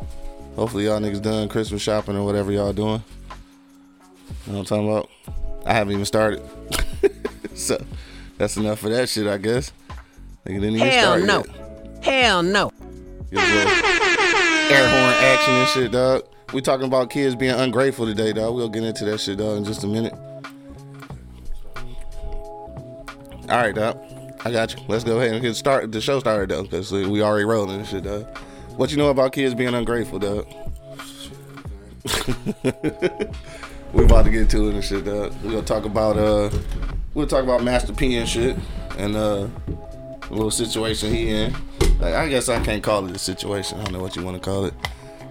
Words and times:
Hopefully, 0.55 0.84
y'all 0.84 1.01
niggas 1.01 1.23
done 1.23 1.49
Christmas 1.49 1.83
shopping 1.83 2.17
or 2.17 2.25
whatever 2.25 2.53
y'all 2.53 2.73
doing. 2.73 3.03
You 4.47 4.53
know 4.53 4.59
what 4.59 4.71
I'm 4.71 4.87
talking 4.87 4.89
about? 4.89 5.11
I 5.67 5.75
haven't 5.75 5.95
even 5.95 6.05
started. 6.05 6.43
so, 7.55 7.83
that's 8.39 8.56
enough 8.56 8.79
for 8.79 8.89
that 8.91 9.09
shit, 9.09 9.27
I 9.27 9.39
guess. 9.39 9.73
Nigga 10.47 10.61
didn't 10.61 10.77
even 10.77 10.89
Hell 10.89 11.19
start 11.19 11.25
no. 11.25 11.45
yet. 11.45 12.05
Hell 12.05 12.43
no. 12.43 12.71
Air 13.33 14.89
horn 14.89 15.15
action 15.25 15.55
and 15.55 15.69
shit, 15.69 15.93
dog. 15.93 16.25
We 16.53 16.61
talking 16.61 16.86
about 16.86 17.08
kids 17.08 17.34
being 17.34 17.55
ungrateful 17.55 18.05
today, 18.05 18.34
dog. 18.34 18.55
We'll 18.55 18.69
get 18.69 18.84
into 18.84 19.06
that 19.06 19.19
shit, 19.19 19.39
dog, 19.39 19.56
in 19.56 19.64
just 19.64 19.84
a 19.84 19.86
minute. 19.86 20.12
All 23.48 23.59
right, 23.59 23.75
dog. 23.75 23.98
I 24.44 24.50
got 24.50 24.75
you. 24.75 24.83
Let's 24.86 25.05
go 25.05 25.19
ahead 25.19 25.33
and 25.33 25.41
get 25.41 25.56
start 25.56 25.91
the 25.92 26.00
show 26.00 26.20
started 26.20 26.50
though, 26.50 26.62
because 26.62 26.92
we 26.92 27.22
already 27.22 27.44
rolling 27.44 27.78
and 27.78 27.88
shit, 27.88 28.04
dog. 28.04 28.27
What 28.77 28.91
you 28.91 28.99
know 28.99 29.09
about 29.09 29.32
kids 29.32 29.54
being 29.54 29.72
ungrateful, 29.75 30.19
dog? 30.19 30.47
we 33.93 34.04
about 34.04 34.25
to 34.25 34.31
get 34.31 34.50
to 34.50 34.69
it 34.69 34.75
and 34.75 34.84
shit, 34.84 35.04
dog. 35.04 35.32
We 35.43 35.50
gonna 35.50 35.62
talk 35.62 35.84
about 35.84 36.19
uh, 36.19 36.50
we'll 37.15 37.27
talk 37.27 37.44
about 37.44 37.62
Master 37.62 37.94
P 37.94 38.16
and 38.16 38.28
shit, 38.28 38.59
and 38.98 39.16
uh, 39.16 39.48
little 40.28 40.50
situation 40.50 41.15
he 41.15 41.31
in. 41.31 41.54
Like, 42.00 42.15
I 42.15 42.28
guess 42.28 42.48
I 42.48 42.62
can't 42.62 42.82
call 42.82 43.06
it 43.06 43.15
a 43.15 43.19
situation. 43.19 43.81
I 43.81 43.84
don't 43.84 43.94
know 43.94 44.00
what 44.00 44.16
you 44.16 44.25
want 44.25 44.37
to 44.37 44.43
call 44.43 44.65
it, 44.66 44.75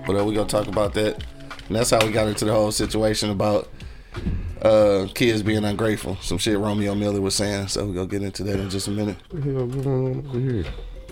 but 0.06 0.20
uh, 0.20 0.24
we 0.26 0.34
gonna 0.34 0.48
talk 0.48 0.68
about 0.68 0.94
that. 0.96 1.24
And 1.68 1.76
that's 1.76 1.90
how 1.90 2.06
we 2.06 2.12
got 2.12 2.28
into 2.28 2.46
the 2.46 2.54
whole 2.54 2.72
situation 2.72 3.30
about 3.30 3.70
uh, 4.62 5.08
kids 5.16 5.42
being 5.42 5.64
ungrateful. 5.64 6.18
Some 6.18 6.38
shit 6.38 6.58
Romeo 6.58 6.94
Miller 6.96 7.22
was 7.22 7.36
saying. 7.36 7.68
So 7.68 7.86
we 7.86 7.94
gonna 7.94 8.08
get 8.08 8.24
into 8.24 8.44
that 8.44 8.60
in 8.60 8.70
just 8.70 8.88
a 8.88 8.92
minute. 8.92 9.18
What 9.30 9.44
the 9.44 9.52
hell 9.52 9.68
going 9.68 9.88
on 9.88 10.28
over 10.28 10.40
here? 10.40 10.66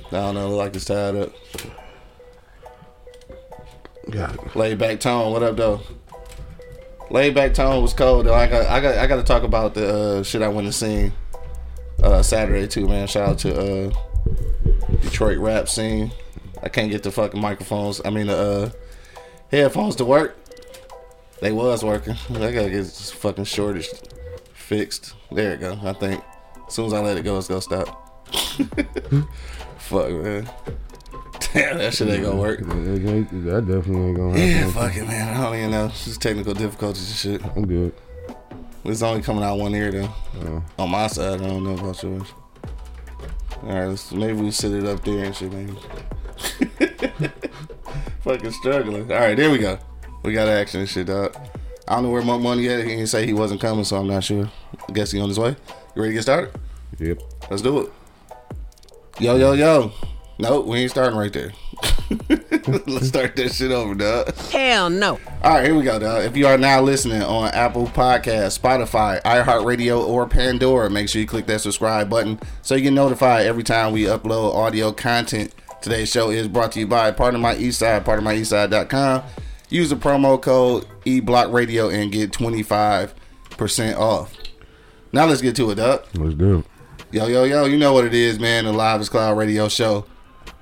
I 0.07 0.11
don't 0.11 0.35
know. 0.35 0.49
Look 0.49 0.57
like 0.57 0.75
it's 0.75 0.85
tied 0.85 1.15
up. 1.15 1.31
Got 4.09 4.33
it. 4.33 4.55
Laid 4.55 4.79
back 4.79 4.99
tone. 4.99 5.31
What 5.31 5.43
up, 5.43 5.55
though? 5.55 5.81
Laid 7.11 7.35
back 7.35 7.53
tone 7.53 7.81
was 7.81 7.93
cold. 7.93 8.25
Though 8.25 8.33
I 8.33 8.47
got, 8.47 8.65
I 8.67 8.79
got, 8.79 8.97
I 8.97 9.07
got 9.07 9.17
to 9.17 9.23
talk 9.23 9.43
about 9.43 9.75
the 9.75 10.19
uh, 10.19 10.23
shit 10.23 10.41
I 10.41 10.47
went 10.47 10.67
to 10.67 10.73
see 10.73 11.11
uh, 12.03 12.21
Saturday 12.23 12.67
too, 12.67 12.87
man. 12.87 13.07
Shout 13.07 13.29
out 13.29 13.39
to 13.39 13.87
uh, 13.87 13.91
Detroit 15.01 15.37
rap 15.37 15.69
scene. 15.69 16.11
I 16.61 16.69
can't 16.69 16.91
get 16.91 17.03
the 17.03 17.11
fucking 17.11 17.39
microphones. 17.39 18.01
I 18.03 18.09
mean 18.09 18.27
the 18.27 18.37
uh, 18.37 18.69
headphones 19.51 19.95
to 19.97 20.05
work. 20.05 20.37
They 21.41 21.51
was 21.51 21.83
working. 21.83 22.15
I 22.29 22.51
gotta 22.51 22.69
get 22.69 22.71
this 22.71 23.11
fucking 23.11 23.45
shortage 23.45 23.89
fixed. 24.53 25.13
There 25.31 25.53
it 25.53 25.61
go. 25.61 25.79
I 25.83 25.93
think 25.93 26.23
as 26.67 26.73
soon 26.73 26.87
as 26.87 26.93
I 26.93 26.99
let 26.99 27.17
it 27.17 27.23
go, 27.23 27.37
it's 27.37 27.47
gonna 27.47 27.61
stop. 27.61 28.05
Fuck 29.79 30.11
man. 30.11 30.49
Damn, 31.53 31.77
that 31.79 31.93
shit 31.93 32.09
ain't 32.09 32.23
gonna 32.23 32.35
work. 32.35 32.59
That, 32.59 33.65
definitely 33.67 34.01
ain't 34.07 34.17
gonna 34.17 34.37
happen. 34.37 34.47
Yeah, 34.47 34.71
fuck 34.71 34.95
it, 34.95 35.07
man. 35.07 35.35
I 35.35 35.43
don't 35.43 35.55
even 35.55 35.71
know. 35.71 35.85
It's 35.87 36.05
just 36.05 36.21
technical 36.21 36.53
difficulties 36.53 37.07
and 37.09 37.41
shit. 37.41 37.51
I'm 37.55 37.65
good. 37.65 37.93
It's 38.83 39.01
only 39.01 39.21
coming 39.21 39.43
out 39.43 39.57
one 39.57 39.73
ear 39.73 39.91
though. 39.91 40.09
Uh, 40.41 40.61
On 40.81 40.89
my 40.89 41.07
side, 41.07 41.41
I 41.41 41.47
don't 41.47 41.63
know 41.63 41.73
about 41.73 42.01
yours. 42.03 42.27
All 43.63 43.69
right, 43.69 43.87
let's, 43.87 44.11
maybe 44.11 44.33
we 44.33 44.51
sit 44.51 44.73
it 44.73 44.85
up 44.85 45.03
there 45.03 45.25
and 45.25 45.35
shit, 45.35 45.51
maybe. 45.51 45.75
Fucking 48.21 48.51
struggling. 48.51 49.11
All 49.11 49.19
right, 49.19 49.35
there 49.35 49.49
we 49.49 49.57
go. 49.57 49.79
We 50.23 50.33
got 50.33 50.47
action 50.47 50.81
and 50.81 50.89
shit, 50.89 51.07
dog. 51.07 51.35
I 51.87 51.95
don't 51.95 52.03
know 52.03 52.09
where 52.11 52.21
Monk 52.21 52.43
Money 52.43 52.67
at. 52.69 52.79
He 52.81 52.89
didn't 52.89 53.07
say 53.07 53.25
he 53.25 53.33
wasn't 53.33 53.61
coming, 53.61 53.83
so 53.83 53.97
I'm 53.97 54.07
not 54.07 54.23
sure. 54.23 54.49
I 54.87 54.91
guess 54.91 55.11
he 55.11 55.19
on 55.19 55.29
his 55.29 55.39
way. 55.39 55.55
You 55.95 56.01
ready 56.01 56.11
to 56.11 56.13
get 56.15 56.21
started? 56.23 56.51
yep. 56.99 57.21
Let's 57.49 57.61
do 57.61 57.79
it. 57.81 57.93
Yo, 59.19 59.35
yo, 59.37 59.53
yo. 59.53 59.91
Nope, 60.37 60.67
we 60.67 60.79
ain't 60.79 60.91
starting 60.91 61.17
right 61.17 61.33
there. 61.33 61.51
Let's 62.87 63.07
start 63.07 63.35
that 63.35 63.51
shit 63.53 63.71
over, 63.71 63.93
dog. 63.95 64.33
Hell 64.51 64.89
no. 64.89 65.19
All 65.43 65.55
right, 65.55 65.65
here 65.65 65.75
we 65.75 65.83
go, 65.83 65.99
dog. 65.99 66.23
If 66.23 66.37
you 66.37 66.47
are 66.47 66.57
now 66.57 66.81
listening 66.81 67.21
on 67.21 67.49
Apple 67.49 67.87
Podcast, 67.87 68.57
Spotify, 68.57 69.21
iHeartRadio, 69.23 70.07
or 70.07 70.27
Pandora, 70.27 70.89
make 70.89 71.09
sure 71.09 71.19
you 71.21 71.27
click 71.27 71.45
that 71.47 71.61
subscribe 71.61 72.09
button 72.09 72.39
so 72.61 72.75
you 72.75 72.83
get 72.83 72.93
notified 72.93 73.45
every 73.47 73.63
time 73.63 73.91
we 73.91 74.03
upload 74.03 74.55
audio 74.55 74.91
content. 74.91 75.53
Today's 75.81 76.09
show 76.11 76.29
is 76.29 76.47
brought 76.47 76.73
to 76.73 76.79
you 76.79 76.87
by 76.87 77.11
Part 77.11 77.35
of 77.35 77.39
My 77.39 77.55
Eastside, 77.55 78.03
part 78.03 78.17
of 78.17 78.25
my 78.25 78.35
eastside.com. 78.35 79.23
Use 79.69 79.89
the 79.89 79.95
promo 79.95 80.41
code 80.41 80.85
eBlockRadio 81.05 81.93
and 81.93 82.11
get 82.11 82.31
25% 82.31 83.97
off. 83.97 84.33
Now 85.13 85.25
let's 85.25 85.41
get 85.41 85.55
to 85.55 85.71
it, 85.71 85.75
dog. 85.75 86.03
Let's 86.15 86.35
do 86.35 86.59
it. 86.59 86.65
Yo, 87.11 87.27
yo, 87.27 87.43
yo, 87.45 87.65
you 87.65 87.77
know 87.77 87.93
what 87.93 88.03
it 88.05 88.13
is, 88.13 88.39
man. 88.39 88.65
The 88.65 88.73
Live 88.73 88.99
is 88.99 89.09
Cloud 89.09 89.37
radio 89.37 89.67
show 89.69 90.05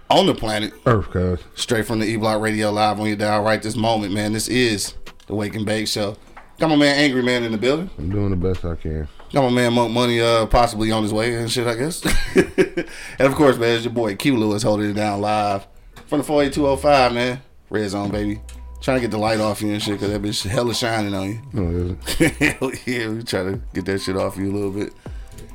on 0.09 0.28
the 0.28 0.35
planet 0.35 0.72
Earth, 0.85 1.09
cuz. 1.09 1.39
straight 1.55 1.85
from 1.85 1.99
the 1.99 2.05
E 2.05 2.16
Block 2.16 2.41
Radio 2.41 2.72
live 2.72 2.99
on 2.99 3.07
your 3.07 3.17
dial 3.17 3.44
right 3.44 3.61
this 3.61 3.75
moment, 3.75 4.13
man. 4.13 4.34
This 4.34 4.47
is 4.47 4.94
the 5.25 5.35
Wake 5.35 5.55
and 5.55 5.66
Bake 5.66 5.88
Show. 5.88 6.16
Got 6.59 6.69
my 6.69 6.75
man 6.75 6.95
Angry 6.97 7.23
Man 7.23 7.44
in 7.44 7.51
the 7.51 7.57
building. 7.57 7.89
I'm 7.97 8.09
doing 8.09 8.29
the 8.29 8.35
best 8.37 8.64
I 8.64 8.75
can. 8.75 9.08
Got 9.37 9.51
my 9.51 9.55
man 9.55 9.73
Monk 9.73 9.91
Money 9.91 10.19
uh 10.19 10.47
possibly 10.47 10.91
on 10.91 11.03
his 11.03 11.13
way 11.13 11.35
and 11.35 11.51
shit, 11.51 11.67
I 11.67 11.75
guess. 11.75 12.03
and 12.35 12.87
of 13.19 13.35
course, 13.35 13.55
man, 13.55 13.75
it's 13.75 13.84
your 13.84 13.93
boy 13.93 14.16
Q 14.16 14.35
Lewis 14.35 14.63
holding 14.63 14.89
it 14.89 14.93
down 14.95 15.22
live 15.22 15.67
from 16.07 16.17
the 16.17 16.23
48205, 16.23 17.13
man. 17.13 17.41
Red 17.69 17.87
zone, 17.87 18.09
baby. 18.09 18.41
Trying 18.81 18.97
to 18.97 19.01
get 19.01 19.11
the 19.11 19.19
light 19.19 19.39
off 19.39 19.61
you 19.61 19.72
and 19.72 19.79
shit, 19.79 19.99
cause 19.99 20.09
that 20.09 20.23
bitch 20.23 20.43
hella 20.47 20.73
shining 20.73 21.13
on 21.13 21.28
you. 21.28 21.41
No, 21.53 21.69
isn't. 21.69 22.03
Hell 22.39 22.72
yeah, 22.87 23.09
we 23.09 23.22
try 23.22 23.43
to 23.43 23.61
get 23.75 23.85
that 23.85 24.01
shit 24.01 24.17
off 24.17 24.37
you 24.37 24.51
a 24.51 24.53
little 24.53 24.72
bit. 24.72 24.91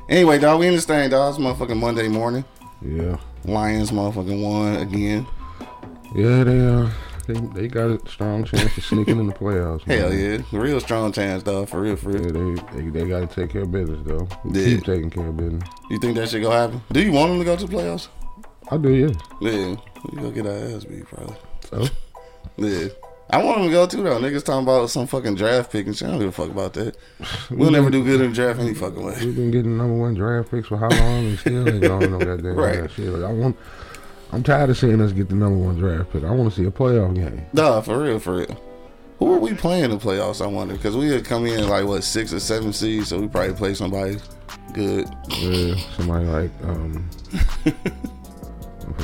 Anyway, 0.07 0.39
dog, 0.39 0.61
we 0.61 0.67
in 0.67 0.75
this 0.75 0.85
thing, 0.85 1.09
dog. 1.09 1.35
It's 1.35 1.43
motherfucking 1.43 1.77
Monday 1.77 2.07
morning. 2.07 2.45
Yeah. 2.81 3.17
Lions 3.43 3.91
motherfucking 3.91 4.41
won 4.41 4.77
again. 4.77 5.27
Yeah, 6.15 6.45
they 6.45 6.65
uh 6.65 6.89
they, 7.25 7.33
they 7.33 7.67
got 7.67 7.89
a 7.89 8.09
strong 8.09 8.43
chance 8.43 8.77
of 8.77 8.83
sneaking 8.83 9.19
in 9.19 9.27
the 9.27 9.33
playoffs. 9.33 9.85
man. 9.87 9.99
Hell 9.99 10.13
yeah. 10.13 10.37
Real 10.51 10.79
strong 10.79 11.11
chance, 11.11 11.43
though, 11.43 11.65
For 11.65 11.81
real, 11.81 11.95
for 11.95 12.09
real. 12.09 12.25
Yeah, 12.25 12.61
they, 12.71 12.81
they, 12.81 12.89
they 12.89 13.07
got 13.07 13.29
to 13.29 13.35
take 13.35 13.51
care 13.51 13.61
of 13.63 13.71
business 13.71 13.99
though. 14.05 14.27
Yeah. 14.51 14.65
Keep 14.65 14.83
taking 14.83 15.09
care 15.09 15.27
of 15.27 15.37
business. 15.37 15.63
You 15.89 15.99
think 15.99 16.15
that 16.17 16.29
shit 16.29 16.41
gonna 16.43 16.55
happen? 16.55 16.81
Do 16.91 17.01
you 17.01 17.11
want 17.11 17.31
them 17.31 17.39
to 17.39 17.45
go 17.45 17.55
to 17.55 17.65
the 17.67 17.73
playoffs? 17.75 18.07
I 18.71 18.77
do, 18.77 18.89
yeah. 18.89 19.13
Yeah, 19.41 19.75
we 20.11 20.17
gonna 20.17 20.31
get 20.31 20.45
our 20.47 20.75
ass 20.75 20.85
beat 20.85 21.05
probably. 21.05 21.35
So 21.69 21.85
Yeah, 22.57 22.87
I 23.29 23.43
want 23.43 23.57
them 23.59 23.67
to 23.67 23.71
go 23.71 23.85
too 23.87 24.03
though. 24.03 24.19
Niggas 24.19 24.43
talking 24.45 24.63
about 24.63 24.89
some 24.89 25.07
fucking 25.07 25.35
draft 25.35 25.71
pick 25.71 25.85
and 25.87 25.95
shit. 25.95 26.07
I 26.07 26.11
don't 26.11 26.19
give 26.19 26.29
a 26.29 26.31
fuck 26.31 26.49
about 26.49 26.73
that. 26.73 26.95
We'll 27.51 27.71
never 27.71 27.89
do 27.89 28.03
good 28.03 28.21
in 28.21 28.29
the 28.29 28.35
draft 28.35 28.59
any 28.59 28.73
fucking 28.73 29.03
way. 29.03 29.15
We've 29.21 29.35
been 29.35 29.51
getting 29.51 29.77
number 29.77 29.95
one 29.95 30.13
draft 30.13 30.49
picks 30.51 30.67
for 30.67 30.77
how 30.77 30.89
long 30.89 31.25
and 31.27 31.39
still 31.39 31.67
ain't 31.69 31.81
going 31.81 32.11
no 32.11 32.19
goddamn 32.25 32.55
Right. 32.55 32.81
right. 32.81 32.91
shit. 32.91 33.07
Like, 33.09 33.29
I 33.29 33.33
want. 33.33 33.57
I'm 34.33 34.41
tired 34.41 34.71
of 34.71 34.77
seeing 34.77 34.99
us 34.99 35.11
get 35.11 35.29
the 35.29 35.35
number 35.35 35.57
one 35.57 35.77
draft 35.77 36.11
pick. 36.11 36.23
I 36.23 36.31
want 36.31 36.51
to 36.51 36.59
see 36.59 36.67
a 36.67 36.71
playoff 36.71 37.13
game. 37.13 37.45
Nah, 37.53 37.81
for 37.81 38.01
real, 38.01 38.17
for 38.17 38.37
real. 38.37 38.59
Who 39.19 39.31
are 39.31 39.39
we 39.39 39.53
playing 39.53 39.85
in 39.85 39.91
the 39.91 39.97
playoffs? 39.97 40.43
I 40.43 40.47
wonder 40.47 40.73
because 40.73 40.97
we 40.97 41.09
had 41.09 41.23
come 41.23 41.45
in 41.45 41.69
like 41.69 41.85
what 41.85 42.03
six 42.03 42.33
or 42.33 42.39
seven 42.39 42.73
seeds, 42.73 43.09
so 43.09 43.19
we 43.19 43.27
probably 43.27 43.53
play 43.53 43.75
somebody 43.75 44.17
good. 44.73 45.07
Yeah, 45.29 45.75
somebody 45.95 46.25
like 46.25 46.51
um, 46.63 47.09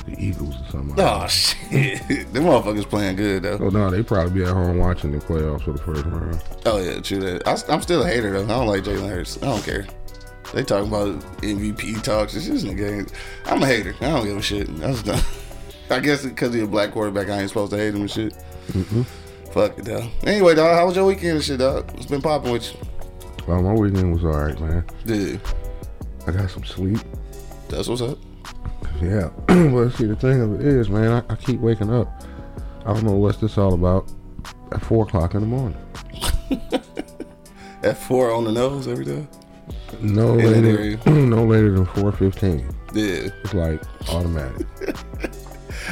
the 0.05 0.15
Eagles 0.17 0.55
or 0.55 0.71
something. 0.71 0.95
Like 0.95 1.23
Oh 1.23 1.27
shit, 1.27 1.99
them 2.33 2.43
motherfuckers 2.45 2.89
playing 2.89 3.17
good 3.17 3.43
though. 3.43 3.59
Oh 3.61 3.69
no, 3.69 3.91
they 3.91 4.01
probably 4.01 4.41
be 4.41 4.43
at 4.43 4.49
home 4.49 4.79
watching 4.79 5.11
the 5.11 5.19
playoffs 5.19 5.61
for 5.61 5.73
the 5.73 5.79
first 5.79 6.05
round. 6.05 6.43
Oh 6.65 6.81
yeah, 6.81 6.99
true 7.01 7.19
that. 7.19 7.47
I, 7.47 7.73
am 7.73 7.81
still 7.83 8.01
a 8.01 8.07
hater 8.07 8.31
though. 8.31 8.45
I 8.45 8.47
don't 8.47 8.67
like 8.67 8.83
Jalen 8.83 9.09
Hurts. 9.09 9.37
I 9.37 9.45
don't 9.45 9.63
care. 9.63 9.85
They 10.53 10.63
talking 10.63 10.87
about 10.87 11.19
MVP 11.41 12.01
talks. 12.01 12.35
It's 12.35 12.47
just 12.47 12.65
in 12.65 12.75
the 12.75 12.83
game. 12.83 13.07
I'm 13.45 13.61
a 13.61 13.67
hater. 13.67 13.95
I 14.01 14.09
don't 14.09 14.25
give 14.25 14.37
a 14.37 14.41
shit. 14.41 14.75
That's 14.77 15.03
done. 15.03 15.21
I 15.91 15.99
guess 15.99 16.23
because 16.23 16.53
he's 16.53 16.63
a 16.63 16.67
black 16.67 16.91
quarterback, 16.91 17.29
I 17.29 17.39
ain't 17.39 17.49
supposed 17.49 17.71
to 17.71 17.77
hate 17.77 17.93
him 17.93 18.01
and 18.01 18.11
shit. 18.11 18.33
Mm-hmm. 18.71 19.01
Fuck 19.51 19.79
it, 19.79 19.85
though. 19.85 20.07
Anyway, 20.23 20.53
dog, 20.55 20.75
how 20.75 20.85
was 20.85 20.95
your 20.95 21.05
weekend 21.05 21.37
and 21.37 21.43
shit, 21.43 21.59
dog? 21.59 21.89
It's 21.95 22.05
been 22.05 22.21
popping 22.21 22.51
with 22.51 22.71
you. 22.71 22.79
Well, 23.47 23.63
my 23.63 23.73
weekend 23.73 24.13
was 24.13 24.23
alright, 24.23 24.59
man. 24.59 24.85
Dude, 25.05 25.41
I 26.27 26.31
got 26.31 26.51
some 26.51 26.63
sleep. 26.63 26.99
that's 27.67 27.87
what's 27.87 28.01
up. 28.01 28.19
Yeah, 29.01 29.29
but 29.47 29.89
see, 29.91 30.05
the 30.05 30.15
thing 30.15 30.41
of 30.41 30.59
it 30.59 30.67
is, 30.67 30.89
man, 30.89 31.23
I, 31.29 31.33
I 31.33 31.35
keep 31.35 31.59
waking 31.59 31.91
up. 31.91 32.23
I 32.85 32.93
don't 32.93 33.03
know 33.03 33.13
what's 33.13 33.37
this 33.37 33.57
all 33.57 33.73
about. 33.73 34.11
At 34.71 34.81
four 34.81 35.05
o'clock 35.05 35.33
in 35.33 35.41
the 35.41 35.47
morning. 35.47 35.77
At 37.83 37.97
four 37.97 38.31
on 38.31 38.43
the 38.43 38.51
nose 38.51 38.87
every 38.87 39.05
day. 39.05 39.25
No 39.99 40.37
that 40.37 40.45
later, 40.45 41.09
no 41.09 41.43
later 41.45 41.71
than 41.71 41.85
four 41.85 42.11
fifteen. 42.11 42.69
Yeah. 42.93 43.29
It's 43.43 43.53
like 43.53 43.81
automatic. 44.09 44.67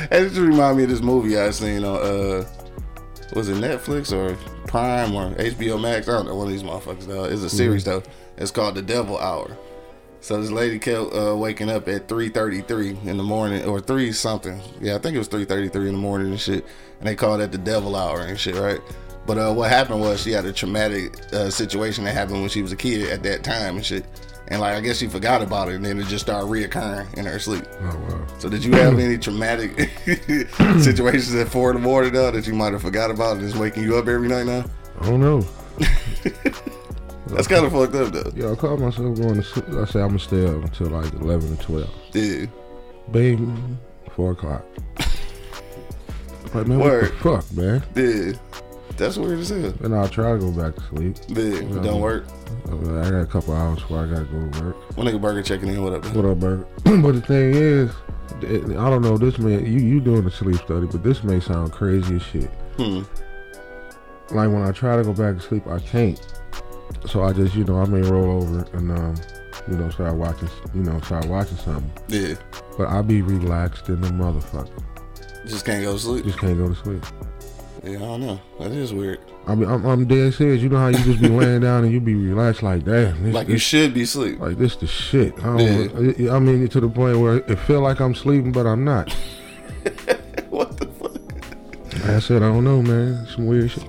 That 0.10 0.28
just 0.28 0.38
remind 0.38 0.78
me 0.78 0.84
of 0.84 0.90
this 0.90 1.02
movie 1.02 1.40
I 1.40 1.50
seen 1.50 1.84
on 1.84 1.96
uh 1.96 2.48
was 3.34 3.50
it 3.50 3.58
Netflix 3.58 4.12
or 4.12 4.36
Prime 4.68 5.14
or 5.16 5.34
HBO 5.36 5.82
Max? 5.82 6.08
I 6.08 6.12
don't 6.14 6.28
know 6.28 6.36
one 6.36 6.48
of 6.48 6.54
these 6.54 6.64
motherfuckers 6.64 7.06
though. 7.06 7.26
It's 7.26 7.42
a 7.42 7.50
series 7.50 7.84
though. 7.84 8.04
It's 8.38 8.52
called 8.52 8.76
The 8.76 8.82
Devil 8.82 9.18
Hour. 9.18 9.58
So 10.22 10.42
this 10.42 10.52
lady 10.52 10.80
kept 10.80 11.14
uh, 11.14 11.36
waking 11.36 11.70
up 11.70 11.88
at 11.88 12.08
three 12.08 12.30
thirty 12.30 12.62
three 12.62 12.98
in 13.06 13.18
the 13.18 13.24
morning 13.24 13.66
or 13.66 13.80
three 13.80 14.12
something. 14.12 14.62
Yeah, 14.80 14.96
I 14.96 15.00
think 15.00 15.16
it 15.16 15.20
was 15.20 15.28
three 15.28 15.46
thirty 15.46 15.70
three 15.70 15.88
in 15.88 15.94
the 15.96 16.02
morning 16.02 16.28
and 16.32 16.40
shit. 16.40 16.66
And 17.00 17.08
they 17.08 17.16
called 17.16 17.42
it 17.42 17.52
the 17.52 17.58
Devil 17.58 17.96
Hour 17.96 18.22
and 18.22 18.40
shit, 18.40 18.56
right? 18.56 18.80
But 19.28 19.38
uh, 19.38 19.54
what 19.54 19.70
happened 19.70 20.00
was 20.00 20.22
she 20.24 20.32
had 20.32 20.46
a 20.46 20.54
traumatic 20.54 21.18
uh, 21.34 21.50
situation 21.50 22.06
that 22.06 22.14
happened 22.14 22.40
when 22.40 22.50
she 22.50 22.62
was 22.62 22.72
a 22.72 22.78
kid 22.78 23.10
at 23.10 23.22
that 23.24 23.44
time 23.44 23.76
and 23.76 23.86
shit. 23.86 24.06
And 24.48 24.62
like 24.62 24.76
I 24.76 24.80
guess 24.80 24.98
she 25.00 25.08
forgot 25.08 25.42
about 25.42 25.68
it 25.68 25.76
and 25.76 25.86
then 25.86 26.00
it 26.00 26.08
just 26.08 26.24
started 26.26 26.48
reoccurring 26.48 27.14
in 27.16 27.26
her 27.26 27.38
sleep. 27.38 27.66
Oh 27.82 27.98
wow. 28.10 28.26
So 28.40 28.48
did 28.48 28.64
you 28.64 28.72
have 28.76 28.98
any 28.98 29.18
traumatic 29.18 29.72
situations 30.80 31.36
at 31.36 31.50
four 31.50 31.72
in 31.72 31.76
the 31.76 31.82
morning 31.84 32.14
though 32.14 32.32
that 32.32 32.48
you 32.48 32.54
might 32.54 32.72
have 32.72 32.82
forgot 32.82 33.12
about 33.12 33.36
and 33.36 33.46
it's 33.46 33.58
waking 33.58 33.84
you 33.84 33.98
up 33.98 34.08
every 34.08 34.30
night 34.30 34.46
now? 34.46 34.64
I 35.02 35.06
don't 35.10 35.20
know. 35.20 35.42
That's 37.28 37.48
kind 37.48 37.66
of 37.66 37.74
fucked 37.74 37.96
up 37.96 38.14
though. 38.14 38.32
Yo, 38.34 38.54
I 38.54 38.56
caught 38.56 38.80
myself 38.80 39.18
going 39.18 39.36
to 39.36 39.44
sleep. 39.44 39.66
I 39.68 39.84
say 39.84 40.00
I'm 40.00 40.08
gonna 40.08 40.20
stay 40.20 40.46
up 40.46 40.64
until 40.64 40.88
like 40.88 41.12
eleven 41.16 41.52
or 41.52 41.62
twelve. 41.62 41.90
Yeah. 42.14 42.46
Bing, 43.12 43.78
four 44.16 44.32
o'clock. 44.32 44.66
Like 46.54 46.66
man, 46.66 46.80
Word. 46.80 47.12
what 47.22 47.42
the 47.42 47.42
fuck, 47.42 47.58
man? 47.58 47.84
Yeah. 47.94 48.32
That's 48.98 49.16
weird 49.16 49.40
as 49.40 49.50
hell. 49.50 49.74
And 49.82 49.96
I'll 49.96 50.10
try 50.10 50.34
to 50.34 50.40
go 50.40 50.52
back 50.52 50.76
to 50.76 50.82
sleep. 50.82 51.18
Yeah. 51.28 51.60
It 51.60 51.84
don't 51.84 52.02
work. 52.02 52.26
Uh, 52.68 53.00
I 53.00 53.12
got 53.12 53.22
a 53.22 53.26
couple 53.28 53.54
hours 53.54 53.80
before 53.80 54.04
I 54.04 54.08
gotta 54.08 54.26
go 54.26 54.50
to 54.50 54.64
work. 54.64 54.98
One 54.98 55.08
nigga 55.08 55.22
burger 55.22 55.44
checking 55.44 55.70
in. 55.70 55.84
What 55.84 55.94
up? 55.94 56.06
What 56.16 56.26
up, 56.26 56.40
Burger? 56.40 56.68
but 56.84 57.12
the 57.12 57.22
thing 57.22 57.54
is, 57.54 57.92
I 58.76 58.90
don't 58.90 59.04
know. 59.04 59.18
This 59.18 59.38
may 59.38 59.64
you 59.64 59.80
you 59.80 60.00
doing 60.00 60.26
a 60.26 60.32
sleep 60.32 60.58
study, 60.58 60.88
but 60.88 61.04
this 61.04 61.24
may 61.24 61.40
sound 61.40 61.72
crazy 61.72 62.16
as 62.16 62.24
shit. 62.24 62.50
Hmm. 62.78 63.04
Like 64.36 64.50
when 64.50 64.64
I 64.64 64.72
try 64.72 64.98
to 64.98 65.04
go 65.04 65.14
back 65.14 65.36
to 65.36 65.42
sleep, 65.42 65.68
I 65.68 65.80
can't. 65.80 66.20
So 67.06 67.24
I 67.24 67.34
just 67.34 67.56
you 67.56 67.66
know 67.66 67.80
I 67.80 67.86
may 67.86 68.02
roll 68.02 68.42
over 68.42 68.68
and 68.74 68.92
um 68.92 69.16
you 69.70 69.78
know 69.78 69.90
start 69.92 70.16
watching 70.16 70.50
you 70.74 70.82
know 70.82 71.00
start 71.02 71.28
watching 71.28 71.58
something. 71.58 71.92
Yeah. 72.08 72.34
But 72.78 72.88
I 72.88 73.04
be 73.04 73.22
relaxed 73.22 73.90
in 73.90 74.02
the 74.02 74.10
motherfucker. 74.10 74.84
Just 75.46 75.66
can't 75.66 75.84
go 75.84 75.94
to 75.94 76.00
sleep. 76.00 76.26
Just 76.26 76.40
can't 76.40 76.58
go 76.58 76.68
to 76.68 76.76
sleep. 76.76 77.04
Yeah, 77.84 77.98
I 77.98 78.00
don't 78.00 78.22
know. 78.22 78.40
That 78.60 78.72
is 78.72 78.94
weird. 78.94 79.20
I 79.46 79.56
mean, 79.56 79.70
I'm, 79.70 79.86
I'm 79.86 80.06
dead 80.06 80.34
serious. 80.34 80.62
You 80.62 80.70
know 80.70 80.78
how 80.78 80.88
you 80.88 80.98
just 81.04 81.22
be 81.22 81.30
laying 81.30 81.62
down 81.62 81.84
and 81.84 81.94
you 81.94 82.00
be 82.00 82.16
relaxed 82.16 82.64
like, 82.64 82.84
damn, 82.84 83.24
this, 83.24 83.34
Like 83.34 83.48
you 83.48 83.54
this, 83.54 83.62
should 83.62 83.94
be 83.94 84.02
asleep. 84.02 84.40
like 84.40 84.58
this 84.58 84.76
the 84.76 84.88
shit. 84.88 85.34
I, 85.40 85.58
don't, 85.58 86.30
I 86.30 86.40
mean, 86.40 86.68
to 86.68 86.80
the 86.82 86.90
point 86.90 87.20
where 87.20 87.38
it 87.38 87.60
feel 87.60 87.82
like 87.82 88.00
I'm 88.00 88.14
sleeping, 88.16 88.52
but 88.52 88.66
I'm 88.66 88.84
not. 88.84 89.12
what 90.50 90.78
the 90.78 90.88
fuck? 90.88 91.14
Like 92.02 92.10
I 92.10 92.20
said, 92.20 92.38
I 92.44 92.48
don't 92.48 92.64
know, 92.64 92.82
man. 92.82 93.26
Some 93.28 93.46
weird 93.48 93.72
shit. 93.72 93.84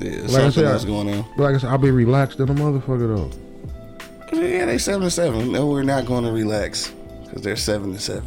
Yeah, 0.00 0.10
Like 0.10 0.22
I 0.22 0.26
something 0.26 0.50
said, 0.52 0.64
else 0.64 0.84
going 0.84 1.12
on. 1.14 1.24
But 1.36 1.42
like 1.44 1.54
I 1.54 1.58
said, 1.58 1.70
I'll 1.70 1.78
be 1.78 1.90
relaxed 1.90 2.40
in 2.40 2.48
a 2.48 2.54
motherfucker 2.54 3.16
though. 3.16 4.36
Yeah, 4.36 4.64
they 4.66 4.78
seven 4.78 5.02
to 5.02 5.10
seven. 5.10 5.52
No, 5.52 5.66
we're 5.66 5.82
not 5.82 6.06
going 6.06 6.24
to 6.24 6.32
relax 6.32 6.92
because 7.24 7.42
they're 7.42 7.56
seven 7.56 7.92
to 7.92 7.98
seven. 8.00 8.24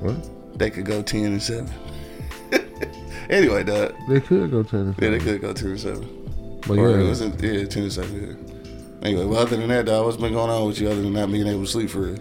What? 0.00 0.58
They 0.58 0.70
could 0.70 0.86
go 0.86 1.02
ten 1.02 1.24
and 1.26 1.42
seven. 1.42 1.70
Anyway, 3.30 3.64
dog. 3.64 3.94
They 4.08 4.20
could 4.20 4.50
go 4.50 4.62
ten. 4.62 4.94
Yeah, 5.00 5.10
they 5.10 5.18
could 5.18 5.40
go 5.40 5.52
ten 5.52 5.70
and 5.70 5.80
seven. 5.80 6.60
But 6.66 6.78
Or 6.78 6.90
yeah, 6.90 7.04
it 7.04 7.08
was 7.08 7.20
in- 7.22 7.32
yeah, 7.38 7.64
ten 7.66 7.84
and 7.84 7.92
seven. 7.92 8.20
Yeah. 8.20 9.06
Anyway, 9.08 9.24
well, 9.24 9.40
other 9.40 9.56
than 9.56 9.68
that, 9.68 9.86
dog, 9.86 10.04
what's 10.04 10.18
been 10.18 10.34
going 10.34 10.50
on 10.50 10.66
with 10.66 10.78
you 10.78 10.88
other 10.90 11.00
than 11.00 11.12
not 11.14 11.30
being 11.32 11.46
able 11.46 11.62
to 11.62 11.66
sleep 11.66 11.88
for 11.90 12.00
real? 12.00 12.16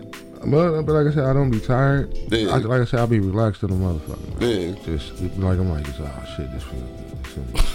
but, 0.45 0.83
but 0.83 0.93
like 0.93 1.07
I 1.07 1.11
said, 1.13 1.25
I 1.25 1.33
don't 1.33 1.51
be 1.51 1.59
tired. 1.59 2.15
Yeah. 2.29 2.51
I, 2.53 2.57
like 2.59 2.81
I 2.81 2.85
said, 2.85 3.01
I'll 3.01 3.07
be 3.07 3.19
relaxed 3.19 3.61
in 3.63 3.71
a 3.71 3.73
motherfucker. 3.73 4.39
Yeah, 4.39 4.81
Just 4.85 5.19
like 5.37 5.59
I'm 5.59 5.69
like, 5.69 5.83
just, 5.83 5.99
oh 5.99 6.25
shit, 6.37 6.49
this 6.53 6.63
feels 6.63 6.83
good. 6.83 7.53
This 7.53 7.69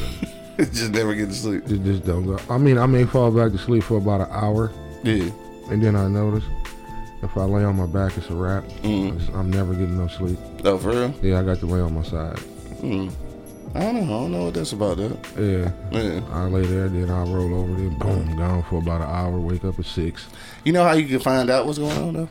feels 0.57 0.71
just 0.79 0.93
never 0.93 1.15
get 1.15 1.29
to 1.29 1.35
sleep. 1.35 1.67
just, 1.67 1.83
just 1.85 2.05
don't 2.07 2.25
go. 2.25 2.39
I 2.49 2.57
mean, 2.57 2.79
I 2.79 2.87
may 2.87 3.05
fall 3.05 3.31
back 3.31 3.53
to 3.53 3.59
sleep 3.59 3.83
for 3.85 3.99
about 3.99 4.23
an 4.23 4.29
hour, 4.31 4.73
Yeah, 5.03 5.29
and 5.71 5.83
then 5.85 5.95
I 5.97 6.09
notice 6.09 6.45
if 7.23 7.37
I 7.37 7.45
lay 7.45 7.65
on 7.65 7.77
my 7.77 7.87
back, 7.87 8.17
it's 8.17 8.31
a 8.31 8.35
wrap. 8.35 8.65
Mm. 8.83 9.35
I'm 9.35 9.51
never 9.51 9.73
getting 9.75 9.99
no 9.99 10.09
sleep. 10.09 10.39
oh 10.65 10.79
for 10.79 10.89
real? 10.91 11.15
Yeah, 11.23 11.41
I 11.41 11.43
got 11.43 11.59
to 11.59 11.67
lay 11.67 11.81
on 11.81 11.93
my 11.93 12.03
side. 12.03 12.37
Mm. 12.81 13.13
I 13.75 13.81
don't 13.81 13.95
know. 13.97 14.03
I 14.03 14.07
don't 14.07 14.33
know 14.33 14.45
what 14.45 14.55
that's 14.55 14.73
about, 14.73 14.99
though. 14.99 15.19
Yeah, 15.37 15.71
Yeah. 15.91 16.21
I 16.31 16.45
lay 16.45 16.65
there, 16.65 16.89
then 16.89 17.11
I 17.11 17.23
roll 17.25 17.55
over, 17.55 17.73
then 17.75 17.99
boom, 17.99 18.37
gone 18.37 18.63
for 18.65 18.79
about 18.79 19.01
an 19.01 19.09
hour. 19.09 19.39
Wake 19.41 19.65
up 19.65 19.79
at 19.79 19.85
six. 19.85 20.27
You 20.65 20.73
know 20.73 20.85
how 20.85 20.93
you 20.93 21.07
can 21.09 21.19
find 21.19 21.51
out 21.51 21.67
what's 21.67 21.79
going 21.79 21.99
on 21.99 22.13
though? 22.15 22.29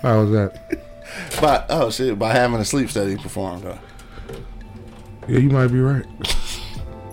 How 0.00 0.22
was 0.22 0.30
that? 0.32 0.80
By 1.40 1.64
oh 1.68 1.90
shit, 1.90 2.18
by 2.18 2.32
having 2.32 2.58
a 2.58 2.64
sleep 2.64 2.90
study 2.90 3.16
performed 3.16 3.62
though. 3.64 3.78
Yeah, 5.28 5.38
you 5.38 5.50
might 5.50 5.68
be 5.68 5.80
right. 5.80 6.06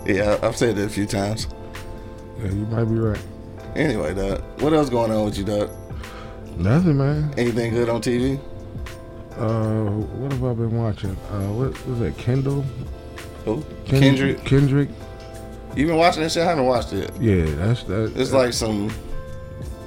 Yeah, 0.03 0.39
I've 0.41 0.57
said 0.57 0.77
that 0.77 0.85
a 0.85 0.89
few 0.89 1.05
times. 1.05 1.47
Yeah, 2.39 2.45
you 2.47 2.65
might 2.65 2.85
be 2.85 2.95
right. 2.95 3.23
Anyway, 3.75 4.15
dog, 4.15 4.41
what 4.59 4.73
else 4.73 4.89
going 4.89 5.11
on 5.11 5.25
with 5.25 5.37
you, 5.37 5.43
dog? 5.43 5.69
Nothing, 6.57 6.97
man. 6.97 7.31
Anything 7.37 7.71
good 7.71 7.87
on 7.87 8.01
TV? 8.01 8.39
Uh, 9.37 9.91
what 10.17 10.31
have 10.31 10.43
I 10.43 10.53
been 10.53 10.75
watching? 10.75 11.11
Uh, 11.29 11.53
what 11.53 11.87
was 11.87 11.99
that? 11.99 12.17
Kendall? 12.17 12.65
Who? 13.45 13.63
Ken- 13.85 13.99
Kendrick. 14.01 14.43
Kendrick. 14.45 14.89
You 15.75 15.87
been 15.87 15.95
watching 15.97 16.23
that 16.23 16.31
shit? 16.31 16.43
I 16.43 16.45
haven't 16.45 16.65
watched 16.65 16.93
it. 16.93 17.11
Yeah, 17.19 17.45
that's 17.55 17.83
that. 17.83 18.13
It's 18.15 18.31
like 18.33 18.51
some, 18.53 18.91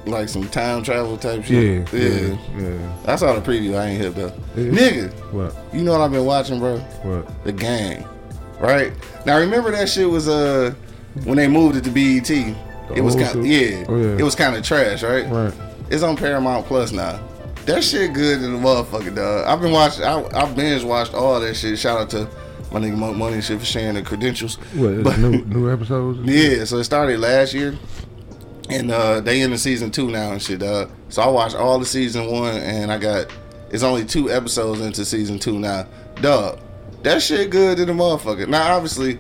like 0.06 0.28
some 0.28 0.48
time 0.48 0.82
travel 0.82 1.16
type 1.18 1.48
yeah, 1.48 1.84
shit. 1.84 1.92
yeah, 1.92 2.38
yeah. 2.58 2.96
I 3.06 3.16
saw 3.16 3.34
the 3.38 3.40
preview. 3.40 3.78
I 3.78 3.88
ain't 3.88 4.00
hip 4.02 4.14
though. 4.14 4.32
Yeah. 4.56 4.70
Nigga, 4.70 5.12
What? 5.32 5.54
you 5.74 5.82
know 5.82 5.92
what 5.92 6.00
I've 6.00 6.12
been 6.12 6.24
watching, 6.24 6.58
bro? 6.58 6.78
What? 6.78 7.44
The 7.44 7.52
Game. 7.52 8.04
Right 8.58 8.92
now, 9.26 9.38
remember 9.38 9.70
that 9.72 9.88
shit 9.88 10.08
was 10.08 10.26
uh 10.28 10.72
when 11.24 11.36
they 11.36 11.48
moved 11.48 11.76
it 11.76 11.84
to 11.84 11.90
BET. 11.90 12.30
It 12.94 13.00
was 13.02 13.14
kind, 13.16 13.46
yeah, 13.46 13.84
Oh, 13.88 13.96
yeah. 13.96 14.16
It 14.18 14.22
was 14.22 14.34
kind 14.34 14.54
of 14.56 14.62
trash, 14.62 15.02
right? 15.02 15.26
Right. 15.28 15.52
It's 15.90 16.02
on 16.02 16.16
Paramount 16.16 16.66
Plus 16.66 16.92
now. 16.92 17.20
That 17.66 17.82
shit 17.82 18.12
good 18.12 18.42
in 18.42 18.52
the 18.52 18.58
motherfucker, 18.58 19.14
dog. 19.14 19.46
I've 19.46 19.60
been 19.60 19.72
watching. 19.72 20.04
I, 20.04 20.22
I 20.34 20.50
binge 20.52 20.84
watched 20.84 21.14
all 21.14 21.40
that 21.40 21.54
shit. 21.56 21.78
Shout 21.78 22.00
out 22.00 22.10
to 22.10 22.28
my 22.74 22.80
nigga 22.80 22.96
Monk 22.96 23.16
Money 23.16 23.34
and 23.36 23.44
shit 23.44 23.58
for 23.58 23.64
sharing 23.64 23.94
the 23.94 24.02
credentials. 24.02 24.56
What? 24.74 25.02
But- 25.04 25.18
new 25.18 25.44
new 25.44 25.72
episodes? 25.72 26.18
Yeah, 26.28 26.64
so 26.64 26.78
it 26.78 26.84
started 26.84 27.20
last 27.20 27.54
year, 27.54 27.76
and 28.68 28.90
uh 28.90 29.20
they 29.20 29.40
in 29.40 29.50
the 29.50 29.58
season 29.58 29.90
two 29.90 30.10
now 30.10 30.32
and 30.32 30.42
shit. 30.42 30.60
So 30.60 31.22
I 31.22 31.28
watched 31.28 31.54
all 31.56 31.78
the 31.78 31.86
season 31.86 32.30
one, 32.30 32.56
and 32.56 32.90
I 32.92 32.98
got 32.98 33.26
it's 33.70 33.82
only 33.82 34.04
two 34.04 34.30
episodes 34.30 34.80
into 34.80 35.04
season 35.04 35.38
two 35.38 35.58
now. 35.58 35.86
Dog, 36.20 36.58
that 37.02 37.22
shit 37.22 37.50
good 37.50 37.78
in 37.78 37.86
the 37.88 37.92
motherfucker. 37.92 38.48
Now, 38.48 38.74
obviously, 38.74 39.18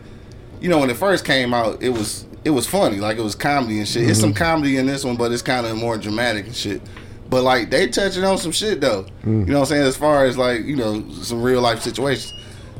you 0.60 0.68
know 0.68 0.78
when 0.78 0.90
it 0.90 0.96
first 0.96 1.24
came 1.24 1.54
out, 1.54 1.82
it 1.82 1.90
was 1.90 2.26
it 2.44 2.50
was 2.50 2.66
funny, 2.66 2.98
like 2.98 3.16
it 3.18 3.22
was 3.22 3.34
comedy 3.34 3.78
and 3.78 3.88
shit. 3.88 4.08
It's 4.10 4.20
some 4.20 4.34
comedy 4.34 4.76
in 4.76 4.86
this 4.86 5.04
one, 5.04 5.16
but 5.16 5.32
it's 5.32 5.42
kind 5.42 5.66
of 5.66 5.76
more 5.76 5.96
dramatic 5.96 6.46
and 6.46 6.54
shit. 6.54 6.82
But 7.30 7.42
like 7.42 7.70
they 7.70 7.88
touching 7.88 8.22
on 8.24 8.36
some 8.38 8.52
shit 8.52 8.80
though. 8.80 9.06
You 9.24 9.30
know 9.32 9.60
what 9.60 9.60
I'm 9.60 9.66
saying? 9.66 9.86
As 9.86 9.96
far 9.96 10.26
as 10.26 10.36
like 10.36 10.64
you 10.64 10.76
know 10.76 11.08
some 11.22 11.42
real 11.42 11.60
life 11.62 11.80
situations, 11.80 12.32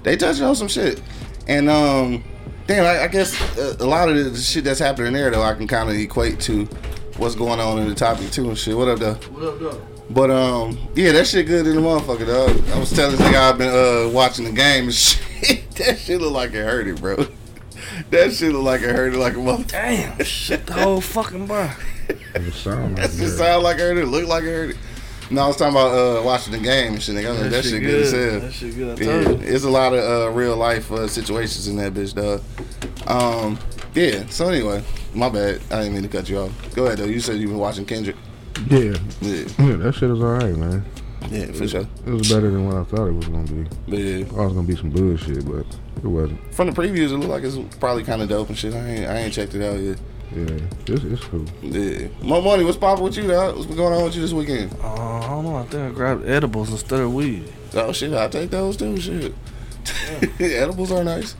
they 0.05 0.17
touching 0.17 0.45
on 0.45 0.55
some 0.55 0.69
shit. 0.69 1.03
And 1.49 1.69
um, 1.69 2.23
damn, 2.67 2.85
I, 2.85 3.05
I 3.05 3.09
guess 3.09 3.35
uh, 3.59 3.77
a 3.81 3.85
lot 3.87 4.09
of 4.09 4.15
the 4.17 4.37
shit 4.39 4.65
that's 4.65 4.79
happening 4.81 5.13
there 5.13 5.31
though, 5.31 5.43
I 5.43 5.55
can 5.55 5.67
kind 5.67 5.91
of 5.91 5.97
equate 5.97 6.39
to 6.41 6.65
what's 7.17 7.35
going 7.35 7.61
on 7.61 7.79
in 7.79 7.89
the 7.89 7.95
topic 7.95 8.31
too 8.31 8.49
and 8.49 8.57
shit. 8.59 8.77
What 8.77 8.89
up 8.89 8.99
though? 9.01 9.15
What 9.15 9.43
up, 9.45 9.59
though? 9.59 9.87
But 10.11 10.31
um, 10.31 10.79
yeah, 10.95 11.13
that 11.13 11.27
shit 11.27 11.47
good 11.47 11.67
in 11.67 11.77
the 11.77 11.81
motherfucker, 11.83 12.27
dog. 12.27 12.69
I 12.75 12.79
was 12.79 12.93
telling 12.93 13.17
this 13.17 13.27
nigga 13.27 13.35
I've 13.51 13.59
been 13.59 13.69
uh 13.69 14.11
watching 14.11 14.45
the 14.45 14.53
game 14.53 14.85
and 14.85 14.95
shit. 14.95 15.71
that 15.77 15.99
shit 15.99 16.21
look 16.21 16.33
like 16.33 16.51
it 16.53 16.65
hurt 16.65 16.87
it, 16.87 17.01
bro. 17.01 17.27
That 18.11 18.33
shit 18.33 18.53
look 18.53 18.65
like 18.65 18.83
it 18.83 18.95
hurt 18.95 19.15
it 19.15 19.19
like 19.19 19.35
a 19.35 19.37
motherfucker. 19.37 19.69
Damn, 19.69 20.25
shit, 20.25 20.67
the 20.67 20.75
whole 20.75 21.01
fucking 21.01 21.47
bar. 21.47 21.75
It 22.09 22.53
sound 22.53 22.97
like 22.99 23.11
That 23.11 23.17
just 23.17 23.39
that. 23.39 23.45
sound 23.45 23.63
like 23.63 23.77
it 23.77 23.81
hurt 23.81 23.97
it. 23.99 24.07
Look 24.07 24.27
like 24.29 24.43
it 24.45 24.47
hurt 24.49 24.71
it. 24.71 24.77
No, 25.31 25.43
I 25.45 25.47
was 25.49 25.57
talking 25.57 25.73
about 25.75 25.93
uh 25.93 26.23
watching 26.23 26.53
the 26.53 26.59
game 26.59 26.95
and 26.95 27.03
shit. 27.03 27.15
Nigga. 27.15 27.27
I 27.27 27.31
was 27.31 27.41
like, 27.41 27.51
that, 27.51 27.65
shit 27.65 27.83
good 27.83 28.03
as 28.03 28.13
hell. 28.13 28.41
That 28.41 28.53
shit 28.53 28.77
good. 28.77 29.01
I 29.01 29.05
Yeah, 29.05 29.25
told 29.25 29.41
you. 29.43 29.47
it's 29.55 29.65
a 29.65 29.71
lot 29.71 29.93
of 29.95 30.01
uh, 30.05 30.31
real 30.31 30.57
life 30.57 30.91
uh, 30.93 31.09
situations 31.09 31.67
in 31.69 31.77
that 31.77 31.95
bitch, 31.95 32.15
dog. 32.15 32.43
Um, 33.07 33.59
yeah. 33.95 34.27
So 34.27 34.49
anyway, 34.49 34.83
my 35.15 35.29
bad. 35.29 35.61
I 35.71 35.81
didn't 35.83 35.95
mean 35.95 36.03
to 36.03 36.09
cut 36.09 36.29
you 36.29 36.39
off. 36.39 36.75
Go 36.75 36.87
ahead 36.87 36.99
though. 36.99 37.05
You 37.07 37.21
said 37.21 37.37
you've 37.37 37.51
been 37.51 37.59
watching 37.59 37.85
Kendrick. 37.87 38.17
Yeah, 38.71 38.95
Yeah, 39.21 39.45
yeah, 39.59 39.77
that 39.77 39.95
shit 39.95 40.11
is 40.11 40.21
alright, 40.21 40.55
man. 40.57 40.85
yeah, 41.31 41.47
for 41.53 41.67
sure. 41.67 41.87
It 42.07 42.11
was 42.11 42.29
better 42.33 42.51
than 42.51 42.67
what 42.67 42.77
I 42.77 42.85
thought 42.85 43.07
it 43.09 43.13
was 43.13 43.27
gonna 43.27 43.51
be. 43.51 43.67
But 43.89 43.99
yeah, 43.99 44.27
I 44.41 44.45
was 44.45 44.53
gonna 44.53 44.63
be 44.69 44.77
some 44.77 44.91
bullshit, 44.91 45.45
but 45.45 45.67
it 45.97 46.07
wasn't. 46.07 46.55
from 46.55 46.71
the 46.71 46.73
previews, 46.73 47.11
it 47.13 47.17
looked 47.19 47.31
like 47.31 47.43
it's 47.43 47.57
probably 47.79 48.05
kind 48.05 48.23
of 48.23 48.29
dope 48.29 48.49
and 48.49 48.57
shit. 48.59 48.73
I 48.75 48.87
ain't, 48.89 49.07
I 49.11 49.17
ain't 49.19 49.33
checked 49.35 49.55
it 49.55 49.63
out 49.65 49.81
yet. 49.81 49.99
Yeah, 50.35 50.59
it's, 50.87 51.05
it's 51.05 51.25
cool. 51.25 51.45
Yeah. 51.63 52.09
More 52.23 52.43
money. 52.43 52.65
What's 52.65 52.77
poppin' 52.77 53.05
with 53.05 53.17
you, 53.17 53.27
dog? 53.29 53.55
What's 53.55 53.67
been 53.67 53.77
going 53.77 53.93
on 53.93 54.05
with 54.05 54.15
you 54.17 54.23
this 54.23 54.33
weekend? 54.33 54.73
Uh, 54.83 54.93
I 54.95 55.14
don't 55.35 55.45
know. 55.45 55.57
I 55.57 55.63
think 55.65 55.91
I 55.91 55.95
grabbed 55.95 56.27
edibles 56.27 56.71
instead 56.71 57.01
of 57.01 57.13
weed. 57.15 57.53
Oh 57.75 57.93
shit, 57.93 58.13
I 58.13 58.29
take 58.29 58.51
those 58.51 58.77
too. 58.77 58.99
Shit. 59.01 59.35
edibles 60.41 60.91
are 60.93 61.05
nice. 61.05 61.35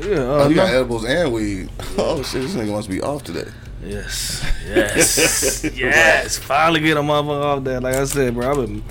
Yeah. 0.00 0.16
Oh, 0.18 0.40
Uh, 0.44 0.48
you 0.48 0.54
got 0.56 0.68
no- 0.68 0.74
edibles 0.76 1.04
and 1.04 1.32
weed. 1.32 1.70
Oh 1.98 2.22
shit, 2.22 2.42
this 2.42 2.54
nigga 2.54 2.72
wants 2.72 2.86
to 2.86 2.92
be 2.92 3.00
off 3.00 3.22
today. 3.24 3.48
Yes. 3.84 4.42
Yes. 4.64 5.62
yes. 5.76 6.38
Finally 6.38 6.80
get 6.80 6.96
a 6.96 7.00
motherfucker 7.00 7.44
off 7.44 7.64
that. 7.64 7.82
Like 7.82 7.94
I 7.96 8.04
said, 8.04 8.34
bro, 8.34 8.50
I've 8.50 8.56
been. 8.56 8.82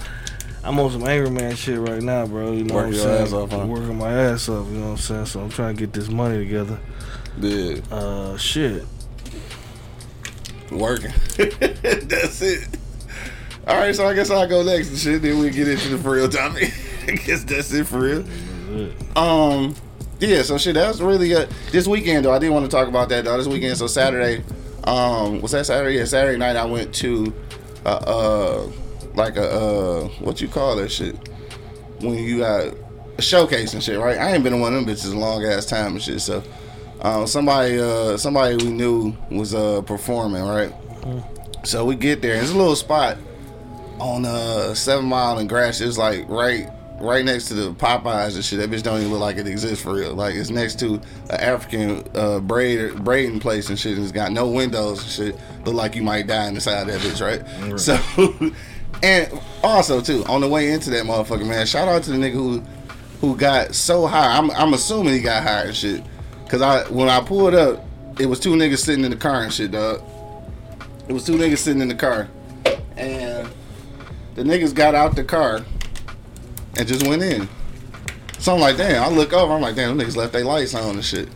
I'm 0.63 0.79
on 0.79 0.91
some 0.91 1.05
angry 1.08 1.32
man 1.32 1.55
shit 1.55 1.79
right 1.79 2.01
now, 2.01 2.27
bro. 2.27 2.51
You 2.51 2.63
know 2.65 2.75
Working 2.75 2.91
what 2.93 3.01
I'm 3.01 3.03
saying? 3.03 3.22
ass 3.24 3.34
off, 3.34 3.51
huh? 3.51 3.65
Working 3.65 3.98
my 3.98 4.12
ass 4.13 4.48
off. 4.50 4.67
You 4.67 4.74
know 4.75 4.86
what 4.86 4.91
I'm 4.91 4.98
saying? 4.98 5.25
So 5.25 5.39
I'm 5.41 5.50
trying 5.50 5.75
to 5.75 5.79
get 5.79 5.93
this 5.93 6.10
money 6.10 6.38
together. 6.38 6.79
Yeah, 7.39 7.77
Uh, 7.91 8.38
shit. 8.38 8.86
working. 10.72 11.12
That's 11.38 12.41
it. 12.43 12.67
All 13.65 13.77
right, 13.77 13.96
so 13.96 14.05
I 14.05 14.13
guess 14.13 14.29
I'll 14.29 14.48
go 14.48 14.62
next 14.62 14.89
and 14.89 14.98
shit. 14.98 15.22
Then 15.22 15.39
we 15.39 15.50
get 15.50 15.70
into 15.70 15.88
the 15.88 15.98
for 15.98 16.12
real 16.12 16.27
topic. 16.27 16.74
I 17.08 17.12
guess 17.12 17.46
that's 17.46 17.72
it 17.72 17.88
for 17.88 18.00
real. 18.00 18.25
Um, 19.15 19.74
yeah. 20.20 20.41
So 20.41 20.58
shit, 20.58 20.74
that 20.74 20.89
was 20.89 21.01
really 21.01 21.34
uh, 21.34 21.48
this 21.72 21.88
weekend 21.88 22.25
though. 22.25 22.34
I 22.34 22.39
didn't 22.39 22.53
want 22.53 22.65
to 22.65 22.72
talk 22.72 22.89
about 22.89 23.08
that 23.10 23.24
though. 23.24 23.38
This 23.38 23.48
weekend, 23.48 23.77
so 23.77 23.88
Saturday. 23.88 24.43
Um, 24.84 25.39
was 25.39 25.51
that 25.51 25.65
Saturday? 25.65 25.96
Yeah, 25.96 26.03
Saturday 26.03 26.38
night. 26.38 26.58
I 26.58 26.65
went 26.65 26.93
to, 26.96 27.34
uh, 27.86 27.89
uh 27.89 28.72
like 29.15 29.38
a 29.38 29.50
uh, 29.50 30.08
what 30.20 30.41
you 30.41 30.50
call 30.50 30.75
that 30.75 30.91
shit 30.91 31.15
when 32.01 32.15
you 32.15 32.39
got 32.39 32.74
a 33.17 33.22
showcase 33.22 33.74
and 33.74 33.82
shit, 33.82 33.98
right? 33.98 34.17
I 34.17 34.34
ain't 34.34 34.43
been 34.43 34.55
in 34.55 34.60
one 34.60 34.74
of 34.74 34.86
them 34.86 34.93
bitches 34.93 35.13
a 35.13 35.17
long 35.17 35.46
ass 35.46 35.65
time 35.65 35.93
and 35.93 36.01
shit. 36.01 36.20
So, 36.20 36.43
um, 37.01 37.27
somebody, 37.27 37.79
uh, 37.79 38.17
somebody 38.17 38.58
we 38.58 38.72
knew 38.72 39.15
was 39.32 39.55
uh 39.55 39.84
performing, 39.84 40.43
right? 40.43 40.74
So 41.63 41.86
we 41.86 41.96
get 41.96 42.22
there. 42.22 42.36
It's 42.36 42.51
a 42.51 42.58
little 42.58 42.75
spot 42.75 43.17
on 44.03 44.25
uh 44.25 44.74
Seven 44.74 45.05
Mile 45.05 45.38
and 45.38 45.48
Gratiot. 45.48 45.88
It's 45.88 45.98
like 45.98 46.27
right 46.27 46.69
right 47.00 47.24
next 47.24 47.45
to 47.45 47.53
the 47.53 47.74
Popeyes 47.74 48.36
and 48.36 48.43
shit. 48.43 48.60
That 48.60 48.69
bitch 48.69 48.83
don't 48.83 49.00
even 49.00 49.12
look 49.12 49.22
like 49.22 49.38
it 49.38 49.48
exists 49.48 49.83
for 49.83 49.93
real. 49.93 50.13
Like 50.13 50.36
it's 50.36 50.50
next 50.50 50.79
to 50.79 50.95
an 50.95 51.01
African 51.31 52.03
uh 52.13 52.39
braid 52.39 53.03
braiding 53.03 53.39
place 53.39 53.69
and 53.69 53.79
shit. 53.79 53.93
And 53.93 54.03
it's 54.03 54.12
got 54.12 54.31
no 54.31 54.48
windows 54.48 55.01
and 55.01 55.12
shit. 55.12 55.65
Look 55.65 55.75
like 55.75 55.95
you 55.95 56.03
might 56.03 56.27
die 56.27 56.48
inside 56.48 56.86
that 56.86 57.00
bitch, 57.00 57.22
right? 57.22 57.79
So 57.79 58.53
and 59.03 59.41
also 59.63 60.01
too, 60.01 60.24
on 60.25 60.41
the 60.41 60.50
way 60.50 60.72
into 60.72 60.89
that 60.91 61.05
motherfucker, 61.05 61.48
man, 61.48 61.65
shout 61.65 61.88
out 61.88 62.03
to 62.03 62.12
the 62.12 62.17
nigga 62.17 62.33
who 62.33 62.60
who 63.22 63.38
got 63.38 63.74
so 63.74 64.05
high. 64.05 64.38
I'm 64.38 64.51
I'm 64.51 64.74
assuming 64.74 65.13
he 65.13 65.22
got 65.22 65.43
high 65.43 65.63
and 65.63 65.75
shit. 65.75 66.03
Cause 66.50 66.62
I 66.62 66.83
when 66.89 67.10
I 67.10 67.22
pulled 67.22 67.55
up, 67.55 67.83
it 68.19 68.25
was 68.25 68.39
two 68.39 68.51
niggas 68.51 68.79
sitting 68.79 69.05
in 69.05 69.12
the 69.12 69.17
car 69.17 69.43
and 69.43 69.51
shit, 69.51 69.72
dog. 69.72 70.03
It 71.07 71.13
was 71.13 71.25
two 71.25 71.33
niggas 71.33 71.60
sitting 71.60 71.81
in 71.81 71.88
the 71.88 71.95
car. 71.95 72.29
And 72.95 73.23
the 74.36 74.44
niggas 74.44 74.74
got 74.74 74.96
out 74.96 75.16
the 75.16 75.24
car 75.24 75.66
and 76.78 76.88
just 76.88 77.06
went 77.08 77.22
in. 77.22 77.48
So 78.40 78.54
I'm 78.54 78.60
like, 78.60 78.78
damn, 78.78 79.04
I 79.04 79.08
look 79.08 79.32
over, 79.32 79.54
I'm 79.54 79.62
like, 79.62 79.75
damn, 79.75 79.96
them 79.96 80.06
niggas 80.06 80.16
left 80.16 80.34
their 80.34 80.44
lights 80.44 80.75
on 80.75 80.96
and 80.96 81.06
shit. 81.06 81.30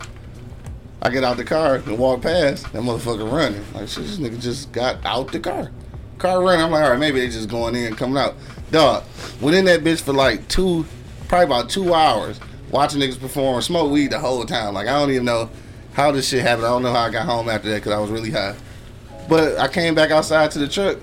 I 1.00 1.10
get 1.10 1.22
out 1.24 1.36
the 1.36 1.44
car 1.44 1.76
and 1.76 1.98
walk 1.98 2.22
past, 2.22 2.72
that 2.72 2.82
motherfucker 2.82 3.30
running. 3.30 3.64
Like, 3.72 3.88
shit, 3.88 4.04
this 4.04 4.18
nigga 4.18 4.40
just 4.40 4.72
got 4.72 5.04
out 5.06 5.32
the 5.32 5.40
car. 5.40 5.70
Car 6.18 6.42
running. 6.42 6.64
I'm 6.64 6.70
like, 6.72 6.84
all 6.84 6.90
right, 6.90 6.98
maybe 6.98 7.20
they 7.20 7.28
just 7.28 7.48
going 7.48 7.76
in, 7.76 7.86
and 7.86 7.96
coming 7.96 8.18
out. 8.18 8.34
Dog, 8.72 9.04
went 9.40 9.56
in 9.56 9.64
that 9.66 9.80
bitch 9.80 10.02
for 10.02 10.12
like 10.12 10.46
two, 10.48 10.84
probably 11.28 11.46
about 11.46 11.70
two 11.70 11.94
hours, 11.94 12.40
watching 12.70 13.00
niggas 13.00 13.20
perform, 13.20 13.62
smoke 13.62 13.92
weed 13.92 14.10
the 14.10 14.18
whole 14.18 14.44
time. 14.44 14.74
Like, 14.74 14.88
I 14.88 14.98
don't 14.98 15.10
even 15.10 15.24
know 15.24 15.48
how 15.92 16.10
this 16.10 16.28
shit 16.28 16.42
happened. 16.42 16.66
I 16.66 16.70
don't 16.70 16.82
know 16.82 16.92
how 16.92 17.02
I 17.02 17.10
got 17.10 17.26
home 17.26 17.48
after 17.48 17.70
that 17.70 17.76
because 17.76 17.92
I 17.92 17.98
was 18.00 18.10
really 18.10 18.32
high. 18.32 18.56
But 19.28 19.58
I 19.58 19.68
came 19.68 19.94
back 19.94 20.10
outside 20.10 20.50
to 20.50 20.58
the 20.58 20.68
truck. 20.68 20.98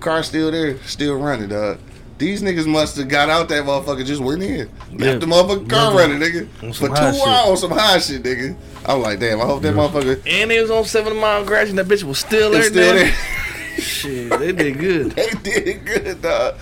Car 0.00 0.22
still 0.22 0.50
there, 0.50 0.78
still 0.82 1.16
running, 1.16 1.48
dog. 1.48 1.78
These 2.18 2.42
niggas 2.42 2.66
must 2.66 2.96
have 2.98 3.08
got 3.08 3.30
out 3.30 3.48
that 3.48 3.64
motherfucker, 3.64 4.04
just 4.04 4.20
went 4.20 4.42
in. 4.42 4.68
Yeah. 4.92 5.06
Left 5.06 5.20
the 5.20 5.26
motherfucking 5.26 5.70
car 5.70 5.92
Yeah. 5.94 5.98
running, 6.00 6.18
nigga. 6.18 6.74
For 6.74 6.88
two 6.88 7.30
hours 7.30 7.60
some 7.60 7.70
high 7.70 7.98
shit, 7.98 8.22
nigga. 8.22 8.56
I'm 8.84 9.00
like, 9.00 9.20
damn, 9.20 9.40
I 9.40 9.44
hope 9.44 9.62
that 9.62 9.74
motherfucker 9.74 10.20
And 10.26 10.50
they 10.50 10.60
was 10.60 10.70
on 10.70 10.84
Seven 10.84 11.16
Mile 11.16 11.44
Gratiot 11.44 11.70
and 11.70 11.78
that 11.78 11.86
bitch 11.88 12.02
was 12.02 12.18
still 12.18 12.50
there. 12.50 12.60
is 12.60 12.66
still 12.68 12.94
there. 12.94 13.12
Shit, 13.78 14.38
they 14.38 14.52
did 14.52 14.78
good. 14.78 15.10
they 15.12 15.30
did 15.42 15.86
good, 15.86 16.22
dog. 16.22 16.56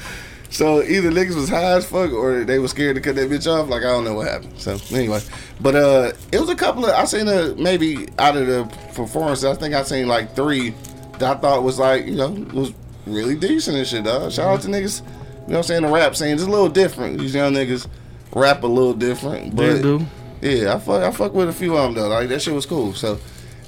So 0.51 0.83
either 0.83 1.11
niggas 1.11 1.35
was 1.35 1.49
high 1.49 1.73
as 1.77 1.87
fuck 1.87 2.13
or 2.13 2.45
they 2.45 2.59
was 2.59 2.71
scared 2.71 2.95
to 2.95 3.03
cut 3.03 3.17
that 3.17 3.29
bitch 3.29 3.47
off. 3.53 3.69
Like 3.69 3.83
I 3.83 3.87
don't 3.87 4.05
know 4.05 4.15
what 4.15 4.29
happened. 4.29 4.59
So 4.59 4.79
anyway, 4.93 5.21
but 5.61 5.75
uh, 5.75 6.13
it 6.33 6.41
was 6.41 6.49
a 6.49 6.55
couple 6.55 6.87
of 6.87 6.93
I 6.95 7.05
seen 7.05 7.29
a 7.29 7.55
maybe 7.57 8.09
out 8.19 8.37
of 8.37 8.47
the 8.47 8.65
performances. 8.95 9.45
I 9.45 9.55
think 9.55 9.75
I 9.75 9.83
seen 9.83 10.07
like 10.09 10.35
three 10.35 10.71
that 11.19 11.37
I 11.37 11.41
thought 11.41 11.63
was 11.65 11.79
like 11.79 12.07
you 12.07 12.15
know 12.15 12.31
was 12.55 12.73
really 13.09 13.37
decent 13.37 13.77
and 13.77 13.87
shit, 13.87 14.05
dog. 14.05 14.31
Shout 14.33 14.47
out 14.49 14.61
to 14.63 14.69
niggas. 14.69 15.01
You 15.01 15.07
know 15.07 15.13
what 15.47 15.57
I'm 15.59 15.63
saying? 15.65 15.83
The 15.83 15.89
rap 15.89 16.15
scene 16.17 16.35
is 16.37 16.43
a 16.43 16.51
little 16.51 16.69
different. 16.69 17.19
These 17.19 17.35
young 17.35 17.53
niggas 17.55 17.87
rap 18.35 18.63
a 18.63 18.67
little 18.67 18.93
different, 18.95 19.57
but 19.57 19.75
They 19.77 19.83
do. 19.83 20.07
yeah, 20.43 20.75
I 20.75 20.79
fuck 20.79 21.03
I 21.03 21.11
fuck 21.11 21.33
with 21.35 21.49
a 21.49 21.53
few 21.53 21.77
of 21.77 21.85
them 21.85 21.95
though. 21.95 22.09
Like 22.09 22.29
that 22.29 22.43
shit 22.43 22.55
was 22.55 22.67
cool. 22.67 22.93
So 22.95 23.19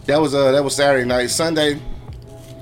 that 0.06 0.20
was 0.20 0.34
uh 0.34 0.52
that 0.52 0.62
was 0.62 0.76
Saturday 0.76 1.06
night. 1.06 1.30
Sunday, 1.30 1.80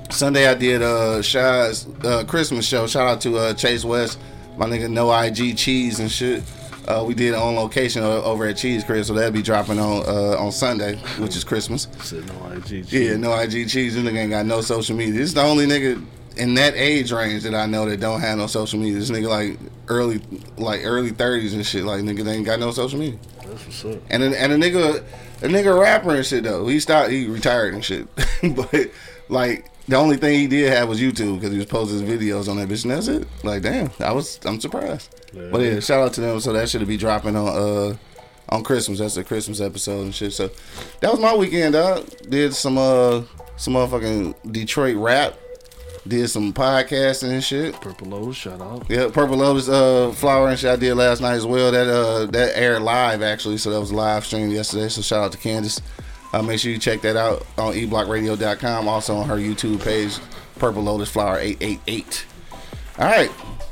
Sunday 0.09 0.47
I 0.47 0.53
did 0.55 0.81
uh 0.81 1.21
Shy's 1.21 1.85
uh 2.03 2.23
Christmas 2.25 2.65
show. 2.65 2.87
Shout 2.87 3.07
out 3.07 3.21
to 3.21 3.37
uh 3.37 3.53
Chase 3.53 3.83
West, 3.85 4.19
my 4.57 4.65
nigga 4.65 4.89
No 4.89 5.11
IG 5.13 5.57
Cheese 5.57 5.99
and 5.99 6.09
shit. 6.11 6.43
Uh, 6.87 7.03
we 7.05 7.13
did 7.13 7.33
it 7.33 7.37
on 7.37 7.53
location 7.55 8.01
over 8.01 8.47
at 8.47 8.57
Cheese 8.57 8.83
Crib, 8.83 9.05
so 9.05 9.13
that'll 9.13 9.29
be 9.31 9.43
dropping 9.43 9.77
on 9.77 10.01
uh, 10.07 10.37
on 10.39 10.51
Sunday, 10.51 10.95
which 11.19 11.35
is 11.35 11.43
Christmas. 11.43 11.87
Sitting 12.01 12.25
no 12.27 12.51
IG. 12.51 12.65
cheese. 12.65 12.91
Yeah, 12.93 13.15
no 13.17 13.37
IG 13.37 13.69
cheese. 13.69 13.93
This 13.93 14.03
nigga 14.03 14.15
ain't 14.17 14.31
got 14.31 14.47
no 14.47 14.61
social 14.61 14.95
media. 14.95 15.13
This 15.13 15.27
is 15.27 15.33
the 15.35 15.43
only 15.43 15.67
nigga 15.67 16.03
in 16.39 16.53
that 16.55 16.73
age 16.75 17.11
range 17.11 17.43
that 17.43 17.53
I 17.53 17.65
know 17.65 17.87
that 17.87 17.99
don't 17.99 18.21
have 18.21 18.37
no 18.37 18.47
social 18.47 18.79
media. 18.79 18.97
This 18.97 19.11
nigga 19.11 19.27
like 19.27 19.59
early, 19.87 20.21
like 20.57 20.81
early 20.83 21.11
thirties 21.11 21.53
and 21.53 21.65
shit. 21.65 21.83
Like 21.83 22.01
nigga, 22.01 22.23
they 22.23 22.33
ain't 22.33 22.45
got 22.45 22.59
no 22.59 22.71
social 22.71 22.97
media. 22.97 23.19
That's 23.45 23.65
what's 23.65 23.85
up. 23.85 24.01
And 24.09 24.23
a, 24.23 24.41
and 24.41 24.51
a 24.53 24.57
nigga, 24.57 25.03
a 25.41 25.47
nigga 25.47 25.79
rapper 25.79 26.15
and 26.15 26.25
shit 26.25 26.43
though. 26.43 26.67
He 26.67 26.79
stopped. 26.79 27.11
He 27.11 27.27
retired 27.27 27.73
and 27.73 27.83
shit. 27.83 28.07
but 28.55 28.89
like 29.27 29.69
the 29.87 29.95
only 29.95 30.17
thing 30.17 30.39
he 30.39 30.47
did 30.47 30.71
have 30.71 30.87
was 30.87 31.01
YouTube 31.01 31.35
because 31.35 31.51
he 31.51 31.57
was 31.57 31.65
posting 31.65 32.05
his 32.05 32.19
videos 32.19 32.47
on 32.47 32.57
that 32.57 32.69
bitch. 32.69 32.83
And 32.83 32.93
that's 32.93 33.07
it. 33.07 33.27
Like 33.43 33.61
damn, 33.61 33.91
I 33.99 34.13
was 34.13 34.39
I'm 34.45 34.59
surprised. 34.61 35.13
But 35.33 35.61
yeah, 35.61 35.79
shout 35.79 36.01
out 36.01 36.13
to 36.13 36.21
them. 36.21 36.39
So 36.39 36.53
that 36.53 36.69
should 36.69 36.87
be 36.87 36.97
dropping 36.97 37.35
on 37.35 37.47
uh 37.47 37.97
on 38.49 38.63
Christmas. 38.63 38.99
That's 38.99 39.15
the 39.15 39.23
Christmas 39.23 39.59
episode 39.59 40.01
and 40.01 40.15
shit. 40.15 40.33
So 40.33 40.49
that 41.01 41.11
was 41.11 41.19
my 41.19 41.35
weekend. 41.35 41.75
I 41.75 42.01
Did 42.29 42.53
some 42.53 42.77
uh 42.77 43.23
some 43.57 43.73
motherfucking 43.73 44.53
Detroit 44.53 44.95
rap. 44.95 45.37
Did 46.09 46.27
some 46.27 46.51
podcasting 46.53 47.29
and 47.29 47.43
shit. 47.43 47.79
Purple 47.79 48.07
Lotus, 48.07 48.35
shout 48.37 48.59
out. 48.59 48.83
Yeah, 48.89 49.09
Purple 49.13 49.37
Lotus 49.37 49.69
uh 49.69 50.11
flower 50.15 50.49
and 50.49 50.57
shit 50.57 50.71
I 50.71 50.75
did 50.75 50.95
last 50.95 51.21
night 51.21 51.35
as 51.35 51.45
well. 51.45 51.71
That 51.71 51.87
uh 51.87 52.25
that 52.31 52.57
aired 52.57 52.81
live 52.81 53.21
actually, 53.21 53.57
so 53.59 53.69
that 53.69 53.79
was 53.79 53.91
a 53.91 53.95
live 53.95 54.25
stream 54.25 54.49
yesterday. 54.49 54.89
So 54.89 55.01
shout 55.03 55.23
out 55.23 55.31
to 55.33 55.37
Candace. 55.37 55.79
Uh, 56.33 56.41
make 56.41 56.59
sure 56.59 56.71
you 56.71 56.79
check 56.79 57.01
that 57.01 57.15
out 57.15 57.45
on 57.59 57.73
eblockradio.com. 57.73 58.87
Also 58.87 59.15
on 59.17 59.27
her 59.29 59.37
YouTube 59.37 59.83
page, 59.83 60.17
Purple 60.57 60.81
Lotus 60.83 61.09
Flower 61.11 61.37
888. 61.39 62.25
Alright. 62.97 63.31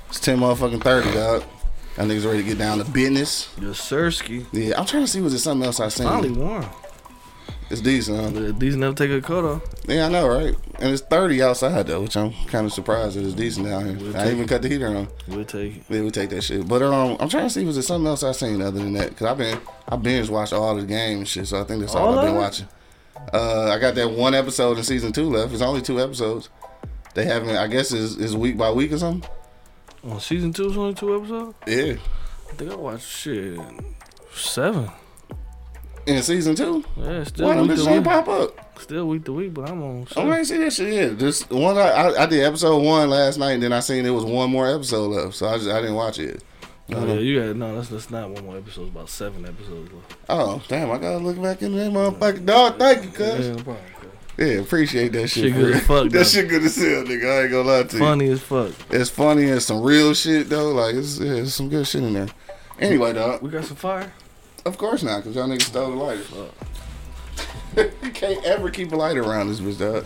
It's 0.10 0.20
10 0.20 0.38
motherfucking 0.39 0.82
30, 0.84 1.12
dog. 1.13 1.44
That 1.96 2.08
niggas 2.08 2.25
ready 2.25 2.44
to 2.44 2.48
get 2.48 2.58
down 2.60 2.77
to 2.77 2.86
business. 2.86 3.50
Your 3.60 3.74
Sirski 3.74 4.46
Yeah, 4.51 4.79
I'm 4.79 4.86
trying 4.86 5.03
to 5.03 5.08
see 5.08 5.22
was 5.22 5.34
there 5.34 5.39
something 5.39 5.65
else 5.65 5.79
I 5.79 5.88
seen. 5.89 6.08
finally 6.08 6.32
won. 6.32 6.65
It's 7.70 7.82
decent. 7.82 8.36
Huh? 8.38 8.54
These 8.58 8.78
never 8.78 8.96
take 8.96 9.12
a 9.12 9.22
cut 9.22 9.44
off. 9.44 9.62
Yeah, 9.88 10.06
I 10.06 10.10
know, 10.10 10.28
right? 10.28 10.56
And 10.80 10.94
it's 10.94 11.02
30 11.02 11.42
outside 11.44 11.88
though, 11.88 12.02
which 12.02 12.16
I'm 12.16 12.32
kind 12.48 12.66
of 12.66 12.72
surprised 12.72 13.18
that 13.18 13.26
it's 13.26 13.34
decent 13.34 13.68
down 13.68 13.86
here. 13.86 13.98
We'll 13.98 14.16
I 14.16 14.32
even 14.32 14.48
cut 14.48 14.62
the 14.62 14.70
heater 14.70 14.88
on. 14.88 15.08
We'll 15.28 15.44
take 15.44 15.78
it. 15.78 15.84
Yeah, 15.90 16.02
we 16.02 16.12
take 16.12 16.30
that 16.30 16.44
shit. 16.44 16.66
But 16.68 16.82
um, 16.82 17.18
I'm 17.20 17.28
trying 17.28 17.44
to 17.44 17.50
see 17.50 17.66
was 17.66 17.76
there 17.76 17.84
something 17.84 18.08
else 18.08 18.24
I 18.24 18.32
seen 18.32 18.62
other 18.62 18.80
than 18.80 18.94
that? 18.94 19.18
Cause 19.18 19.28
I've 19.28 19.38
been 19.38 19.60
I 19.88 19.98
binge 19.98 20.30
watched 20.30 20.54
all 20.54 20.76
the 20.76 20.84
games 20.86 21.18
and 21.20 21.28
shit, 21.28 21.48
so 21.48 21.60
I 21.60 21.66
think 21.66 21.82
that's 21.82 21.94
all, 21.96 22.08
All 22.14 22.20
I've 22.20 22.26
been 22.26 22.36
it? 22.36 22.40
watching. 22.40 22.68
Uh, 23.34 23.70
I 23.72 23.80
got 23.80 23.96
that 23.96 24.12
one 24.12 24.34
episode 24.34 24.78
in 24.78 24.84
season 24.86 25.12
two 25.12 25.30
left. 25.30 25.52
It's 25.52 25.62
only 25.62 25.82
two 25.82 26.00
episodes. 26.00 26.50
They 27.16 27.26
haven't. 27.26 27.58
I 27.58 27.68
guess 27.68 27.92
is 27.92 28.16
is 28.18 28.36
week 28.36 28.58
by 28.58 28.72
week 28.72 28.94
or 28.94 28.98
something. 29.00 29.30
On 30.04 30.20
season 30.22 30.54
two, 30.54 30.68
it's 30.68 30.78
only 30.78 30.94
two 30.94 31.16
episodes. 31.18 31.56
Yeah, 31.68 31.96
I 32.50 32.54
think 32.54 32.72
I 32.72 32.76
watched 32.76 33.08
shit 33.08 33.60
seven. 34.34 34.90
In 36.08 36.24
season 36.24 36.56
two. 36.56 36.84
Yeah, 36.96 37.24
still 37.24 37.48
them 37.50 37.68
week 37.68 37.78
bitches 37.78 37.96
to 37.96 38.02
pop 38.02 38.28
up? 38.28 38.80
Still 38.82 39.08
week 39.08 39.26
to 39.26 39.34
week, 39.34 39.54
but 39.54 39.70
I'm 39.70 39.82
on. 39.84 40.08
I 40.12 40.14
Seven. 40.14 40.34
ain't 40.34 40.48
see 40.48 40.58
that 40.58 40.74
shit 40.74 40.94
yet. 40.94 41.18
Just 41.18 41.50
one. 41.52 41.78
I, 41.78 41.90
I 41.90 42.24
I 42.24 42.26
did 42.26 42.44
episode 42.44 42.80
one 42.84 43.10
last 43.10 43.38
night, 43.38 43.52
and 43.54 43.64
then 43.64 43.74
I 43.74 43.80
seen 43.80 44.04
there 44.04 44.14
was 44.14 44.26
one 44.26 44.50
more 44.50 44.68
episode 44.74 45.08
left, 45.08 45.36
so 45.36 45.48
I 45.48 45.58
just 45.58 45.70
I 45.70 45.82
didn't 45.82 45.96
watch 45.96 46.20
it. 46.20 46.44
Oh, 46.94 47.06
yeah, 47.06 47.16
you 47.16 47.44
got 47.44 47.56
no. 47.58 47.76
That's 47.76 47.90
that's 47.90 48.10
not 48.10 48.30
one 48.30 48.46
more 48.46 48.58
episode. 48.58 48.84
It's 48.84 48.92
about 48.92 49.10
seven 49.10 49.46
episodes 49.46 49.92
left. 49.92 50.16
Oh 50.30 50.62
damn! 50.70 50.90
I 50.90 50.98
gotta 50.98 51.18
look 51.18 51.42
back 51.42 51.62
in 51.62 51.76
that 51.76 51.92
motherfucking 51.92 52.46
dog. 52.46 52.78
Thank 52.80 53.04
you, 53.04 53.26
Yeah, 53.26 53.36
cuz. 53.36 53.48
no 53.50 53.56
problem. 53.56 53.78
Yeah, 54.38 54.46
appreciate 54.60 55.12
that 55.14 55.28
shit. 55.30 55.46
Shit 55.46 55.54
good 55.56 55.76
as 55.76 55.86
fuck, 55.88 56.10
that 56.12 56.28
shit 56.28 56.48
good 56.48 56.64
as 56.64 56.76
hell, 56.76 57.04
nigga. 57.04 57.26
I 57.40 57.42
ain't 57.42 57.52
gonna 57.52 57.68
lie 57.68 57.84
to 57.84 57.94
you. 57.98 58.00
Funny 58.04 58.30
as 58.30 58.42
fuck. 58.42 58.72
It's 58.92 59.10
funny 59.10 59.50
and 59.50 59.62
some 59.62 59.82
real 59.82 60.14
shit 60.14 60.48
though. 60.48 60.72
Like 60.74 60.96
it's, 60.96 61.20
yeah, 61.20 61.34
it's 61.34 61.56
some 61.56 61.68
good 61.70 61.86
shit 61.88 62.04
in 62.04 62.14
there. 62.14 62.28
Anyway, 62.80 63.12
dog. 63.14 63.42
We 63.42 63.50
got 63.50 63.66
some 63.66 63.76
fire. 63.78 64.14
Of 64.68 64.78
course 64.78 65.02
not, 65.02 65.24
cause 65.24 65.34
y'all 65.34 65.48
niggas 65.48 65.62
stole 65.62 65.92
the 65.92 65.96
lighter. 65.96 67.92
you 68.04 68.12
can't 68.12 68.44
ever 68.44 68.70
keep 68.70 68.92
a 68.92 68.98
lighter 68.98 69.24
around 69.24 69.48
this 69.48 69.62
bitch, 69.62 69.80
dog. 69.80 70.06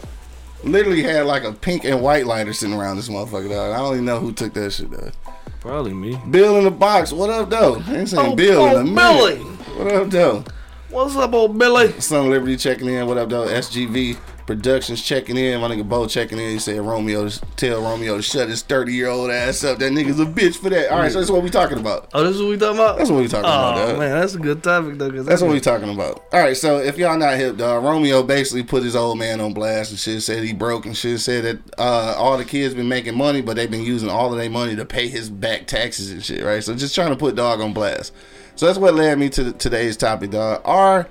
Literally 0.64 1.02
had 1.02 1.26
like 1.26 1.44
a 1.44 1.52
pink 1.52 1.84
and 1.84 2.00
white 2.00 2.28
lighter 2.28 2.54
sitting 2.54 2.76
around 2.76 2.98
this 2.98 3.10
motherfucker, 3.10 3.50
dog. 3.50 3.74
I 3.74 3.78
don't 3.78 3.94
even 3.94 4.06
know 4.06 4.20
who 4.20 4.32
took 4.32 4.54
that 4.54 4.72
shit, 4.72 4.92
dog. 4.92 5.14
Probably 5.62 5.96
me. 5.96 6.22
Bill 6.30 6.58
in 6.58 6.66
the 6.66 6.72
box. 6.72 7.12
What 7.12 7.32
up, 7.32 7.50
though? 7.50 7.82
I 7.88 7.96
ain't 7.96 8.10
saying 8.10 8.34
Oh, 8.34 8.36
Bill 8.36 8.68
in 8.68 8.74
oh, 8.76 8.80
a 8.82 8.84
minute. 8.84 8.96
Billy. 8.96 9.40
What 9.78 9.88
up, 9.96 10.10
though? 10.12 10.44
What's 10.90 11.16
up, 11.16 11.34
old 11.34 11.58
Billy? 11.58 12.00
Son 12.00 12.26
of 12.26 12.32
Liberty 12.32 12.56
checking 12.56 12.88
in. 12.88 13.08
What 13.08 13.18
up, 13.18 13.30
though? 13.30 13.48
SGV 13.48 14.16
Productions 14.48 15.02
checking 15.02 15.38
in. 15.38 15.62
My 15.62 15.70
nigga 15.70 15.88
Bo 15.88 16.08
checking 16.08 16.38
in. 16.40 16.50
He 16.50 16.60
said 16.60 16.80
Romeo 16.82 17.30
tell 17.56 17.82
Romeo 17.82 18.18
to 18.18 18.22
shut 18.22 18.50
his 18.50 18.62
30 18.64 18.94
year 18.94 19.08
old 19.08 19.30
ass 19.32 19.64
up. 19.64 19.80
That 19.80 19.92
nigga's 19.92 20.20
a 20.20 20.26
bitch 20.26 20.58
for 20.58 20.70
that. 20.70 20.92
All 20.92 21.00
right, 21.00 21.12
so 21.12 21.20
that's 21.20 21.32
what 21.32 21.44
we 21.44 21.50
talking 21.50 21.78
about. 21.78 22.10
Oh, 22.14 22.24
this 22.24 22.36
is 22.36 22.42
what 22.42 22.50
we 22.50 22.58
talking 22.58 22.78
about. 22.78 22.98
That's 22.98 23.10
what 23.10 23.22
we 23.22 23.28
talking 23.28 23.46
about, 23.46 23.78
Oh 23.78 23.88
dog. 23.88 24.00
man, 24.00 24.20
that's 24.20 24.34
a 24.34 24.40
good 24.40 24.64
topic 24.64 24.98
though. 24.98 25.12
Cause 25.12 25.26
That's 25.26 25.42
what 25.42 25.52
we 25.52 25.60
talking 25.60 25.90
about. 25.94 26.24
All 26.34 26.40
right, 26.40 26.58
so 26.58 26.78
if 26.80 26.98
y'all 26.98 27.18
not 27.18 27.38
hip, 27.38 27.58
dog, 27.58 27.84
Romeo 27.84 28.24
basically 28.24 28.64
put 28.64 28.84
his 28.84 28.96
old 28.96 29.18
man 29.20 29.40
on 29.40 29.54
blast 29.54 29.92
and 29.92 30.00
shit. 30.00 30.22
Said 30.24 30.44
he 30.44 30.54
broke 30.54 30.86
and 30.86 30.98
shit. 30.98 31.20
Said 31.20 31.44
that 31.44 31.80
uh, 31.80 32.16
all 32.18 32.38
the 32.38 32.46
kids 32.46 32.74
been 32.74 32.90
making 32.90 33.16
money, 33.16 33.42
but 33.42 33.56
they've 33.56 33.72
been 33.72 33.84
using 33.84 34.10
all 34.10 34.32
of 34.32 34.40
their 34.40 34.50
money 34.50 34.76
to 34.76 34.86
pay 34.86 35.08
his 35.08 35.30
back 35.30 35.68
taxes 35.68 36.12
and 36.12 36.24
shit. 36.24 36.44
Right. 36.44 36.64
So 36.64 36.76
just 36.76 36.96
trying 36.96 37.10
to 37.12 37.16
put 37.16 37.36
dog 37.36 37.62
on 37.62 37.74
blast. 37.74 38.14
So 38.56 38.66
that's 38.66 38.78
what 38.78 38.94
led 38.96 39.18
me 39.18 39.30
to 39.30 39.54
today's 39.54 39.96
topic, 39.98 40.32
dog. 40.32 40.62
Are 40.66 41.08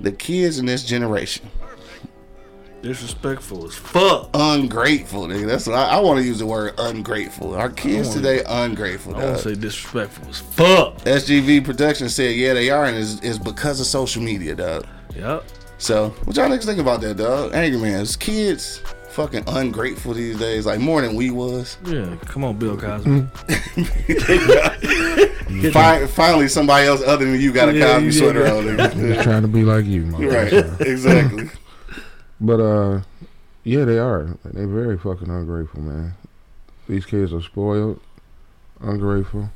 the 0.00 0.12
kids 0.12 0.58
in 0.58 0.66
this 0.66 0.84
generation 0.84 1.50
disrespectful 2.82 3.66
as 3.66 3.74
fuck. 3.74 4.30
ungrateful? 4.34 5.26
Nigga, 5.26 5.46
that's 5.46 5.66
what 5.66 5.76
I, 5.76 5.96
I 5.96 6.00
want 6.00 6.20
to 6.20 6.24
use 6.24 6.38
the 6.38 6.46
word 6.46 6.74
ungrateful. 6.78 7.54
Our 7.54 7.70
kids 7.70 8.14
today 8.14 8.42
ungrateful? 8.46 9.16
I 9.16 9.24
want 9.24 9.34
Dog? 9.36 9.42
to 9.42 9.54
say 9.54 9.60
disrespectful 9.60 10.28
as 10.28 10.38
fuck. 10.40 10.98
SGV 10.98 11.64
Production 11.64 12.08
said, 12.08 12.36
yeah, 12.36 12.54
they 12.54 12.70
are, 12.70 12.84
and 12.86 12.96
it's, 12.96 13.20
it's 13.22 13.38
because 13.38 13.80
of 13.80 13.86
social 13.86 14.22
media, 14.22 14.54
dog. 14.54 14.86
Yep. 15.16 15.44
So, 15.78 16.10
what 16.24 16.36
y'all 16.36 16.48
niggas 16.48 16.64
think 16.66 16.80
about 16.80 17.00
that, 17.02 17.16
dog? 17.16 17.52
Angry 17.54 17.80
man, 17.80 18.00
is 18.00 18.16
kids 18.16 18.80
fucking 19.10 19.44
ungrateful 19.48 20.14
these 20.14 20.38
days, 20.38 20.64
like 20.66 20.78
more 20.80 21.02
than 21.02 21.14
we 21.16 21.30
was. 21.30 21.76
Yeah. 21.84 22.14
Come 22.26 22.44
on, 22.44 22.56
Bill 22.56 22.76
Cosby. 22.76 23.10
Mm-hmm. 23.10 25.70
Fi- 25.72 26.06
finally, 26.06 26.46
somebody 26.48 26.86
else 26.86 27.02
other 27.02 27.24
than 27.24 27.40
you 27.40 27.52
got 27.52 27.68
a 27.68 27.74
Yeah, 27.76 27.94
Cosby 27.94 28.04
yeah, 28.06 28.10
sweater 28.12 28.46
on. 28.46 28.64
nigga. 28.64 28.92
Just 29.14 29.22
trying 29.24 29.42
to 29.42 29.48
be 29.48 29.64
like 29.64 29.84
you, 29.86 30.04
right, 30.04 30.52
motherfucker. 30.52 30.80
exactly. 30.86 31.50
But 32.40 32.60
uh, 32.60 33.00
yeah, 33.64 33.84
they 33.84 33.98
are. 33.98 34.36
They're 34.44 34.66
very 34.66 34.98
fucking 34.98 35.30
ungrateful, 35.30 35.80
man. 35.80 36.14
These 36.88 37.04
kids 37.04 37.32
are 37.32 37.42
spoiled, 37.42 38.00
ungrateful, 38.80 39.50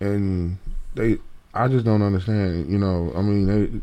and 0.00 0.58
they. 0.94 1.18
I 1.52 1.68
just 1.68 1.84
don't 1.84 2.02
understand. 2.02 2.70
You 2.70 2.78
know, 2.78 3.12
I 3.14 3.22
mean, 3.22 3.46
they. 3.46 3.80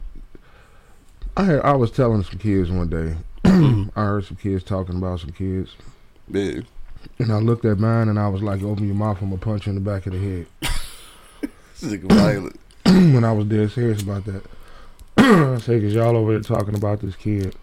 I 1.35 1.57
I 1.57 1.73
was 1.73 1.91
telling 1.91 2.23
some 2.23 2.39
kids 2.39 2.71
one 2.71 2.89
day. 2.89 3.15
I 3.45 4.01
heard 4.01 4.25
some 4.25 4.37
kids 4.37 4.63
talking 4.63 4.97
about 4.97 5.19
some 5.19 5.31
kids, 5.31 5.75
Big. 6.29 6.65
and 7.19 7.31
I 7.31 7.37
looked 7.37 7.65
at 7.65 7.79
mine, 7.79 8.09
and 8.09 8.19
I 8.19 8.27
was 8.27 8.41
like, 8.41 8.63
"Open 8.63 8.87
your 8.87 8.95
mouth! 8.95 9.21
I'm 9.21 9.29
gonna 9.29 9.39
punch 9.39 9.67
you 9.67 9.71
in 9.71 9.75
the 9.75 9.89
back 9.89 10.07
of 10.07 10.13
the 10.13 10.19
head." 10.19 10.47
Violent. 11.79 12.59
when 12.85 13.23
I 13.23 13.31
was 13.31 13.45
dead 13.45 13.71
serious 13.71 14.01
about 14.01 14.25
that. 14.25 14.43
I 15.17 15.57
say, 15.59 15.79
cause 15.79 15.93
y'all 15.93 16.15
over 16.15 16.33
there 16.33 16.41
talking 16.41 16.75
about 16.75 17.01
this 17.01 17.15
kid. 17.15 17.55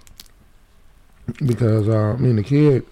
Because, 1.44 1.88
uh, 1.88 2.12
I 2.12 2.16
mean, 2.16 2.36
the 2.36 2.42
kid 2.42 2.84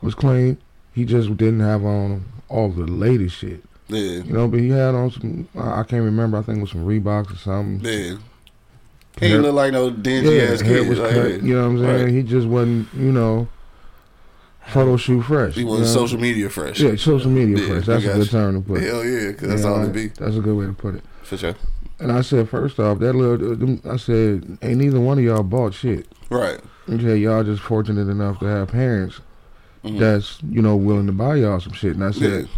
was 0.00 0.14
clean. 0.14 0.58
He 0.94 1.04
just 1.04 1.36
didn't 1.36 1.60
have 1.60 1.84
on 1.84 2.24
all 2.48 2.68
the 2.70 2.86
latest 2.86 3.36
shit. 3.36 3.62
Yeah, 3.88 4.22
You 4.22 4.32
know, 4.32 4.48
but 4.48 4.60
he 4.60 4.70
had 4.70 4.94
on 4.94 5.10
some, 5.10 5.48
I 5.58 5.82
can't 5.82 6.04
remember, 6.04 6.38
I 6.38 6.42
think 6.42 6.58
it 6.58 6.60
was 6.62 6.70
some 6.70 6.86
Reeboks 6.86 7.32
or 7.34 7.36
something. 7.36 7.78
big. 7.78 8.18
He 9.20 9.28
didn't 9.28 9.42
look 9.42 9.54
like 9.54 9.72
no 9.72 9.90
dingy 9.90 10.34
Yeah, 10.36 10.42
ass 10.44 10.62
kid. 10.62 10.88
was 10.88 10.98
Like, 10.98 11.12
cut. 11.14 11.42
You 11.42 11.54
know 11.54 11.62
what 11.62 11.68
I'm 11.68 11.78
saying? 11.78 12.04
Right. 12.06 12.12
He 12.14 12.22
just 12.22 12.46
wasn't, 12.48 12.92
you 12.94 13.12
know, 13.12 13.46
photo 14.66 14.96
shoot 14.96 15.22
fresh. 15.22 15.54
He 15.54 15.64
wasn't 15.64 15.86
know? 15.88 15.92
social 16.06 16.18
media 16.18 16.48
fresh. 16.50 16.80
Yeah, 16.80 16.96
social 16.96 17.30
media 17.30 17.58
Yeah, 17.58 17.66
fresh. 17.66 17.86
That's 17.86 18.04
a 18.04 18.08
good 18.08 18.18
you. 18.18 18.24
term 18.24 18.54
to 18.62 18.66
put 18.66 18.82
it. 18.82 18.88
Hell 18.88 19.04
yeah, 19.04 19.28
because 19.28 19.48
that's 19.48 19.62
Yeah, 19.62 19.68
all 19.70 19.82
it 19.84 19.92
be. 19.92 20.08
That's 20.08 20.36
a 20.36 20.40
good 20.40 20.56
way 20.56 20.66
to 20.66 20.72
put 20.72 20.96
it. 20.96 21.04
For 21.22 21.36
sure. 21.36 21.54
And 22.00 22.10
I 22.10 22.22
said, 22.22 22.48
first 22.48 22.80
off, 22.80 22.98
that 22.98 23.12
little, 23.12 23.78
I 23.88 23.96
said, 23.98 24.58
ain't 24.62 24.78
neither 24.78 24.98
one 24.98 25.18
of 25.18 25.24
y'all 25.24 25.42
bought 25.44 25.74
shit. 25.74 26.08
Right. 26.28 26.58
Okay, 26.90 27.16
y'all 27.16 27.42
just 27.44 27.62
fortunate 27.62 28.08
enough 28.08 28.38
to 28.40 28.46
have 28.46 28.68
parents 28.68 29.20
Mhm. 29.84 29.98
that's 29.98 30.38
you 30.48 30.62
know 30.62 30.76
willing 30.76 31.06
to 31.06 31.12
buy 31.12 31.36
y'all 31.36 31.60
some 31.60 31.72
shit. 31.72 31.94
And 31.94 32.04
I 32.04 32.10
said, 32.10 32.48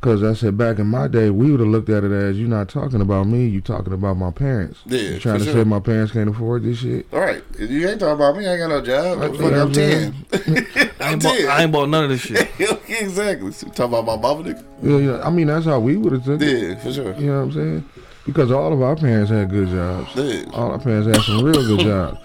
because 0.00 0.22
I 0.22 0.32
said 0.34 0.56
back 0.58 0.78
in 0.78 0.86
my 0.86 1.08
day, 1.08 1.28
we 1.30 1.50
would 1.50 1.60
have 1.60 1.68
looked 1.68 1.88
at 1.88 2.04
it 2.04 2.12
as 2.12 2.38
you're 2.38 2.48
not 2.48 2.68
talking 2.68 3.00
about 3.00 3.26
me, 3.26 3.46
you 3.46 3.60
talking 3.60 3.92
about 3.92 4.16
my 4.16 4.30
parents. 4.30 4.80
Yeah, 4.86 5.00
you 5.00 5.18
trying 5.18 5.38
to 5.40 5.44
sure. 5.44 5.54
say 5.54 5.64
my 5.64 5.80
parents 5.80 6.12
can't 6.12 6.28
afford 6.30 6.62
this 6.64 6.78
shit. 6.78 7.06
All 7.12 7.20
right. 7.20 7.42
You 7.58 7.88
ain't 7.88 8.00
talking 8.00 8.14
about 8.14 8.36
me. 8.36 8.46
I 8.46 8.52
ain't 8.52 8.60
got 8.60 8.68
no 8.68 8.80
job. 8.82 9.18
Right, 9.18 9.30
Fuck, 9.30 9.40
I'm 9.40 9.44
what 9.44 9.54
I'm 9.60 9.72
10. 9.72 10.14
I 10.32 11.04
I'm 11.06 11.12
ain't, 11.14 11.22
bought, 11.22 11.40
I 11.40 11.62
ain't 11.62 11.72
bought 11.72 11.88
none 11.88 12.04
of 12.04 12.10
this 12.10 12.20
shit. 12.20 12.48
exactly. 12.88 13.50
So, 13.52 13.66
talking 13.68 13.84
about 13.98 14.04
my 14.06 14.16
mama 14.16 14.44
nigga? 14.44 14.62
Yeah, 14.82 14.96
yeah. 14.98 15.26
I 15.26 15.30
mean 15.30 15.46
that's 15.46 15.64
how 15.66 15.80
we 15.80 15.96
would 15.96 16.12
have 16.12 16.24
took 16.24 16.40
it. 16.42 16.68
Yeah, 16.68 16.74
for 16.76 16.92
sure. 16.92 17.14
You 17.14 17.26
know 17.26 17.38
what 17.38 17.44
I'm 17.44 17.52
saying? 17.52 17.84
Because 18.26 18.50
all 18.50 18.72
of 18.74 18.82
our 18.82 18.94
parents 18.94 19.30
had 19.30 19.48
good 19.50 19.68
jobs. 19.68 20.10
Yeah. 20.14 20.44
All 20.52 20.70
our 20.70 20.78
parents 20.78 21.06
had 21.08 21.24
some 21.24 21.42
real 21.42 21.64
good 21.66 21.80
jobs. 21.86 22.18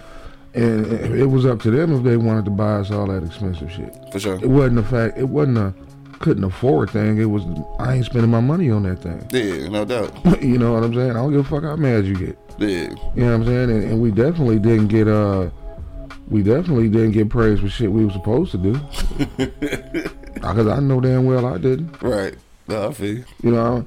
And 0.54 0.86
it 0.86 1.26
was 1.26 1.44
up 1.44 1.60
to 1.62 1.70
them 1.70 1.92
if 1.94 2.04
they 2.04 2.16
wanted 2.16 2.44
to 2.44 2.50
buy 2.52 2.74
us 2.74 2.90
all 2.90 3.06
that 3.08 3.24
expensive 3.24 3.72
shit. 3.72 3.92
For 4.12 4.20
sure. 4.20 4.36
It 4.36 4.48
wasn't 4.48 4.78
a 4.78 4.82
fact. 4.84 5.18
It 5.18 5.28
wasn't 5.28 5.58
a 5.58 5.74
couldn't 6.20 6.44
afford 6.44 6.90
thing. 6.90 7.18
It 7.18 7.26
was 7.26 7.42
I 7.78 7.94
ain't 7.94 8.06
spending 8.06 8.30
my 8.30 8.40
money 8.40 8.70
on 8.70 8.84
that 8.84 9.02
thing. 9.02 9.26
Yeah, 9.30 9.68
no 9.68 9.84
doubt. 9.84 10.12
you 10.42 10.58
know 10.58 10.72
what 10.72 10.84
I'm 10.84 10.94
saying? 10.94 11.10
I 11.10 11.14
don't 11.14 11.32
give 11.32 11.40
a 11.40 11.48
fuck 11.48 11.64
how 11.64 11.76
mad 11.76 12.06
you 12.06 12.14
get. 12.14 12.38
Yeah. 12.58 12.94
You 13.14 13.24
know 13.24 13.26
what 13.26 13.34
I'm 13.34 13.44
saying? 13.46 13.70
And, 13.70 13.84
and 13.84 14.00
we 14.00 14.10
definitely 14.10 14.58
didn't 14.58 14.88
get 14.88 15.08
uh, 15.08 15.50
we 16.28 16.42
definitely 16.42 16.88
didn't 16.88 17.12
get 17.12 17.28
praised 17.28 17.62
for 17.62 17.68
shit 17.68 17.90
we 17.90 18.04
were 18.04 18.12
supposed 18.12 18.52
to 18.52 18.58
do. 18.58 18.80
Because 20.34 20.66
I 20.66 20.78
know 20.80 21.00
damn 21.00 21.24
well 21.24 21.46
I 21.46 21.56
didn't. 21.56 22.02
Right. 22.02 22.34
No, 22.68 22.88
I 22.88 22.92
feel 22.92 23.14
you. 23.14 23.24
You 23.42 23.50
know, 23.52 23.86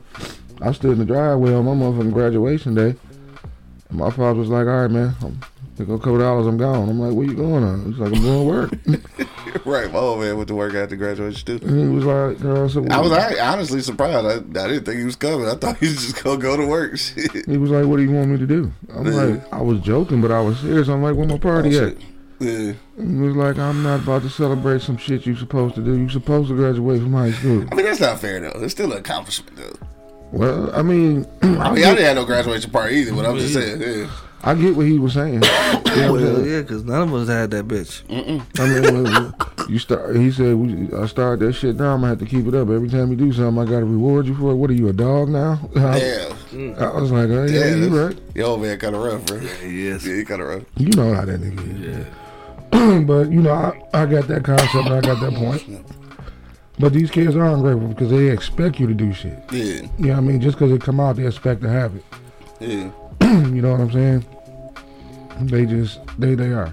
I 0.60 0.71
stood 0.71 0.93
in 0.93 0.99
the 0.99 1.06
driveway 1.06 1.53
on 1.53 1.65
my 1.65 1.71
motherfucking 1.71 2.13
graduation 2.13 2.73
day. 2.73 2.95
And 3.89 3.97
my 3.97 4.10
father 4.10 4.39
was 4.39 4.49
like, 4.49 4.65
"All 4.65 4.82
right, 4.82 4.89
man, 4.89 5.13
I'm 5.21 5.39
a 5.83 5.97
couple 5.97 6.17
dollars. 6.19 6.47
I'm 6.47 6.57
gone." 6.57 6.89
I'm 6.89 6.99
like, 6.99 7.13
"Where 7.15 7.25
you 7.25 7.33
going?" 7.35 7.63
On? 7.63 7.85
He's 7.85 7.97
like, 7.99 8.13
"I'm 8.15 8.21
doing 8.21 8.45
work." 8.47 8.71
Right. 9.65 9.91
My 9.91 9.99
old 9.99 10.19
man 10.19 10.35
went 10.37 10.47
to 10.49 10.55
work 10.55 10.75
after 10.75 10.95
graduation 10.95 11.59
too. 11.59 11.65
and 11.65 11.79
he 11.79 11.87
was 11.95 12.05
like, 12.05 12.39
"Girl, 12.39 12.69
so 12.69 12.85
I 12.89 12.99
was 13.01 13.11
I, 13.11 13.39
honestly 13.51 13.81
surprised. 13.81 14.25
I, 14.25 14.35
I 14.63 14.67
didn't 14.67 14.85
think 14.85 14.99
he 14.99 15.03
was 15.05 15.15
coming. 15.15 15.47
I 15.47 15.55
thought 15.55 15.77
he 15.77 15.87
was 15.87 15.95
just 16.01 16.23
gonna 16.23 16.37
go 16.39 16.55
to 16.57 16.65
work. 16.65 16.97
He 17.47 17.57
was 17.57 17.71
like, 17.71 17.85
"What 17.85 17.97
do 17.97 18.03
you 18.03 18.11
want 18.11 18.29
me 18.29 18.37
to 18.37 18.45
do?" 18.47 18.71
I'm 18.93 19.05
Yeah. 19.07 19.13
like, 19.13 19.53
I 19.53 19.61
was 19.61 19.79
joking, 19.81 20.21
but 20.21 20.31
I 20.31 20.41
was 20.41 20.59
serious. 20.59 20.87
I'm 20.89 21.01
like, 21.01 21.15
"Where 21.15 21.25
my 21.27 21.37
party 21.37 21.77
Oh, 21.79 21.87
at?" 21.87 21.97
Yeah. 22.39 22.73
He 22.97 23.03
was 23.17 23.35
like, 23.35 23.57
"I'm 23.57 23.81
not 23.83 24.01
about 24.03 24.21
to 24.23 24.29
celebrate 24.29 24.81
some 24.81 24.97
shit 24.97 25.25
you 25.25 25.35
supposed 25.35 25.75
to 25.75 25.81
do. 25.81 25.97
You 25.97 26.09
supposed 26.09 26.49
to 26.49 26.55
graduate 26.55 27.01
from 27.01 27.13
high 27.13 27.31
school." 27.31 27.65
I 27.71 27.75
mean 27.75 27.85
that's 27.85 27.99
not 27.99 28.19
fair 28.19 28.39
though. 28.39 28.59
It's 28.61 28.73
still 28.73 28.91
an 28.91 28.99
accomplishment 28.99 29.57
though. 29.57 29.87
Well, 30.31 30.75
I 30.75 30.81
mean, 30.81 31.25
I 31.41 31.45
I 31.45 31.49
mean 31.49 31.61
I 31.61 31.75
get, 31.75 31.95
didn't 31.95 32.05
have 32.05 32.15
no 32.17 32.25
graduation 32.25 32.71
party 32.71 32.95
either, 32.97 33.13
but 33.15 33.25
I'm 33.25 33.37
just 33.37 33.53
saying. 33.53 33.81
Yeah. 33.81 34.09
I 34.43 34.53
get 34.53 34.75
what 34.75 34.85
he 34.85 34.99
was 34.99 35.13
saying. 35.13 35.33
You 35.33 35.39
know 35.39 35.81
what 35.81 35.87
I'm 35.97 36.11
Well, 36.13 36.35
saying? 36.35 36.49
yeah, 36.49 36.61
because 36.61 36.83
none 36.83 37.01
of 37.09 37.13
us 37.15 37.27
had 37.27 37.49
that 37.51 37.67
bitch. 37.67 38.03
Mm-mm. 38.05 38.43
I 38.59 38.67
mean, 39.65 39.69
You 39.69 39.79
start. 39.79 40.15
He 40.15 40.31
said, 40.31 40.55
we, 40.55 40.93
"I 40.95 41.07
started 41.07 41.45
that 41.45 41.53
shit 41.53 41.75
now. 41.75 41.93
I'm 41.95 42.01
gonna 42.01 42.09
have 42.09 42.19
to 42.19 42.25
keep 42.25 42.45
it 42.47 42.53
up. 42.53 42.69
Every 42.69 42.87
time 42.87 43.09
you 43.09 43.15
do 43.17 43.33
something, 43.33 43.61
I 43.61 43.65
gotta 43.65 43.85
reward 43.85 44.27
you 44.27 44.35
for 44.35 44.51
it. 44.51 44.55
What 44.55 44.69
are 44.69 44.73
you, 44.73 44.89
a 44.89 44.93
dog 44.93 45.29
now?" 45.29 45.59
I, 45.75 45.99
Damn. 45.99 46.31
Mm. 46.51 46.77
I 46.79 46.99
was 47.01 47.11
like, 47.11 47.29
oh, 47.29 47.45
"Yeah, 47.45 47.59
Damn, 47.63 47.81
you 47.83 47.89
that's- 47.89 48.13
right. 48.15 48.35
Yo, 48.35 48.57
man, 48.57 48.77
kind 48.77 48.95
of 48.95 49.01
rough, 49.01 49.25
bro. 49.25 49.37
Yeah, 49.39 49.67
Yes. 49.67 50.03
he 50.05 50.23
kind 50.23 50.41
of 50.41 50.47
rough. 50.49 50.63
You 50.77 50.89
know 50.89 51.13
how 51.15 51.25
that 51.25 51.41
nigga 51.41 51.81
is." 51.89 52.05
Yeah. 52.71 52.99
but 53.07 53.31
you 53.31 53.41
know, 53.41 53.51
I, 53.53 53.81
I 54.01 54.05
got 54.05 54.27
that 54.27 54.43
concept 54.43 54.75
and 54.75 54.89
I 54.93 55.01
got 55.01 55.19
that 55.19 55.33
point. 55.33 55.63
But 56.79 56.93
these 56.93 57.09
kids 57.09 57.35
are 57.35 57.45
ungrateful 57.45 57.87
because 57.87 58.11
they 58.11 58.29
expect 58.29 58.79
you 58.79 58.85
to 58.87 58.93
do 58.93 59.11
shit. 59.13 59.39
Yeah, 59.51 59.63
You 59.97 60.07
know 60.07 60.09
what 60.09 60.17
I 60.17 60.21
mean? 60.21 60.41
Just 60.41 60.57
because 60.57 60.71
it 60.71 60.81
come 60.81 60.99
out, 60.99 61.15
they 61.15 61.25
expect 61.25 61.61
to 61.61 61.69
have 61.69 61.95
it. 61.95 62.03
yeah. 62.59 62.91
you 63.47 63.61
know 63.63 63.71
what 63.71 63.81
I'm 63.81 63.91
saying? 63.91 64.25
They 65.41 65.65
just 65.65 65.99
they 66.19 66.35
they 66.35 66.51
are. 66.53 66.71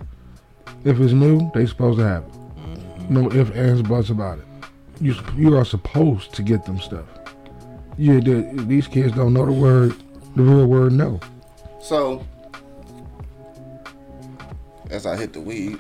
If 0.85 1.01
it's 1.01 1.13
new, 1.15 1.51
they 1.55 1.65
supposed 1.67 1.99
to 1.99 2.05
have 2.07 2.23
it. 2.25 2.33
Mm-hmm. 2.33 3.15
No 3.15 3.31
if 3.33 3.55
ands 3.57 3.83
buts 3.83 4.11
about 4.11 4.39
it. 4.39 4.45
You 5.01 5.15
you 5.37 5.57
are 5.57 5.65
supposed 5.65 6.35
to 6.35 6.43
get 6.43 6.65
them 6.67 6.79
stuff. 6.81 7.07
Yeah, 7.97 8.21
the, 8.21 8.51
these 8.67 8.87
kids 8.87 9.15
don't 9.15 9.33
know 9.33 9.47
the 9.47 9.53
word, 9.53 9.95
the 10.37 10.43
real 10.43 10.67
word 10.67 10.93
no. 10.93 11.21
So, 11.81 12.27
as 14.91 15.07
I 15.07 15.17
hit 15.17 15.33
the 15.33 15.41
weed, 15.41 15.79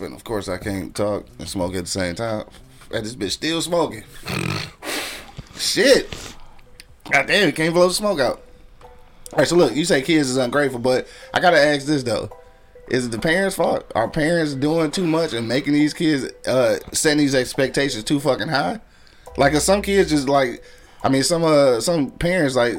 and 0.00 0.14
of 0.14 0.22
course 0.24 0.48
I 0.48 0.58
can't 0.58 0.94
talk 0.94 1.26
and 1.38 1.48
smoke 1.48 1.74
at 1.74 1.84
the 1.84 1.90
same 1.90 2.14
time. 2.14 2.44
And 2.92 3.04
this 3.04 3.14
bitch 3.14 3.32
still 3.32 3.60
smoking. 3.60 4.04
Shit. 5.56 6.10
God 7.10 7.26
damn, 7.26 7.48
it 7.48 7.56
can't 7.56 7.74
blow 7.74 7.88
the 7.88 7.94
smoke 7.94 8.20
out. 8.20 8.42
All 9.32 9.40
right, 9.40 9.48
so 9.48 9.56
look, 9.56 9.74
you 9.74 9.84
say 9.84 10.00
kids 10.02 10.30
is 10.30 10.36
ungrateful, 10.36 10.78
but 10.78 11.06
I 11.34 11.40
gotta 11.40 11.58
ask 11.58 11.86
this 11.86 12.02
though: 12.02 12.30
Is 12.88 13.06
it 13.06 13.10
the 13.10 13.18
parents' 13.18 13.56
fault? 13.56 13.90
Are 13.94 14.08
parents 14.08 14.54
doing 14.54 14.90
too 14.90 15.06
much 15.06 15.34
and 15.34 15.46
making 15.46 15.74
these 15.74 15.92
kids 15.92 16.32
uh 16.46 16.78
setting 16.92 17.18
these 17.18 17.34
expectations 17.34 18.04
too 18.04 18.20
fucking 18.20 18.48
high? 18.48 18.80
Like, 19.36 19.52
if 19.52 19.62
some 19.62 19.82
kids 19.82 20.10
just 20.10 20.28
like, 20.28 20.62
I 21.02 21.08
mean, 21.08 21.22
some 21.22 21.44
uh 21.44 21.80
some 21.80 22.10
parents 22.10 22.56
like 22.56 22.76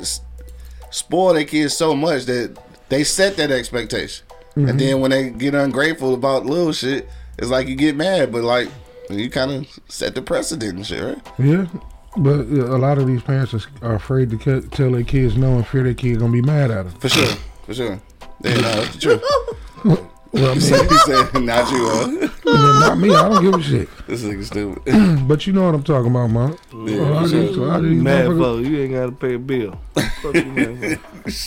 spoil 0.89 1.33
their 1.33 1.45
kids 1.45 1.75
so 1.77 1.95
much 1.95 2.25
that 2.25 2.57
they 2.89 3.03
set 3.03 3.37
that 3.37 3.51
expectation, 3.51 4.25
and 4.55 4.79
then 4.79 5.01
when 5.01 5.11
they 5.11 5.29
get 5.29 5.53
ungrateful 5.53 6.15
about 6.15 6.45
little 6.45 6.73
shit, 6.73 7.07
it's 7.37 7.49
like 7.49 7.67
you 7.67 7.75
get 7.75 7.95
mad, 7.95 8.31
but 8.31 8.43
like 8.43 8.69
you 9.09 9.29
kind 9.29 9.51
of 9.51 9.79
set 9.87 10.15
the 10.15 10.21
precedent 10.21 10.75
and 10.77 10.85
shit, 10.85 11.03
right? 11.03 11.17
Yeah, 11.39 11.65
but 12.17 12.39
a 12.41 12.77
lot 12.77 12.97
of 12.97 13.07
these 13.07 13.21
parents 13.21 13.53
are, 13.53 13.61
are 13.81 13.95
afraid 13.95 14.29
to 14.31 14.61
tell 14.69 14.91
their 14.91 15.03
kids 15.03 15.35
no 15.37 15.55
and 15.55 15.65
fear 15.67 15.83
their 15.83 15.93
kid 15.93 16.19
gonna 16.19 16.31
be 16.31 16.41
mad 16.41 16.71
at 16.71 16.85
them. 16.89 16.99
For 16.99 17.09
sure, 17.09 17.35
for 17.65 17.73
sure. 17.73 18.01
Yeah, 18.43 18.53
no, 18.55 18.61
that's 18.61 18.95
the 18.95 19.01
truth. 19.01 19.23
Well, 20.31 20.51
I 20.51 20.53
He 20.53 20.59
mean, 20.59 20.61
said, 20.61 20.87
said, 21.31 21.41
not 21.41 21.71
you, 21.71 21.89
huh? 21.89 22.29
not 22.45 22.99
me. 22.99 23.09
I 23.15 23.29
don't 23.29 23.41
give 23.43 23.55
a 23.55 23.63
shit. 23.63 23.89
This 24.07 24.21
nigga 24.21 24.45
stupid. 24.45 25.27
But 25.27 25.47
you 25.47 25.53
know 25.53 25.65
what 25.65 25.73
I'm 25.73 25.81
talking 25.81 26.11
about, 26.11 26.27
man. 26.29 26.55
a 26.71 26.75
lot 26.75 27.23
of 27.25 27.31
these, 27.31 27.57
a 27.57 27.61
lot 27.61 27.79
of 27.79 27.89
these 27.89 27.99
Mad 27.99 28.27
motherfuckers- 28.27 28.69
you 28.69 28.79
ain't 28.79 28.93
gotta 28.93 29.11
pay 29.11 29.33
a 29.33 29.39
bill. 29.39 29.79
Fuck 30.21 30.35
you, 30.35 30.45
mad 30.45 30.99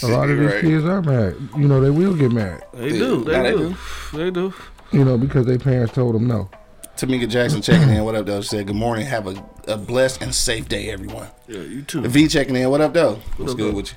a 0.03 0.07
lot 0.09 0.29
of 0.31 0.37
these 0.37 0.48
Right. 0.51 0.61
kids 0.62 0.85
are 0.85 1.01
mad. 1.01 1.37
You 1.57 1.68
know, 1.68 1.81
they 1.81 1.90
will 1.90 2.14
get 2.16 2.33
mad. 2.33 2.64
They 2.75 2.88
do, 2.88 3.22
they 3.22 3.33
Nah, 3.37 3.42
they 3.44 3.51
do, 3.53 3.77
they 4.14 4.31
do. 4.33 4.53
You 4.90 5.05
know, 5.05 5.16
because 5.16 5.46
their 5.46 5.59
parents 5.61 5.92
told 5.94 6.16
them 6.16 6.27
no. 6.27 6.51
Tamika 6.96 7.28
Jackson 7.28 7.62
checking 7.62 7.88
in. 7.90 8.05
What 8.05 8.14
up, 8.14 8.26
though? 8.26 8.40
She 8.42 8.48
said, 8.48 8.66
Good 8.66 8.76
morning. 8.76 9.07
Have 9.07 9.26
a, 9.26 9.44
a 9.66 9.76
blessed 9.76 10.22
and 10.22 10.35
safe 10.35 10.68
day, 10.68 10.90
everyone. 10.90 11.28
Yeah, 11.48 11.61
you 11.61 11.83
too. 11.83 12.02
V 12.02 12.28
checking 12.28 12.55
in. 12.57 12.70
What 12.70 12.81
up, 12.81 12.92
though? 12.92 13.14
What's 13.37 13.52
up, 13.52 13.59
good 13.59 13.72
though? 13.72 13.76
with 13.76 13.94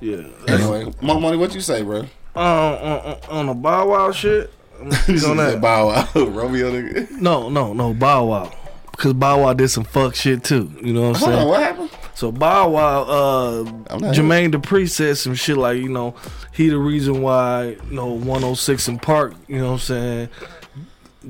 Yeah. 0.00 0.26
Anyway, 0.48 0.92
Mo 1.00 1.20
Money, 1.20 1.36
what 1.36 1.54
you 1.54 1.60
say, 1.60 1.82
bro? 1.82 2.00
Um, 2.00 2.08
on, 2.36 2.82
on, 3.00 3.16
on 3.30 3.46
the 3.46 3.54
Bow 3.54 3.88
Wow 3.88 4.12
shit. 4.12 4.52
I'm 4.78 4.90
gonna 4.90 4.96
speak 5.02 5.24
on 5.28 5.36
that. 5.38 5.60
Bow 5.60 5.88
Wow. 5.88 6.08
Romeo 6.14 6.70
nigga. 6.72 7.10
No, 7.12 7.48
no, 7.48 7.72
no, 7.72 7.94
Bow 7.94 8.26
Wow. 8.26 8.52
Because 8.90 9.14
Bow 9.14 9.42
Wow 9.42 9.52
did 9.54 9.68
some 9.68 9.84
fuck 9.84 10.14
shit 10.14 10.44
too. 10.44 10.70
You 10.82 10.92
know 10.92 11.08
what 11.10 11.16
I'm 11.16 11.20
Hold 11.20 11.30
on, 11.32 11.36
saying? 11.38 11.48
what 11.48 11.60
happened? 11.62 11.90
So 12.14 12.30
Bow 12.30 12.68
Wow, 12.70 13.02
uh, 13.02 13.60
I'm 13.88 14.00
Jermaine 14.12 14.52
Dupri 14.52 14.88
said 14.90 15.16
some 15.16 15.34
shit 15.34 15.56
like, 15.56 15.78
you 15.78 15.88
know, 15.88 16.14
he 16.52 16.68
the 16.68 16.76
reason 16.78 17.22
why, 17.22 17.76
you 17.88 17.92
know, 17.92 18.08
106 18.08 18.90
& 18.94 19.02
Park, 19.02 19.34
you 19.48 19.56
know 19.58 19.68
what 19.68 19.72
I'm 19.72 19.78
saying, 19.78 20.28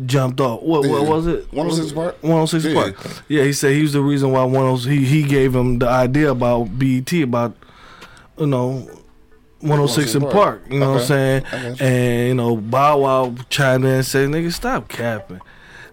jumped 0.06 0.40
off. 0.40 0.62
What, 0.62 0.88
what 0.88 1.06
was 1.06 1.26
it? 1.26 1.52
106 1.52 1.92
Park? 1.92 2.22
106 2.22 2.64
Yeah. 2.64 2.74
Park. 2.74 3.22
Yeah, 3.28 3.44
he 3.44 3.52
said 3.52 3.74
he 3.74 3.82
was 3.82 3.92
the 3.92 4.02
reason 4.02 4.30
why 4.32 4.44
106, 4.44 4.84
he, 4.84 5.04
he 5.04 5.22
gave 5.22 5.54
him 5.54 5.78
the 5.78 5.88
idea 5.88 6.30
about 6.30 6.78
BET, 6.78 7.12
about, 7.12 7.56
you 8.38 8.46
know, 8.46 8.88
106 9.60 10.14
in 10.14 10.22
106 10.22 10.32
Park. 10.32 10.62
You 10.70 10.80
know 10.80 10.92
what 10.92 11.00
I'm 11.00 11.06
saying? 11.06 11.44
And, 11.80 12.28
you 12.28 12.34
know, 12.34 12.56
Bow 12.56 12.98
Wow 12.98 13.34
chimed 13.50 13.84
in 13.84 13.90
and 13.90 14.06
said, 14.06 14.28
nigga, 14.28 14.52
stop 14.52 14.88
capping. 14.88 15.40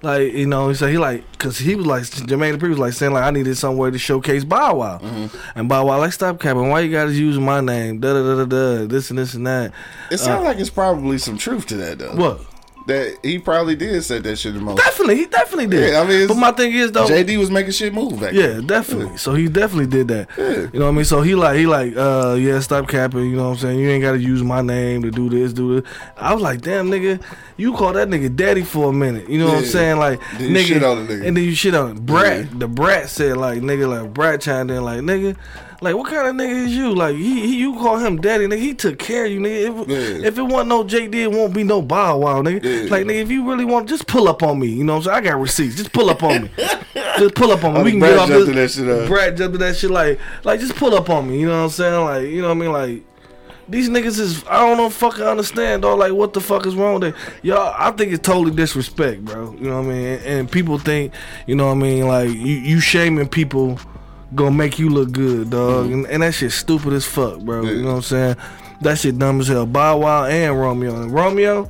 Like, 0.03 0.31
you 0.33 0.45
know, 0.45 0.69
he 0.69 0.75
said 0.75 0.91
he 0.91 0.97
like, 0.99 1.39
cause 1.39 1.57
he 1.57 1.75
was 1.75 1.87
like, 1.87 2.03
Jermaine 2.03 2.55
Dupri 2.55 2.69
was 2.69 2.77
like 2.77 2.93
saying 2.93 3.13
like, 3.13 3.23
I 3.23 3.31
needed 3.31 3.57
somewhere 3.57 3.89
to 3.89 3.97
showcase 3.97 4.43
Bow 4.43 4.75
Wow. 4.75 4.99
Mm-hmm. 4.99 5.59
And 5.59 5.67
Bow 5.67 5.87
Wow 5.87 5.97
like, 5.97 6.13
stop 6.13 6.39
capping. 6.39 6.69
Why 6.69 6.81
you 6.81 6.91
gotta 6.91 7.11
use 7.11 7.39
my 7.39 7.61
name? 7.61 7.99
Da 7.99 8.13
da 8.13 8.21
da 8.21 8.43
da 8.43 8.45
da. 8.45 8.85
This 8.85 9.09
and 9.09 9.17
this 9.17 9.33
and 9.33 9.47
that. 9.47 9.73
It 10.11 10.19
sounds 10.19 10.43
like 10.45 10.59
it's 10.59 10.69
probably 10.69 11.17
some 11.17 11.37
truth 11.37 11.65
to 11.67 11.77
that, 11.77 11.97
though. 11.97 12.15
What? 12.15 12.41
That 12.87 13.17
he 13.21 13.37
probably 13.37 13.75
did 13.75 14.01
say 14.03 14.19
that 14.19 14.35
shit 14.37 14.55
in 14.55 14.63
motion. 14.63 14.77
Definitely, 14.77 15.17
he 15.17 15.25
definitely 15.25 15.67
did. 15.67 15.91
Yeah, 15.91 15.99
I 16.01 16.07
mean, 16.07 16.27
but 16.27 16.35
my 16.37 16.51
thing 16.53 16.73
is 16.73 16.91
though, 16.93 17.05
JD 17.05 17.37
was 17.37 17.51
making 17.51 17.73
shit 17.73 17.93
move 17.93 18.13
back 18.19 18.33
then. 18.33 18.61
Yeah, 18.61 18.65
definitely. 18.65 19.17
So 19.17 19.33
he 19.33 19.49
definitely 19.49 19.87
did 19.87 20.07
that. 20.07 20.29
Yeah. 20.37 20.69
You 20.71 20.79
know 20.79 20.85
what 20.85 20.91
I 20.91 20.95
mean? 20.95 21.03
So 21.05 21.21
he 21.21 21.35
like 21.35 21.57
he 21.57 21.65
like 21.67 21.97
uh 21.97 22.37
yeah, 22.39 22.61
stop 22.61 22.87
capping, 22.87 23.25
you 23.29 23.35
know 23.35 23.49
what 23.49 23.55
I'm 23.55 23.57
saying? 23.57 23.79
You 23.79 23.89
ain't 23.89 24.01
gotta 24.01 24.19
use 24.19 24.41
my 24.41 24.61
name 24.61 25.01
to 25.01 25.11
do 25.11 25.29
this, 25.29 25.51
do 25.51 25.81
this. 25.81 25.91
I 26.15 26.33
was 26.33 26.41
like, 26.41 26.61
damn 26.61 26.89
nigga, 26.89 27.21
you 27.57 27.73
call 27.73 27.91
that 27.91 28.07
nigga 28.07 28.33
daddy 28.33 28.63
for 28.63 28.89
a 28.89 28.93
minute. 28.93 29.29
You 29.29 29.39
know 29.39 29.47
what 29.47 29.57
I'm 29.57 29.65
saying? 29.65 29.97
Like 29.97 30.21
Then 30.37 30.51
you 30.51 30.55
nigga 30.55 30.65
shit 30.67 30.83
on 30.83 31.05
the 31.07 31.13
nigga. 31.13 31.27
And 31.27 31.35
then 31.37 31.43
you 31.43 31.55
shit 31.55 31.75
on 31.75 31.91
it. 31.91 32.05
Brat 32.05 32.45
Yeah. 32.45 32.49
the 32.53 32.67
brat 32.69 33.09
said 33.09 33.35
like 33.35 33.59
nigga 33.61 33.89
like 33.89 34.13
brat 34.13 34.39
chimed 34.39 34.71
in 34.71 34.81
like 34.83 35.01
nigga 35.01 35.35
like 35.81 35.95
what 35.95 36.09
kind 36.11 36.27
of 36.27 36.35
nigga 36.35 36.65
is 36.65 36.75
you? 36.75 36.93
Like 36.93 37.15
he, 37.15 37.41
he 37.41 37.57
you 37.57 37.73
call 37.73 37.97
him 37.97 38.19
daddy, 38.19 38.47
nigga. 38.47 38.59
He 38.59 38.73
took 38.73 38.97
care 38.97 39.25
of 39.25 39.31
you, 39.31 39.39
nigga. 39.39 39.81
If, 39.83 39.87
Yeah. 39.87 40.27
if 40.27 40.37
it 40.37 40.41
wasn't 40.41 40.69
no 40.69 40.83
JD, 40.83 41.13
it 41.15 41.31
won't 41.31 41.53
be 41.53 41.63
no 41.63 41.81
Bow 41.81 42.17
Wow, 42.17 42.41
nigga. 42.41 42.63
Yeah. 42.63 42.89
Like 42.91 43.05
nigga, 43.05 43.21
if 43.21 43.31
you 43.31 43.47
really 43.49 43.65
want, 43.65 43.87
just 43.87 44.07
pull 44.07 44.27
up 44.27 44.41
on 44.43 44.59
me. 44.59 44.67
You 44.67 44.83
know 44.83 44.93
what 44.93 45.07
I'm 45.07 45.13
saying? 45.13 45.17
I 45.17 45.29
got 45.31 45.39
receipts. 45.39 45.75
Just 45.75 45.91
pull 45.93 46.09
up 46.09 46.23
on 46.23 46.43
me. 46.43 46.49
just 47.19 47.35
pull 47.35 47.51
up 47.51 47.63
on 47.63 47.75
me. 47.75 47.83
We 47.83 47.91
can 47.91 47.99
Brat 47.99 48.11
get 48.13 48.19
off 48.19 48.27
this. 48.47 48.55
that 48.55 48.71
shit 48.83 48.89
up. 48.89 49.07
Brat 49.07 49.37
jumped 49.37 49.55
in 49.55 49.61
that 49.61 49.75
shit 49.75 49.91
like, 49.91 50.19
like 50.43 50.59
just 50.59 50.75
pull 50.75 50.95
up 50.95 51.09
on 51.09 51.29
me. 51.29 51.39
You 51.39 51.47
know 51.47 51.57
what 51.59 51.63
I'm 51.65 51.69
saying? 51.69 52.03
Like, 52.05 52.27
you 52.29 52.41
know 52.41 52.49
what 52.49 52.57
I 52.57 52.59
mean? 52.59 52.71
Like, 52.71 53.03
these 53.69 53.89
niggas 53.89 54.17
is 54.17 54.45
I 54.49 54.59
don't 54.65 54.77
know 54.77 54.89
fucking 54.89 55.23
understand 55.23 55.83
though. 55.83 55.95
Like, 55.95 56.13
what 56.13 56.33
the 56.33 56.39
fuck 56.41 56.65
is 56.65 56.73
wrong 56.75 56.99
with 56.99 57.13
that? 57.13 57.21
Y'all, 57.43 57.75
I 57.77 57.91
think 57.91 58.13
it's 58.13 58.25
totally 58.25 58.55
disrespect, 58.55 59.25
bro. 59.25 59.53
You 59.59 59.69
know 59.69 59.81
what 59.81 59.85
I 59.87 59.89
mean? 59.89 60.05
And, 60.07 60.23
and 60.23 60.51
people 60.51 60.77
think, 60.79 61.13
you 61.47 61.55
know 61.55 61.65
what 61.67 61.73
I 61.73 61.75
mean? 61.75 62.07
Like, 62.07 62.29
you, 62.29 62.35
you 62.35 62.79
shaming 62.79 63.27
people 63.27 63.77
gonna 64.35 64.51
make 64.51 64.79
you 64.79 64.89
look 64.89 65.11
good, 65.11 65.49
dog. 65.49 65.85
Mm-hmm. 65.85 65.93
And, 65.93 66.07
and 66.07 66.23
that 66.23 66.33
shit 66.33 66.51
stupid 66.51 66.93
as 66.93 67.05
fuck, 67.05 67.39
bro. 67.39 67.63
You 67.63 67.81
know 67.81 67.89
what 67.89 67.95
I'm 67.95 68.01
saying? 68.01 68.35
That 68.81 68.97
shit 68.97 69.17
dumb 69.17 69.39
as 69.39 69.47
hell. 69.47 69.65
Bow 69.65 69.99
Wow 69.99 70.25
and 70.25 70.59
Romeo. 70.59 71.01
And 71.01 71.11
Romeo, 71.11 71.69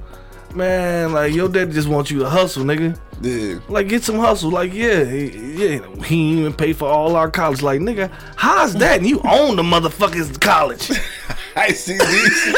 man, 0.53 1.13
like 1.13 1.33
your 1.33 1.49
daddy 1.49 1.71
just 1.71 1.87
wants 1.87 2.11
you 2.11 2.19
to 2.19 2.29
hustle, 2.29 2.63
nigga. 2.63 2.97
Yeah. 3.21 3.59
Like 3.67 3.87
get 3.87 4.03
some 4.03 4.19
hustle. 4.19 4.51
Like 4.51 4.73
yeah, 4.73 5.03
he, 5.03 5.29
yeah. 5.53 6.03
He 6.03 6.29
ain't 6.29 6.39
even 6.39 6.53
pay 6.53 6.73
for 6.73 6.87
all 6.87 7.15
our 7.15 7.31
college. 7.31 7.61
Like 7.61 7.79
nigga, 7.81 8.11
how's 8.35 8.73
that? 8.75 8.97
And 8.97 9.07
you 9.07 9.21
own 9.23 9.55
the 9.55 9.63
motherfucker's 9.63 10.37
college. 10.37 10.91
I 11.55 11.69
see 11.69 11.97
these. 11.97 12.55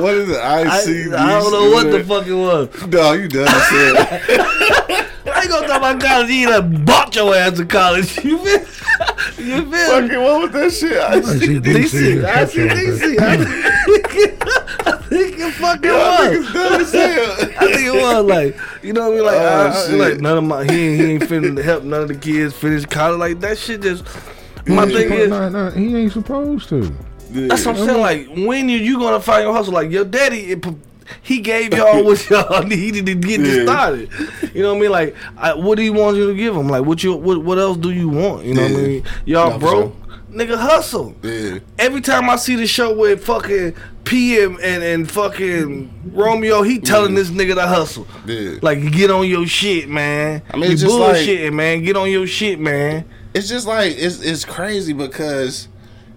what 0.00 0.14
is 0.14 0.30
it? 0.30 0.36
I 0.40 0.62
I, 0.62 0.78
see 0.80 1.04
these. 1.04 1.12
I 1.12 1.38
don't 1.40 1.52
know 1.52 1.70
what 1.70 1.90
the 1.90 2.04
fuck 2.04 2.26
it 2.26 2.34
was. 2.34 2.86
No, 2.86 3.12
you 3.12 3.28
done 3.28 3.48
said. 3.48 5.08
I 5.42 5.44
ain't 5.44 5.50
gonna 5.50 5.66
talk 5.66 5.78
about 5.78 6.00
college. 6.00 6.30
You 6.30 6.46
done 6.48 6.84
bought 6.84 7.14
your 7.16 7.34
ass 7.34 7.56
to 7.58 7.64
college. 7.66 8.16
You 8.24 8.38
feel? 8.38 8.60
You 9.44 9.62
feel? 9.62 9.64
me? 9.64 9.76
Fucking 9.78 10.20
what 10.22 10.42
was 10.42 10.50
that 10.52 10.72
shit? 10.72 10.96
I 10.98 11.14
I 11.14 11.20
see. 11.22 11.38
see 11.40 11.60
DC. 11.60 12.24
I 12.24 12.44
DC. 12.44 12.48
see 12.50 12.60
DC. 12.68 13.18
I 13.20 13.36
think, 13.36 14.46
I 14.86 14.92
think 15.08 15.38
it 15.38 15.52
fucking 15.54 15.90
Y'all 15.90 16.30
was. 16.30 16.46
niggas 16.46 16.92
dumb. 16.92 17.54
I 17.58 17.72
think 17.72 17.86
it 17.86 17.92
was 17.92 18.24
like, 18.26 18.56
you 18.84 18.92
know 18.92 19.10
what 19.10 19.12
I 19.12 19.16
mean? 19.16 19.24
Like, 19.24 19.36
Oh, 19.36 19.72
ah, 19.72 19.88
I, 19.88 19.92
I- 19.92 19.96
like 19.96 20.20
none 20.20 20.38
of 20.38 20.44
my 20.44 20.64
he 20.64 20.70
ain't, 20.70 21.00
he 21.00 21.06
ain't 21.14 21.22
finna 21.24 21.64
help 21.64 21.82
none 21.82 22.02
of 22.02 22.08
the 22.08 22.14
kids 22.14 22.54
finish 22.54 22.84
college. 22.86 23.18
Like 23.18 23.40
that 23.40 23.58
shit 23.58 23.80
just. 23.82 24.04
My 24.68 24.84
thing 24.86 25.10
ain't 25.10 25.12
is, 25.12 25.30
nah, 25.30 25.48
nah, 25.48 25.70
he 25.72 25.96
ain't 25.96 26.12
supposed 26.12 26.68
to. 26.68 26.82
that's 27.30 27.66
what 27.66 27.76
I'm 27.78 27.86
saying. 27.86 28.00
Like, 28.00 28.28
when 28.46 28.68
you 28.68 28.78
you 28.78 28.98
gonna 29.00 29.18
find 29.20 29.42
your 29.42 29.52
hustle? 29.54 29.72
Like 29.74 29.90
your 29.90 30.04
daddy, 30.04 30.52
it, 30.52 30.64
he 31.22 31.40
gave 31.40 31.74
y'all 31.74 32.04
what 32.04 32.28
y'all 32.30 32.62
needed 32.62 33.06
to 33.06 33.14
get 33.14 33.40
Yeah. 33.40 33.46
this 33.46 33.68
started. 33.68 34.10
You 34.54 34.62
know 34.62 34.70
what 34.74 34.78
I 34.78 34.80
mean? 34.80 34.90
Like, 34.90 35.16
I, 35.36 35.54
what 35.54 35.76
do 35.76 35.82
you 35.82 35.92
want 35.92 36.16
you 36.16 36.28
to 36.28 36.34
give 36.34 36.56
him? 36.56 36.68
Like, 36.68 36.84
what 36.84 37.02
you 37.02 37.14
what 37.14 37.42
what 37.42 37.58
else 37.58 37.76
do 37.76 37.90
you 37.90 38.08
want? 38.08 38.44
You 38.44 38.54
know 38.54 38.62
what 38.62 38.70
I 38.70 38.74
mean? 38.74 39.04
Y'all 39.26 39.50
No, 39.50 39.54
for 39.58 39.58
broke, 39.60 39.94
nigga, 40.30 40.56
hustle. 40.58 41.14
Yeah. 41.22 41.58
Every 41.78 42.00
time 42.00 42.30
I 42.30 42.36
see 42.36 42.56
the 42.56 42.66
show 42.66 42.94
with 42.96 43.24
fucking 43.24 43.74
PM 44.04 44.58
and, 44.62 44.82
and, 44.82 45.10
fucking 45.10 46.12
Romeo, 46.12 46.62
he 46.62 46.78
telling 46.80 47.14
this 47.14 47.30
nigga 47.30 47.54
to 47.54 47.66
hustle. 47.66 48.06
Yeah. 48.26 48.58
Like, 48.60 48.90
get 48.92 49.10
on 49.10 49.28
your 49.28 49.46
shit, 49.46 49.88
man. 49.88 50.42
I 50.50 50.56
mean, 50.56 50.64
you 50.66 50.72
it's 50.72 50.82
just 50.82 50.94
like- 50.94 51.16
bullshitting, 51.16 51.52
man. 51.52 51.82
Get 51.82 51.96
on 51.96 52.10
your 52.10 52.26
shit, 52.26 52.58
man. 52.58 53.04
It's 53.34 53.48
just 53.48 53.66
like 53.66 53.94
it's 53.96 54.20
it's 54.20 54.44
crazy 54.44 54.92
because 54.92 55.68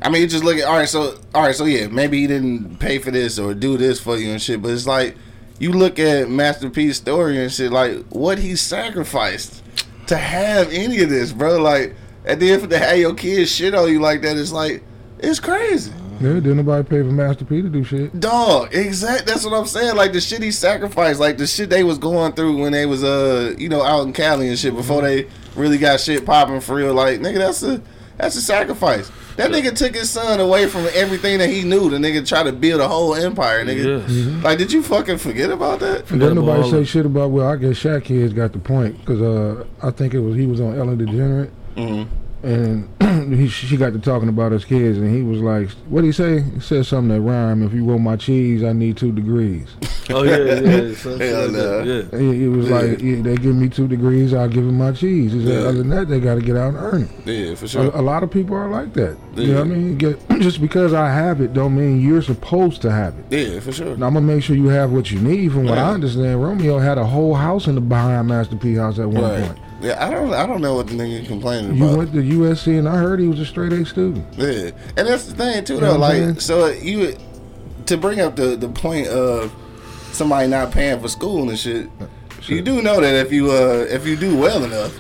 I 0.02 0.10
mean, 0.10 0.22
you 0.22 0.28
just 0.28 0.44
look 0.44 0.58
at 0.58 0.66
all 0.66 0.78
right. 0.78 0.90
So 0.90 1.18
all 1.34 1.44
right, 1.44 1.56
so 1.56 1.66
yeah, 1.66 1.88
maybe 1.88 2.22
he 2.22 2.28
didn't 2.28 2.78
pay 2.78 3.00
for 3.00 3.12
this 3.12 3.40
or 3.40 3.54
do 3.54 3.78
this 3.78 4.00
for 4.00 4.18
you 4.18 4.32
and 4.32 4.42
shit, 4.42 4.62
but 4.62 4.72
it's 4.72 4.88
like 4.88 5.16
you 5.60 5.72
look 5.72 6.00
at 6.00 6.30
Master 6.30 6.70
P's 6.70 6.98
story 6.98 7.42
and 7.42 7.52
shit, 7.52 7.72
like 7.72 8.04
what 8.10 8.38
he 8.38 8.56
sacrificed 8.56 9.64
to 10.08 10.18
have 10.18 10.72
any 10.72 11.02
of 11.02 11.10
this, 11.10 11.32
bro. 11.32 11.58
Like 11.58 11.96
at 12.26 12.40
the 12.40 12.52
end 12.52 12.64
of 12.64 12.70
the 12.70 12.80
day, 12.80 13.00
your 13.02 13.14
kids 13.14 13.52
shit 13.52 13.74
on 13.74 13.92
you 13.92 14.00
like 14.00 14.22
that. 14.22 14.38
It's 14.38 14.52
like 14.52 14.84
it's 15.20 15.40
crazy. 15.40 15.92
Yeah, 16.22 16.36
didn't 16.36 16.58
nobody 16.58 16.88
pay 16.88 17.02
for 17.02 17.12
Master 17.12 17.44
P 17.44 17.62
to 17.62 17.68
do 17.68 17.84
shit. 17.84 18.18
Dog, 18.20 18.74
exact. 18.74 19.26
That's 19.26 19.44
what 19.44 19.54
I'm 19.54 19.66
saying. 19.66 19.98
Like 19.98 20.14
the 20.14 20.22
shit 20.22 20.42
he 20.42 20.52
sacrificed, 20.52 21.20
like 21.20 21.38
the 21.38 21.46
shit 21.46 21.70
they 21.70 21.84
was 21.84 21.98
going 21.98 22.32
through 22.34 22.58
when 22.58 22.72
they 22.72 22.86
was 22.86 23.04
uh, 23.04 23.54
you 23.58 23.68
know, 23.68 23.84
out 23.84 24.06
in 24.08 24.14
Cali 24.14 24.48
and 24.48 24.58
shit 24.58 24.76
before 24.76 25.02
they 25.02 25.28
really 25.56 25.78
got 25.78 26.00
shit 26.00 26.26
popping 26.26 26.62
for 26.62 26.76
real. 26.76 26.94
Like 26.94 27.20
nigga, 27.20 27.38
that's 27.38 27.64
a 27.64 27.82
that's 28.18 28.36
a 28.36 28.42
sacrifice. 28.42 29.12
That 29.36 29.52
nigga 29.52 29.76
took 29.76 29.94
his 29.96 30.10
son 30.10 30.40
away 30.40 30.68
from 30.68 30.88
everything 30.94 31.40
that 31.40 31.50
he 31.50 31.64
knew. 31.64 31.90
The 31.90 31.98
nigga 31.98 32.26
tried 32.26 32.44
to 32.44 32.54
build 32.54 32.80
a 32.80 32.88
whole 32.88 33.14
empire, 33.16 33.66
nigga. 33.66 34.08
Yes. 34.08 34.44
Like, 34.44 34.58
did 34.58 34.72
you 34.72 34.82
fucking 34.82 35.18
forget 35.18 35.52
about 35.52 35.80
that? 35.82 36.08
Didn't 36.08 36.36
nobody 36.36 36.62
all 36.64 36.72
say 36.72 36.80
of- 36.80 36.88
shit 36.88 37.06
about. 37.06 37.32
Well, 37.32 37.48
I 37.48 37.58
guess 37.58 37.78
Shaq 37.78 38.06
kids 38.06 38.32
got 38.34 38.54
the 38.54 38.60
point 38.60 38.98
because 39.00 39.22
uh, 39.22 39.66
I 39.84 39.92
think 39.92 40.14
it 40.14 40.20
was 40.20 40.36
he 40.38 40.46
was 40.48 40.62
on 40.62 40.78
Ellen 40.78 40.98
DeGeneres. 40.98 41.50
Mm-hmm. 41.76 42.25
And 42.46 43.34
he, 43.40 43.48
she 43.48 43.76
got 43.78 43.94
to 43.94 44.00
talking 44.00 44.30
about 44.30 44.52
his 44.52 44.64
kids, 44.66 44.98
and 44.98 45.14
he 45.14 45.22
was 45.24 45.40
like, 45.42 45.70
"What 45.90 46.02
would 46.02 46.04
he 46.06 46.12
say? 46.12 46.42
He 46.42 46.60
said 46.60 46.86
something 46.86 47.10
that 47.16 47.22
rhyme. 47.22 47.64
If 47.64 47.74
you 47.74 47.84
want 47.84 48.02
my 48.02 48.16
cheese, 48.16 48.64
I 48.64 48.74
need 48.74 48.98
two 48.98 49.12
degrees." 49.12 49.68
Oh 50.08 50.22
yeah, 50.22 50.38
yeah. 50.38 50.94
some 50.98 51.20
Hell 51.20 51.48
like 51.48 51.52
that, 51.54 51.84
nah. 52.12 52.18
Yeah. 52.18 52.20
He, 52.32 52.42
he 52.42 52.48
was 52.48 52.70
like, 52.70 53.02
yeah, 53.02 53.24
"They 53.24 53.38
give 53.38 53.56
me 53.56 53.70
two 53.70 53.88
degrees, 53.88 54.36
I'll 54.36 54.48
give 54.48 54.64
him 54.64 54.78
my 54.78 54.92
cheese." 54.92 55.34
He 55.34 55.44
said, 55.44 55.52
Yeah. 55.64 55.68
"Other 55.68 55.80
than 55.80 55.90
that, 55.90 56.08
they 56.10 56.20
got 56.20 56.36
to 56.36 56.42
get 56.42 56.56
out 56.56 56.76
and 56.76 56.78
earn 56.78 57.02
it." 57.26 57.28
Yeah, 57.28 57.56
for 57.56 57.66
A, 57.66 57.68
sure. 57.68 57.86
a 57.86 58.04
lot 58.04 58.22
of 58.22 58.30
people 58.30 58.56
are 58.56 58.70
like 58.70 58.94
that. 58.94 59.18
You 59.36 59.48
know 59.48 59.52
Yeah. 59.54 59.56
what 59.56 59.62
I 59.66 59.70
mean? 59.70 59.98
Get, 59.98 60.30
just 60.42 60.62
because 60.62 60.94
I 60.94 61.12
have 61.12 61.42
it, 61.42 61.54
don't 61.54 61.76
mean 61.76 62.02
you're 62.02 62.22
supposed 62.22 62.84
to 62.84 62.92
have 62.92 63.16
it. 63.18 63.26
Yeah, 63.32 63.60
for 63.62 63.72
sure. 63.72 63.98
Now 63.98 64.06
I'm 64.06 64.14
gonna 64.14 64.28
make 64.28 64.44
sure 64.44 64.56
you 64.56 64.68
have 64.68 64.92
what 64.92 65.10
you 65.10 65.20
need. 65.20 65.52
From 65.54 65.64
what 65.64 65.80
Right. 65.80 65.88
I 65.90 65.94
understand, 65.96 66.44
Romeo 66.44 66.78
had 66.78 67.00
a 67.00 67.06
whole 67.06 67.34
house 67.34 67.66
in 67.66 67.74
the 67.74 67.82
behind 67.82 68.28
Master 68.28 68.58
P 68.58 68.76
house 68.76 69.00
at 69.00 69.10
one 69.10 69.24
Right. 69.24 69.44
point. 69.48 69.60
Yeah, 69.86 70.04
I 70.04 70.10
don't. 70.10 70.34
I 70.34 70.48
don't 70.48 70.62
know 70.62 70.74
what 70.76 70.88
the 70.88 70.94
nigga 70.94 71.28
complaining 71.28 71.78
about. 71.78 71.92
You 71.92 71.98
went 71.98 72.14
to 72.14 72.18
USC, 72.18 72.80
and 72.80 72.90
I 72.90 72.98
heard 72.98 73.20
he 73.20 73.28
was 73.28 73.40
a 73.40 73.46
straight 73.46 73.72
A 73.72 73.86
student. 73.86 74.26
Yeah, 74.36 74.72
and 74.98 75.08
that's 75.08 75.26
the 75.26 75.36
thing 75.36 75.64
too, 75.64 75.80
though. 75.80 75.94
I'm 75.94 76.00
Like, 76.00 76.42
so 76.42 76.68
you 76.70 77.16
to 77.86 77.98
bring 77.98 78.20
up 78.20 78.36
the 78.36 78.56
the 78.56 78.70
point 78.70 79.08
of 79.08 79.54
somebody 80.12 80.48
not 80.48 80.72
paying 80.72 81.00
for 81.00 81.08
school 81.08 81.50
and 81.50 81.60
shit. 81.60 81.88
You 82.48 82.62
do 82.62 82.82
know 82.82 83.00
that 83.00 83.14
if 83.26 83.32
you 83.32 83.52
uh 83.52 83.86
if 83.90 84.08
you 84.08 84.16
do 84.16 84.36
well 84.38 84.64
enough, 84.64 85.00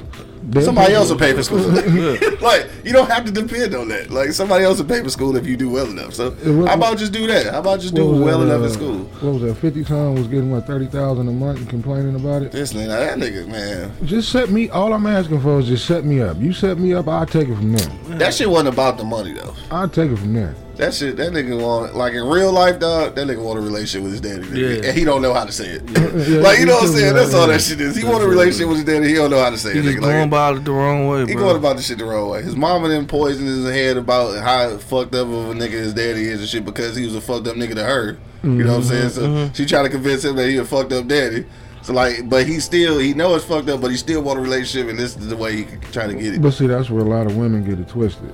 somebody 0.61 0.93
else 0.93 1.09
will 1.09 1.17
pay 1.17 1.33
for 1.33 1.43
school. 1.43 1.59
like 2.41 2.67
you 2.83 2.93
don't 2.93 3.09
have 3.09 3.25
to 3.25 3.31
depend 3.31 3.73
on 3.75 3.87
that. 3.89 4.09
Like 4.11 4.31
somebody 4.31 4.63
else 4.63 4.77
will 4.79 4.85
pay 4.87 5.01
for 5.03 5.09
school 5.09 5.35
if 5.35 5.45
you 5.47 5.57
do 5.57 5.69
well 5.69 5.87
enough. 5.87 6.13
So 6.13 6.31
what- 6.31 6.67
how 6.69 6.75
about 6.75 6.97
just 6.97 7.11
do 7.11 7.27
that? 7.27 7.51
How 7.51 7.59
about 7.59 7.79
just 7.79 7.95
do 7.95 8.05
well 8.05 8.39
that, 8.39 8.45
enough 8.45 8.61
uh, 8.61 8.65
in 8.65 8.71
school? 8.71 8.97
What 9.21 9.33
was 9.33 9.41
that? 9.43 9.55
Fifty 9.55 9.83
son 9.83 10.15
was 10.15 10.27
getting 10.27 10.51
what 10.51 10.67
thirty 10.67 10.85
thousand 10.87 11.27
a 11.27 11.31
month 11.31 11.59
and 11.59 11.69
complaining 11.69 12.15
about 12.15 12.43
it. 12.43 12.51
This 12.51 12.73
nigga, 12.73 12.87
that 12.87 13.17
nigga, 13.17 13.47
man, 13.47 13.91
Just 14.05 14.31
set 14.31 14.49
me. 14.49 14.69
All 14.69 14.93
I'm 14.93 15.05
asking 15.07 15.41
for 15.41 15.59
is 15.59 15.67
just 15.67 15.85
set 15.85 16.05
me 16.05 16.21
up. 16.21 16.37
You 16.39 16.53
set 16.53 16.77
me 16.77 16.93
up, 16.93 17.07
I'll 17.07 17.25
take 17.25 17.47
it 17.49 17.55
from 17.55 17.73
there. 17.73 18.17
that 18.17 18.33
shit 18.33 18.49
wasn't 18.49 18.73
about 18.73 18.97
the 18.97 19.03
money 19.03 19.33
though. 19.33 19.53
I'll 19.71 19.89
take 19.89 20.11
it 20.11 20.17
from 20.17 20.33
there. 20.33 20.55
That 20.77 20.93
shit, 20.93 21.15
that 21.17 21.31
nigga 21.31 21.61
want 21.61 21.95
like 21.95 22.13
in 22.13 22.25
real 22.27 22.51
life, 22.51 22.79
dog. 22.79 23.15
That 23.15 23.27
nigga 23.27 23.41
want 23.43 23.59
a 23.59 23.61
relationship 23.61 24.03
with 24.03 24.11
his 24.11 24.21
daddy, 24.21 24.43
nigga. 24.43 24.81
Yeah. 24.83 24.89
and 24.89 24.97
he 24.97 25.05
don't 25.05 25.21
know 25.21 25.33
how 25.33 25.45
to 25.45 25.51
say 25.51 25.67
it. 25.67 25.83
Yeah, 25.89 26.39
like 26.41 26.59
you 26.59 26.65
know 26.65 26.75
what 26.75 26.89
I'm 26.89 26.93
saying? 26.95 27.13
That's 27.15 27.33
all 27.33 27.47
that 27.47 27.61
shit 27.61 27.79
is. 27.79 27.95
He 27.95 28.03
want 28.03 28.23
a 28.23 28.27
relationship 28.27 28.67
with 28.67 28.77
his 28.77 28.85
daddy. 28.85 29.07
He 29.07 29.13
don't 29.13 29.29
know 29.31 29.39
how 29.41 29.49
to 29.51 29.57
say 29.57 29.73
He 29.73 29.79
it. 29.79 29.83
just 29.83 29.97
Nigga. 29.97 30.01
going 30.01 30.17
Like, 30.19 30.27
about 30.27 30.55
it 30.57 30.65
the 30.65 30.71
wrong 30.71 31.07
way, 31.07 31.25
he 31.25 31.33
bro. 31.33 31.43
going 31.43 31.55
about 31.57 31.77
the 31.77 31.81
shit 31.81 31.97
the 31.97 32.05
wrong 32.05 32.29
way. 32.29 32.41
His 32.43 32.55
mama 32.55 32.89
then 32.89 33.07
poisoned 33.07 33.47
his 33.47 33.65
head 33.69 33.95
about 33.97 34.37
how 34.43 34.77
fucked 34.77 35.15
up 35.15 35.27
of 35.27 35.49
a 35.49 35.53
nigga 35.53 35.71
his 35.71 35.93
daddy 35.93 36.25
is 36.25 36.39
and 36.41 36.49
shit 36.49 36.65
because 36.65 36.95
he 36.95 37.05
was 37.05 37.15
a 37.15 37.21
fucked 37.21 37.47
up 37.47 37.55
nigga 37.55 37.75
to 37.75 37.83
her. 37.83 38.17
You 38.43 38.49
know 38.63 38.73
what 38.73 38.77
I'm 38.77 38.83
saying? 38.83 39.09
So 39.09 39.21
mm-hmm. 39.23 39.53
she 39.53 39.65
tried 39.65 39.83
to 39.83 39.89
convince 39.89 40.23
him 40.23 40.35
that 40.35 40.47
he 40.47 40.57
a 40.57 40.65
fucked 40.65 40.91
up 40.93 41.07
daddy. 41.07 41.45
So 41.81 41.93
like, 41.93 42.29
but 42.29 42.45
he 42.47 42.59
still 42.59 42.99
he 42.99 43.13
know 43.13 43.33
it's 43.35 43.45
fucked 43.45 43.69
up, 43.69 43.79
but 43.81 43.91
he 43.91 43.97
still 43.97 44.21
want 44.21 44.37
a 44.39 44.41
relationship, 44.41 44.89
and 44.89 44.99
this 44.99 45.15
is 45.15 45.27
the 45.29 45.37
way 45.37 45.55
he 45.63 45.65
trying 45.91 46.09
to 46.09 46.21
get 46.21 46.33
it. 46.35 46.41
But 46.41 46.51
see, 46.51 46.67
that's 46.67 46.89
where 46.89 47.01
a 47.03 47.07
lot 47.07 47.25
of 47.27 47.37
women 47.37 47.63
get 47.63 47.79
it 47.79 47.87
twisted. 47.87 48.33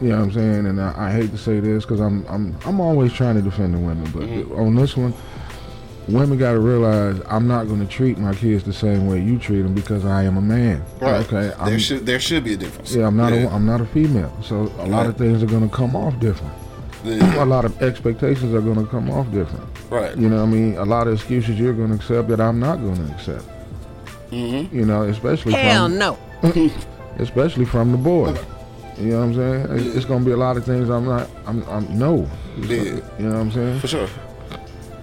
You 0.00 0.08
know 0.10 0.16
what 0.18 0.22
I'm 0.24 0.32
saying? 0.32 0.66
And 0.66 0.80
I, 0.80 1.08
I 1.08 1.12
hate 1.12 1.30
to 1.32 1.38
say 1.38 1.60
this 1.60 1.84
because 1.84 2.00
I'm 2.00 2.24
I'm 2.26 2.56
I'm 2.64 2.80
always 2.80 3.12
trying 3.12 3.36
to 3.36 3.42
defend 3.42 3.74
the 3.74 3.78
women, 3.78 4.10
but 4.12 4.22
Mm-hmm. 4.22 4.52
on 4.58 4.74
this 4.74 4.96
one, 4.96 5.12
women 6.08 6.38
got 6.38 6.52
to 6.52 6.58
realize 6.60 7.20
I'm 7.28 7.46
not 7.46 7.68
going 7.68 7.80
to 7.80 7.86
treat 7.86 8.16
my 8.18 8.34
kids 8.34 8.64
the 8.64 8.72
same 8.72 9.06
way 9.06 9.20
you 9.20 9.38
treat 9.38 9.62
them 9.62 9.74
because 9.74 10.04
I 10.06 10.22
am 10.24 10.36
a 10.38 10.40
man. 10.40 10.82
Right? 11.00 11.24
Okay. 11.26 11.52
I'm, 11.58 11.66
there 11.68 11.78
should 11.78 12.06
there 12.06 12.18
should 12.20 12.44
be 12.44 12.54
a 12.54 12.56
difference. 12.56 12.94
yeah, 12.94 13.06
I'm 13.06 13.16
not 13.16 13.32
Yeah. 13.32 13.44
A, 13.44 13.50
I'm 13.50 13.66
not 13.66 13.80
a 13.80 13.86
female, 13.86 14.34
so 14.42 14.72
a 14.78 14.86
lot 14.86 15.06
of 15.06 15.16
things 15.16 15.42
are 15.42 15.46
going 15.46 15.68
to 15.68 15.74
come 15.74 15.94
off 15.94 16.18
different. 16.18 16.54
Yeah. 17.04 17.42
A 17.42 17.46
lot 17.46 17.64
of 17.64 17.82
expectations 17.82 18.52
are 18.54 18.60
going 18.60 18.76
to 18.78 18.86
come 18.86 19.10
off 19.10 19.30
different. 19.30 19.64
Right. 19.90 20.16
You 20.16 20.28
know 20.28 20.36
what 20.36 20.48
I 20.48 20.52
mean? 20.52 20.76
A 20.76 20.84
lot 20.84 21.06
of 21.08 21.14
excuses 21.14 21.58
you're 21.58 21.72
going 21.72 21.88
to 21.90 21.94
accept 21.96 22.28
that 22.28 22.40
I'm 22.40 22.58
not 22.60 22.76
going 22.76 22.96
to 22.96 23.12
accept. 23.14 23.44
Mm-hmm. 24.30 24.76
You 24.76 24.84
know, 24.84 25.02
especially 25.04 25.54
Hell 25.54 25.88
from 25.88 25.98
no. 25.98 26.18
especially 27.18 27.64
from 27.64 27.92
the 27.92 27.98
boy. 27.98 28.34
You 29.00 29.06
know 29.12 29.18
what 29.18 29.24
I'm 29.24 29.34
saying? 29.34 29.60
It's- 29.78 29.96
It's 29.96 30.04
gonna 30.04 30.24
be 30.24 30.32
a 30.32 30.36
lot 30.36 30.56
of 30.56 30.64
things 30.64 30.88
I'm 30.90 31.06
not. 31.06 31.28
I'm. 31.46 31.64
I'm 31.68 31.98
no. 31.98 32.28
Yeah. 32.58 32.76
You 32.82 33.02
know 33.20 33.30
what 33.30 33.36
I'm 33.40 33.52
saying? 33.52 33.80
For 33.80 33.86
sure. 33.88 34.08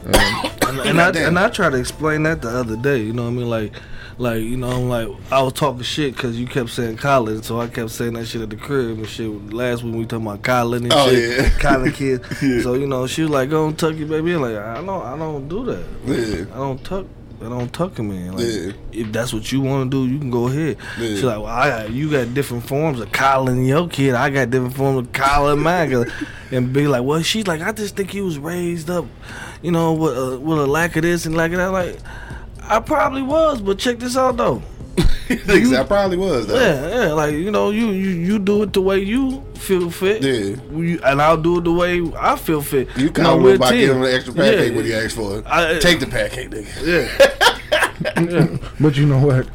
And 0.05 0.15
and, 0.15 0.79
and 0.89 1.01
I 1.01 1.11
Damn. 1.11 1.27
and 1.29 1.39
I 1.39 1.49
tried 1.49 1.71
to 1.71 1.77
explain 1.77 2.23
that 2.23 2.41
the 2.41 2.49
other 2.49 2.75
day. 2.77 2.99
You 3.01 3.13
know 3.13 3.23
what 3.23 3.29
I 3.29 3.33
mean? 3.33 3.49
Like, 3.49 3.73
like 4.17 4.41
you 4.41 4.55
know, 4.57 4.69
I'm 4.69 4.87
like 4.89 5.09
I 5.31 5.41
was 5.41 5.53
talking 5.53 5.81
shit 5.81 6.15
because 6.15 6.39
you 6.39 6.45
kept 6.47 6.69
saying 6.69 6.97
Colin, 6.97 7.41
so 7.43 7.59
I 7.59 7.67
kept 7.67 7.89
saying 7.91 8.13
that 8.13 8.25
shit 8.27 8.41
at 8.41 8.49
the 8.49 8.55
crib 8.55 8.97
and 8.99 9.07
shit. 9.07 9.51
Last 9.53 9.83
week 9.83 9.95
we 9.95 10.05
talking 10.05 10.25
about 10.27 10.43
Colin 10.43 10.83
and 10.83 10.93
Oh, 10.93 11.09
shit, 11.09 11.39
yeah. 11.39 11.49
Colin 11.59 11.91
kids. 11.91 12.23
Yeah. 12.41 12.61
So 12.61 12.75
you 12.75 12.87
know, 12.87 13.07
she 13.07 13.23
was 13.23 13.31
like, 13.31 13.49
"Go 13.49 13.67
and 13.67 13.77
tuck 13.77 13.95
your 13.95 14.07
baby." 14.07 14.33
in." 14.33 14.41
Like 14.41 14.55
I 14.57 14.75
don't, 14.75 14.89
I 14.89 15.17
don't 15.17 15.47
do 15.49 15.65
that. 15.65 15.85
Yeah. 16.05 16.45
I 16.53 16.57
don't 16.57 16.83
tuck. 16.83 17.05
I 17.39 17.49
don't 17.49 17.71
tuck 17.71 17.97
him 17.97 18.11
in. 18.11 18.33
Like, 18.33 18.45
Yeah. 18.45 18.71
If 18.91 19.11
that's 19.11 19.31
what 19.31 19.51
you 19.51 19.61
want 19.61 19.91
to 19.91 19.97
do, 20.05 20.11
you 20.11 20.19
can 20.19 20.31
go 20.31 20.47
ahead. 20.47 20.77
Yeah. 20.99 21.07
She's 21.07 21.23
like, 21.23 21.37
well, 21.37 21.45
I 21.45 21.69
got, 21.69 21.91
you 21.91 22.09
got 22.09 22.33
different 22.33 22.65
forms 22.65 22.99
of 22.99 23.11
Colin 23.11 23.63
your 23.63 23.87
kid. 23.87 24.15
I 24.15 24.29
got 24.29 24.49
different 24.49 24.75
forms 24.75 25.07
of 25.07 25.13
Colin 25.13 25.59
mine. 25.59 26.05
and 26.51 26.73
be 26.73 26.87
like, 26.87 27.03
well, 27.03 27.21
she's 27.21 27.45
like, 27.45 27.61
I 27.61 27.71
just 27.71 27.95
think 27.95 28.11
he 28.11 28.21
was 28.21 28.39
raised 28.39 28.89
up, 28.89 29.05
you 29.61 29.71
know, 29.71 29.93
with 29.93 30.17
a, 30.17 30.39
with 30.39 30.57
a 30.59 30.65
lack 30.65 30.95
of 30.95 31.03
this 31.03 31.25
and 31.25 31.35
lack 31.35 31.51
of 31.51 31.57
that. 31.57 31.67
Like, 31.67 31.99
I 32.63 32.79
probably 32.79 33.21
was, 33.21 33.61
but 33.61 33.77
check 33.77 33.99
this 33.99 34.17
out 34.17 34.37
though. 34.37 34.61
I 35.29 35.83
probably 35.87 36.17
was 36.17 36.47
though. 36.47 36.59
Yeah, 36.59 37.05
yeah, 37.07 37.13
like 37.13 37.33
you 37.33 37.51
know, 37.51 37.69
you 37.69 37.87
you 37.91 38.09
you 38.09 38.39
do 38.39 38.63
it 38.63 38.73
the 38.73 38.81
way 38.81 38.99
you 38.99 39.43
feel 39.55 39.89
fit. 39.91 40.23
Yeah. 40.23 40.55
You- 40.75 40.99
and 41.03 41.21
I'll 41.21 41.37
do 41.41 41.57
it 41.59 41.63
the 41.65 41.71
way 41.73 42.01
I 42.17 42.35
feel 42.35 42.61
fit. 42.61 42.87
You 42.97 43.07
know, 43.07 43.11
call 43.11 43.39
we're 43.39 43.57
by 43.57 43.69
a 43.69 43.73
giving 43.73 43.97
him 43.97 44.03
an 44.03 44.13
extra 44.13 44.33
pancake 44.33 44.69
Yeah. 44.71 44.75
when 44.75 44.85
he 44.85 44.93
asked 44.93 45.15
for 45.15 45.39
it. 45.39 45.45
I- 45.45 45.75
uh, 45.75 45.79
Take 45.79 45.99
the 45.99 46.07
pancake, 46.07 46.49
nigga. 46.49 47.47
Yeah. 48.17 48.57
but 48.79 48.95
you 48.95 49.05
know 49.05 49.19
what? 49.19 49.47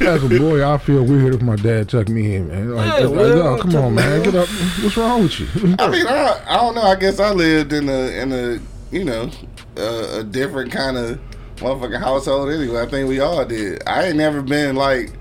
As 0.00 0.22
a 0.24 0.28
boy, 0.38 0.64
I 0.66 0.78
feel 0.78 1.04
weird 1.04 1.34
if 1.34 1.42
my 1.42 1.56
dad 1.56 1.88
tucked 1.88 2.08
me 2.08 2.36
in, 2.36 2.48
man. 2.48 2.70
Like, 2.74 2.86
Yeah, 3.00 3.06
like, 3.06 3.16
well, 3.18 3.48
oh, 3.48 3.58
come 3.62 3.76
on, 3.76 3.94
man, 3.94 4.22
get 4.22 4.34
up. 4.34 4.48
What's 4.48 4.96
wrong 4.96 5.22
with 5.24 5.40
you? 5.40 5.46
I 5.78 5.88
mean, 5.90 6.06
I, 6.06 6.40
I 6.48 6.56
don't 6.56 6.74
know. 6.74 6.82
I 6.82 6.94
guess 6.96 7.18
I 7.20 7.30
lived 7.32 7.72
in 7.72 7.88
a 7.88 8.22
in 8.22 8.32
a 8.32 8.58
you 8.90 9.04
know 9.04 9.28
a, 9.76 10.20
a 10.20 10.24
different 10.24 10.70
kind 10.72 10.96
of 10.96 11.18
motherfucking 11.56 12.00
household 12.00 12.50
anyway. 12.50 12.82
I 12.82 12.86
think 12.86 13.08
we 13.08 13.20
all 13.20 13.44
did. 13.44 13.82
I 13.86 14.04
ain't 14.06 14.16
never 14.16 14.42
been 14.42 14.76
like 14.76 15.12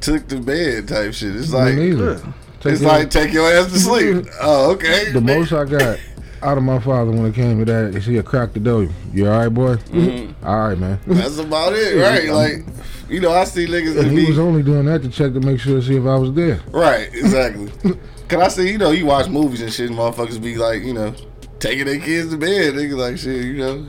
took 0.00 0.26
to 0.28 0.36
bed 0.40 0.88
type 0.88 1.14
shit. 1.14 1.34
It's 1.36 1.52
like 1.52 1.74
neither. 1.74 2.20
It's 2.64 2.80
your- 2.80 2.90
like 2.90 3.10
take 3.10 3.32
your 3.32 3.50
ass 3.50 3.72
to 3.72 3.78
sleep. 3.78 4.26
Oh, 4.40 4.72
okay. 4.72 5.12
the 5.12 5.20
most 5.20 5.52
I 5.52 5.64
got 5.64 5.98
out 6.42 6.58
of 6.58 6.64
my 6.64 6.78
father 6.78 7.10
when 7.10 7.24
it 7.26 7.34
came 7.34 7.58
to 7.58 7.64
that 7.64 7.94
is 7.94 8.04
he'll 8.06 8.22
crack 8.22 8.52
the 8.52 8.60
door. 8.60 8.86
You 9.12 9.28
all 9.30 9.38
right, 9.38 9.48
boy? 9.48 9.76
Mm-hmm. 9.76 10.46
All 10.46 10.68
right, 10.68 10.78
man. 10.78 10.98
That's 11.06 11.38
about 11.38 11.72
it, 11.74 11.96
right? 12.02 12.28
Like 12.30 12.64
you 13.08 13.20
know, 13.20 13.32
I 13.32 13.44
see 13.44 13.66
niggas 13.66 13.98
And 13.98 14.10
that 14.10 14.18
he 14.18 14.26
was 14.26 14.38
only 14.38 14.62
doing 14.62 14.86
that 14.86 15.02
to 15.02 15.08
check 15.10 15.32
to 15.34 15.40
make 15.40 15.60
sure 15.60 15.78
to 15.80 15.86
see 15.86 15.96
if 15.96 16.04
I 16.06 16.16
was 16.16 16.32
there. 16.32 16.60
right. 16.70 17.08
Exactly. 17.14 17.70
Cause 18.28 18.40
I 18.40 18.48
see 18.48 18.72
you 18.72 18.78
know 18.78 18.90
you 18.90 19.04
watch 19.04 19.28
movies 19.28 19.60
and 19.60 19.70
shit, 19.72 19.90
and 19.90 19.98
motherfuckers 19.98 20.42
be 20.42 20.56
like 20.56 20.82
you 20.82 20.94
know 20.94 21.14
taking 21.60 21.84
their 21.84 21.98
kids 22.00 22.30
to 22.30 22.38
bed. 22.38 22.74
Niggas 22.74 22.96
like 22.96 23.18
shit. 23.18 23.44
You 23.44 23.56
know. 23.58 23.86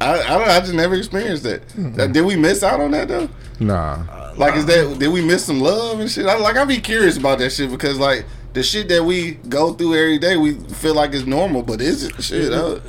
I, 0.00 0.20
I 0.22 0.38
don't. 0.38 0.48
I 0.48 0.60
just 0.60 0.74
never 0.74 0.94
experienced 0.94 1.42
that. 1.44 1.62
Uh, 1.98 2.06
Did 2.06 2.24
we 2.24 2.36
miss 2.36 2.62
out 2.62 2.80
on 2.80 2.90
that 2.92 3.08
though? 3.08 3.28
Nah. 3.60 4.32
Like, 4.36 4.54
is 4.56 4.66
that 4.66 4.98
did 4.98 5.08
we 5.08 5.22
miss 5.24 5.44
some 5.46 5.60
love 5.60 6.00
and 6.00 6.10
shit? 6.10 6.26
I, 6.26 6.36
like, 6.38 6.56
I 6.56 6.64
be 6.66 6.78
curious 6.78 7.16
about 7.16 7.38
that 7.38 7.50
shit 7.50 7.70
because 7.70 7.98
like 7.98 8.26
the 8.52 8.62
shit 8.62 8.88
that 8.88 9.02
we 9.02 9.32
go 9.48 9.72
through 9.72 9.94
every 9.94 10.18
day, 10.18 10.36
we 10.36 10.54
feel 10.54 10.94
like 10.94 11.14
it's 11.14 11.24
normal, 11.26 11.62
but 11.62 11.80
is 11.80 12.04
it 12.04 12.22
shit? 12.22 12.52
Uh, 12.52 12.80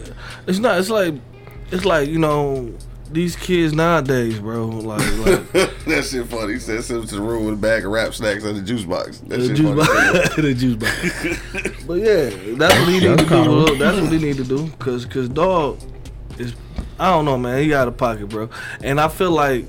It's 0.45 0.59
not. 0.59 0.77
It's 0.79 0.89
like, 0.89 1.13
it's 1.71 1.85
like 1.85 2.09
you 2.09 2.19
know, 2.19 2.73
these 3.09 3.37
kids 3.37 3.71
nowadays, 3.73 4.39
bro. 4.39 4.67
Like, 4.67 4.99
like 5.19 5.51
that 5.85 6.05
shit 6.09 6.27
funny. 6.27 6.53
He 6.53 6.59
said 6.59 6.83
sent 6.83 7.07
to 7.07 7.15
the 7.15 7.21
room 7.21 7.45
with 7.45 7.53
a 7.53 7.57
bag 7.57 7.85
of 7.85 7.91
rap 7.93 8.13
snacks 8.13 8.43
and 8.43 8.57
the 8.57 8.61
juice 8.61 8.83
box. 8.83 9.19
That 9.21 9.39
the 9.39 9.47
shit 9.47 9.55
juice 9.55 9.85
funny. 9.87 10.19
box, 10.19 10.35
the 10.35 10.53
juice 10.53 10.75
box. 10.75 11.83
But 11.87 11.99
yeah, 11.99 12.29
that's 12.57 12.77
what 12.79 12.89
he 12.89 12.99
need 12.99 13.17
to 13.17 13.23
That's 13.23 13.29
do. 13.29 13.75
That's 13.77 14.01
what 14.01 14.11
he 14.11 14.17
need 14.19 14.35
to 14.35 14.43
do. 14.43 14.69
Cause, 14.79 15.05
cause 15.05 15.29
dog 15.29 15.79
is, 15.79 15.85
I 16.99 17.11
don't 17.11 17.25
know, 17.25 17.37
man. 17.37 17.61
He 17.63 17.73
out 17.73 17.87
of 17.87 17.97
pocket, 17.97 18.27
bro. 18.29 18.49
And 18.81 18.99
I 18.99 19.07
feel 19.07 19.31
like 19.31 19.65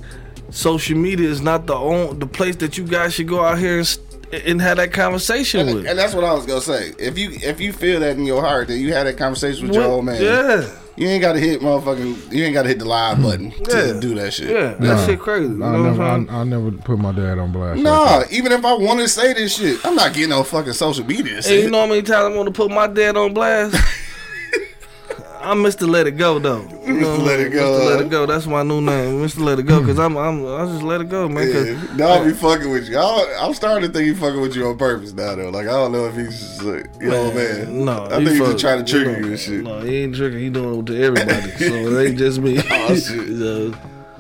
social 0.50 0.96
media 0.96 1.28
is 1.28 1.40
not 1.42 1.66
the 1.66 1.74
on, 1.74 2.18
the 2.18 2.26
place 2.26 2.56
that 2.56 2.78
you 2.78 2.84
guys 2.84 3.14
should 3.14 3.28
go 3.28 3.44
out 3.44 3.58
here 3.58 3.78
and, 3.80 3.98
and 4.46 4.60
have 4.62 4.76
that 4.78 4.92
conversation 4.92 5.60
And, 5.68 5.74
with. 5.76 5.86
and 5.86 5.98
that's 5.98 6.14
what 6.14 6.24
I 6.24 6.32
was 6.32 6.46
gonna 6.46 6.60
say. 6.60 6.92
If 6.98 7.18
you 7.18 7.30
if 7.32 7.60
you 7.60 7.72
feel 7.72 8.00
that 8.00 8.16
in 8.16 8.24
your 8.24 8.40
heart, 8.42 8.68
that 8.68 8.78
you 8.78 8.92
had 8.94 9.06
that 9.06 9.16
conversation 9.18 9.66
with 9.66 9.74
your 9.76 9.84
old 9.84 10.04
man. 10.06 10.22
Yeah. 10.22 10.68
You 10.96 11.06
ain't 11.06 11.22
gotta 11.22 11.38
hit 11.38 11.60
motherfucking. 11.60 12.32
You 12.32 12.42
ain't 12.44 12.54
gotta 12.54 12.68
hit 12.68 12.80
the 12.80 12.84
live 12.84 13.22
button 13.22 13.52
to 13.52 13.76
Yeah. 13.94 14.00
do 14.00 14.14
that 14.16 14.32
shit. 14.32 14.50
Yeah, 14.50 14.74
that 14.74 14.80
Nah, 14.80 15.06
shit 15.06 15.20
crazy. 15.20 15.44
You 15.54 15.62
I 15.64 15.70
know 15.72 15.82
what 15.84 15.90
never, 15.90 16.02
I, 16.02 16.08
I'm 16.14 16.26
saying? 16.26 16.38
I 16.40 16.44
never 16.44 16.70
put 16.72 16.98
my 16.98 17.12
dad 17.12 17.38
on 17.38 17.52
blast. 17.52 17.80
Nah, 17.80 18.18
that. 18.20 18.32
even 18.32 18.50
if 18.50 18.64
I 18.64 18.72
want 18.74 18.98
to 19.00 19.06
say 19.08 19.32
this 19.32 19.56
shit, 19.56 19.78
I'm 19.86 19.94
not 19.94 20.12
getting 20.12 20.32
on 20.32 20.42
fucking 20.44 20.72
social 20.72 21.04
media. 21.06 21.36
Hey, 21.36 21.40
Shit. 21.42 21.64
you 21.64 21.70
know 21.70 21.82
how 21.82 21.86
many 21.86 22.02
times 22.02 22.34
I 22.34 22.36
want 22.36 22.46
to 22.48 22.52
put 22.52 22.70
my 22.72 22.88
dad 22.88 23.16
on 23.16 23.32
blast? 23.32 23.76
I'm 25.40 25.58
Mr. 25.62 25.88
Let 25.88 26.06
It 26.06 26.12
Go 26.12 26.38
though. 26.38 26.62
You 26.86 26.94
know, 26.94 27.18
Mr. 27.18 27.24
Let 27.24 27.40
It 27.40 27.50
Go, 27.50 27.58
Mr. 27.80 27.86
Let? 27.86 28.00
It 28.06 28.10
Go. 28.10 28.26
That's 28.26 28.46
my 28.46 28.62
new 28.62 28.80
name, 28.80 29.22
Mr. 29.22 29.38
Let 29.40 29.58
It 29.58 29.64
Go. 29.64 29.84
Cause 29.84 29.98
I'm, 29.98 30.16
I'm, 30.16 30.44
I 30.46 30.64
just 30.66 30.82
let 30.82 31.00
it 31.00 31.08
go, 31.08 31.28
man. 31.28 31.48
Yeah, 31.48 31.94
no, 31.96 32.08
I'll 32.08 32.24
be 32.24 32.32
fucking 32.32 32.70
with 32.70 32.88
you. 32.88 32.98
I, 32.98 33.38
I'm 33.40 33.54
starting 33.54 33.86
to 33.90 33.92
think 33.96 34.08
he's 34.08 34.18
fucking 34.18 34.40
with 34.40 34.54
you 34.56 34.66
on 34.66 34.76
purpose 34.78 35.12
now, 35.12 35.34
though. 35.34 35.50
Like 35.50 35.66
I 35.66 35.72
don't 35.72 35.92
know 35.92 36.06
if 36.06 36.16
he's 36.16 36.38
just 36.38 36.62
like, 36.62 36.86
yo, 37.00 37.32
man. 37.32 37.84
No, 37.84 38.04
I 38.06 38.08
think 38.16 38.28
he's 38.30 38.38
just 38.38 38.50
fuck- 38.52 38.58
trying 38.60 38.84
to 38.84 38.90
trigger 38.90 39.12
know, 39.12 39.18
you 39.26 39.30
and 39.32 39.38
shit. 39.40 39.62
No, 39.64 39.80
he 39.80 39.96
ain't 39.98 40.14
tricking. 40.16 40.38
He 40.40 40.50
doing 40.50 40.80
it 40.80 40.86
to 40.86 41.02
everybody. 41.02 41.50
so 41.52 41.64
it 41.74 42.08
ain't 42.08 42.18
just 42.18 42.40
me. 42.40 42.58
Oh, 42.70 42.94
shit. 42.94 43.02
So, 43.38 43.74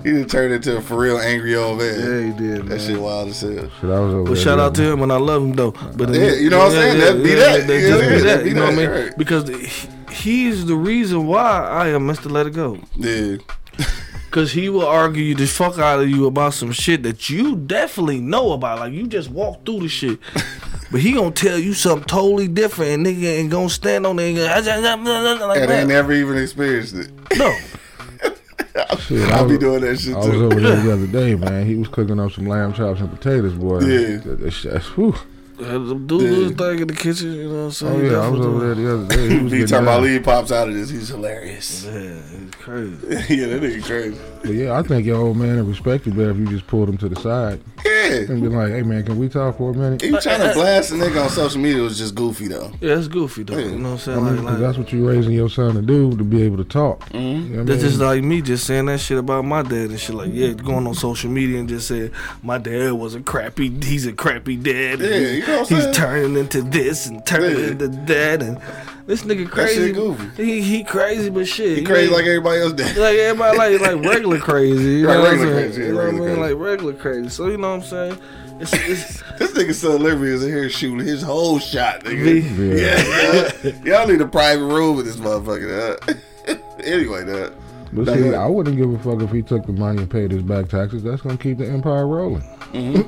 He 0.04 0.12
done 0.12 0.26
turned 0.26 0.54
into 0.54 0.76
a 0.76 0.80
for 0.80 0.96
real 0.98 1.18
angry 1.18 1.56
old 1.56 1.78
man. 1.78 1.98
yeah, 1.98 2.32
he 2.32 2.38
did, 2.38 2.58
That 2.58 2.64
man. 2.66 2.78
shit 2.78 2.98
wild 3.00 3.28
as 3.28 3.40
hell. 3.40 3.50
Shit, 3.52 3.64
I 3.84 3.86
was 4.00 4.14
over 4.14 4.22
But 4.24 4.34
there 4.34 4.36
shout 4.36 4.58
out 4.60 4.74
the 4.74 4.82
to 4.84 4.92
him, 4.92 5.02
and 5.02 5.12
I 5.12 5.16
love 5.16 5.42
him 5.42 5.52
though. 5.54 5.72
But 5.72 6.10
Yeah, 6.14 6.32
you 6.34 6.50
know 6.50 6.58
what 6.58 6.66
I'm 6.68 6.72
saying? 6.72 6.98
That'd 6.98 7.22
be 7.24 7.34
that. 7.34 7.66
that- 7.66 7.72
Yeah, 7.74 7.88
just 7.88 8.02
yeah, 8.02 8.08
be 8.08 8.14
that. 8.16 8.22
that'd 8.24 8.44
be 8.44 8.48
You 8.50 8.54
know 8.56 8.64
what 8.64 8.72
I 8.72 8.76
mean? 8.76 8.90
right. 8.90 9.18
Because 9.18 9.48
he- 9.48 9.88
he's 10.18 10.66
the 10.66 10.74
reason 10.76 11.26
why 11.26 11.66
I 11.66 11.88
am 11.88 12.06
Mr. 12.08 12.30
Let 12.30 12.46
It 12.46 12.54
Go. 12.54 12.78
Yeah. 12.96 13.36
Cause 14.30 14.52
he 14.52 14.68
will 14.68 14.86
argue 14.86 15.34
the 15.34 15.46
fuck 15.46 15.78
out 15.78 16.00
of 16.00 16.10
you 16.10 16.26
about 16.26 16.52
some 16.52 16.70
shit 16.70 17.02
that 17.04 17.30
you 17.30 17.56
definitely 17.56 18.20
know 18.20 18.52
about. 18.52 18.78
Like 18.80 18.92
you 18.92 19.06
just 19.06 19.30
walk 19.30 19.64
through 19.64 19.80
the 19.80 19.88
shit. 19.88 20.18
But 20.90 21.02
he 21.02 21.12
gonna 21.12 21.32
tell 21.32 21.58
you 21.58 21.74
something 21.74 22.06
totally 22.06 22.48
different 22.48 22.92
and 22.92 23.06
nigga 23.06 23.24
ain't 23.24 23.50
gonna 23.50 23.68
stand 23.68 24.06
on 24.06 24.16
there 24.16 24.28
and 24.28 24.36
go, 24.38 24.46
ah, 24.48 25.46
like 25.46 25.60
And 25.60 25.70
they 25.70 25.80
that. 25.80 25.86
never 25.86 26.12
even 26.14 26.38
experienced 26.38 26.94
it. 26.94 27.10
No. 27.36 27.54
Shit, 29.00 29.28
I 29.30 29.38
I'll 29.38 29.48
be 29.48 29.58
doing 29.58 29.80
that 29.82 29.98
shit 29.98 30.14
too. 30.14 30.18
I 30.18 30.28
was 30.28 30.42
over 30.42 30.60
there 30.60 30.76
the 30.76 30.92
other 30.92 31.06
day, 31.06 31.34
man. 31.34 31.66
He 31.66 31.74
was 31.74 31.88
cooking 31.88 32.18
up 32.20 32.32
some 32.32 32.46
lamb 32.46 32.72
chops 32.72 33.00
and 33.00 33.10
potatoes, 33.10 33.54
boy. 33.54 33.80
Yeah. 33.80 34.16
That, 34.18 34.40
that 34.40 34.50
shit, 34.50 34.82
whew. 34.94 35.14
Dude 35.58 36.06
do 36.06 36.18
his 36.20 36.52
thing 36.52 36.78
in 36.78 36.86
the 36.88 36.94
kitchen, 36.94 37.32
you 37.34 37.48
know 37.48 37.54
what 37.56 37.60
I'm 37.64 37.70
saying? 37.72 38.00
Oh 38.00 38.10
yeah, 38.10 38.18
I 38.18 38.28
was 38.28 38.46
over 38.46 38.66
there 38.66 38.74
the 38.74 38.94
other 38.94 39.06
day. 39.16 39.28
He 39.38 39.42
was 39.42 39.52
He 39.52 39.58
getting 39.58 39.66
talking 39.66 39.84
about 39.86 39.94
down. 39.96 40.04
Lee 40.04 40.18
pops 40.20 40.52
out 40.52 40.68
of 40.68 40.74
this. 40.74 40.88
He's 40.90 41.08
hilarious. 41.08 41.84
Yeah, 41.84 41.92
it's 41.92 42.54
crazy. 42.56 42.96
yeah, 43.34 43.46
that 43.48 43.62
nigga 43.62 43.84
crazy. 43.84 44.20
But 44.42 44.50
yeah, 44.52 44.78
I 44.78 44.82
think 44.84 45.04
your 45.04 45.16
old 45.20 45.36
man 45.36 45.56
would 45.56 45.66
respect 45.66 46.06
you 46.06 46.12
better 46.12 46.30
if 46.30 46.36
you 46.38 46.46
just 46.46 46.66
pulled 46.68 46.88
him 46.88 46.96
to 46.98 47.08
the 47.08 47.16
side 47.20 47.60
Yeah. 47.84 48.18
and 48.28 48.40
be 48.40 48.46
like, 48.48 48.70
"Hey 48.70 48.82
man, 48.82 49.02
can 49.04 49.18
we 49.18 49.28
talk 49.28 49.58
for 49.58 49.72
a 49.72 49.74
minute?" 49.74 50.00
He 50.00 50.10
trying 50.10 50.40
to 50.46 50.52
blast 50.54 50.92
a 50.92 50.94
nigga 50.94 51.24
on 51.24 51.28
social 51.30 51.60
media 51.60 51.82
was 51.82 51.98
just 51.98 52.14
goofy 52.14 52.46
though. 52.46 52.70
Yeah, 52.80 52.96
it's 52.98 53.08
goofy 53.08 53.42
though. 53.42 53.58
You 53.58 53.78
know 53.78 53.92
what 53.94 53.94
I'm 53.94 53.94
I 53.94 53.96
saying? 53.98 54.24
mean, 54.24 54.26
Like, 54.26 54.36
'cause 54.36 54.44
like 54.52 54.58
that's 54.60 54.78
what 54.78 54.92
you're 54.92 55.08
raising 55.12 55.32
your 55.32 55.50
son 55.50 55.74
to 55.74 55.82
do 55.82 56.16
to 56.16 56.22
be 56.22 56.42
able 56.42 56.56
to 56.58 56.64
talk. 56.64 57.00
Mm-hmm. 57.10 57.16
You 57.18 57.34
know 57.34 57.48
what 57.48 57.60
I 57.60 57.64
That's 57.64 57.82
mean? 57.82 57.90
just 57.90 58.00
like 58.00 58.22
me 58.22 58.42
just 58.42 58.64
saying 58.64 58.86
that 58.86 59.00
shit 59.00 59.18
about 59.18 59.44
my 59.44 59.62
dad 59.62 59.90
and 59.90 59.98
shit. 59.98 60.14
Like, 60.14 60.30
yeah, 60.32 60.52
going 60.52 60.86
on 60.86 60.94
social 60.94 61.30
media 61.30 61.58
and 61.58 61.68
just 61.68 61.88
saying 61.88 62.12
my 62.42 62.58
dad 62.58 62.92
was 62.92 63.16
a 63.16 63.20
crappy, 63.20 63.70
he's 63.82 64.06
a 64.06 64.12
crappy 64.12 64.54
dad. 64.56 65.00
Yeah, 65.00 65.16
you 65.16 65.42
know 65.48 65.58
he's 65.64 65.68
saying? 65.82 65.94
turning 65.94 66.36
into 66.36 66.62
this 66.62 67.06
and 67.06 67.24
turning 67.26 67.58
Yeah. 67.58 67.66
into 67.72 67.88
that, 67.88 68.42
and 68.42 68.58
this 69.06 69.22
nigga 69.22 69.48
crazy. 69.50 69.92
goofy. 69.92 70.44
He 70.44 70.60
he 70.62 70.84
crazy, 70.84 71.30
but 71.30 71.46
shit, 71.48 71.78
He 71.78 71.84
crazy 71.84 72.04
ain't- 72.04 72.12
like 72.12 72.24
everybody 72.26 72.60
else 72.60 72.72
did. 72.74 72.96
like 72.96 73.16
everybody 73.18 73.56
like 73.58 73.80
like 73.80 74.04
regular 74.04 74.38
crazy. 74.38 74.82
You 75.00 75.08
Right, 75.08 75.14
know 75.16 75.20
what 75.22 75.32
I'm 75.32 75.38
regular 75.40 75.54
saying? 75.60 75.68
crazy, 75.72 75.80
yeah, 75.82 75.86
you 75.88 75.92
know 75.94 75.98
what 75.98 76.08
I 76.08 76.10
mean? 76.12 76.22
crazy. 76.36 76.40
Like 76.40 76.54
regular 76.56 76.92
crazy. 76.94 77.28
So 77.30 77.46
you 77.48 77.56
know 77.56 77.70
what 77.70 77.74
I'm 77.76 77.82
saying? 77.88 78.18
It's, 78.60 78.72
it's 78.74 79.22
This 79.38 79.52
nigga 79.52 79.74
son 79.74 80.02
Liberty 80.02 80.32
is 80.32 80.42
in 80.44 80.50
here 80.50 80.68
shooting 80.68 81.06
his 81.06 81.22
whole 81.22 81.58
shot, 81.58 82.04
nigga. 82.04 82.42
V. 82.42 82.82
Yeah, 82.82 83.72
yeah. 83.84 83.98
y'all 84.00 84.08
need 84.08 84.20
a 84.20 84.26
private 84.26 84.64
room 84.66 84.96
with 84.96 85.06
this 85.06 85.16
motherfucker. 85.16 85.98
Huh? 86.46 86.54
anyway, 86.82 87.24
that. 87.24 87.52
But 87.92 88.06
see. 88.08 88.34
I 88.34 88.46
wouldn't 88.46 88.76
give 88.76 88.92
a 88.92 88.98
fuck 88.98 89.22
if 89.22 89.30
he 89.30 89.40
took 89.42 89.64
the 89.64 89.72
money 89.72 90.02
and 90.02 90.10
paid 90.10 90.30
his 90.32 90.42
back 90.42 90.68
taxes. 90.68 91.02
That's 91.02 91.22
gonna 91.22 91.38
keep 91.38 91.56
the 91.58 91.66
empire 91.70 92.06
rolling. 92.06 92.42
Mm-hmm. 92.72 93.00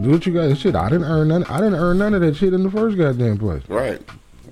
Do 0.00 0.10
what 0.10 0.26
you 0.26 0.32
guys 0.32 0.58
shit. 0.58 0.74
I 0.76 0.88
didn't 0.88 1.04
earn 1.04 1.28
none. 1.28 1.44
I 1.44 1.58
didn't 1.58 1.74
earn 1.76 1.98
none 1.98 2.14
of 2.14 2.20
that 2.20 2.36
shit 2.36 2.52
in 2.54 2.62
the 2.62 2.70
first 2.70 2.96
goddamn 2.96 3.38
place. 3.38 3.62
Right, 3.68 4.00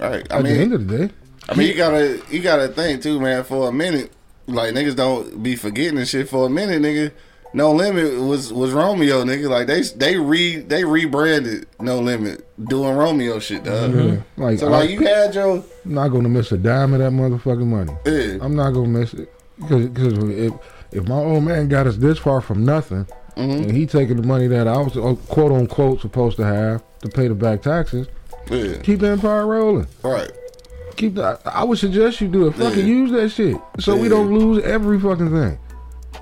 right. 0.01 0.27
I 0.33 0.39
At 0.39 0.45
the 0.45 0.51
end 0.51 0.71
mean, 0.71 0.73
of 0.73 0.89
the 0.89 0.99
day, 1.09 1.15
I 1.49 1.55
mean, 1.55 1.69
you 1.69 1.75
gotta, 1.75 2.21
you 2.31 2.41
gotta 2.43 2.69
think 2.69 3.03
too, 3.03 3.21
man. 3.21 3.45
For 3.45 3.69
a 3.69 3.73
minute, 3.73 4.13
like 4.47 4.75
niggas 4.75 4.97
don't 4.97 5.43
be 5.43 5.55
forgetting 5.57 5.99
and 5.99 6.09
shit. 6.09 6.29
For 6.29 6.47
a 6.47 6.51
minute, 6.51 6.83
nigga, 6.83 7.13
No 7.55 7.73
Limit 7.73 8.21
was 8.21 8.53
was 8.53 8.73
Romeo, 8.73 9.23
nigga. 9.25 9.49
Like 9.49 9.67
they 9.69 9.83
they 9.83 10.17
re 10.19 10.57
they 10.57 10.85
rebranded 10.85 11.67
No 11.81 12.01
Limit 12.01 12.45
doing 12.69 12.97
Romeo 12.97 13.39
shit, 13.39 13.63
dog. 13.63 14.23
like 14.37 14.59
So 14.59 14.67
I, 14.67 14.71
like 14.81 14.91
you 14.91 15.01
had 15.07 15.35
your 15.35 15.57
I'm 15.85 15.95
not 15.95 16.09
gonna 16.09 16.29
miss 16.29 16.51
a 16.51 16.59
dime 16.59 16.93
of 16.95 16.99
that 16.99 17.13
motherfucking 17.13 17.67
money. 17.67 17.93
yeah, 18.05 18.39
I'm 18.45 18.57
not 18.57 18.71
gonna 18.73 18.89
miss 18.89 19.15
it 19.15 19.33
because 19.61 19.87
because 19.87 20.13
if 20.31 20.53
if 20.93 21.07
my 21.09 21.17
old 21.17 21.45
man 21.45 21.69
got 21.69 21.87
us 21.87 21.97
this 21.97 22.19
far 22.19 22.41
from 22.41 22.65
nothing, 22.65 23.07
Mm-hmm. 23.37 23.65
and 23.69 23.73
he 23.77 23.85
taking 23.87 24.17
the 24.17 24.27
money 24.27 24.47
that 24.47 24.67
I 24.67 24.79
was 24.79 24.97
uh, 24.97 25.15
quote 25.29 25.53
unquote 25.53 26.01
supposed 26.01 26.37
to 26.39 26.45
have 26.45 26.83
to 27.01 27.09
pay 27.09 27.29
the 27.29 27.35
back 27.35 27.61
taxes, 27.63 28.07
yeah, 28.51 28.79
keep 28.79 29.01
the 29.01 29.09
empire 29.11 29.47
rolling. 29.47 29.87
right. 30.03 30.31
Keep 30.97 31.17
the. 31.17 31.39
I, 31.45 31.61
I 31.61 31.65
would 31.65 31.77
suggest 31.79 32.23
you 32.23 32.29
do 32.29 32.47
it. 32.47 32.53
Fucking 32.55 32.79
Yeah. 32.79 32.85
use 32.87 33.11
that 33.13 33.29
shit 33.29 33.59
so 33.79 33.95
we 33.95 34.09
don't 34.09 34.33
lose 34.33 34.65
every 34.65 34.99
fucking 34.99 35.31
thing. 35.31 35.59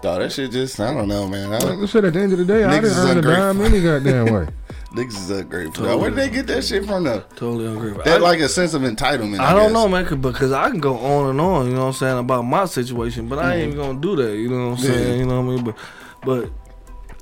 Dog, 0.03 0.19
that 0.21 0.33
shit 0.33 0.51
just 0.51 0.81
I 0.81 0.93
don't 0.93 1.07
know, 1.07 1.29
man. 1.29 1.53
I, 1.53 1.59
Like 1.59 1.79
I 1.79 1.87
said, 1.87 2.05
at 2.05 2.15
the 2.15 2.21
end 2.21 2.33
of 2.33 2.39
the 2.39 2.45
day, 2.45 2.65
I 2.65 2.69
Niggas 2.69 2.81
didn't 2.83 2.85
is 2.87 2.99
earn 2.99 3.19
a 3.19 3.23
dime 3.23 3.61
ungrateful. 3.61 3.65
any 3.67 3.85
goddamn 3.85 4.35
way. 4.35 4.49
niggas 4.95 5.17
is 5.17 5.31
ungrateful. 5.31 5.85
Now, 5.87 5.97
where 5.99 6.11
did 6.11 6.19
they 6.19 6.29
get 6.31 6.49
that 6.49 6.65
shit 6.65 6.85
from 6.85 7.05
though? 7.05 7.21
Totally 7.37 7.67
agree. 7.67 8.03
That 8.05 8.21
like 8.21 8.41
a 8.41 8.49
sense 8.49 8.75
of 8.75 8.83
entitlement. 8.83 9.39
I, 9.39 9.51
I 9.51 9.53
don't 9.55 9.67
guess. 9.67 9.73
know, 9.73 9.89
man, 9.89 10.05
'cause- 10.05 10.19
because 10.19 10.51
I 10.51 10.69
can 10.71 10.81
go 10.81 10.99
on 10.99 11.31
and 11.31 11.41
on, 11.41 11.67
you 11.69 11.75
know 11.75 11.83
what 11.83 11.87
I'm 11.87 11.93
saying, 11.93 12.19
about 12.19 12.43
my 12.43 12.65
situation, 12.65 13.29
but 13.29 13.39
I 13.39 13.55
ain't 13.55 13.67
even 13.75 13.79
gonna 13.79 14.01
do 14.01 14.17
that, 14.17 14.37
you 14.37 14.49
know 14.49 14.71
what 14.71 14.79
I'm 14.81 14.85
Yeah. 14.85 14.91
saying, 14.91 15.21
you 15.21 15.27
know 15.27 15.41
what 15.41 15.53
I 15.53 15.55
mean? 15.55 15.65
But, 15.65 15.77
but 16.25 16.51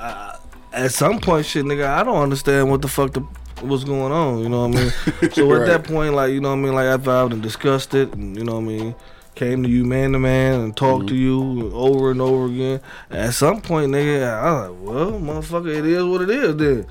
uh, 0.03 0.37
at 0.73 0.93
some 0.93 1.21
point, 1.21 1.47
shit, 1.47 1.65
nigga, 1.65 1.87
I 1.87 2.03
don't 2.03 2.17
understand 2.23 2.71
what 2.71 2.83
the 2.83 2.88
fuck 2.88 3.12
the 3.12 3.21
what's 3.61 3.85
going 3.85 4.11
on, 4.12 4.38
you 4.41 4.49
know 4.49 4.67
what 4.67 4.77
I 4.77 4.81
mean? 5.21 5.31
so 5.33 5.49
Right. 5.51 5.61
at 5.62 5.67
that 5.69 5.85
point, 5.85 6.15
like, 6.15 6.33
you 6.33 6.41
know 6.41 6.49
what 6.51 6.57
I 6.59 6.62
mean, 6.62 6.75
like 6.75 6.87
after 6.87 7.11
I've 7.11 7.31
done 7.31 7.41
discussed 7.41 7.95
it, 7.95 8.12
and, 8.15 8.37
you 8.37 8.45
know 8.45 8.55
what 8.55 8.65
I 8.65 8.65
mean, 8.65 8.95
came 9.35 9.62
to 9.62 9.69
you 9.69 9.85
man 9.85 10.12
to 10.12 10.19
man 10.19 10.61
and 10.61 10.77
talked 10.77 11.09
to 11.09 11.15
you 11.15 11.71
over 11.73 12.11
and 12.11 12.21
over 12.21 12.47
again. 12.47 12.81
At 13.11 13.35
some 13.35 13.61
point, 13.61 13.93
nigga, 13.93 14.29
I 14.29 14.69
was 14.69 14.71
like, 14.71 14.95
well, 14.95 15.12
motherfucker, 15.12 15.75
it 15.79 15.87
is 15.87 16.05
what 16.05 16.23
it 16.23 16.31
is, 16.31 16.57
then. 16.57 16.87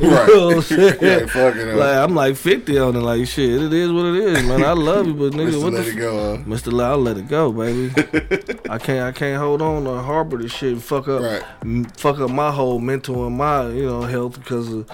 You 0.00 0.10
Right. 0.10 0.28
know 0.28 0.46
what 0.46 0.56
I'm 0.56 0.62
saying? 0.62 0.98
Yeah, 1.00 1.26
fuck 1.26 1.54
it 1.56 1.68
up. 1.68 1.76
Like 1.76 1.96
I'm 1.96 2.14
like 2.14 2.36
50 2.36 2.78
on 2.78 2.96
it, 2.96 3.00
like 3.00 3.26
shit. 3.28 3.62
It 3.62 3.72
is 3.72 3.92
what 3.92 4.06
it 4.06 4.14
is, 4.16 4.42
man. 4.44 4.64
I 4.64 4.72
love 4.72 5.06
you, 5.06 5.14
but 5.14 5.32
nigga, 5.32 5.62
what 5.62 5.70
the 5.72 5.78
let 5.78 5.86
it 5.88 5.94
go, 5.96 6.36
huh? 6.36 6.42
Mr. 6.44 6.82
I'll 6.82 6.98
let 6.98 7.16
it 7.16 7.28
go, 7.28 7.52
baby. 7.52 7.90
I 8.68 8.78
can't, 8.78 9.04
I 9.06 9.12
can't 9.12 9.38
hold 9.40 9.62
on 9.62 9.86
or 9.86 10.02
harbor 10.02 10.38
this 10.38 10.52
shit 10.52 10.72
and 10.72 10.82
fuck 10.82 11.06
up, 11.08 11.22
Right. 11.22 11.42
m- 11.62 11.84
fuck 11.84 12.18
up 12.18 12.30
my 12.30 12.50
whole 12.50 12.80
mental 12.80 13.26
and 13.26 13.36
my, 13.36 13.68
you 13.68 13.86
know, 13.86 14.02
health 14.02 14.38
because 14.40 14.72
of 14.72 14.90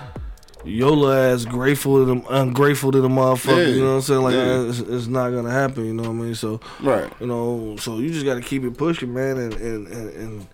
your 0.64 0.90
little 0.90 1.10
ass 1.12 1.46
grateful 1.46 1.96
to 2.00 2.04
them, 2.04 2.22
ungrateful 2.28 2.92
to 2.92 3.00
the 3.00 3.08
motherfucker. 3.08 3.56
Yeah. 3.68 3.74
You 3.74 3.80
know 3.80 3.86
what 3.92 3.94
I'm 3.96 4.02
saying? 4.02 4.22
Like 4.22 4.34
Yeah. 4.34 4.68
it's, 4.68 4.78
it's 4.80 5.06
not 5.06 5.30
gonna 5.30 5.50
happen. 5.50 5.86
You 5.86 5.94
know 5.94 6.02
what 6.02 6.10
I 6.10 6.12
mean? 6.12 6.34
So 6.34 6.60
Right. 6.82 7.10
you 7.18 7.26
know, 7.26 7.76
so 7.78 7.96
you 7.98 8.10
just 8.12 8.26
gotta 8.26 8.42
keep 8.42 8.64
it 8.64 8.76
pushing, 8.76 9.14
man, 9.14 9.38
and 9.38 9.54
and 9.54 9.86
and. 9.88 10.10
and 10.16 10.46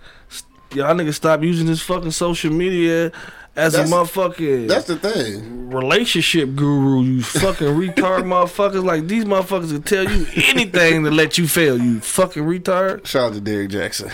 Y'all 0.75 0.93
niggas 0.95 1.15
stop 1.15 1.43
using 1.43 1.65
this 1.67 1.81
fucking 1.81 2.11
social 2.11 2.53
media 2.53 3.13
as 3.57 3.73
That's- 3.73 3.91
a 3.91 3.95
motherfucking 3.95 4.69
That's 4.69 4.87
the 4.87 4.97
thing. 4.97 5.71
relationship 5.71 6.55
guru, 6.55 7.03
you 7.03 7.23
fucking 7.23 7.69
retard 7.69 8.23
motherfuckers. 8.25 8.85
Like 8.85 9.07
these 9.09 9.25
motherfuckers 9.25 9.73
will 9.73 9.81
tell 9.83 10.05
you 10.05 10.27
anything 10.49 11.05
to 11.05 11.11
let 11.11 11.39
you 11.39 11.49
fail, 11.49 11.79
you 11.81 12.01
fucking 12.01 12.43
retard. 12.45 13.07
Shout 13.07 13.29
out 13.29 13.33
to 13.35 13.41
Derrick 13.41 13.71
Jaxn. 13.71 14.13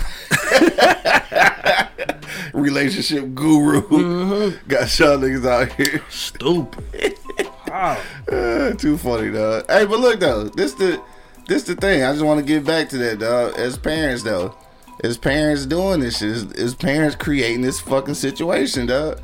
Relationship 2.55 3.35
guru. 3.35 3.83
Mm-hmm. 3.83 4.69
Got 4.69 4.99
y'all 4.99 5.19
niggas 5.19 5.47
out 5.47 5.73
here. 5.73 6.03
Stupid. 6.11 7.17
Wow. 7.69 7.97
Uh, 8.31 8.73
too 8.75 8.99
funny, 8.99 9.31
dog. 9.33 9.65
Hey, 9.67 9.87
but 9.87 9.99
look 9.99 10.21
though, 10.21 10.45
this 10.51 10.75
the 10.75 11.01
this 11.49 11.63
the 11.63 11.75
thing. 11.75 12.03
I 12.03 12.13
just 12.13 12.23
want 12.23 12.39
to 12.39 12.45
get 12.45 12.67
back 12.67 12.91
to 12.91 12.99
that, 12.99 13.19
dog. 13.19 13.55
As 13.59 13.79
parents, 13.79 14.23
though, 14.25 14.55
as 15.03 15.17
parents 15.17 15.65
doing 15.65 16.01
this 16.01 16.19
shit, 16.19 16.29
as, 16.33 16.53
as 16.53 16.75
parents 16.75 17.17
creating 17.17 17.63
this 17.63 17.81
fucking 17.81 18.13
situation, 18.13 18.85
dog. 18.85 19.23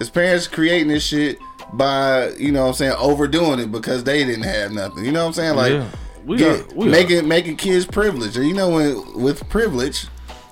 As 0.00 0.10
parents 0.10 0.46
creating 0.46 0.88
this 0.88 1.04
shit 1.06 1.38
by 1.72 2.30
you 2.38 2.52
know 2.52 2.62
what 2.62 2.68
I'm 2.68 2.74
saying 2.74 2.94
overdoing 2.98 3.60
it 3.60 3.72
because 3.72 4.04
they 4.04 4.24
didn't 4.24 4.44
have 4.44 4.72
nothing. 4.72 5.04
You 5.04 5.12
know 5.12 5.22
what 5.22 5.28
I'm 5.28 5.32
saying? 5.34 5.56
Like 5.56 5.72
Yeah. 5.72 5.88
We 6.24 6.36
get- 6.38 6.60
are- 6.72 6.74
we 6.74 6.88
are. 6.88 6.90
making 6.90 7.28
making 7.28 7.56
kids 7.56 7.86
privileged. 7.86 8.36
And 8.36 8.46
you 8.46 8.54
know 8.54 8.70
when 8.70 9.20
with 9.22 9.48
privilege 9.48 10.06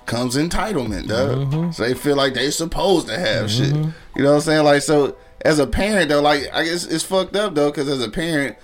comes 0.05 0.35
entitlement, 0.35 1.07
dog. 1.07 1.51
Mm-hmm. 1.51 1.71
So 1.71 1.83
they 1.83 1.93
feel 1.93 2.15
like 2.15 2.33
they 2.33 2.49
supposed 2.51 3.07
to 3.07 3.17
have 3.19 3.49
shit. 3.49 3.73
You 3.75 3.83
know 4.23 4.29
what 4.31 4.35
I'm 4.35 4.41
saying? 4.41 4.63
Like 4.65 4.81
so 4.81 5.15
as 5.43 5.59
a 5.59 5.67
parent 5.67 6.09
though, 6.09 6.21
like 6.21 6.47
I 6.53 6.63
guess 6.63 6.85
it's 6.85 7.03
fucked 7.03 7.35
up 7.35 7.55
though, 7.55 7.69
because 7.71 7.87
as 7.89 8.01
a 8.01 8.09
parent, 8.09 8.55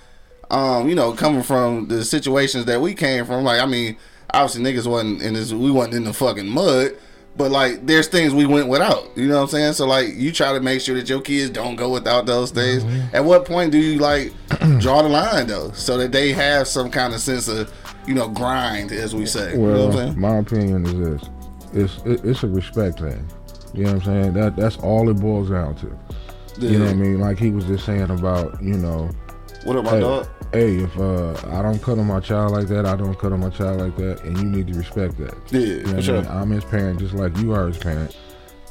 um, 0.50 0.88
you 0.88 0.94
know, 0.94 1.12
coming 1.12 1.42
from 1.42 1.88
the 1.88 2.04
situations 2.04 2.64
that 2.66 2.80
we 2.80 2.94
came 2.94 3.24
from, 3.24 3.44
like 3.44 3.60
I 3.60 3.66
mean, 3.66 3.96
obviously 4.32 4.62
niggas 4.62 4.86
wasn't 4.86 5.22
in 5.22 5.34
this, 5.34 5.52
we 5.52 5.70
wasn't 5.70 5.94
in 5.94 6.04
the 6.04 6.12
fucking 6.12 6.48
mud. 6.48 6.96
But 7.36 7.50
like, 7.50 7.86
there's 7.86 8.08
things 8.08 8.34
we 8.34 8.44
went 8.44 8.68
without. 8.68 9.08
You 9.16 9.26
know 9.28 9.36
what 9.36 9.42
I'm 9.44 9.48
saying? 9.48 9.72
So 9.72 9.86
like, 9.86 10.08
you 10.14 10.32
try 10.32 10.52
to 10.52 10.60
make 10.60 10.80
sure 10.82 10.94
that 10.96 11.08
your 11.08 11.20
kids 11.22 11.50
don't 11.50 11.76
go 11.76 11.88
without 11.90 12.26
those 12.26 12.50
things. 12.50 12.84
Mm-hmm. 12.84 13.16
At 13.16 13.24
what 13.24 13.46
point 13.46 13.72
do 13.72 13.78
you 13.78 13.98
like 13.98 14.32
draw 14.80 15.02
the 15.02 15.08
line 15.08 15.46
though, 15.46 15.72
so 15.72 15.96
that 15.96 16.12
they 16.12 16.32
have 16.32 16.68
some 16.68 16.90
kind 16.90 17.14
of 17.14 17.20
sense 17.20 17.48
of 17.48 17.72
you 18.06 18.14
know, 18.14 18.28
grind, 18.28 18.90
as 18.92 19.14
we 19.14 19.24
say. 19.26 19.52
you 19.52 19.58
know 19.58 19.62
Well, 19.62 19.86
what 19.88 19.96
I'm 19.98 20.06
saying? 20.08 20.20
my 20.20 20.36
opinion 20.38 20.84
is 20.86 20.98
this: 20.98 21.30
it's 21.72 21.96
it, 22.04 22.24
it's 22.28 22.42
a 22.42 22.48
respect 22.48 22.98
thing. 23.00 23.26
You 23.72 23.84
know 23.84 23.94
what 23.94 24.06
I'm 24.06 24.22
saying? 24.22 24.32
That 24.34 24.56
that's 24.56 24.76
all 24.78 25.08
it 25.08 25.14
boils 25.14 25.48
down 25.50 25.74
to. 25.76 25.98
You 26.58 26.78
know 26.80 26.84
what 26.84 26.90
I 26.90 26.94
mean? 26.94 27.18
Like 27.20 27.38
he 27.38 27.50
was 27.50 27.64
just 27.64 27.86
saying 27.86 28.10
about 28.10 28.62
you 28.62 28.74
know, 28.76 29.08
What 29.64 29.76
up, 29.76 29.84
my 29.84 29.90
hey, 29.92 30.00
dog? 30.00 30.28
hey, 30.52 30.76
if 30.78 30.98
uh, 30.98 31.34
I 31.56 31.62
don't 31.62 31.80
cut 31.80 31.98
on 31.98 32.06
my 32.06 32.18
child 32.20 32.52
like 32.52 32.66
that, 32.68 32.84
I 32.84 32.96
don't 32.96 33.16
cut 33.18 33.32
on 33.32 33.40
my 33.40 33.50
child 33.50 33.80
like 33.80 33.96
that, 33.96 34.22
and 34.24 34.36
you 34.38 34.44
need 34.44 34.66
to 34.68 34.74
respect 34.74 35.16
that. 35.18 35.34
Yeah, 35.50 35.60
You 35.60 35.76
know 35.76 35.82
for 35.82 35.88
what 35.90 35.98
I 35.98 36.00
sure. 36.02 36.22
mean? 36.22 36.30
I'm 36.30 36.50
his 36.50 36.64
parent 36.64 36.98
just 36.98 37.14
like 37.14 37.36
you 37.38 37.52
are 37.52 37.68
his 37.68 37.78
parent. 37.78 38.16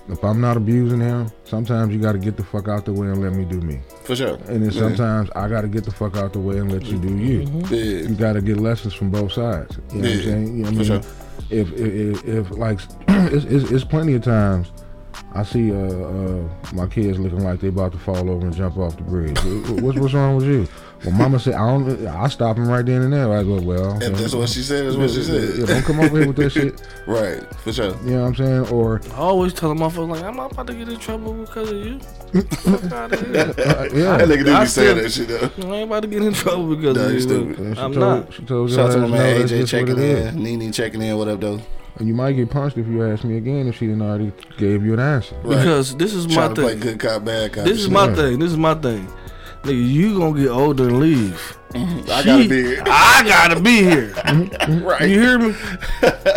If 0.10 0.22
I'm 0.24 0.42
not 0.42 0.58
abusing 0.58 1.00
him, 1.00 1.32
sometimes 1.46 1.94
you 1.94 2.02
got 2.02 2.14
to 2.14 2.18
get 2.18 2.36
the 2.36 2.44
fuck 2.44 2.68
out 2.68 2.84
the 2.86 2.92
way 2.92 3.08
and 3.08 3.22
let 3.22 3.34
me 3.34 3.46
do 3.46 3.62
me. 3.62 3.80
For 4.04 4.16
sure. 4.16 4.34
And 4.48 4.64
then 4.66 4.72
Yeah. 4.72 4.80
sometimes 4.80 5.30
I 5.36 5.48
got 5.48 5.62
to 5.62 5.68
get 5.70 5.86
the 5.86 5.92
fuck 5.92 6.18
out 6.18 6.34
the 6.34 6.40
way 6.40 6.58
and 6.58 6.72
let 6.72 6.86
you 6.88 6.98
do 6.98 7.16
you. 7.16 7.42
Yeah. 7.70 8.10
You 8.10 8.16
got 8.16 8.34
to 8.34 8.42
get 8.42 8.58
lessons 8.58 8.94
from 8.94 9.10
both 9.12 9.32
sides. 9.32 9.78
You 9.94 10.02
know 10.02 10.10
what 10.10 10.12
I'm 10.12 10.18
Yeah, 10.18 10.24
saying? 10.26 10.58
You 10.58 10.64
know 10.64 10.72
what 10.72 10.82
I 10.82 10.84
for 10.84 10.92
mean? 10.94 11.02
sure. 11.02 11.12
If, 11.52 11.72
if, 11.74 12.26
if, 12.26 12.28
if 12.28 12.52
like, 12.58 12.80
it's, 13.08 13.46
it's, 13.46 13.72
it's 13.72 13.84
plenty 13.86 14.16
of 14.16 14.24
times 14.24 14.72
I 15.34 15.44
see 15.44 15.72
uh, 15.72 15.76
uh, 15.78 16.44
my 16.74 16.88
kids 16.88 17.18
looking 17.18 17.44
like 17.44 17.62
they 17.62 17.70
about 17.70 17.94
to 17.94 17.98
fall 17.98 18.30
over 18.30 18.46
and 18.46 18.54
jump 18.56 18.78
off 18.78 18.98
the 18.98 19.04
bridge. 19.04 19.38
what's, 19.82 19.98
what's 19.98 20.14
wrong 20.14 20.36
with 20.36 20.46
you? 20.46 20.68
Well, 21.06 21.14
mama 21.16 21.40
said, 21.40 21.54
I 21.56 21.66
don't, 21.68 22.06
I 22.06 22.28
stop 22.28 22.58
them 22.58 22.68
right 22.68 22.86
then 22.86 23.02
and 23.04 23.14
there. 23.14 23.32
I 23.36 23.42
go, 23.44 23.60
well. 23.62 24.00
If 24.04 24.18
that's 24.20 24.36
what 24.36 24.50
she 24.50 24.62
said, 24.62 24.86
that's 24.86 24.98
what 24.98 25.10
she 25.10 25.24
said. 25.24 25.58
yeah, 25.58 25.66
don't 25.66 25.84
come 25.84 26.00
over 26.02 26.18
here 26.20 26.28
with 26.28 26.36
that 26.36 26.50
shit. 26.52 26.82
Right, 27.08 27.42
for 27.56 27.72
sure. 27.74 27.96
You 28.04 28.12
know 28.12 28.22
what 28.24 28.28
I'm 28.28 28.36
saying? 28.36 28.68
Or, 28.74 29.02
I 29.14 29.16
always 29.16 29.54
tell 29.54 29.70
them 29.70 29.80
motherfuckers 29.80 30.10
like, 30.10 30.24
I'm 30.24 30.36
not 30.36 30.52
about 30.52 30.68
to 30.68 30.74
get 30.74 30.90
in 30.90 31.00
trouble 31.00 31.34
because 31.34 31.72
of 31.72 31.78
you. 31.78 32.00
Fuck 32.00 32.92
out 32.92 33.14
of 33.14 33.20
here. 33.28 33.40
uh, 33.42 33.54
That 33.54 33.92
yeah. 33.96 34.18
nigga 34.20 34.46
do 34.46 34.54
I 34.54 34.62
be 34.64 34.68
saying 34.68 34.98
that 34.98 35.12
shit 35.12 35.28
though. 35.30 35.72
I 35.72 35.76
ain't 35.78 35.90
about 35.90 36.02
to 36.02 36.08
get 36.08 36.22
in 36.24 36.34
trouble 36.34 36.76
because 36.76 36.96
Nah, 36.98 37.04
of 37.06 37.10
you 37.10 37.16
you. 37.16 37.22
stupid. 37.22 37.60
I'm 37.80 37.94
told, 37.94 37.96
not. 37.96 38.34
She 38.34 38.44
told 38.44 38.70
Shout 38.72 38.90
out 38.90 38.94
to 38.94 39.00
my 39.00 39.08
man 39.08 39.42
AJ 39.48 39.68
checking 39.70 39.98
in. 39.98 40.44
Nene 40.44 40.72
checking 40.72 41.02
in. 41.02 41.18
What 41.18 41.30
up, 41.30 41.40
though? 41.40 41.60
And 41.98 42.08
you 42.08 42.14
might 42.14 42.34
get 42.34 42.50
punched 42.50 42.78
if 42.78 42.88
you 42.88 43.04
ask 43.04 43.24
me 43.24 43.38
again 43.38 43.68
if 43.68 43.78
she 43.78 43.86
didn't 43.86 44.02
already 44.02 44.32
gave 44.58 44.84
you 44.86 44.94
an 44.94 45.00
answer. 45.00 45.36
Right. 45.44 45.58
Because 45.58 45.96
this 45.98 46.14
is 46.14 46.28
my 46.30 46.34
Trying 46.36 46.56
to 46.56 46.62
play 46.62 46.72
thing. 46.74 46.80
good 46.80 47.00
cop, 47.00 47.26
bad 47.26 47.54
cop. 47.54 47.66
This 47.66 47.80
is 47.80 47.90
my 47.90 48.08
Yeah. 48.08 48.16
thing. 48.16 48.40
This 48.40 48.52
is 48.52 48.58
my 48.58 48.74
thing. 48.76 49.08
Nigga, 49.64 49.90
you 49.90 50.18
gonna 50.18 50.40
get 50.40 50.50
older 50.50 50.88
and 50.88 51.00
leave. 51.00 51.58
I 51.74 52.22
gotta 52.26 52.50
be 52.50 52.64
here. 52.64 52.84
I 52.86 53.24
gotta 53.26 53.60
be 53.62 53.78
here. 53.84 54.14
right. 54.84 55.02
You 55.10 55.22
hear 55.22 55.40
me? 55.40 55.56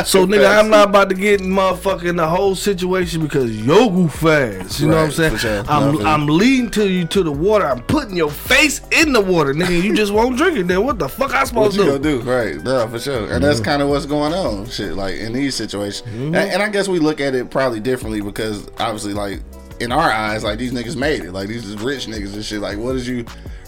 So 0.04 0.26
nigga, 0.26 0.58
I'm 0.58 0.68
not 0.68 0.90
about 0.90 1.08
to 1.08 1.14
get 1.14 1.40
in 1.40 1.46
motherfucking 1.48 2.16
the 2.18 2.28
whole 2.28 2.54
situation 2.54 3.22
because 3.22 3.50
yo 3.64 3.88
goof 3.88 4.12
fast. 4.16 4.78
You 4.80 4.88
know 4.88 4.96
what 4.96 5.04
I'm 5.06 5.10
saying? 5.12 5.36
sure. 5.38 5.64
I'm 5.66 5.92
Nothing. 5.92 6.06
I'm 6.06 6.26
leading 6.26 6.70
to 6.72 6.88
you 6.90 7.06
to 7.06 7.22
the 7.22 7.32
water. 7.32 7.66
I'm 7.66 7.80
putting 7.84 8.14
your 8.16 8.30
face 8.30 8.82
in 8.92 9.12
the 9.14 9.20
water, 9.22 9.54
nigga. 9.54 9.82
You 9.82 9.94
just 9.96 10.12
won't 10.12 10.36
drink 10.36 10.58
it. 10.58 10.68
Then 10.68 10.84
what 10.84 10.98
the 10.98 11.08
fuck 11.08 11.32
I 11.32 11.38
What 11.40 11.48
supposed 11.48 11.76
you 11.76 11.84
to 11.84 11.90
gonna 11.92 12.02
do? 12.02 12.22
do? 12.22 12.30
Right, 12.30 12.62
no, 12.62 12.86
for 12.88 12.98
sure. 12.98 13.32
And 13.32 13.42
that's 13.42 13.60
kind 13.60 13.80
of 13.80 13.88
what's 13.88 14.04
going 14.06 14.34
on, 14.34 14.66
shit. 14.66 14.92
Like 14.94 15.14
in 15.14 15.32
these 15.32 15.54
situations, 15.54 16.02
Mm-hmm. 16.06 16.34
and, 16.34 16.50
and 16.50 16.62
I 16.62 16.68
guess 16.68 16.86
we 16.86 16.98
look 16.98 17.20
at 17.20 17.34
it 17.34 17.50
probably 17.50 17.80
differently 17.80 18.20
because 18.20 18.68
obviously, 18.78 19.14
like 19.14 19.40
in 19.84 19.92
our 19.92 20.10
eyes, 20.10 20.42
like 20.42 20.58
these 20.58 20.72
niggas 20.72 20.96
made 20.96 21.22
it. 21.24 21.32
Like 21.32 21.48
these 21.48 21.64
is 21.64 21.76
rich 21.80 22.06
niggas 22.06 22.34
and 22.34 22.44
shit. 22.44 22.60
Like 22.60 22.78
what 22.78 22.96
is 22.96 23.06
you 23.06 23.24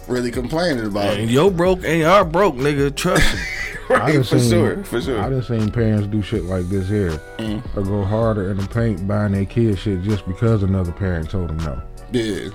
really 0.09 0.31
complaining 0.31 0.87
about? 0.87 1.15
And 1.15 1.31
yo 1.31 1.51
broke 1.51 1.85
ain't 1.85 2.05
our 2.07 2.25
broke, 2.25 2.57
nigga. 2.57 2.95
Trust 2.95 3.35
me. 3.35 3.41
I 3.89 3.93
right, 3.99 4.13
done 4.15 4.23
for 4.25 4.39
seen- 4.41 4.51
sure, 4.51 4.85
for 4.85 5.01
sure. 5.01 5.21
I 5.21 5.31
done 5.31 5.43
seen 5.45 5.71
parents 5.71 6.09
do 6.09 6.21
shit 6.23 6.45
like 6.45 6.65
this 6.69 6.89
here, 6.89 7.13
Mm. 7.39 7.63
or 7.77 7.83
go 7.83 8.03
harder 8.05 8.51
in 8.51 8.57
the 8.57 8.67
paint 8.67 9.07
buying 9.07 9.33
their 9.33 9.45
kid 9.45 9.79
shit 9.79 10.03
just 10.03 10.27
because 10.27 10.63
another 10.65 10.91
parent 10.93 11.31
told 11.31 11.49
them 11.51 11.59
no. 11.59 11.81
yeah, 12.13 12.49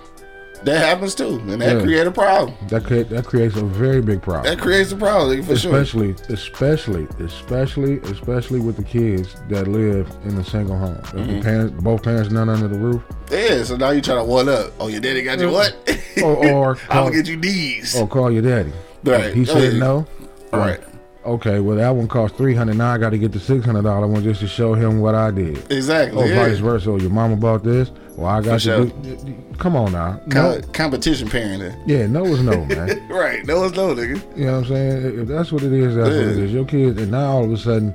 that 0.66 0.86
happens 0.86 1.16
too, 1.16 1.42
and 1.48 1.62
that 1.62 1.78
Yeah. 1.78 1.82
create 1.84 2.08
a 2.08 2.12
problem. 2.12 2.56
That 2.70 2.84
cre- 2.84 3.04
that 3.14 3.26
creates 3.26 3.56
a 3.56 3.64
very 3.64 4.02
big 4.02 4.22
problem. 4.22 4.44
That 4.46 4.62
creates 4.62 4.92
a 4.92 4.96
problem 4.96 5.42
for 5.44 5.56
sure. 5.56 5.72
especially, 5.76 6.16
especially, 6.30 7.08
especially, 7.20 8.00
especially 8.12 8.60
with 8.60 8.78
the 8.78 8.84
kids 8.84 9.36
that 9.50 9.68
live 9.68 10.08
in 10.26 10.38
a 10.38 10.44
single 10.44 10.78
home. 10.78 10.98
If 11.04 11.12
Mm-hmm. 11.14 11.36
the 11.38 11.42
parents, 11.42 11.84
both 11.84 12.04
parents, 12.04 12.32
none 12.32 12.50
under 12.50 12.68
the 12.68 12.78
roof, 12.78 13.02
Yeah, 13.32 13.64
so 13.64 13.76
now 13.78 13.92
you 13.92 14.02
trying 14.02 14.20
to 14.20 14.24
one 14.24 14.50
up. 14.50 14.72
Oh, 14.80 14.88
your 14.88 15.02
daddy 15.02 15.22
got 15.24 15.40
you 15.40 15.50
what? 15.52 15.76
or 16.24 16.36
or 16.48 16.70
I'm 16.72 16.76
call, 16.88 17.04
gonna 17.06 17.16
get 17.16 17.28
you 17.28 17.38
these. 17.38 17.96
or 17.96 18.08
call 18.08 18.32
your 18.32 18.42
daddy. 18.44 18.72
Right. 19.04 19.34
He 19.34 19.42
Oh, 19.42 19.46
said 19.46 19.74
yeah. 19.74 19.80
no. 19.80 20.06
Right. 20.54 20.80
Okay, 21.24 21.60
well 21.60 21.78
that 21.78 21.90
one 21.90 22.08
cost 22.08 22.36
three 22.36 22.56
hundred. 22.56 22.78
Now 22.78 22.94
I 22.94 22.98
got 22.98 23.12
to 23.12 23.18
get 23.18 23.32
the 23.32 23.40
six 23.40 23.64
hundred 23.64 23.84
dollar 23.84 24.08
one 24.08 24.24
just 24.24 24.40
to 24.42 24.48
show 24.48 24.74
him 24.74 25.02
what 25.02 25.14
I 25.14 25.30
did. 25.30 25.72
Exactly. 25.72 26.20
Or 26.20 26.26
yeah. 26.26 26.48
vice 26.48 26.58
versa. 26.58 26.98
Your 27.00 27.12
mama 27.12 27.36
bought 27.36 27.64
this. 27.64 27.92
Well, 28.16 28.28
I 28.28 28.42
got 28.42 28.60
to 28.62 28.86
do. 28.88 29.44
Come 29.60 29.76
on 29.76 29.92
now. 29.92 30.20
No. 30.26 30.60
Competition 30.74 31.28
parenting. 31.28 31.80
Yeah, 31.86 32.08
no 32.08 32.26
is 32.26 32.42
no, 32.42 32.66
man. 32.66 33.08
Right. 33.12 33.46
No 33.46 33.62
one's 33.62 33.74
no, 33.74 33.94
nigga. 33.94 34.38
You 34.38 34.46
know 34.46 34.54
what 34.54 34.58
I'm 34.60 34.68
saying? 34.68 35.20
If 35.20 35.28
that's 35.28 35.52
what 35.52 35.64
it 35.64 35.74
is, 35.74 35.96
that's 35.96 36.10
what 36.10 36.18
it 36.18 36.38
is. 36.40 36.52
Your 36.52 36.66
kids, 36.66 37.00
and 37.00 37.12
now 37.12 37.38
all 37.38 37.44
of 37.44 37.52
a 37.52 37.58
sudden, 37.58 37.92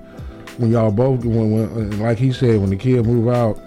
when 0.58 0.70
y'all 0.70 0.92
both, 0.92 1.24
when, 1.24 1.50
when 1.50 1.98
like 1.98 2.18
he 2.18 2.32
said, 2.32 2.60
when 2.60 2.70
the 2.70 2.76
kid 2.76 3.04
move 3.06 3.28
out, 3.28 3.58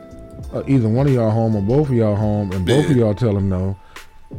uh, 0.53 0.64
either 0.68 0.88
one 0.88 1.07
of 1.07 1.14
y'all 1.14 1.30
home 1.30 1.55
or 1.55 1.62
both 1.62 1.89
of 1.89 1.95
y'all 1.95 2.16
home, 2.16 2.51
and 2.53 2.66
both 2.66 2.89
of 2.89 2.95
y'all 2.95 3.14
tell 3.14 3.36
him 3.36 3.49
no, 3.49 3.78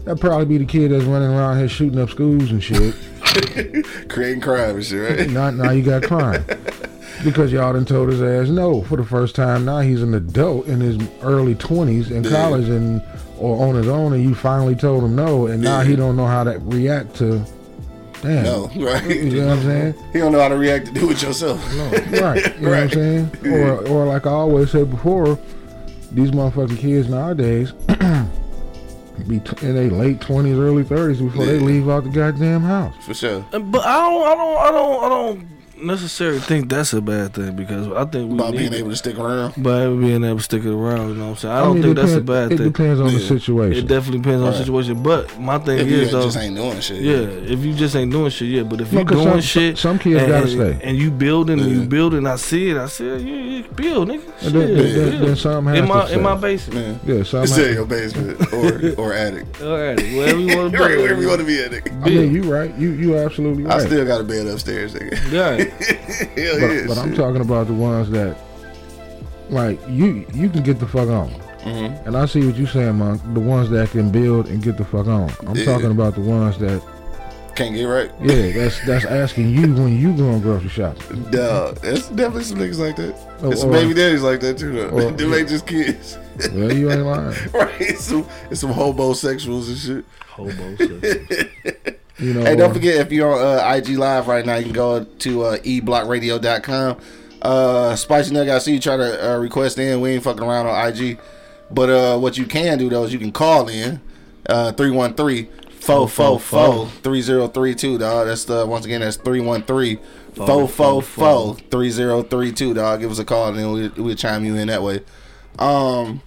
that 0.05 0.19
probably 0.19 0.47
be 0.47 0.59
the 0.59 0.65
kid 0.65 0.91
that's 0.91 1.05
running 1.05 1.31
around 1.31 1.59
here 1.59 1.69
shooting 1.69 1.99
up 1.99 2.11
schools 2.11 2.51
and 2.51 2.63
shit. 2.63 2.95
Creating 4.09 4.41
crime 4.41 4.77
and 4.77 4.85
shit, 4.85 5.19
right? 5.19 5.31
now, 5.31 5.51
now 5.51 5.71
you 5.71 5.83
got 5.83 6.03
crime 6.03 6.45
because 7.25 7.53
y'all 7.53 7.73
done 7.73 7.85
told 7.85 8.09
his 8.09 8.23
ass 8.23 8.49
no 8.49 8.83
for 8.83 8.97
the 8.97 9.05
first 9.05 9.35
time. 9.35 9.65
Now 9.65 9.81
he's 9.81 10.03
an 10.03 10.15
adult 10.15 10.67
in 10.67 10.81
his 10.81 10.99
early 11.23 11.55
twenties 11.55 12.11
in 12.11 12.25
Yeah. 12.25 12.31
college 12.31 12.69
and 12.69 13.03
or 13.39 13.67
on 13.67 13.75
his 13.75 13.89
own, 13.89 14.13
and 14.13 14.23
you 14.23 14.35
finally 14.35 14.75
told 14.75 15.03
him 15.05 15.17
no, 15.17 15.47
and 15.47 15.63
now 15.63 15.81
Yeah. 15.81 15.89
he 15.89 15.97
don't 15.97 16.17
know 16.17 16.27
how 16.27 16.45
to 16.45 16.59
react 16.61 17.15
to. 17.17 17.45
Damn. 18.23 18.45
No, 18.45 18.71
right? 18.77 19.03
You 19.09 19.41
know 19.41 19.47
what 19.49 19.57
I'm 19.59 19.63
saying? 19.65 19.95
He 20.13 20.19
don't 20.19 20.33
know 20.33 20.41
how 20.41 20.49
to 20.49 20.57
react 20.57 20.87
to 20.87 20.93
do 20.93 21.11
it 21.11 21.23
yourself. 21.23 21.59
Right. 22.21 22.55
You 22.57 22.61
know 22.67 22.71
what 22.71 22.79
I'm 22.81 22.91
saying? 22.91 23.31
Or, 23.47 23.89
or 23.89 24.05
like 24.07 24.27
I 24.27 24.31
always 24.31 24.71
said 24.71 24.91
before, 24.91 25.39
these 26.13 26.31
motherfucking 26.33 26.79
kids 26.79 27.09
nowadays 27.09 27.73
be 29.29 29.41
t- 29.41 29.67
in 29.67 29.75
their 29.75 29.91
late 29.91 30.21
twenties, 30.21 30.57
early 30.59 30.85
thirties 30.85 31.21
before 31.21 31.45
they 31.47 31.59
leave 31.59 31.89
out 31.89 32.05
the 32.05 32.11
goddamn 32.11 32.63
house. 32.63 32.95
For 33.01 33.15
sure. 33.15 33.45
But 33.51 33.85
I 33.87 33.97
don't, 34.01 34.23
I 34.27 34.35
don't, 34.35 34.59
I 34.59 34.71
don't, 34.71 35.05
I 35.05 35.09
don't 35.09 35.60
necessarily 35.85 36.41
think 36.41 36.69
that's 36.69 36.93
a 36.93 37.01
bad 37.01 37.35
thing 37.35 37.55
because 37.57 37.89
I 37.89 38.05
think 38.05 38.31
we 38.31 38.35
About 38.39 38.53
need 38.53 38.59
being 38.59 38.73
it. 38.73 38.77
able 38.79 38.91
to 38.91 38.97
stick 38.97 39.19
around. 39.19 39.55
By 39.63 39.87
being 39.89 40.25
able 40.25 40.37
to 40.39 40.43
stick 40.43 40.65
it 40.65 40.71
around, 40.73 41.09
you 41.11 41.15
know 41.15 41.25
what 41.25 41.31
I'm 41.31 41.37
saying? 41.37 41.55
I 41.55 41.61
don't 41.61 41.75
mean, 41.75 41.83
think 41.83 41.99
it 41.99 42.01
that's 42.01 42.13
a 42.15 42.21
bad 42.21 42.53
It 42.53 42.57
thing. 42.59 42.67
It 42.67 42.73
depends 42.73 43.01
on 43.01 43.13
the 43.13 43.21
situation. 43.21 43.85
It 43.85 43.89
definitely 43.89 44.19
depends 44.21 44.43
on 44.45 44.53
the 44.53 44.59
situation. 44.59 45.03
But 45.03 45.39
my 45.39 45.59
thing 45.59 45.79
is, 45.79 45.85
though, 45.87 45.87
If 45.87 45.91
you 45.91 45.97
is 46.03 46.13
though, 46.13 46.23
just 46.25 46.37
ain't 46.39 46.57
doing 46.57 46.81
shit. 46.81 47.01
yeah, 47.03 47.15
if 47.53 47.65
you 47.65 47.75
just 47.75 47.97
ain't 47.97 48.13
doing 48.13 48.31
shit, 48.31 48.49
yeah. 48.49 48.63
But 48.63 48.81
if 48.81 48.93
No, 48.93 49.01
you 49.01 49.05
'cause 49.07 49.17
doing 49.19 49.31
some- 49.33 49.41
shit, 49.41 49.79
some 49.79 49.99
kids 49.99 50.21
and, 50.23 50.29
gotta 50.29 50.43
and- 50.43 50.51
stay. 50.51 50.79
and 50.89 50.97
you 50.99 51.11
building, 51.11 51.61
and 51.61 51.71
you 51.71 51.83
building. 51.83 52.27
I 52.27 52.37
see 52.37 52.71
it. 52.71 52.77
I 52.77 52.87
see 52.87 53.07
it. 53.07 53.21
You, 53.23 53.35
you 53.35 53.65
build, 53.75 54.09
nigga. 54.09 54.23
And 54.25 54.25
Shit, 54.43 54.53
then- 54.53 54.75
then- 54.75 55.11
then- 55.11 55.21
then 55.25 55.37
some 55.37 55.67
has 55.67 55.79
in 55.79 55.89
my 55.89 56.07
to 56.07 56.13
in 56.15 56.23
my 56.23 56.35
basement. 56.35 56.75
Man. 56.87 57.01
yeah, 57.19 57.23
so 57.25 57.43
It's 57.43 57.57
I'm 57.59 57.65
in 57.65 57.75
your 57.75 57.87
basement 57.87 58.53
or 58.53 58.95
or 58.99 59.13
attic. 59.15 59.47
All 59.63 59.73
right, 59.79 59.99
wherever 60.01 60.39
you 60.39 60.57
want 60.57 60.73
to 60.73 60.79
Right, 60.81 60.89
build. 60.89 61.03
wherever 61.03 61.21
you 61.23 61.29
want 61.29 61.41
to 61.41 61.47
be 61.47 61.59
at, 61.63 61.71
nigga. 61.71 62.03
I 62.05 62.09
mean, 62.11 62.35
you 62.35 62.43
right. 62.43 62.73
You 62.79 62.91
you 62.91 63.17
absolutely 63.17 63.67
I 63.67 63.79
still 63.81 64.05
got 64.05 64.21
a 64.21 64.25
bed 64.25 64.47
upstairs, 64.47 64.95
nigga. 64.95 65.19
Yeah. 65.33 65.65
Hell 66.37 66.61
but, 66.61 66.67
yeah. 66.75 66.85
but 66.89 66.99
I'm 66.99 67.15
talking 67.15 67.41
about 67.41 67.67
the 67.67 67.75
ones 67.75 68.11
that, 68.11 68.37
like 69.49 69.79
you 69.89 70.27
you 70.33 70.49
can 70.49 70.63
get 70.63 70.79
the 70.79 70.87
fuck 70.87 71.09
on. 71.09 71.31
Mhm. 71.61 72.07
And 72.07 72.17
I 72.17 72.25
see 72.27 72.45
what 72.47 72.57
you're 72.57 72.67
saying, 72.69 72.97
Monk. 72.97 73.21
The 73.35 73.41
ones 73.41 73.69
that 73.71 73.91
can 73.91 74.11
build 74.11 74.47
and 74.49 74.63
get 74.63 74.77
the 74.79 74.85
fuck 74.85 75.07
on. 75.07 75.31
I'm 75.47 75.57
Yeah. 75.57 75.65
talking 75.67 75.91
about 75.91 76.15
the 76.15 76.23
ones 76.23 76.57
that, 76.59 76.83
Can't 77.55 77.75
get 77.75 77.85
right. 77.85 78.11
yeah, 78.23 78.53
that's 78.53 78.81
that's 78.87 79.05
asking 79.05 79.51
you 79.51 79.75
when 79.75 79.99
you 80.01 80.15
going 80.17 80.41
grocery 80.41 80.71
shopping. 80.71 81.23
Duh, 81.31 81.73
there's 81.83 82.09
definitely 82.09 82.45
some 82.45 82.59
niggas 82.59 82.79
like 82.79 82.97
that. 82.97 83.15
Oh, 83.43 83.49
There's 83.49 83.61
some 83.61 83.71
or- 83.71 83.73
baby 83.75 83.93
daddies 83.93 84.23
like 84.23 84.41
that 84.41 84.57
too, 84.57 84.73
though. 84.73 84.89
or- 84.89 85.11
Them 85.13 85.35
ain't 85.35 85.49
just 85.49 85.67
kids. 85.67 86.17
Well, 86.55 86.73
you 86.73 86.91
ain't 86.91 87.03
lying. 87.03 87.37
right. 87.53 87.75
It's 87.81 88.05
some, 88.05 88.25
it's 88.51 88.61
some 88.63 88.71
homosexuals 88.73 89.69
and 89.69 89.77
shit. 89.79 90.05
Hobo 90.29 90.77
shit. 90.77 92.00
You 92.21 92.35
know. 92.35 92.45
Hey, 92.45 92.55
don't 92.57 92.73
forget 92.73 92.97
if 92.97 93.11
you're 93.13 93.33
on 93.33 93.59
uh, 93.59 93.75
IG 93.75 93.97
Live 93.97 94.29
right 94.29 94.45
now, 94.45 94.57
you 94.57 94.65
can 94.65 94.73
go 94.73 95.05
to 95.05 95.43
uh, 95.43 95.59
eblockradio.com. 95.59 97.01
Uh, 97.43 97.97
Spicy 97.97 98.35
Nugget, 98.35 98.53
I 98.53 98.59
see 98.59 98.75
you 98.75 98.81
try 98.81 98.97
to 98.97 99.33
uh, 99.33 99.39
request 99.39 99.79
in. 99.79 100.01
We 100.01 100.11
ain't 100.11 100.23
fucking 100.23 100.43
around 100.43 100.67
on 100.67 100.89
IG. 100.89 101.19
But 101.71 101.89
uh, 101.89 102.19
what 102.19 102.37
you 102.37 102.45
can 102.47 102.79
do, 102.79 102.91
though, 102.91 103.05
is 103.05 103.13
you 103.13 103.19
can 103.19 103.33
call 103.33 103.69
in 103.69 104.01
uh, 104.49 104.73
313 104.73 105.49
444 105.81 106.87
3032, 107.03 107.99
dog. 107.99 108.27
That's 108.27 108.45
the, 108.45 108.67
once 108.67 108.85
again, 108.85 109.01
that's 109.01 109.17
313 109.17 109.99
444 110.35 111.55
3032, 111.71 112.75
dog. 112.75 113.01
Give 113.01 113.11
us 113.11 113.19
a 113.19 113.25
call 113.25 113.49
and 113.49 113.59
then 113.59 113.73
we'll, 113.73 113.91
we'll 113.97 114.15
chime 114.17 114.45
you 114.45 114.57
in 114.57 114.69
that 114.69 114.83
way. 114.83 115.01
Um, 115.59 116.21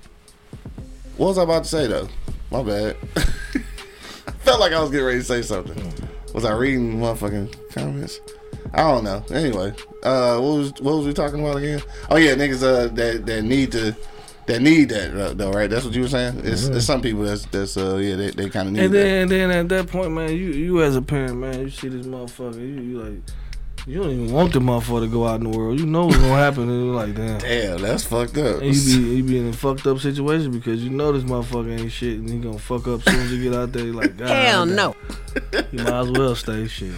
what 1.18 1.28
was 1.28 1.38
I 1.38 1.44
about 1.44 1.64
to 1.64 1.70
say, 1.70 1.88
though? 1.88 2.10
My 2.50 2.64
bad. 2.64 2.98
I 4.44 4.46
felt 4.46 4.60
like 4.60 4.74
I 4.74 4.82
was 4.82 4.92
getting 4.92 5.06
ready 5.06 5.20
to 5.20 5.24
say 5.24 5.42
something. 5.42 5.94
Was 6.34 6.44
I 6.44 6.52
reading 6.52 6.98
motherfucking 7.00 7.72
comments? 7.74 8.20
I 8.74 8.82
don't 8.82 9.06
know. 9.06 9.24
Anyway, 9.32 9.74
uh, 10.04 10.38
what 10.38 10.58
was 10.58 10.74
what 10.82 10.98
was 10.98 11.06
we 11.08 11.14
talking 11.14 11.40
about 11.40 11.56
again? 11.58 11.82
Oh 12.10 12.18
yeah, 12.18 12.34
niggas 12.36 12.62
uh 12.62 12.88
that 12.94 13.26
that 13.26 13.44
need 13.44 13.72
to 13.72 13.96
that 14.48 14.62
need 14.62 14.90
that 14.90 15.16
uh, 15.16 15.34
though, 15.34 15.54
right? 15.54 15.70
That's 15.70 15.86
what 15.86 15.94
you 15.94 16.02
were 16.02 16.10
saying. 16.10 16.42
It's, 16.44 16.66
it's 16.68 16.86
some 16.86 17.02
people 17.02 17.22
that's 17.24 17.46
that's 17.46 17.78
uh 17.78 17.96
yeah 17.96 18.18
they, 18.18 18.32
they 18.32 18.50
kind 18.50 18.68
of 18.68 18.74
need 18.74 18.84
And 18.84 18.94
that. 18.94 18.98
then, 18.98 19.22
and 19.22 19.32
then 19.32 19.52
at 19.52 19.70
that 19.70 19.88
point, 19.88 20.12
man, 20.12 20.32
you 20.32 20.48
you 20.52 20.82
as 20.84 20.98
a 20.98 21.02
parent, 21.02 21.38
man, 21.38 21.62
you 21.62 21.70
see 21.70 21.88
this 21.88 22.06
motherfucker, 22.06 22.56
you, 22.60 22.82
you 22.82 23.02
like, 23.02 23.20
You 23.86 24.02
don't 24.02 24.12
even 24.12 24.32
want 24.32 24.54
the 24.54 24.60
motherfucker 24.60 25.02
to 25.02 25.08
go 25.08 25.28
out 25.28 25.42
in 25.42 25.52
the 25.52 25.58
world. 25.58 25.78
You 25.78 25.86
know 25.86 26.06
what's 26.06 26.18
gonna 26.18 26.30
happen. 26.36 26.70
And 26.70 26.86
you're 26.86 26.96
like, 26.96 27.16
damn. 27.16 27.38
Damn, 27.40 27.82
that's 27.82 28.06
fucked 28.06 28.38
up. 28.38 28.62
And 28.62 28.74
you 28.74 28.98
be 28.98 29.16
you 29.18 29.24
be 29.24 29.38
in 29.40 29.50
a 29.50 29.54
fucked 29.54 29.86
up 29.88 30.00
situation 30.00 30.52
because 30.52 30.82
you 30.82 30.90
know 30.90 31.12
this 31.12 31.24
motherfucker 31.24 31.78
ain't 31.78 31.92
shit 31.92 32.18
and 32.20 32.30
he 32.30 32.38
gonna 32.40 32.58
fuck 32.58 32.88
up 32.88 33.02
soon 33.04 33.20
as 33.20 33.34
you 33.34 33.44
get 33.44 33.54
out 33.54 33.74
there. 33.74 33.84
You're 33.84 33.94
like, 33.96 34.16
God, 34.16 34.30
Hell 34.30 34.66
damn. 34.66 34.76
no. 34.76 34.96
You 35.74 35.80
might 35.84 36.00
as 36.00 36.12
well 36.12 36.34
stay 36.36 36.66
shit. 36.68 36.94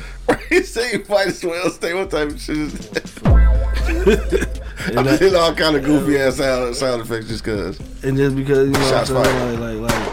you 0.52 0.62
say 0.64 0.92
you 0.92 1.04
might 1.10 1.28
as 1.28 1.44
well 1.44 1.70
stay. 1.72 1.96
What 1.96 2.12
type 2.12 2.30
of 2.30 2.40
shit 2.40 2.58
is 2.58 2.74
that? 2.90 4.62
And, 4.86 5.00
I'm 5.00 5.06
that- 5.06 5.20
did 5.20 5.34
all 5.34 5.56
kind 5.56 5.76
of 5.76 5.84
goofy 5.84 6.18
ass 6.20 6.36
sound, 6.36 6.76
sound 6.76 7.02
effects 7.02 7.28
just 7.30 7.44
cause. 7.44 7.80
and 8.04 8.16
just 8.16 8.36
because 8.36 8.68
you 8.68 8.74
know 8.74 8.90
Shots 8.92 9.10
what 9.10 9.26
I'm 9.26 9.34
fired. 9.34 9.58
saying, 9.58 9.82
like 9.82 9.92
like 9.92 10.08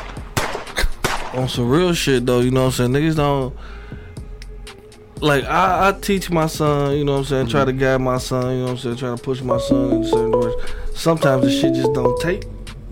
like 1.26 1.34
on 1.34 1.48
some 1.50 1.68
real 1.68 1.92
shit 1.92 2.24
though, 2.24 2.40
you 2.40 2.50
know 2.50 2.60
what 2.66 2.80
I'm 2.80 2.90
saying? 2.92 2.92
Niggas 2.92 3.16
don't 3.16 3.54
like 5.22 5.44
I, 5.44 5.88
I 5.88 5.92
teach 5.92 6.30
my 6.30 6.46
son, 6.46 6.96
you 6.96 7.04
know 7.04 7.12
what 7.12 7.18
I'm 7.18 7.24
saying, 7.24 7.46
try 7.46 7.64
to 7.64 7.70
mm-hmm. 7.70 7.80
guide 7.80 8.00
my 8.00 8.18
son, 8.18 8.50
you 8.50 8.58
know 8.58 8.64
what 8.64 8.70
I'm 8.72 8.78
saying, 8.78 8.96
try 8.96 9.16
to 9.16 9.22
push 9.22 9.40
my 9.40 9.58
son 9.58 9.92
in 9.92 10.04
certain 10.04 10.32
directions. 10.32 11.00
Sometimes 11.00 11.44
the 11.44 11.50
shit 11.50 11.74
just 11.74 11.92
don't 11.92 12.20
take 12.20 12.44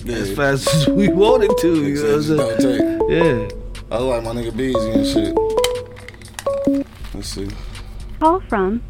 as 0.06 0.34
fast 0.34 0.72
as 0.72 0.88
we 0.88 1.08
want 1.08 1.42
it 1.42 1.58
to, 1.58 1.84
you 1.84 1.94
know 1.96 2.16
what 2.16 2.30
I'm 2.30 2.36
Don't 2.36 2.60
saying? 2.60 2.98
take. 3.00 3.10
Yeah. 3.10 3.96
I 3.96 3.98
like 3.98 4.22
my 4.22 4.30
nigga 4.30 4.56
Beezy 4.56 4.90
and 4.90 5.06
shit. 5.06 6.86
Let's 7.12 7.28
see. 7.28 7.48
Call 8.20 8.40
from 8.48 8.80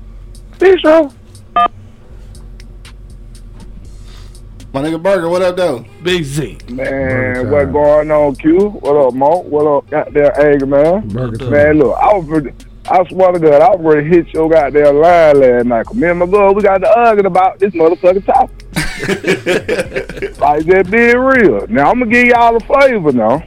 My 4.72 4.82
nigga 4.82 5.02
Burger, 5.02 5.30
what 5.30 5.40
up 5.40 5.56
though? 5.56 5.84
Big 6.02 6.22
Z. 6.24 6.58
Man, 6.68 7.50
what 7.50 7.72
going 7.72 8.10
on, 8.10 8.36
Q? 8.36 8.68
What 8.68 8.96
up, 8.96 9.14
Mo? 9.14 9.38
What 9.38 9.66
up, 9.66 9.90
goddamn 9.90 10.30
Angry 10.36 10.68
man? 10.68 11.08
Burger 11.08 11.38
time. 11.38 11.50
Man, 11.50 11.78
look, 11.78 11.96
I 11.98 12.12
was 12.14 12.26
ready, 12.26 12.52
I 12.88 13.04
swear 13.08 13.32
to 13.32 13.38
God, 13.38 13.62
I 13.62 13.70
was 13.76 13.80
ready 13.94 14.08
to 14.08 14.16
hit 14.16 14.34
your 14.34 14.48
goddamn 14.48 14.96
line 14.96 15.40
last 15.40 15.66
night. 15.66 15.86
'Cause 15.86 15.96
me 15.96 16.08
and 16.08 16.18
my 16.18 16.26
girl, 16.26 16.54
we 16.54 16.62
got 16.62 16.78
to 16.78 16.98
arguing 16.98 17.26
about 17.26 17.58
this 17.58 17.72
motherfucking 17.74 18.24
topic. 18.24 18.56
like 20.40 20.64
that 20.66 20.88
being 20.90 21.18
real. 21.18 21.66
Now 21.68 21.90
I'm 21.90 21.98
gonna 22.00 22.10
give 22.10 22.26
y'all 22.26 22.56
a 22.56 22.60
flavor 22.60 23.12
now. 23.12 23.30
All 23.32 23.42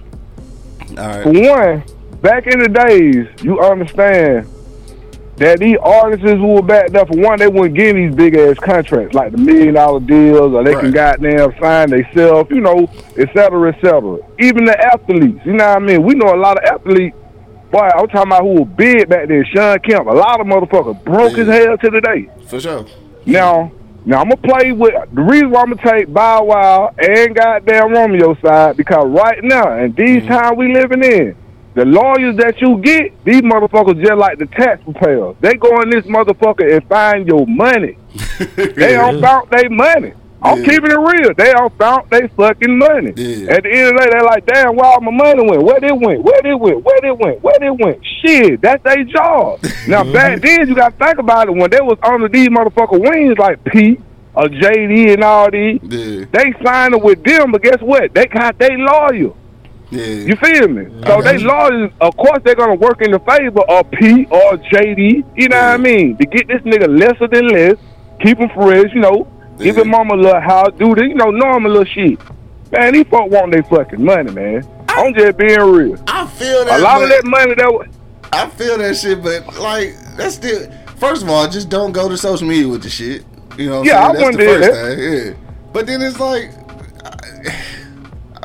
For 1.24 1.32
one, 1.32 1.84
back 2.22 2.48
in 2.48 2.60
the 2.60 2.70
days, 2.70 3.28
you 3.44 3.60
understand 3.60 4.48
that 5.38 5.60
these 5.60 5.78
artists 5.82 6.26
who 6.26 6.48
were 6.48 6.62
back 6.62 6.90
there, 6.92 7.06
for 7.06 7.18
one, 7.20 7.40
they 7.40 7.48
wouldn't 7.48 7.76
get 7.76 7.94
these 7.94 8.14
big 8.14 8.38
ass 8.38 8.58
contracts 8.60 9.14
like 9.16 9.32
the 9.32 9.38
million 9.40 9.74
dollar 9.74 10.00
deals, 10.00 10.54
or 10.54 10.64
they 10.64 10.74
can 10.76 10.92
goddamn 10.92 11.54
sign 11.60 11.90
themselves, 11.90 12.50
you 12.52 12.62
know, 12.62 12.88
et 13.18 13.30
cetera, 13.34 13.70
et 13.74 13.82
cetera. 13.82 14.18
Even 14.40 14.66
the 14.66 14.80
athletes, 14.80 15.40
you 15.46 15.54
know 15.54 15.68
what 15.68 15.78
I 15.78 15.80
mean? 15.80 16.04
We 16.04 16.14
know 16.16 16.34
a 16.34 16.38
lot 16.38 16.58
of 16.58 16.64
athletes. 16.66 17.18
Boy, 17.74 17.90
I'm 17.98 18.08
talking 18.08 18.32
about 18.32 18.44
who 18.44 18.60
were 18.60 18.66
big 18.66 19.10
back 19.10 19.28
then. 19.28 19.44
Shawn 19.52 19.80
Kemp, 19.80 20.06
a 20.06 20.12
lot 20.12 20.40
of 20.40 20.46
motherfuckers 20.46 21.04
broke 21.04 21.36
Yeah. 21.36 21.46
hell 21.46 21.78
to 21.80 21.90
the 21.90 22.02
day. 22.02 22.30
For 22.46 22.60
sure. 22.60 22.86
Now, 23.26 23.72
now 24.06 24.22
I'm 24.22 24.30
gonna 24.30 24.38
play 24.38 24.72
with 24.72 24.94
the 25.12 25.22
reason 25.24 25.50
why 25.50 25.62
I'm 25.62 25.74
gonna 25.74 25.92
take 25.92 26.14
Bow 26.14 26.44
Wow 26.44 26.94
and 27.00 27.36
goddamn 27.36 27.92
Romeo 27.92 28.38
side 28.46 28.78
because 28.78 29.08
right 29.08 29.44
now 29.44 29.72
and 29.72 29.96
these 29.96 30.22
mm-hmm. 30.22 30.28
times 30.28 30.56
we 30.56 30.72
living 30.72 31.04
in, 31.04 31.36
the 31.74 31.86
lawyers 31.86 32.36
that 32.38 32.62
you 32.62 32.78
get, 32.78 33.12
these 33.26 33.42
motherfuckers 33.42 34.00
just 34.00 34.20
like 34.20 34.38
the 34.38 34.46
tax 34.46 34.84
preparers. 34.84 35.36
They 35.42 35.56
go 35.56 35.82
in 35.82 35.90
this 35.90 36.06
motherfucker 36.06 36.72
and 36.72 36.88
find 36.88 37.28
your 37.28 37.48
money. 37.48 37.98
They 38.56 38.94
don't 38.94 39.20
found 39.20 39.50
their 39.50 39.70
money. 39.72 40.14
I'm 40.44 40.60
Yeah. 40.60 40.66
keeping 40.66 40.92
it 40.92 40.98
real. 41.00 41.34
They 41.36 41.52
don't 41.54 41.78
found 41.78 42.10
they 42.10 42.28
fucking 42.36 42.78
money. 42.78 43.14
Yeah. 43.16 43.54
At 43.54 43.64
the 43.64 43.72
end 43.72 43.88
of 43.88 43.94
the 43.94 44.00
day, 44.04 44.10
they're 44.12 44.24
like, 44.24 44.46
damn, 44.46 44.76
where 44.76 44.86
all 44.86 45.02
my 45.02 45.12
money 45.12 45.42
went? 45.50 45.64
Where 45.64 45.84
it 45.84 45.98
went? 45.98 46.22
Where 46.24 46.46
it 46.46 46.60
went? 46.60 46.84
Where 46.84 47.06
it 47.06 47.18
went? 47.18 47.42
Where 47.44 47.64
it 47.64 47.78
went? 47.80 48.00
Shit, 48.22 48.62
that's 48.62 48.84
their 48.84 49.04
job. 49.06 49.60
now 49.88 50.04
back 50.04 50.42
then, 50.42 50.68
you 50.68 50.76
got 50.76 50.98
to 50.98 51.06
think 51.06 51.18
about 51.20 51.48
it. 51.48 51.52
When 51.56 51.70
they 51.70 51.82
was 51.82 51.98
under 52.04 52.28
these 52.28 52.50
motherfucker 52.50 53.00
wings 53.00 53.38
like 53.38 53.64
Pete 53.66 54.02
or 54.36 54.46
uh, 54.46 54.48
JD 54.48 55.14
and 55.14 55.24
all 55.24 55.50
these, 55.52 55.80
Yeah. 55.84 56.26
they 56.32 56.54
signed 56.64 57.02
with 57.02 57.24
them. 57.24 57.52
But 57.52 57.62
guess 57.62 57.80
what? 57.82 58.14
They 58.14 58.26
got 58.26 58.58
they 58.60 58.76
lawyer. 58.76 59.32
Yeah. 59.92 60.06
You 60.06 60.36
feel 60.38 60.68
me? 60.70 60.86
So 61.06 61.22
they 61.22 61.38
lawyers, 61.38 61.92
of 62.02 62.18
course, 62.18 62.40
they're 62.44 62.56
gonna 62.56 62.74
work 62.76 63.02
in 63.02 63.12
the 63.12 63.20
favor 63.20 63.62
of 63.70 63.92
P 63.92 64.26
or 64.32 64.58
JD. 64.58 65.24
You 65.36 65.50
know 65.50 65.56
what 65.58 65.66
I 65.66 65.78
mean? 65.78 66.18
To 66.18 66.26
get 66.26 66.48
this 66.48 66.62
nigga 66.64 66.88
lesser 67.00 67.28
than 67.28 67.48
less, 67.50 67.76
keep 68.20 68.40
him 68.40 68.50
fresh. 68.56 68.92
You 68.96 69.02
know, 69.02 69.28
give 69.60 69.76
Yeah. 69.78 69.82
him 69.84 69.90
mama 69.90 70.16
a 70.16 70.18
little 70.18 70.42
house, 70.42 70.72
do 70.78 70.94
the 70.96 71.06
you 71.08 71.16
know 71.16 71.30
normal 71.32 71.72
little 71.72 71.86
shit. 71.86 72.20
Man, 72.72 72.94
these 72.94 73.06
folk 73.08 73.30
want 73.30 73.52
their 73.52 73.64
fucking 73.64 74.04
money, 74.04 74.32
man. 74.32 74.68
I'm 74.90 75.14
just 75.14 75.38
being 75.38 75.60
real. 75.60 75.98
I 76.08 76.26
feel 76.28 76.66
that. 76.66 76.80
A 76.80 76.84
lot 76.84 76.96
but- 77.00 77.04
of 77.04 77.10
that 77.10 77.26
money 77.26 77.54
that 77.56 77.72
wa- 77.74 77.86
I 78.32 78.48
feel 78.50 78.78
that 78.80 78.96
shit, 78.96 79.22
but 79.24 79.60
like 79.60 79.96
that's 80.18 80.36
still. 80.36 80.68
First 80.98 81.22
of 81.24 81.30
all, 81.30 81.48
just 81.48 81.70
don't 81.70 81.92
go 81.92 82.08
to 82.10 82.18
social 82.18 82.48
media 82.48 82.68
with 82.68 82.82
the 82.84 82.90
shit. 82.90 83.24
You 83.58 83.70
know, 83.70 83.80
what 83.80 83.88
Yeah, 83.88 84.00
I 84.00 84.10
I'm 84.10 84.16
saying? 84.16 84.26
wouldn't 84.26 84.38
that's 84.38 84.54
do 84.54 84.54
the 84.54 84.60
that. 84.66 84.74
first 84.74 84.98
thing. 84.98 85.28
Yeah, 85.28 85.34
but 85.74 85.86
then 85.86 86.02
it's 86.02 86.20
like, 86.20 86.50
I 87.06 87.54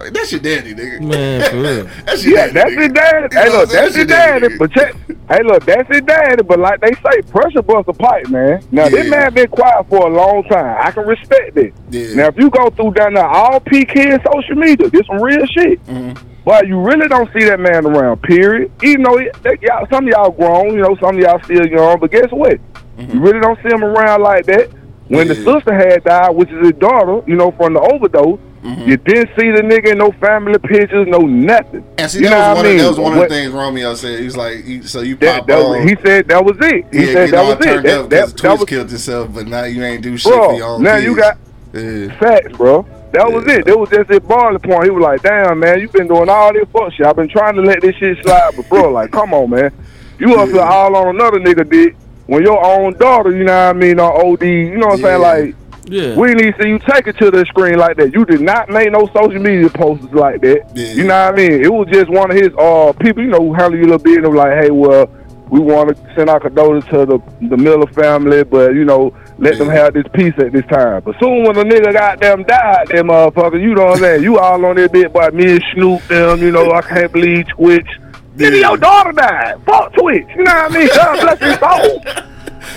mean, 0.04 0.12
that's 0.12 0.30
your 0.32 0.40
daddy, 0.40 0.74
nigga. 0.74 1.00
Man, 1.00 1.50
for 1.50 1.56
real. 1.56 1.88
that's 2.06 2.24
your 2.24 2.36
Yeah, 2.38 2.46
daddy, 2.52 2.52
that's 2.52 2.70
nigga. 2.70 2.82
his 2.82 2.92
daddy. 2.92 3.34
You 3.34 3.40
Hey, 3.40 3.50
look, 3.50 3.70
that's 3.70 3.94
his 3.96 4.06
daddy. 4.06 4.56
But 4.58 4.72
check, 4.72 4.94
hey, 5.30 5.42
look, 5.44 5.64
that's 5.64 5.88
his 5.88 6.00
daddy. 6.02 6.42
But 6.42 6.58
like 6.60 6.80
they 6.80 6.92
say, 6.94 7.22
pressure 7.30 7.62
busts 7.62 7.88
a 7.88 7.92
pipe, 7.92 8.28
man. 8.28 8.62
Now 8.70 8.88
this 8.88 9.04
Yeah. 9.04 9.10
man 9.10 9.34
been 9.34 9.48
quiet 9.48 9.86
for 9.88 10.06
a 10.08 10.10
long 10.12 10.44
time. 10.44 10.76
I 10.80 10.90
can 10.90 11.06
respect 11.06 11.56
it. 11.56 11.72
Yeah. 11.90 12.14
Now 12.14 12.26
if 12.28 12.36
you 12.36 12.50
go 12.50 12.70
through 12.70 12.92
down 12.92 13.14
there, 13.14 13.26
all 13.26 13.60
PK 13.60 14.12
and 14.12 14.22
social 14.32 14.56
media, 14.56 14.88
get 14.90 15.06
some 15.06 15.22
real 15.22 15.44
shit. 15.46 15.84
Mhm. 15.86 16.16
But 16.44 16.66
you 16.66 16.80
really 16.80 17.08
don't 17.08 17.28
see 17.32 17.44
that 17.44 17.60
man 17.60 17.84
around. 17.84 18.22
Period. 18.22 18.70
Even 18.82 19.02
though 19.02 19.18
he- 19.18 19.30
they, 19.42 19.58
y'all, 19.62 19.86
some 19.92 20.04
of 20.06 20.10
y'all 20.10 20.30
grown, 20.30 20.70
you 20.74 20.80
know, 20.80 20.96
some 21.00 21.16
of 21.16 21.20
y'all 21.20 21.40
still 21.44 21.66
young. 21.66 21.98
But 22.00 22.10
guess 22.10 22.30
what? 22.30 22.58
You 22.98 23.20
really 23.20 23.38
don't 23.40 23.58
see 23.62 23.68
him 23.68 23.84
around 23.84 24.22
like 24.22 24.46
that. 24.46 24.68
When 25.08 25.28
the 25.28 25.34
Mm-hmm. 25.34 25.52
Sister 25.56 25.72
had 25.74 26.04
died, 26.04 26.30
which 26.34 26.50
is 26.50 26.66
his 26.66 26.72
daughter, 26.78 27.20
you 27.26 27.36
know, 27.36 27.50
from 27.52 27.74
the 27.74 27.80
overdose, 27.80 28.38
Mm-hmm. 28.62 28.88
you 28.88 28.96
didn't 28.96 29.30
see 29.38 29.50
the 29.52 29.62
nigga 29.62 29.96
no 29.96 30.10
family 30.12 30.58
pictures, 30.58 31.06
no 31.06 31.18
nothing. 31.18 31.84
And 31.96 32.10
see, 32.10 32.18
You 32.20 32.28
that 32.30 32.56
know 32.56 32.60
was, 32.60 32.64
what 32.64 32.64
one 32.64 32.66
of, 32.66 32.78
that 32.80 32.88
was 32.88 32.98
one 32.98 33.12
of 33.14 33.18
the 33.20 33.28
things 33.28 33.52
Romeo 33.52 33.94
said. 33.94 34.18
He 34.18 34.24
was 34.24 34.36
like, 34.36 34.64
he, 34.64 34.82
so 34.82 35.00
you 35.02 35.14
That, 35.16 35.46
that 35.46 35.58
was, 35.58 35.84
he 35.88 35.96
said 36.04 36.26
that 36.28 36.44
was 36.44 36.56
it. 36.60 36.86
He 36.92 37.06
yeah, 37.06 37.12
said 37.12 37.30
that 37.30 37.42
was 37.42 37.54
it. 37.54 37.62
turned 37.62 37.86
That, 37.86 38.10
that, 38.10 38.36
that 38.36 38.58
was 38.58 38.64
killed 38.68 38.88
himself, 38.90 39.32
but 39.32 39.46
now 39.46 39.64
you 39.64 39.82
ain't 39.84 40.02
do 40.02 40.16
shit 40.18 40.32
Bro, 40.32 40.48
for 40.50 40.54
your 40.56 40.66
own 40.68 40.82
now 40.82 40.94
kids. 40.96 41.04
you 41.06 41.16
got- 41.16 41.38
yeah. 41.72 42.18
facts, 42.18 42.56
bro. 42.56 42.82
That 43.12 43.30
was 43.32 43.46
it. 43.46 43.64
That 43.66 43.78
was 43.78 43.88
just 43.90 44.10
his 44.10 44.18
boiling 44.20 44.58
point. 44.58 44.84
He 44.84 44.90
was 44.90 45.02
like, 45.02 45.22
"Damn, 45.22 45.58
man, 45.60 45.80
you 45.80 45.88
been 45.88 46.08
doing 46.08 46.28
all 46.28 46.52
this 46.52 46.66
fuck 46.72 46.92
shit. 46.92 47.06
I've 47.06 47.16
been 47.16 47.28
trying 47.28 47.54
to 47.56 47.62
let 47.62 47.80
this 47.80 47.94
shit 47.96 48.18
slide, 48.22 48.52
but 48.56 48.68
bro, 48.68 48.90
like, 48.92 49.12
come 49.12 49.32
on, 49.32 49.48
man. 49.50 49.70
You 50.18 50.34
up 50.36 50.48
here 50.48 50.60
all 50.60 50.94
on 50.96 51.14
another 51.14 51.38
nigga 51.38 51.68
dick 51.70 51.96
when 52.26 52.42
your 52.42 52.62
own 52.62 52.94
daughter, 52.98 53.30
you 53.30 53.44
know 53.44 53.52
what 53.66 53.76
I 53.76 53.78
mean, 53.78 53.98
on 54.00 54.12
OD. 54.32 54.42
You 54.42 54.76
know 54.76 54.88
what 54.88 54.94
I'm 54.96 55.00
saying? 55.02 55.20
Like, 55.22 55.54
Yeah. 55.88 56.14
we 56.16 56.34
need 56.34 56.54
to 56.54 56.62
see 56.62 56.68
you 56.68 56.78
take 56.78 57.06
it 57.06 57.16
to 57.18 57.30
the 57.30 57.44
screen 57.46 57.78
like 57.78 57.96
that. 57.96 58.12
You 58.12 58.24
did 58.24 58.40
not 58.40 58.68
make 58.68 58.90
no 58.90 59.06
social 59.06 59.40
media 59.40 59.68
posters 59.70 60.12
like 60.12 60.40
that. 60.42 60.70
Yeah. 60.74 60.92
You 60.92 61.04
know 61.04 61.26
what 61.26 61.34
I 61.34 61.36
mean? 61.36 61.64
It 61.64 61.72
was 61.72 61.88
just 61.90 62.10
one 62.10 62.30
of 62.30 62.36
his 62.36 62.50
uh 62.58 62.92
people, 63.00 63.22
you 63.22 63.30
know, 63.30 63.38
who 63.40 63.54
handle 63.54 63.76
your 63.78 63.88
little 63.88 63.98
business. 63.98 64.34
Like, 64.34 64.52
hey, 64.62 64.70
well, 64.70 65.08
we 65.50 65.60
want 65.60 65.88
to 65.96 66.14
send 66.14 66.28
our 66.28 66.40
condolences 66.40 66.90
to 66.90 67.06
the 67.06 67.18
the 67.48 67.56
Miller 67.56 67.86
family, 67.92 68.44
but 68.44 68.74
you 68.74 68.84
know, 68.84 69.16
let 69.38 69.56
them 69.56 69.68
have 69.68 69.94
this 69.94 70.04
peace 70.12 70.34
at 70.38 70.52
this 70.52 70.66
time. 70.66 71.02
But 71.04 71.16
soon 71.20 71.44
when 71.44 71.54
the 71.54 71.64
nigga 71.64 71.92
goddamn 71.92 72.42
died, 72.42 72.88
them 72.88 73.08
motherfucker, 73.08 73.60
you 73.60 73.74
know 73.74 73.86
what 73.86 73.96
I'm 73.96 74.02
saying? 74.02 74.22
You 74.24 74.38
all 74.38 74.64
on 74.66 74.76
that 74.76 74.92
bit, 74.92 75.12
by 75.12 75.30
me 75.30 75.52
and 75.52 75.64
Snoop, 75.74 76.02
them, 76.08 76.40
you 76.40 76.50
know, 76.50 76.70
I 76.72 76.82
can't 76.82 77.12
believe 77.12 77.48
Twitch. 77.48 77.88
Nigga, 78.36 78.60
your 78.60 78.76
daughter 78.76 79.12
died. 79.12 79.60
Fuck 79.64 79.94
Twitch. 79.94 80.26
You 80.36 80.44
know 80.44 80.54
what 80.54 80.70
I 80.70 80.78
mean? 80.78 80.88
God 80.88 81.20
bless 81.20 81.40
his 81.40 81.58
soul. 81.58 82.24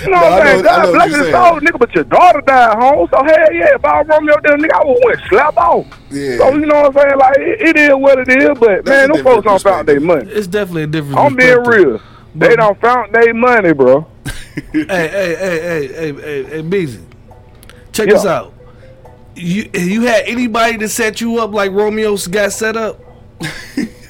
You 0.06 0.10
know 0.12 0.18
what 0.18 0.32
I 0.34 0.40
I'm 0.40 0.48
saying? 0.48 0.64
know- 0.64 0.70
I 0.72 0.78
know 0.78 0.84
God 0.84 0.94
bless 0.94 1.10
you're 1.12 1.24
his 1.26 1.32
soul, 1.34 1.60
nigga, 1.60 1.80
but 1.80 1.96
your 1.96 2.04
daughter 2.06 2.42
died, 2.42 2.78
home. 2.78 3.08
So 3.12 3.24
hell 3.24 3.54
yeah, 3.54 3.76
if 3.76 3.86
I 3.86 4.02
was 4.02 4.08
Romeo 4.08 4.36
there, 4.44 4.58
nigga, 4.58 4.74
I 4.74 4.86
would 4.86 5.00
went 5.06 5.20
slap 5.30 5.58
off. 5.58 5.86
Yeah. 6.10 6.38
So 6.38 6.54
you 6.56 6.66
know 6.66 6.82
what 6.90 6.98
I'm 6.98 7.02
saying? 7.10 7.18
Like 7.20 7.38
it, 7.40 7.62
it 7.62 7.78
is 7.78 7.96
what 7.96 8.20
it 8.20 8.30
is, 8.30 8.58
but 8.60 8.86
That's 8.86 8.88
man, 8.88 9.12
them 9.12 9.24
folks 9.24 9.44
don't 9.46 9.62
found 9.62 9.88
their 9.88 10.00
money. 10.00 10.30
It's 10.32 10.48
definitely 10.48 10.84
a 10.84 10.88
different. 10.88 11.18
I'm 11.18 11.36
being 11.36 11.58
perspective. 11.64 11.86
real. 11.86 12.02
They 12.36 12.56
don't 12.56 12.80
found 12.82 13.14
their 13.14 13.34
money, 13.34 13.74
bro. 13.74 14.08
Hey, 14.74 14.86
hey, 14.86 15.08
hey, 15.10 15.62
hey, 15.62 15.88
hey, 15.88 16.14
hey, 16.14 16.44
hey, 16.44 16.62
Beezy. 16.62 17.00
Check 17.94 18.08
Yeah. 18.08 18.14
this 18.16 18.26
out. 18.26 18.54
You 19.36 19.70
you 19.74 20.02
had 20.02 20.26
anybody 20.26 20.78
to 20.80 20.90
set 20.90 21.22
you 21.22 21.40
up 21.40 21.54
like 21.54 21.72
Romeo's 21.72 22.28
got 22.28 22.52
set 22.52 22.76
up? 22.76 23.00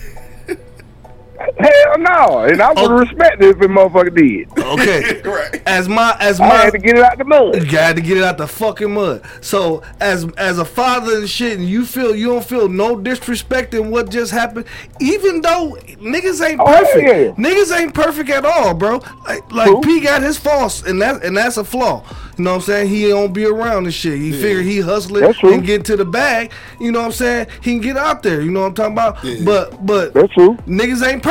Hell 1.60 1.98
no, 2.00 2.39
and 2.39 2.62
I 2.62 2.70
would 2.70 2.78
Oh. 2.92 2.98
respect 2.98 3.42
it 3.44 3.50
if 3.56 3.62
a 3.62 3.66
motherfucker 3.68 4.16
did. 4.16 4.50
Okay. 4.58 5.22
right. 5.30 5.62
As 5.66 5.88
my 5.88 6.16
as 6.20 6.39
I 6.39 6.48
my 6.50 6.56
had 6.56 6.72
to 6.72 6.78
get 6.80 6.98
it 6.98 7.04
out 7.04 7.18
the 7.18 7.26
mud. 7.26 7.56
You 7.56 7.70
got 7.72 7.96
to 7.96 8.02
get 8.02 8.18
it 8.18 8.24
out 8.24 8.38
the 8.38 8.48
fucking 8.48 8.94
mud. 8.94 9.22
So 9.42 9.84
as 10.00 10.26
as 10.38 10.58
a 10.60 10.66
father 10.66 11.18
and 11.20 11.30
shit, 11.30 11.58
and 11.60 11.68
you 11.68 11.86
feel 11.86 12.16
you 12.16 12.28
don't 12.28 12.46
feel 12.46 12.68
no 12.70 12.98
disrespect 13.00 13.74
in 13.74 13.92
what 13.92 14.10
just 14.10 14.32
happened, 14.32 14.66
even 15.00 15.42
though 15.42 15.78
niggas 16.00 16.46
ain't 16.48 16.60
Oh, 16.60 16.66
perfect. 16.66 17.08
yeah. 17.08 17.44
Niggas 17.44 17.78
ain't 17.78 17.94
perfect 17.94 18.30
at 18.30 18.46
all, 18.46 18.74
bro. 18.74 19.02
Like, 19.28 19.52
like 19.52 19.68
True. 19.70 19.82
P 19.82 20.00
got 20.02 20.22
his 20.22 20.38
faults, 20.38 20.84
and 20.84 21.02
that 21.02 21.24
and 21.24 21.36
that's 21.38 21.58
a 21.58 21.64
flaw. 21.64 22.04
You 22.38 22.46
know 22.46 22.52
what 22.52 22.56
I'm 22.58 22.62
saying? 22.62 22.88
He 22.89 23.08
don't 23.08 23.34
be 23.34 23.46
around 23.46 23.84
and 23.86 23.94
shit. 23.94 24.18
He 24.18 24.32
figure 24.32 24.62
he 24.62 24.80
hustling 24.80 25.32
and 25.44 25.64
get 25.66 25.86
to 25.86 25.98
the 25.98 26.06
bag. 26.06 26.52
You 26.80 26.92
know 26.92 27.00
what 27.00 27.06
I'm 27.08 27.12
saying? 27.12 27.48
He 27.62 27.72
can 27.74 27.82
get 27.82 27.98
out 27.98 28.24
there. 28.24 28.42
You 28.42 28.50
know 28.50 28.62
what 28.62 28.68
I'm 28.68 28.74
talking 28.74 28.94
about? 28.94 29.24
Yeah. 29.24 29.44
But 29.46 29.86
but 29.86 30.14
That's 30.14 30.34
true. 30.34 30.56
niggas 30.66 31.06
ain't 31.06 31.22
perfect. 31.22 31.30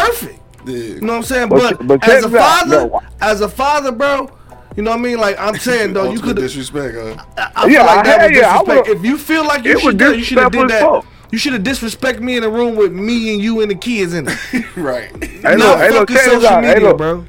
Yeah. 0.67 0.75
You 0.75 1.01
know 1.01 1.13
what 1.15 1.17
I'm 1.19 1.23
saying? 1.25 1.49
But- 1.49 1.79
But, 1.79 1.87
but 2.01 2.09
as 2.09 2.25
a 2.25 2.31
father, 2.31 2.87
No. 2.87 3.01
as 3.21 3.41
a 3.41 3.49
father, 3.49 3.93
bro, 3.93 4.31
You 4.77 4.85
know 4.85 4.91
what 4.93 5.01
I 5.01 5.03
mean? 5.03 5.19
Like 5.19 5.37
I'm 5.39 5.57
saying 5.57 5.95
though, 5.95 6.13
you 6.13 6.21
could. 6.21 6.37
disrespect. 6.37 6.95
Huh? 6.97 7.25
I 7.57 7.63
feel 7.65 7.73
Yeah, 7.73 7.83
like 7.85 8.05
that 8.05 8.21
hell 8.21 8.29
was 8.29 8.39
yeah, 8.39 8.49
I 8.49 8.59
disrespect. 8.59 8.89
would've- 8.89 9.05
If 9.05 9.05
you 9.11 9.19
feel 9.19 9.45
like 9.45 9.65
you 9.65 9.79
should, 9.81 10.01
you 10.01 10.23
should 10.23 10.39
have 10.39 10.53
did 10.53 10.69
that. 10.69 10.81
fuck. 10.83 11.07
You 11.33 11.39
should 11.39 11.53
have 11.55 11.63
disrespected 11.63 12.21
me 12.21 12.37
in 12.37 12.45
a 12.45 12.49
room 12.49 12.77
with 12.77 12.93
me 12.93 13.33
and 13.35 13.43
you 13.43 13.61
and 13.63 13.71
the 13.71 13.75
kids 13.75 14.15
in 14.15 14.27
it. 14.29 14.37
right. 14.77 15.11
Hey, 15.23 15.57
look, 15.57 15.79
hey, 15.79 15.91
look, 15.91 16.09
fucking 16.11 16.17
check 16.17 16.25
this 16.25 16.25
social 16.25 16.47
out. 16.47 16.65
Hey, 16.65 16.75
media, 16.75 16.89
look. 16.89 16.99
bro. 16.99 17.25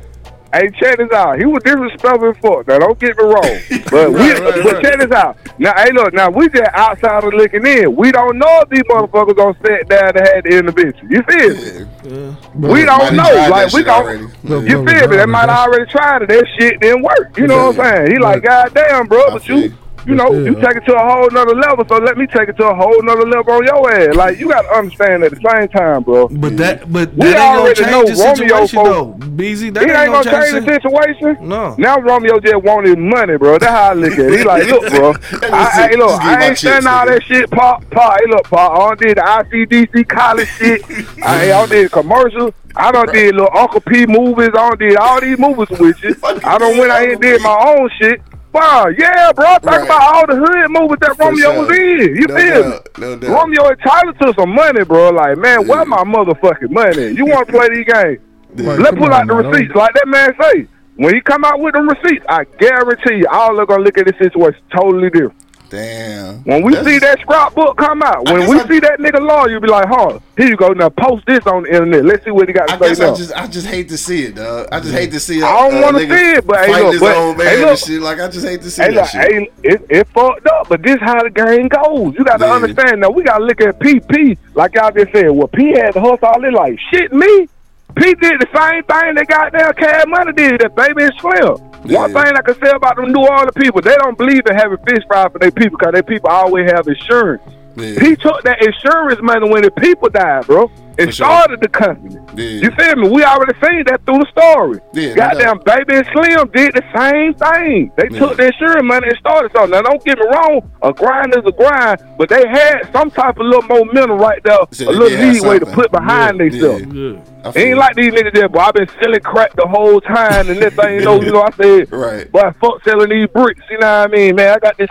Hey, 0.54 0.70
check 0.72 0.98
this 0.98 1.12
out. 1.12 1.38
He 1.40 1.46
was 1.46 1.64
disrespectful 1.64 2.30
as 2.30 2.38
fuck. 2.38 2.68
Now, 2.68 2.80
don't 2.80 3.00
get 3.00 3.18
me 3.18 3.24
wrong. 3.24 3.60
But 3.92 4.12
we, 4.12 4.20
Right, 4.32 4.40
right, 4.40 4.64
but 4.64 4.74
right. 4.74 4.84
check 4.84 5.00
this 5.00 5.12
out. 5.12 5.38
Now, 5.60 5.74
hey, 5.76 5.92
look. 5.94 6.14
Now 6.14 6.30
we 6.30 6.48
just 6.50 6.70
outside 6.74 7.24
of 7.24 7.34
looking 7.34 7.66
in. 7.66 7.96
We 7.96 8.12
don't 8.12 8.38
know 8.38 8.62
if 8.62 8.70
these 8.70 8.84
motherfuckers 8.84 9.36
gonna 9.36 9.58
sit 9.66 9.88
down 9.90 10.16
and 10.18 10.28
have 10.28 10.44
the 10.44 10.58
intervention. 10.58 11.10
You 11.10 11.22
feel 11.24 11.56
me? 11.56 11.88
Yeah. 12.04 12.36
We 12.56 12.86
don't 12.86 13.16
know. 13.16 13.48
Like 13.50 13.72
we 13.74 13.84
don't. 13.84 14.04
already. 14.04 14.24
You 14.24 14.30
look, 14.44 14.66
feel 14.66 14.84
me? 14.84 14.94
They 15.18 15.26
might 15.26 15.44
regardless, 15.44 15.50
have 15.50 15.68
already 15.68 15.86
tried 15.92 16.22
it. 16.24 16.30
That 16.30 16.48
shit 16.60 16.80
didn't 16.80 17.04
work. 17.04 17.38
You 17.38 17.48
know 17.48 17.68
what 17.68 17.80
I'm 17.80 17.96
saying? 18.08 18.12
He 18.12 18.18
like, 18.20 18.44
God 18.44 18.74
damn, 18.74 19.08
bro, 19.08 19.20
I 19.28 19.30
but 19.32 19.44
feel 19.44 19.60
you, 19.60 19.78
you. 20.06 20.12
you 20.12 20.16
know, 20.16 20.32
you 20.34 20.56
take 20.56 20.76
it 20.78 20.86
to 20.86 20.96
a 20.96 21.00
whole 21.00 21.30
nother 21.32 21.56
level. 21.56 21.86
So 21.88 21.98
let 21.98 22.18
me 22.18 22.28
take 22.28 22.50
it 22.50 22.58
to 22.58 22.68
a 22.70 22.76
whole 22.76 23.02
nother 23.04 23.26
level 23.28 23.54
on 23.54 23.66
your 23.66 23.92
ass. 23.94 24.16
Like 24.16 24.40
you 24.40 24.50
got 24.50 24.64
to 24.64 24.70
understand 24.70 25.24
at 25.24 25.32
the 25.32 25.50
same 25.50 25.68
time, 25.70 26.04
bro. 26.04 26.28
But 26.30 26.58
that, 26.58 26.92
but 26.92 27.14
We 27.14 27.18
that 27.20 27.28
ain't 27.28 27.36
gonna 27.38 27.60
already 27.62 27.80
change 27.82 27.92
know 27.92 28.04
the 28.06 28.24
Romeo 28.24 28.66
situation 28.66 28.80
folks- 28.86 28.90
though. 28.90 29.28
BZ, 29.32 29.74
that 29.74 29.84
He 29.86 29.92
ain't 29.92 30.12
gonna 30.12 30.32
change 30.32 30.54
the 30.54 30.62
the 30.62 30.74
situation. 30.74 31.48
No. 31.50 31.76
Now 31.78 32.00
Romeo 32.00 32.40
just 32.40 32.64
wanted 32.64 32.98
money, 33.00 33.38
bro. 33.38 33.58
That's 33.58 33.72
how 33.72 33.92
I 33.92 33.94
look 33.94 34.14
at 34.14 34.20
it. 34.20 34.40
He 34.40 34.44
like, 34.44 34.68
look, 34.68 34.90
bro. 34.90 35.10
I, 35.52 35.88
hey, 35.90 35.96
look, 35.98 36.10
Just 36.10 36.22
give 36.22 36.32
my 36.32 36.38
I 36.38 36.44
ain't 36.48 36.58
chips, 36.58 36.62
saying 36.62 36.88
all 36.88 37.06
that 37.06 37.24
shit, 37.24 37.52
pop, 37.52 37.90
pop. 37.90 38.20
Hey, 38.20 38.26
look, 38.30 38.44
pop. 38.46 38.72
I 38.74 38.78
don't 38.78 39.00
did 39.00 39.18
the 39.18 39.22
ICDC 39.22 40.08
college 40.10 40.48
shit. 40.50 40.84
I, 41.24 41.44
I 41.44 41.48
don't 41.48 41.70
did 41.70 41.92
commercials. 41.92 42.54
I 42.76 42.92
don't 42.92 43.12
did 43.12 43.36
little 43.36 43.50
Uncle 43.56 43.82
P 43.82 44.06
movies. 44.06 44.50
I 44.54 44.70
don't 44.70 44.80
did 44.80 44.96
all 44.98 45.20
these 45.20 45.38
movies 45.38 45.70
with 45.80 46.02
you. 46.04 46.16
I 46.24 46.58
don't 46.58 46.78
went 46.78 46.92
out 46.92 47.02
here 47.02 47.12
and 47.14 47.22
did 47.22 47.42
my 47.42 47.76
own 47.78 47.90
shit. 48.00 48.22
Wow, 48.54 48.88
yeah, 48.98 49.32
bro. 49.32 49.46
Think 49.60 49.64
Right. 49.66 49.86
about 49.86 50.02
all 50.16 50.28
the 50.28 50.36
hood 50.36 50.70
movies 50.72 50.98
that 51.02 51.16
For 51.16 51.26
Romeo 51.26 51.52
sure. 51.54 51.60
was 51.62 51.70
in. 51.78 52.16
You 52.16 52.28
No 52.28 52.36
feel 52.36 52.64
me? 52.66 52.70
doubt, 52.72 52.88
no 52.98 53.16
doubt. 53.16 53.30
Romeo 53.30 53.70
entitled 53.70 54.20
to 54.20 54.34
some 54.38 54.50
money, 54.54 54.84
bro. 54.84 55.10
Like, 55.10 55.38
man, 55.38 55.62
Yeah. 55.62 55.68
where 55.68 55.86
my 55.86 56.04
motherfucking 56.04 56.70
money? 56.72 57.08
You 57.12 57.26
want 57.26 57.48
to 57.48 57.54
play 57.54 57.70
these 57.70 57.86
games? 57.86 58.20
Like, 58.58 58.80
Let's 58.80 58.90
come 58.90 58.96
pull 58.98 59.06
on, 59.06 59.14
out 59.14 59.28
the 59.28 59.36
man, 59.36 59.52
receipts. 59.52 59.76
Like 59.76 59.94
that 59.94 60.08
man 60.08 60.34
say, 60.42 60.68
when 60.98 61.14
he 61.16 61.22
come 61.22 61.46
out 61.46 61.62
with 61.62 61.74
them 61.76 61.88
receipts, 61.88 62.26
I 62.28 62.44
guarantee 62.60 63.16
you, 63.20 63.26
all 63.32 63.58
are 63.60 63.66
gonna 63.66 63.84
look 63.84 63.98
at 63.98 64.06
this 64.06 64.18
situation 64.18 64.60
totally 64.76 65.10
different. 65.10 65.34
Damn. 65.72 66.44
When 66.44 66.64
we 66.64 66.74
That's- 66.74 66.86
see 66.94 67.00
that 67.00 67.22
scrapbook 67.22 67.78
come 67.78 68.04
out, 68.04 68.30
when 68.30 68.46
we 68.50 68.60
I- 68.60 68.68
see 68.68 68.80
that 68.82 69.00
nigga 69.00 69.26
law, 69.26 69.46
you 69.48 69.58
be 69.62 69.70
like, 69.70 69.88
huh, 69.88 70.20
here 70.36 70.48
you 70.48 70.58
go. 70.58 70.68
Now 70.74 70.90
post 70.90 71.26
this 71.26 71.48
on 71.48 71.64
the 71.64 71.70
internet. 71.70 72.04
Let's 72.04 72.26
see 72.26 72.32
what 72.32 72.50
he 72.50 72.54
got 72.54 72.68
to 72.68 72.74
I 72.86 72.94
say 72.94 73.02
now. 73.06 73.14
I 73.14 73.16
just 73.16 73.34
I 73.34 73.48
just 73.48 73.68
hate 73.68 73.88
to 73.88 73.98
see 73.98 74.26
it, 74.26 74.36
dog. 74.36 74.68
I 74.70 74.82
just 74.82 74.94
hate 74.94 75.12
to 75.12 75.20
see. 75.22 75.40
It. 75.40 75.44
I 75.46 75.70
don't 75.70 75.80
a 75.80 75.82
wanna 75.82 76.00
see 76.00 76.32
it, 76.34 76.46
but, 76.46 76.66
hey, 76.66 76.84
look, 76.92 77.00
but- 77.38 77.46
hey, 77.48 77.66
look. 77.66 77.80
shit. 77.80 78.02
Like 78.02 78.20
I 78.20 78.28
just 78.28 78.46
hate 78.46 78.62
to 78.64 78.70
see 78.70 78.82
Hey, 78.82 78.90
that 78.90 78.96
look, 78.96 79.10
shit. 79.10 79.32
hey, 79.34 79.52
it, 79.64 79.86
it 79.90 80.08
fucked 80.14 80.46
up, 80.48 80.68
but 80.68 80.84
this 80.84 80.98
how 81.00 81.24
the 81.24 81.30
game 81.30 81.70
goes. 81.70 82.16
You 82.20 82.26
got 82.26 82.40
to 82.42 82.48
Yeah. 82.48 82.54
understand. 82.54 83.00
Now 83.00 83.10
we 83.12 83.24
got 83.24 83.38
to 83.38 83.46
look 83.46 83.62
at 83.62 83.80
PP, 83.80 84.38
like 84.56 84.76
y'all 84.76 84.92
just 84.92 85.14
said. 85.14 85.32
Well, 85.32 85.48
P 85.48 85.70
had 85.72 85.94
to 85.94 86.02
hustle 86.02 86.18
all 86.28 86.42
this 86.42 86.54
like 86.54 86.78
shit. 86.94 87.14
Me, 87.14 87.48
P 87.96 88.14
did 88.16 88.40
the 88.40 88.48
same 88.54 88.84
thing 88.84 89.16
that 89.16 89.28
goddamn 89.28 89.74
Cash 89.74 90.06
Money 90.08 90.34
did. 90.34 90.62
That 90.62 90.76
baby 90.76 91.04
and 91.04 91.14
Slim. 91.20 91.72
One 91.94 92.14
thing 92.14 92.34
I 92.38 92.42
can 92.42 92.56
say 92.62 92.70
about 92.72 92.96
them 92.96 93.12
New 93.12 93.26
Orleans 93.26 93.52
people, 93.56 93.82
they 93.82 93.96
don't 93.96 94.18
believe 94.18 94.44
in 94.46 94.56
having 94.56 94.78
fish 94.86 95.04
fry 95.08 95.28
for 95.30 95.40
their 95.40 95.52
people 95.52 95.78
because 95.78 95.94
their 95.94 96.04
people 96.04 96.30
always 96.30 96.70
have 96.72 96.88
insurance. 96.88 97.42
Yeah. 97.76 98.00
He 98.00 98.16
took 98.16 98.44
that 98.44 98.62
insurance 98.62 99.20
money 99.22 99.50
when 99.50 99.64
the 99.64 99.72
people 99.72 100.10
died, 100.10 100.46
bro. 100.46 100.70
It 101.02 101.06
For 101.08 101.12
sure. 101.12 101.26
started 101.28 101.60
the 101.62 101.68
company. 101.68 102.16
Yeah. 102.36 102.62
You 102.64 102.72
feel 102.72 102.96
me? 102.96 103.10
We 103.10 103.24
already 103.24 103.54
seen 103.66 103.84
that 103.88 104.06
through 104.06 104.20
the 104.20 104.28
story. 104.32 104.80
Yeah, 104.94 105.10
no 105.10 105.16
Goddamn, 105.16 105.60
Baby 105.66 105.96
and 105.98 106.08
Slim 106.14 106.48
did 106.54 106.74
the 106.76 106.84
same 106.96 107.34
thing. 107.34 107.92
They 107.98 108.08
Yeah. 108.12 108.20
took 108.20 108.38
the 108.38 108.46
insurance 108.48 108.84
money 108.84 109.08
and 109.10 109.18
started 109.18 109.52
something. 109.52 109.72
Now, 109.72 109.82
don't 109.82 110.04
get 110.06 110.18
me 110.20 110.26
wrong, 110.34 110.62
a 110.82 110.94
grind 110.94 111.34
is 111.36 111.44
a 111.46 111.52
grind, 111.52 112.00
but 112.18 112.30
they 112.30 112.48
had 112.48 112.88
some 112.94 113.10
type 113.12 113.38
of 113.40 113.46
little 113.46 113.64
momentum 113.64 114.18
right 114.20 114.42
there, 114.44 114.58
So 114.72 114.90
a 114.90 114.92
little 114.92 115.10
did 115.10 115.20
have 115.20 115.34
leeway 115.34 115.60
to 115.60 115.66
put 115.66 115.92
behind 115.92 116.40
Yeah, 116.40 116.50
themselves. 116.50 116.84
yeah. 116.94 117.20
I 117.44 117.48
ain't 117.50 117.58
it. 117.58 117.78
like 117.78 117.96
these 117.96 118.14
niggas 118.14 118.34
there, 118.34 118.48
boy. 118.50 118.60
I've 118.60 118.74
been 118.76 118.88
selling 119.02 119.20
crack 119.22 119.54
the 119.56 119.68
whole 119.68 120.00
time, 120.02 120.50
and 120.50 120.62
this 120.62 120.74
thing, 120.76 121.00
you 121.00 121.02
know, 121.06 121.22
you 121.22 121.32
know, 121.32 121.42
I 121.42 121.52
said, 121.52 121.92
Right. 121.92 122.32
but 122.32 122.56
fuck 122.62 122.84
selling 122.84 123.10
these 123.10 123.28
bricks, 123.30 123.62
you 123.72 123.80
know 123.80 124.02
what 124.02 124.12
I 124.12 124.16
mean, 124.16 124.36
man? 124.36 124.56
I 124.56 124.60
got 124.60 124.78
this, 124.78 124.90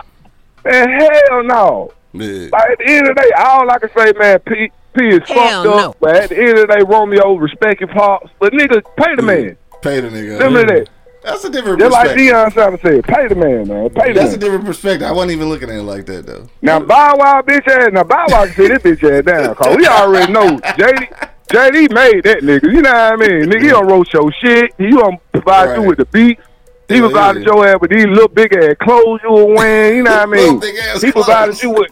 man, 0.65 0.89
hell 0.99 1.43
no. 1.43 1.91
Yeah. 2.13 2.49
Like, 2.51 2.71
at 2.71 2.77
the 2.79 2.85
end 2.87 3.07
of 3.07 3.15
the 3.15 3.21
day, 3.21 3.31
all 3.37 3.69
I 3.71 3.79
can 3.79 3.89
say, 3.97 4.11
man, 4.19 4.39
P, 4.39 4.69
P 4.97 5.07
is 5.07 5.19
Hell 5.27 5.63
fucked 5.63 5.65
no. 5.65 5.89
up. 5.89 5.97
But 5.99 6.15
at 6.15 6.29
the 6.29 6.37
end 6.37 6.57
of 6.59 6.67
the 6.67 6.75
day, 6.75 6.83
Romeo 6.85 7.35
respect 7.35 7.79
your 7.81 7.89
pops. 7.89 8.29
But 8.39 8.53
nigga, 8.53 8.81
pay 8.97 9.15
the 9.15 9.21
man. 9.21 9.57
Pay 9.81 9.99
the 10.01 10.09
nigga. 10.09 10.39
Remember 10.39 10.65
that. 10.75 10.89
That's 11.23 11.43
a 11.45 11.51
different 11.51 11.79
Just 11.79 11.91
like 11.93 12.09
perspective. 12.15 12.33
Deion 12.33 12.53
Sanders 12.53 12.81
said, 12.81 13.03
pay 13.03 13.27
the 13.27 13.35
man, 13.35 13.67
man. 13.67 13.89
Pay 13.91 14.11
the 14.11 14.19
That's 14.19 14.33
a 14.33 14.37
different 14.39 14.65
perspective. 14.65 15.07
I 15.07 15.11
wasn't 15.11 15.33
even 15.33 15.49
looking 15.49 15.69
at 15.69 15.75
it 15.75 15.83
like 15.83 16.07
that 16.07 16.25
though. 16.25 16.47
Now 16.63 16.79
Bow 16.79 17.15
Wow 17.17 17.41
bitch 17.43 17.67
ass. 17.67 17.89
Now 17.93 18.03
Bow 18.03 18.25
Wow 18.27 18.45
can 18.45 18.55
sit 18.55 18.81
this 18.83 18.97
bitch 18.99 19.19
ass 19.19 19.23
down. 19.25 19.53
Cause 19.55 19.77
we 19.77 19.85
already 19.85 20.31
know 20.31 20.57
JD. 20.57 21.29
JD 21.51 21.93
made 21.93 22.23
that 22.23 22.39
nigga. 22.41 22.63
You 22.73 22.81
know 22.81 22.91
what 22.91 23.13
I 23.13 23.15
mean? 23.17 23.49
Nigga, 23.49 23.61
he 23.61 23.67
don't 23.67 23.85
roast 23.87 24.11
your 24.13 24.31
shit. 24.31 24.73
He 24.79 24.89
don't 24.89 25.19
provide 25.31 25.75
you 25.75 25.83
with 25.83 25.99
the 25.99 26.05
beats. 26.05 26.41
He 26.87 26.95
Yeah, 26.95 27.01
provided 27.01 27.43
yeah. 27.45 27.53
your 27.53 27.67
ass 27.67 27.77
with 27.79 27.91
these 27.91 28.05
little 28.07 28.27
big 28.27 28.53
ass 28.55 28.75
clothes 28.81 29.19
you 29.23 29.31
were 29.31 29.45
wearing. 29.53 29.97
You 29.97 30.03
know 30.03 30.11
what 30.11 30.19
I 30.21 30.25
Little 30.25 30.51
mean? 30.53 30.59
big 30.59 30.75
ass 30.77 31.01
He 31.03 31.11
provided 31.11 31.55
clothes. 31.59 31.63
you 31.63 31.69
with. 31.69 31.91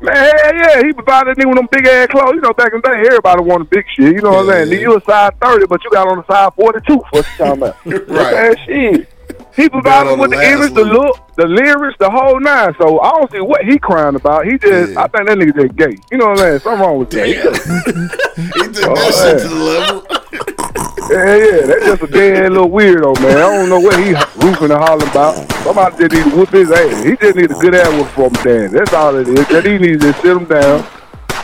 Man, 0.00 0.14
hell 0.16 0.54
yeah, 0.54 0.82
he 0.82 0.92
provided 0.92 1.36
nigga 1.36 1.46
with 1.48 1.56
them 1.56 1.68
big 1.70 1.86
ass 1.86 2.08
clothes. 2.08 2.34
You 2.34 2.40
know, 2.40 2.52
back 2.52 2.72
in 2.72 2.80
the 2.82 2.88
day, 2.88 3.00
everybody 3.06 3.42
wanted 3.42 3.70
big 3.70 3.84
shit. 3.94 4.14
You 4.16 4.20
know 4.22 4.30
what 4.30 4.40
I'm 4.48 4.66
saying? 4.68 4.72
yeah. 4.72 4.78
You 4.80 4.96
a 4.96 5.00
size 5.02 5.30
30, 5.40 5.66
but 5.66 5.82
you 5.84 5.90
got 5.90 6.08
on 6.08 6.18
the 6.18 6.26
size 6.26 6.50
42. 6.56 6.94
What 6.96 7.14
you 7.14 7.22
talking 7.38 7.62
about? 7.62 7.86
Right. 7.86 8.08
Man, 8.08 8.56
shit. 8.66 9.08
He 9.54 9.68
provided 9.68 10.12
the 10.12 10.16
with 10.16 10.30
the 10.30 10.36
last 10.38 10.46
image, 10.60 10.74
the 10.74 10.84
look, 10.84 11.34
the 11.36 11.46
lyrics, 11.46 11.96
the 12.00 12.10
whole 12.10 12.40
nine. 12.40 12.74
So 12.80 13.00
I 13.00 13.10
don't 13.10 13.30
see 13.30 13.40
what 13.40 13.64
he 13.64 13.78
crying 13.78 14.14
about. 14.16 14.46
He 14.46 14.56
just, 14.58 14.92
Yeah. 14.92 15.02
I 15.02 15.08
think 15.08 15.28
that 15.28 15.38
nigga 15.38 15.54
just 15.66 15.76
gay. 15.76 15.96
You 16.10 16.18
know 16.18 16.28
what 16.28 16.38
I'm 16.40 16.46
saying? 16.46 16.58
Something 16.60 16.80
wrong 16.80 16.98
with 16.98 17.10
that. 17.10 17.26
He 18.36 18.72
took 18.72 18.84
Oh, 18.90 18.94
that 18.94 19.12
shit 19.14 19.42
to 19.42 19.48
the 19.48 19.54
level. 19.54 20.21
Yeah, 21.12 21.36
yeah, 21.36 21.66
that's 21.66 21.84
just 21.84 22.02
a 22.04 22.06
dead 22.06 22.52
little 22.52 22.70
weirdo, 22.70 23.14
man. 23.20 23.36
I 23.36 23.40
don't 23.40 23.68
know 23.68 23.80
what 23.80 23.98
he 23.98 24.14
roofing 24.40 24.70
and 24.70 24.80
hollering 24.80 25.10
about. 25.10 25.34
Somebody 25.62 26.08
just 26.08 26.12
need 26.14 26.30
to 26.30 26.36
whoop 26.36 26.48
his 26.48 26.70
ass. 26.70 27.04
He 27.04 27.16
just 27.16 27.36
need 27.36 27.50
a 27.50 27.54
good 27.54 27.74
ass 27.74 27.92
whoop 27.92 28.08
from 28.08 28.32
Dan. 28.42 28.72
That's 28.72 28.94
all 28.94 29.16
it 29.16 29.28
is. 29.28 29.46
That 29.48 29.66
he 29.66 29.76
needs 29.76 30.02
to 30.02 30.14
sit 30.14 30.36
him 30.36 30.46
down. 30.46 30.86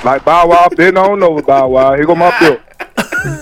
Like 0.05 0.25
Bow 0.25 0.49
Wow, 0.49 0.69
bend 0.75 0.97
on 0.97 1.23
over 1.23 1.43
Bow 1.43 1.69
Wow. 1.69 1.95
Here 1.97 2.07
go 2.07 2.14
my 2.14 2.31
belt. 2.41 2.61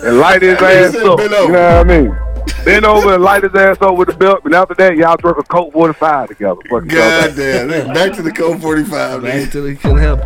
And 0.05 0.18
light 0.18 0.43
his 0.43 0.59
ass 0.59 0.97
up. 0.97 1.20
You 1.20 1.29
know 1.29 1.47
what 1.47 1.61
I 1.61 1.85
mean? 1.85 2.26
Bend 2.67 2.85
over 2.85 3.14
and 3.14 3.23
light 3.23 3.45
his 3.45 3.55
ass 3.55 3.79
up 3.81 3.97
with 3.97 4.09
the 4.09 4.17
belt. 4.17 4.41
And 4.45 4.53
after 4.53 4.75
that, 4.75 4.97
y'all 4.97 5.17
drink 5.17 5.39
a 5.39 5.43
Colt 5.45 5.73
45 5.73 6.29
together. 6.31 6.61
Fuck 6.69 6.83
y'all 6.85 6.89
God 6.91 7.37
damn. 7.37 7.69
nigga, 7.69 7.95
Back 7.95 8.12
to 8.14 8.23
the 8.23 8.33
Colt 8.33 8.61
45, 8.61 9.23
man. 9.23 9.43
Until 9.43 9.67
he 9.67 9.77
couldn't 9.77 9.99
help 9.99 10.21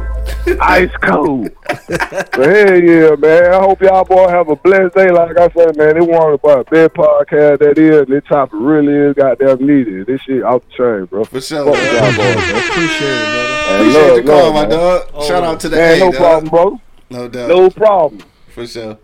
it. 0.47 0.59
Ice 0.59 0.91
cold. 1.03 1.51
but 1.67 2.31
hey, 2.35 2.83
yeah, 2.87 3.15
man. 3.17 3.53
I 3.53 3.59
hope 3.61 3.83
y'all 3.83 4.05
boy 4.07 4.27
have 4.29 4.49
a 4.49 4.57
blessed 4.57 4.95
day. 4.95 5.11
Like 5.11 5.37
I 5.39 5.51
said, 5.51 5.77
man, 5.77 5.95
they 5.95 6.01
want 6.01 6.33
about 6.35 6.67
a 6.67 6.71
big 6.71 6.91
podcast 6.95 7.59
that 7.59 7.77
is. 7.79 8.07
This 8.09 8.25
topic 8.25 8.55
really 8.55 8.95
is 8.95 9.15
goddamn 9.15 9.67
needed. 9.67 10.07
This 10.07 10.23
shit 10.23 10.43
off 10.43 10.63
the 10.69 10.73
chain, 10.99 11.05
bro. 11.07 11.25
For 11.25 11.43
sure. 11.43 11.67
Fuck 11.75 11.77
y'all 11.93 12.01
man. 12.01 12.17
boys, 12.17 12.37
man. 12.37 12.71
Appreciate 12.71 13.11
it, 13.11 13.27
brother. 13.27 13.51
And 13.71 13.81
Appreciate 13.81 14.03
love, 14.09 14.17
your 14.17 14.25
call, 14.25 14.43
love, 14.45 14.55
my 14.55 14.61
man. 14.63 14.71
dog. 14.71 15.25
Shout 15.25 15.45
out 15.45 15.61
to 15.61 15.69
the 15.69 15.77
Man, 15.77 15.97
A, 15.97 15.99
no 16.01 16.11
dog. 16.13 16.17
problem, 16.21 16.49
bro. 16.51 16.81
No 17.11 17.29
doubt. 17.29 17.49
No 17.51 17.71
problem. 17.71 18.23
For 18.49 18.67
sure. 18.67 18.99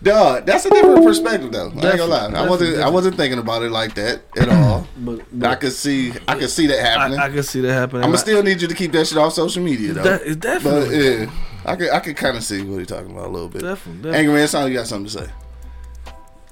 Dog, 0.00 0.46
that's 0.46 0.64
a 0.64 0.70
different 0.70 1.04
perspective 1.04 1.50
though. 1.50 1.70
I 1.70 1.88
ain't 1.90 1.98
gonna 1.98 2.04
lie. 2.06 2.26
I 2.28 2.48
wasn't 2.48 2.78
I 2.78 2.88
wasn't 2.88 3.16
thinking 3.16 3.40
about 3.40 3.62
it 3.62 3.70
like 3.72 3.94
that 3.96 4.22
at 4.36 4.48
all. 4.48 4.86
But, 4.98 5.20
I 5.20 5.24
but 5.32 5.60
could 5.60 5.72
see 5.72 6.12
I 6.28 6.38
could 6.38 6.50
see 6.50 6.66
that 6.68 6.78
happening. 6.80 7.18
I, 7.18 7.22
I, 7.22 7.26
I 7.26 7.30
can 7.30 7.42
see 7.42 7.60
that 7.62 7.72
happening. 7.72 8.02
I'm 8.04 8.08
gonna 8.10 8.18
still 8.18 8.42
need 8.42 8.60
you 8.62 8.68
to 8.68 8.74
keep 8.74 8.92
that 8.92 9.06
shit 9.08 9.18
off 9.18 9.32
social 9.32 9.62
media 9.62 9.92
though. 9.94 10.02
That 10.04 10.22
is 10.22 10.36
but 10.36 10.42
definitely, 10.42 11.04
yeah, 11.24 11.30
I 11.64 11.76
could 11.76 11.90
I 11.90 12.00
could 12.00 12.16
kind 12.16 12.36
of 12.36 12.44
see 12.44 12.62
what 12.62 12.76
you're 12.76 12.84
talking 12.84 13.10
about 13.10 13.26
a 13.26 13.30
little 13.30 13.48
bit. 13.48 13.62
definitely, 13.62 14.02
definitely. 14.02 14.18
Angry 14.18 14.34
man, 14.34 14.42
it 14.44 14.48
sounded 14.48 14.64
like 14.66 14.72
you 14.72 14.78
got 14.78 14.86
something 14.86 15.06
to 15.06 15.18
say. 15.18 15.32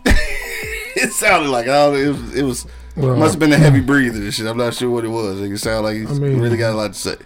it 0.97 1.13
sounded 1.13 1.51
like 1.51 1.67
I 1.69 1.87
don't, 1.87 1.97
it 1.97 2.09
was 2.09 2.35
it 2.37 2.43
was 2.43 2.67
Well, 2.97 3.17
must 3.17 3.35
have 3.35 3.41
been 3.41 3.53
a 3.53 3.57
heavy 3.59 3.81
breather 3.81 4.19
and 4.19 4.35
shit. 4.35 4.47
I'm 4.47 4.57
not 4.59 4.75
sure 4.75 4.91
what 4.91 5.05
it 5.05 5.09
was. 5.09 5.41
It 5.41 5.57
sounded 5.59 5.83
like 5.83 5.97
he 5.97 6.03
I 6.07 6.19
mean- 6.19 6.41
really 6.41 6.57
got 6.57 6.73
a 6.73 6.77
lot 6.77 6.93
to 6.95 6.99
say. 6.99 7.17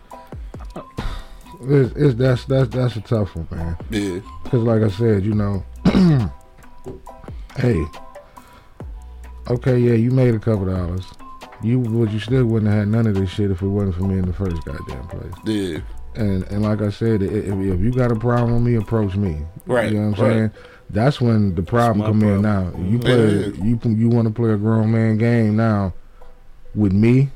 it's, 1.63 1.95
it's, 1.97 2.15
that's 2.15 2.45
that's 2.45 2.69
that's 2.71 2.97
a 2.97 3.01
tough 3.01 3.35
one, 3.37 3.49
man. 3.51 3.77
Yeah, 3.91 4.21
Because 4.45 4.63
like 4.63 4.83
I 4.83 4.89
said, 4.89 5.25
you 5.25 5.35
know, 5.35 5.63
hey, 7.57 7.85
okay, 9.49 9.79
yeah, 9.79 9.95
you 9.95 10.11
made 10.11 10.35
a 10.35 10.39
couple 10.39 10.67
dollars. 10.67 11.05
You 11.63 11.81
but 11.81 12.11
you 12.11 12.19
still 12.21 12.47
wouldn't 12.47 12.71
have 12.71 12.81
had 12.81 12.89
none 12.89 13.07
of 13.07 13.15
this 13.15 13.29
shit 13.31 13.51
if 13.51 13.61
it 13.61 13.67
wasn't 13.67 13.97
for 13.97 14.03
me 14.05 14.19
in 14.19 14.25
the 14.27 14.33
first 14.33 14.65
goddamn 14.65 15.07
place. 15.09 15.33
yeah, 15.45 15.81
And 16.15 16.43
and 16.45 16.63
like 16.63 16.81
I 16.81 16.89
said, 16.91 17.23
if, 17.23 17.33
if 17.33 17.81
you 17.81 17.93
got 17.93 18.11
a 18.11 18.17
problem 18.17 18.55
with 18.55 18.63
me, 18.63 18.77
approach 18.77 19.15
me. 19.15 19.43
Right, 19.67 19.93
You 19.93 20.01
know 20.01 20.11
what 20.11 20.19
I'm 20.21 20.25
right. 20.25 20.33
saying? 20.33 20.51
That's 20.89 21.21
when 21.21 21.55
the 21.55 21.63
problem 21.63 21.99
my 21.99 22.07
come 22.07 22.23
in. 22.23 22.43
Now 22.43 22.73
you 22.79 22.99
play 22.99 23.41
Yeah. 23.41 23.63
you 23.63 23.79
you 23.85 24.09
want 24.09 24.27
to 24.29 24.33
play 24.35 24.51
a 24.53 24.57
grown 24.57 24.91
man 24.91 25.19
game 25.19 25.55
now 25.57 25.93
with 26.75 26.93
me 26.93 27.31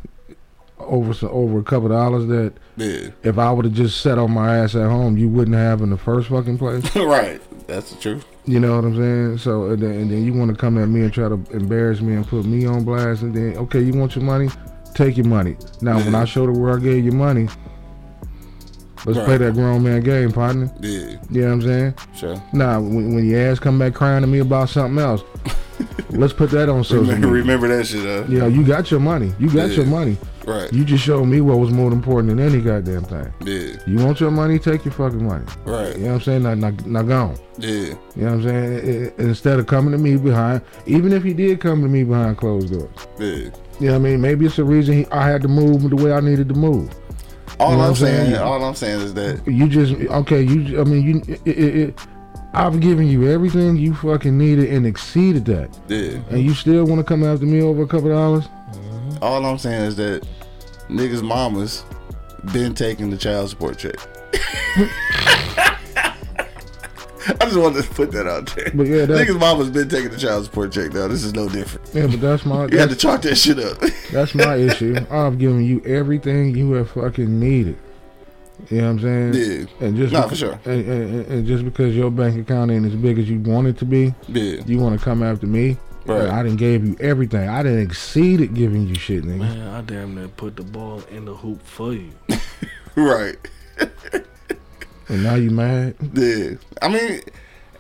over 0.78 1.12
some 1.14 1.28
over 1.30 1.59
a 1.59 1.62
couple 1.62 1.88
dollars 1.90 2.26
that 2.28 2.55
yeah. 2.76 3.11
if 3.22 3.36
I 3.38 3.51
would 3.53 3.64
have 3.66 3.74
just 3.74 4.01
sat 4.01 4.16
on 4.18 4.30
my 4.32 4.57
ass 4.57 4.74
at 4.74 4.88
home, 4.88 5.18
you 5.18 5.28
wouldn't 5.28 5.57
have 5.57 5.82
in 5.82 5.90
the 5.90 5.99
first 5.99 6.28
fucking 6.30 6.57
place. 6.59 6.97
right. 6.97 7.42
That's 7.68 7.90
the 7.92 8.01
truth. 8.01 8.24
You 8.47 8.61
know 8.61 8.76
what 8.76 8.84
I'm 8.84 8.97
saying? 8.97 9.38
So 9.38 9.70
and 9.70 9.82
then, 9.82 9.92
and 9.92 10.11
then 10.11 10.24
you 10.24 10.34
want 10.34 10.51
to 10.51 10.57
come 10.57 10.76
at 10.76 10.88
me 10.88 11.01
and 11.03 11.12
try 11.12 11.28
to 11.28 11.42
embarrass 11.53 12.01
me 12.03 12.14
and 12.14 12.26
put 12.26 12.45
me 12.45 12.66
on 12.66 12.84
blast, 12.84 13.22
and 13.22 13.34
then 13.34 13.57
okay, 13.57 13.80
you 13.80 13.95
want 13.95 14.14
your 14.16 14.24
money, 14.24 14.49
take 14.92 15.16
your 15.16 15.26
money. 15.26 15.57
Now 15.80 15.97
when 15.97 16.14
I 16.14 16.26
show 16.26 16.45
the 16.45 16.53
world 16.53 16.80
I 16.80 16.84
gave 16.84 17.05
you 17.05 17.12
money, 17.12 17.49
let's 19.07 19.18
play 19.24 19.36
that 19.38 19.55
grown 19.55 19.82
man 19.82 20.02
game, 20.02 20.32
partner. 20.32 20.70
Yeah, 20.80 21.16
You 21.30 21.42
know 21.42 21.46
what 21.46 21.52
I'm 21.52 21.62
saying? 21.62 21.94
sure. 22.14 22.42
Now 22.52 22.80
when, 22.80 23.14
when 23.14 23.24
your 23.28 23.40
ass 23.50 23.59
come 23.59 23.78
back 23.78 23.94
crying 23.94 24.22
to 24.22 24.26
me 24.26 24.38
about 24.40 24.68
something 24.70 25.02
else, 25.02 25.22
let's 26.11 26.32
put 26.32 26.50
that 26.50 26.68
on 26.68 26.84
social 26.84 27.05
Remember, 27.05 27.28
remember 27.28 27.68
that 27.68 27.86
shit, 27.86 28.05
huh? 28.05 28.24
You 28.28 28.46
you 28.48 28.64
got 28.64 28.90
your 28.90 29.00
money. 29.00 29.32
You 29.38 29.48
got 29.50 29.68
Yeah. 29.70 29.76
your 29.76 29.86
money. 29.86 30.16
Right. 30.46 30.70
You 30.74 30.84
just 30.84 31.02
showed 31.02 31.24
me 31.24 31.40
what 31.40 31.59
was 31.59 31.70
more 31.70 31.90
important 31.90 32.28
than 32.36 32.38
any 32.38 32.61
goddamn 32.61 33.05
thing. 33.05 33.32
Yeah, 33.44 33.76
You 33.86 34.05
want 34.05 34.20
your 34.20 34.30
money, 34.30 34.59
take 34.59 34.84
your 34.84 34.92
fucking 34.92 35.24
money. 35.26 35.46
right. 35.64 35.96
You 35.96 36.02
know 36.05 36.09
what 36.09 36.14
I'm 36.16 36.20
saying? 36.20 36.42
Now, 36.42 36.52
now, 36.55 36.72
now 36.84 37.00
gone. 37.02 37.36
Yeah, 37.59 37.70
You 37.70 37.96
know 38.16 38.24
what 38.24 38.32
I'm 38.32 38.42
saying? 38.42 39.12
I- 39.18 39.22
I- 39.22 39.26
Instead 39.26 39.59
of 39.59 39.66
coming 39.66 39.92
to 39.92 39.98
me 39.98 40.16
behind, 40.16 40.61
even 40.84 41.14
if 41.14 41.22
he 41.24 41.32
did 41.32 41.61
come 41.61 41.80
to 41.80 41.88
me 41.88 42.05
behind 42.05 42.36
closed 42.36 42.70
doors. 42.72 42.90
yeah. 43.18 43.48
You 43.80 43.86
know 43.88 43.92
what 43.92 43.94
I 43.94 43.98
mean? 44.11 44.20
Maybe 44.20 44.44
it's 44.46 44.59
a 44.59 44.64
reason 44.64 44.98
he, 44.98 45.07
I 45.11 45.26
had 45.28 45.40
to 45.42 45.48
move 45.48 45.88
the 45.88 45.96
way 45.96 46.12
I 46.12 46.20
needed 46.20 46.48
to 46.50 46.55
move. 46.55 46.90
All 47.61 47.70
You 47.70 47.76
know 47.76 47.82
I'm 47.84 47.88
I'm 47.90 47.94
saying, 47.96 48.30
saying? 48.32 48.42
all 48.42 48.64
I'm 48.64 48.74
saying 48.74 49.00
is 49.00 49.14
that 49.14 49.46
You 49.46 49.68
just 49.68 49.92
okay. 49.94 50.42
You, 50.42 50.80
I 50.80 50.84
mean, 50.84 51.02
you. 51.02 51.22
It, 51.44 51.46
it, 51.46 51.76
it, 51.76 51.98
I've 52.52 52.78
given 52.80 53.09
you 53.09 53.28
everything 53.30 53.76
you 53.76 53.94
fucking 53.94 54.36
needed 54.38 54.70
and 54.70 54.86
exceeded 54.86 55.44
that, 55.46 55.76
yeah. 55.88 56.20
and 56.30 56.40
you 56.44 56.55
still 56.55 56.84
want 56.84 57.00
to 57.00 57.05
come 57.05 57.24
after 57.24 57.44
me 57.46 57.61
over 57.61 57.82
a 57.82 57.86
couple 57.86 58.11
dollars? 58.11 58.46
Mm-hmm. 58.46 59.24
All 59.24 59.44
I'm 59.44 59.59
saying 59.59 59.82
is 59.82 59.96
that 59.96 60.24
niggas' 60.88 61.22
mamas 61.22 61.84
been 62.52 62.74
taking 62.74 63.11
the 63.11 63.16
child 63.16 63.50
support 63.50 63.78
check. 63.78 63.96
I 67.41 67.45
just 67.45 67.57
wanted 67.57 67.83
to 67.85 67.91
put 67.91 68.12
that 68.12 68.27
out 68.27 68.55
there. 68.55 68.70
But 68.75 68.87
yeah, 68.87 69.07
that- 69.07 69.27
niggas' 69.29 69.39
mamas 69.39 69.70
been 69.70 69.89
taking 69.89 70.11
the 70.11 70.16
child 70.18 70.45
support 70.45 70.72
check. 70.72 70.93
Now 70.93 71.09
this 71.09 71.25
is 71.25 71.35
no 71.35 71.49
different. 71.49 71.89
Yeah, 71.95 72.07
but 72.07 72.20
that's 72.20 72.45
my 72.45 72.66
You 72.70 72.79
had 72.79 72.91
to 72.91 72.97
chalk 72.97 73.22
that 73.22 73.37
shit 73.37 73.59
up. 73.59 73.79
that's 74.12 74.35
my 74.35 74.57
issue. 74.57 74.97
I've 75.11 75.39
given 75.39 75.64
you 75.64 75.83
everything 75.85 76.57
you 76.57 76.72
have 76.72 76.91
fucking 76.91 77.39
needed. 77.41 77.77
You 78.70 78.79
know 78.79 78.85
what 78.95 79.03
I'm 79.05 79.33
saying? 79.33 79.68
yeah, 79.81 79.87
And 79.87 79.97
just 79.97 80.12
Nah, 80.12 80.22
beca- 80.22 80.29
for 80.29 80.37
sure. 80.37 80.61
And, 80.64 80.87
and, 80.89 81.27
and 81.27 81.47
just 81.47 81.64
because 81.64 81.97
your 81.97 82.11
bank 82.11 82.41
account 82.41 82.70
ain't 82.70 82.87
as 82.87 82.95
big 82.95 83.18
as 83.18 83.29
you 83.29 83.41
want 83.41 83.66
it 83.66 83.77
to 83.79 83.85
be, 83.85 84.14
yeah, 84.29 84.62
you 84.64 84.79
want 84.79 84.99
to 84.99 85.05
come 85.05 85.22
after 85.22 85.47
me? 85.47 85.77
Right. 86.07 86.29
I 86.29 86.43
didn't 86.43 86.59
gave 86.59 86.87
you 86.87 86.97
everything. 87.01 87.49
I 87.49 87.62
didn't 87.62 87.81
exceeded 87.81 88.55
giving 88.55 88.87
you 88.87 88.95
shit, 88.95 89.25
nigga. 89.25 89.39
Man, 89.39 89.68
I 89.68 89.81
damn 89.81 90.14
near 90.14 90.29
put 90.29 90.55
the 90.57 90.62
ball 90.62 91.03
in 91.11 91.25
the 91.25 91.35
hoop 91.35 91.62
for 91.66 91.95
you. 91.95 92.11
right. 92.95 93.37
And 95.09 95.22
now 95.22 95.34
you 95.34 95.50
mad? 95.50 95.94
Yeah, 96.14 96.55
I 96.80 96.88
mean, 96.88 97.20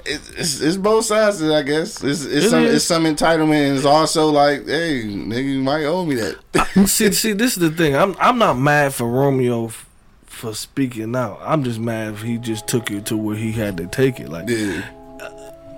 it's, 0.06 0.30
it's, 0.32 0.60
it's 0.60 0.76
both 0.76 1.06
sides. 1.06 1.40
Of 1.40 1.48
it, 1.50 1.54
I 1.54 1.62
guess 1.62 2.04
it's 2.04 2.24
it's 2.24 2.46
It 2.46 2.50
some 2.50 2.64
is. 2.64 2.74
it's 2.76 2.84
some 2.84 3.04
entitlement. 3.04 3.68
And 3.68 3.76
it's 3.76 3.86
also 3.86 4.28
like, 4.28 4.66
hey, 4.66 5.02
nigga, 5.04 5.44
you 5.54 5.62
might 5.62 5.84
owe 5.84 6.04
me 6.04 6.16
that. 6.16 6.86
see, 6.88 7.10
see, 7.12 7.32
this 7.32 7.52
is 7.56 7.58
the 7.58 7.70
thing. 7.70 7.96
I'm 7.96 8.14
I'm 8.18 8.38
not 8.38 8.58
mad 8.58 8.92
for 8.92 9.08
Romeo 9.08 9.66
f- 9.66 9.88
for 10.26 10.54
speaking 10.54 11.16
out. 11.16 11.38
I'm 11.42 11.64
just 11.64 11.78
mad 11.80 12.14
if 12.14 12.22
he 12.22 12.36
just 12.36 12.66
took 12.66 12.90
it 12.90 13.06
to 13.06 13.16
where 13.16 13.36
he 13.36 13.52
had 13.52 13.76
to 13.78 13.86
take 13.86 14.20
it. 14.20 14.28
Like 14.28 14.48
yeah, 14.48 14.82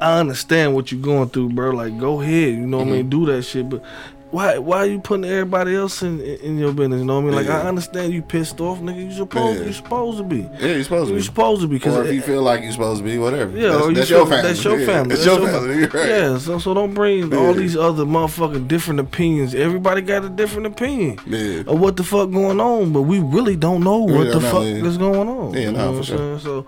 I 0.01 0.19
understand 0.19 0.75
what 0.75 0.91
you're 0.91 1.01
going 1.01 1.29
through, 1.29 1.51
bro. 1.51 1.71
Like 1.71 1.97
go 2.01 2.21
ahead, 2.21 2.55
you 2.55 2.67
know 2.67 2.79
what 2.79 2.83
I 2.83 2.91
Mm-hmm. 2.91 2.93
mean. 2.97 3.11
Do 3.11 3.27
that 3.27 3.43
shit, 3.43 3.69
but. 3.71 3.83
Why, 4.33 4.59
why 4.59 4.79
are 4.79 4.87
you 4.87 4.99
putting 4.99 5.25
everybody 5.25 5.77
else 5.77 6.03
in, 6.03 6.21
in 6.21 6.59
your 6.59 6.73
business? 6.73 6.99
You 6.99 7.05
know 7.05 7.15
what 7.15 7.21
I 7.23 7.25
mean? 7.27 7.35
Like 7.37 7.47
Yeah. 7.47 7.63
I 7.63 7.69
understand 7.69 8.13
you 8.13 8.23
pissed 8.23 8.61
off, 8.61 8.81
nigga. 8.81 9.05
You 9.07 9.13
supposed 9.13 9.61
Yeah. 9.61 9.67
you 9.67 9.73
supposed 9.73 10.19
to 10.19 10.25
be. 10.25 10.39
yeah, 10.59 10.67
you're 10.75 10.83
supposed 10.83 11.09
to. 11.09 11.13
Be. 11.15 11.19
You 11.19 11.23
supposed 11.23 11.61
to 11.63 11.69
be 11.69 11.77
because 11.77 11.95
Or 11.97 12.05
if 12.05 12.13
you 12.13 12.21
feel 12.23 12.43
like 12.43 12.63
you're 12.63 12.73
supposed 12.73 13.03
to 13.03 13.05
be, 13.09 13.19
whatever. 13.19 13.57
Yeah, 13.57 13.69
that's, 13.71 13.87
you 13.87 13.95
that's 13.95 14.09
feel- 14.09 14.19
your 14.19 14.27
family. 14.27 14.43
That's 14.49 14.65
your 14.65 14.79
family. 14.81 15.09
That's 15.15 15.25
your 15.25 15.39
your 15.41 15.89
family. 15.89 16.11
Yeah, 16.11 16.39
so 16.39 16.59
so 16.59 16.75
don't 16.75 16.93
bring 16.93 17.33
all 17.35 17.55
these 17.55 17.77
other 17.77 18.05
motherfucking 18.05 18.67
different 18.67 18.99
opinions. 19.01 19.55
Everybody 19.55 20.01
got 20.03 20.25
a 20.25 20.29
different 20.29 20.67
opinion 20.67 21.19
Yeah. 21.27 21.63
of 21.67 21.79
what 21.79 21.97
the 21.97 22.03
fuck 22.03 22.31
going 22.33 22.61
on, 22.61 22.93
but 22.93 23.03
we 23.03 23.21
really 23.21 23.55
don't 23.57 23.85
know 23.85 23.99
what 23.99 24.27
the 24.33 24.41
know, 24.41 24.51
fuck 24.51 24.65
is 24.65 24.99
going 24.99 25.29
on. 25.29 25.55
Yeah, 25.55 25.61
You 25.61 25.73
know 25.73 25.79
for 25.79 25.87
what 25.87 25.97
I'm 25.99 26.03
sure. 26.03 26.19
saying? 26.19 26.39
So, 26.41 26.67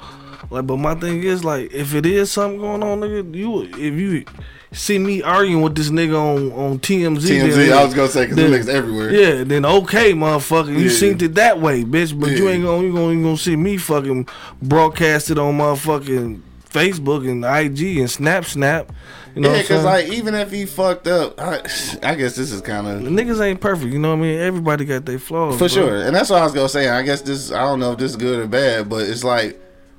like, 0.51 0.67
but 0.67 0.77
my 0.77 0.95
thing 0.95 1.25
is 1.25 1.45
like, 1.45 1.73
if 1.75 1.93
it 1.95 2.07
is 2.07 2.31
something 2.31 2.61
going 2.61 2.83
on, 2.85 3.01
nigga, 3.01 3.35
you 3.35 3.63
if 3.65 3.95
you 4.01 4.25
see 4.73 4.99
me 4.99 5.23
arguing 5.23 5.63
with 5.63 5.75
this 5.75 5.91
nigga 5.91 6.15
on 6.19 6.53
on 6.53 6.79
TMZ, 6.79 7.21
TMZ, 7.29 7.55
then- 7.55 7.73
I 7.73 7.85
was 7.85 7.95
gonna 7.95 8.09
say 8.09 8.27
because 8.27 8.39
niggas 8.39 8.69
everywhere. 8.69 9.11
yeah, 9.13 9.45
then 9.45 9.65
okay, 9.65 10.13
motherfucker, 10.13 10.69
you 10.69 10.89
Yeah. 10.89 10.91
synced 10.91 11.23
it 11.23 11.35
that 11.37 11.61
way, 11.61 11.85
bitch. 11.85 12.19
But 12.19 12.31
you 12.33 12.49
ain't 12.49 12.65
gonna 12.65 12.87
you 12.87 12.93
gonna, 12.93 13.13
you 13.15 13.23
gonna 13.23 13.37
see 13.37 13.57
me 13.57 13.77
fucking 13.77 14.29
broadcast 14.63 15.31
it 15.31 15.39
on 15.39 15.59
motherfucking 15.59 16.41
Facebook 16.73 17.29
and 17.29 17.45
IG 17.45 17.99
and 17.99 18.11
Snap 18.11 18.45
Snap. 18.45 18.93
You 19.35 19.43
know 19.43 19.53
Yeah, 19.55 19.63
because 19.63 19.85
like 19.85 20.09
even 20.09 20.35
if 20.35 20.51
he 20.51 20.67
fucked 20.67 21.07
up, 21.07 21.41
I, 21.41 21.61
I 22.03 22.15
guess 22.15 22.35
this 22.35 22.51
is 22.51 22.61
kind 22.61 22.87
of 22.87 23.01
Niggas 23.03 23.41
ain't 23.41 23.61
perfect, 23.61 23.93
you 23.93 23.99
know 23.99 24.11
what 24.11 24.19
I 24.19 24.23
mean? 24.23 24.39
Everybody 24.39 24.85
got 24.85 25.05
their 25.07 25.19
flaws. 25.19 25.55
for 25.55 25.61
bro. 25.61 25.69
sure, 25.69 25.97
and 26.03 26.15
that's 26.15 26.29
what 26.31 26.41
I 26.41 26.45
was 26.45 26.53
gonna 26.53 26.69
say. 26.69 26.89
I 26.89 27.03
guess 27.03 27.23
this 27.23 27.53
I 27.53 27.61
don't 27.61 27.81
know 27.81 27.93
if 27.93 27.99
this 27.99 28.11
is 28.11 28.17
good 28.17 28.41
or 28.41 28.47
bad, 28.47 28.89
but 28.89 29.03
it's 29.09 29.25
like 29.25 29.59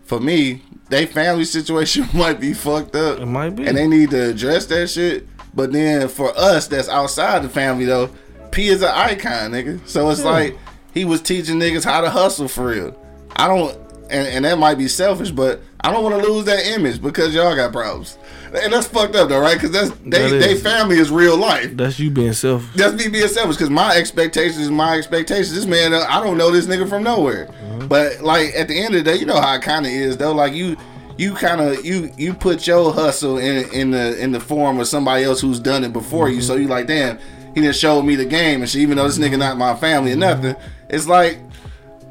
for 0.09 0.19
me, 0.19 0.63
they 0.89 1.05
family 1.05 1.45
situation 1.45 2.07
might 2.15 2.39
be 2.39 2.53
fucked 2.53 2.95
up, 2.95 3.19
It 3.19 3.27
might 3.27 3.51
be. 3.51 3.67
and 3.67 3.77
they 3.77 3.87
need 3.87 4.09
to 4.09 4.31
address 4.31 4.65
that 4.65 4.89
shit. 4.89 5.27
But 5.53 5.71
then 5.71 6.07
for 6.07 6.35
us, 6.37 6.67
that's 6.67 6.89
outside 6.89 7.43
the 7.43 7.49
family 7.49 7.85
though. 7.85 8.09
P 8.51 8.67
is 8.69 8.81
an 8.81 8.89
icon, 8.89 9.51
nigga. 9.51 9.87
So 9.87 10.09
it's 10.09 10.23
like 10.23 10.57
he 10.93 11.05
was 11.05 11.21
teaching 11.21 11.59
niggas 11.59 11.83
how 11.85 12.01
to 12.01 12.09
hustle 12.09 12.47
for 12.47 12.65
real. 12.69 12.95
I 13.35 13.47
don't, 13.47 13.77
and, 14.09 14.27
and 14.27 14.45
that 14.45 14.57
might 14.57 14.79
be 14.79 14.87
selfish, 14.87 15.29
but 15.29 15.61
I 15.81 15.91
don't 15.91 16.03
want 16.03 16.21
to 16.21 16.29
lose 16.29 16.45
that 16.45 16.65
image 16.67 17.01
because 17.01 17.33
y'all 17.33 17.55
got 17.55 17.71
problems, 17.71 18.17
and 18.53 18.73
that's 18.73 18.87
fucked 18.87 19.15
up 19.15 19.29
though, 19.29 19.39
right? 19.39 19.53
Because 19.53 19.71
that's 19.71 19.89
they 20.03 20.29
That 20.29 20.39
they 20.39 20.55
family 20.55 20.97
is 20.97 21.09
real 21.09 21.37
life. 21.37 21.75
That's 21.77 21.97
you 21.99 22.11
being 22.11 22.33
self. 22.33 22.69
That's 22.73 22.93
me 23.01 23.07
being 23.09 23.27
selfish 23.29 23.55
because 23.55 23.69
my 23.69 23.95
expectations 23.95 24.57
is 24.57 24.71
my 24.71 24.97
expectations. 24.97 25.53
This 25.55 25.65
man, 25.65 25.93
I 25.93 26.21
don't 26.21 26.37
know 26.37 26.51
this 26.51 26.65
nigga 26.65 26.87
from 26.89 27.03
nowhere. 27.03 27.45
Mm-hmm. 27.45 27.87
But 27.87 28.21
like 28.21 28.53
at 28.55 28.67
the 28.67 28.77
end 28.77 28.93
of 28.95 29.05
the 29.05 29.11
day, 29.11 29.17
you 29.17 29.25
know 29.25 29.39
how 29.39 29.55
it 29.55 29.61
kind 29.61 29.85
of 29.85 29.91
is 29.91 30.17
though. 30.17 30.33
Like 30.33 30.53
you, 30.53 30.75
you 31.17 31.33
kind 31.33 31.61
of 31.61 31.85
you 31.85 32.11
you 32.17 32.33
put 32.33 32.67
your 32.67 32.91
hustle 32.93 33.37
in 33.37 33.71
in 33.73 33.91
the 33.91 34.19
in 34.21 34.33
the 34.33 34.39
form 34.41 34.79
of 34.81 34.87
somebody 34.87 35.23
else 35.23 35.39
who's 35.39 35.61
done 35.61 35.85
it 35.85 35.93
before 35.93 36.27
you. 36.29 36.41
So 36.41 36.55
Mm-hmm. 36.55 36.61
you 36.63 36.67
like, 36.67 36.87
damn, 36.87 37.19
he 37.55 37.61
just 37.61 37.79
showed 37.79 38.01
me 38.03 38.15
the 38.15 38.25
game 38.25 38.59
and 38.61 38.69
she, 38.69 38.81
Even 38.81 38.97
though 38.97 39.07
this 39.07 39.17
nigga 39.17 39.39
not 39.39 39.57
my 39.57 39.75
family 39.75 40.11
or 40.11 40.17
nothing, 40.17 40.57
it's 40.89 41.07
like. 41.07 41.39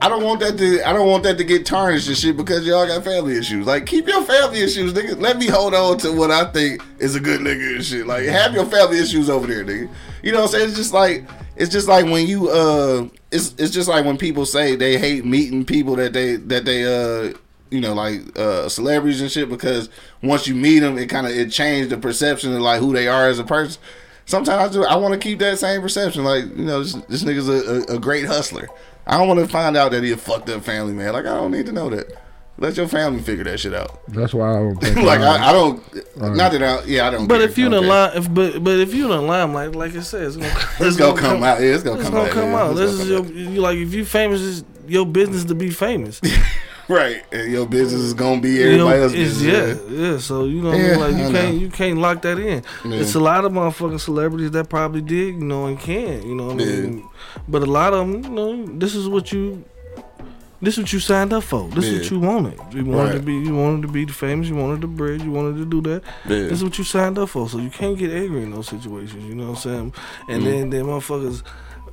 I 0.00 0.08
don't 0.08 0.22
want 0.22 0.40
that 0.40 0.56
to. 0.58 0.88
I 0.88 0.92
don't 0.92 1.08
want 1.08 1.24
that 1.24 1.38
to 1.38 1.44
get 1.44 1.66
tarnished 1.66 2.08
and 2.08 2.16
shit 2.16 2.36
because 2.36 2.66
y'all 2.66 2.86
got 2.86 3.02
family 3.02 3.36
issues. 3.36 3.66
Like, 3.66 3.86
keep 3.86 4.06
your 4.06 4.22
family 4.22 4.60
issues, 4.60 4.92
nigga. 4.92 5.20
Let 5.20 5.38
me 5.38 5.46
hold 5.46 5.74
on 5.74 5.98
to 5.98 6.12
what 6.12 6.30
I 6.30 6.44
think 6.52 6.82
is 6.98 7.16
a 7.16 7.20
good 7.20 7.40
nigga 7.40 7.76
and 7.76 7.84
shit. 7.84 8.06
Like, 8.06 8.24
have 8.24 8.54
your 8.54 8.66
family 8.66 8.98
issues 8.98 9.28
over 9.28 9.46
there, 9.46 9.64
nigga. 9.64 9.90
You 10.22 10.32
know 10.32 10.42
what 10.42 10.46
I'm 10.46 10.52
saying? 10.52 10.68
It's 10.68 10.76
just 10.76 10.92
like 10.92 11.24
it's 11.56 11.72
just 11.72 11.88
like 11.88 12.04
when 12.04 12.26
you 12.26 12.48
uh, 12.48 13.08
it's 13.32 13.54
it's 13.58 13.72
just 13.72 13.88
like 13.88 14.04
when 14.04 14.16
people 14.16 14.46
say 14.46 14.76
they 14.76 14.98
hate 14.98 15.24
meeting 15.24 15.64
people 15.64 15.96
that 15.96 16.12
they 16.12 16.36
that 16.36 16.64
they 16.64 16.84
uh, 16.84 17.32
you 17.70 17.80
know, 17.80 17.94
like 17.94 18.38
uh, 18.38 18.68
celebrities 18.68 19.20
and 19.20 19.30
shit 19.30 19.48
because 19.48 19.88
once 20.22 20.46
you 20.46 20.54
meet 20.54 20.80
them, 20.80 20.96
it 20.98 21.06
kind 21.06 21.26
of 21.26 21.32
it 21.32 21.50
changed 21.50 21.90
the 21.90 21.98
perception 21.98 22.54
of 22.54 22.60
like 22.60 22.80
who 22.80 22.92
they 22.92 23.08
are 23.08 23.28
as 23.28 23.38
a 23.38 23.44
person. 23.44 23.80
Sometimes 24.26 24.76
I. 24.76 24.82
I 24.82 24.96
want 24.96 25.14
to 25.14 25.20
keep 25.20 25.38
that 25.40 25.58
same 25.58 25.80
perception. 25.80 26.24
Like 26.24 26.44
you 26.56 26.64
know, 26.64 26.82
this, 26.82 26.94
this 27.08 27.24
nigga's 27.24 27.48
a, 27.48 27.92
a, 27.92 27.96
a 27.96 27.98
great 27.98 28.26
hustler. 28.26 28.68
I 29.08 29.16
don't 29.18 29.26
want 29.28 29.40
to 29.40 29.48
find 29.48 29.76
out 29.76 29.90
that 29.92 30.04
he 30.04 30.12
a 30.12 30.16
fucked 30.16 30.48
up 30.50 30.62
family 30.62 30.92
man. 30.92 31.12
Like 31.14 31.24
I 31.26 31.34
don't 31.34 31.50
need 31.50 31.66
to 31.66 31.72
know 31.72 31.88
that. 31.90 32.12
Let 32.60 32.76
your 32.76 32.88
family 32.88 33.22
figure 33.22 33.44
that 33.44 33.60
shit 33.60 33.72
out. 33.72 34.00
That's 34.08 34.34
why 34.34 34.50
I 34.50 34.54
don't 34.58 34.76
think. 34.82 34.96
like 34.98 35.20
I, 35.20 35.48
I 35.50 35.52
don't. 35.52 35.80
Right. 36.16 36.34
Not 36.36 36.52
that 36.52 36.62
I. 36.62 36.82
Yeah, 36.84 37.06
I 37.06 37.10
don't. 37.10 37.26
But 37.28 37.38
care. 37.38 37.48
if 37.48 37.56
you 37.56 37.66
I 37.66 37.70
don't 37.70 37.80
done 37.82 37.88
lie, 37.88 38.12
if 38.16 38.34
but 38.34 38.62
but 38.64 38.78
if 38.80 38.92
you 38.92 39.06
done 39.08 39.26
limelight, 39.26 39.74
like 39.76 39.92
like 39.94 39.96
I 39.96 40.02
said, 40.02 40.22
it's 40.24 40.36
gonna, 40.36 40.50
come 40.50 40.60
out 40.60 40.80
it's 40.86 40.96
gonna 40.96 41.20
come 41.20 41.42
out. 41.44 41.60
Yeah, 41.60 41.66
it's 41.74 41.82
gonna 41.84 42.02
come 42.02 42.14
out 42.16 42.26
It's 42.26 42.34
come 42.34 42.50
gonna 42.50 42.56
out. 42.56 42.74
come 42.74 42.76
yeah. 42.76 42.82
out. 42.82 42.88
It's 42.88 42.98
This 42.98 43.08
gonna 43.08 43.22
is 43.30 43.30
your 43.30 43.52
you 43.54 43.60
like 43.60 43.78
if 43.78 43.94
you 43.94 44.04
famous, 44.04 44.40
is 44.40 44.64
your 44.86 45.06
business 45.06 45.44
to 45.44 45.54
be 45.54 45.70
famous. 45.70 46.20
right. 46.88 47.22
And 47.32 47.50
your 47.52 47.66
business 47.66 48.00
is 48.02 48.14
gonna 48.14 48.40
be 48.40 48.50
You 48.52 48.76
know, 48.78 48.88
everybody 48.88 49.02
else's 49.20 49.42
business. 49.42 49.80
yeah, 49.90 50.10
yeah. 50.12 50.18
So 50.18 50.44
you 50.44 50.62
know, 50.62 50.72
Yeah, 50.72 50.96
like 50.96 51.12
you 51.16 51.18
know. 51.24 51.30
can't 51.32 51.54
you 51.60 51.68
can't 51.70 51.98
lock 51.98 52.22
that 52.22 52.38
in. 52.38 52.62
Yeah. 52.84 52.98
It's 53.00 53.14
a 53.14 53.20
lot 53.20 53.44
of 53.44 53.52
motherfucking 53.52 54.00
celebrities 54.00 54.50
that 54.52 54.68
probably 54.68 55.00
did, 55.02 55.34
you 55.36 55.44
know, 55.44 55.66
and 55.66 55.78
can, 55.78 56.22
you 56.26 56.34
know. 56.34 56.46
What 56.46 56.62
I 56.62 56.66
mean, 56.66 57.08
but 57.46 57.62
a 57.62 57.66
lot 57.66 57.92
of 57.94 58.00
them, 58.10 58.24
you 58.24 58.30
know, 58.30 58.66
this 58.66 58.94
is 58.94 59.08
what 59.08 59.32
you. 59.32 59.64
This 60.60 60.74
is 60.74 60.80
what 60.80 60.92
you 60.92 60.98
signed 60.98 61.32
up 61.32 61.44
for. 61.44 61.68
This 61.68 61.84
is 61.84 62.00
what 62.00 62.10
you 62.10 62.18
wanted. 62.18 62.58
You 62.72 62.84
wanted 62.84 63.12
to 63.12 63.20
be. 63.20 63.32
You 63.34 63.54
wanted 63.54 63.82
to 63.82 63.88
be 63.88 64.04
the 64.04 64.12
famous. 64.12 64.48
You 64.48 64.56
wanted 64.56 64.80
the 64.80 64.88
bread. 64.88 65.22
You 65.22 65.30
wanted 65.30 65.56
to 65.58 65.64
do 65.64 65.80
that. 65.82 66.02
Yeah. 66.24 66.48
This 66.48 66.52
is 66.54 66.64
what 66.64 66.76
you 66.78 66.82
signed 66.82 67.16
up 67.16 67.28
for. 67.28 67.48
So 67.48 67.58
you 67.58 67.70
can't 67.70 67.96
get 67.96 68.10
angry 68.10 68.42
in 68.42 68.50
those 68.50 68.66
situations. 68.66 69.22
You 69.24 69.36
know 69.36 69.50
what 69.52 69.64
I'm 69.64 69.70
saying? 69.70 69.94
And 70.28 70.42
Mm-hmm. 70.42 70.50
then 70.50 70.70
then 70.70 70.84
motherfuckers, 70.86 71.44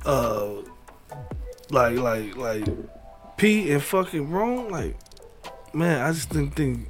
uh, 0.04 0.48
like 1.70 1.96
like 1.98 2.36
like 2.36 2.66
P 3.36 3.70
and 3.70 3.82
fucking 3.82 4.30
wrong. 4.30 4.70
Like 4.70 4.96
man, 5.72 6.00
I 6.02 6.12
just 6.12 6.30
didn't 6.30 6.52
think. 6.52 6.88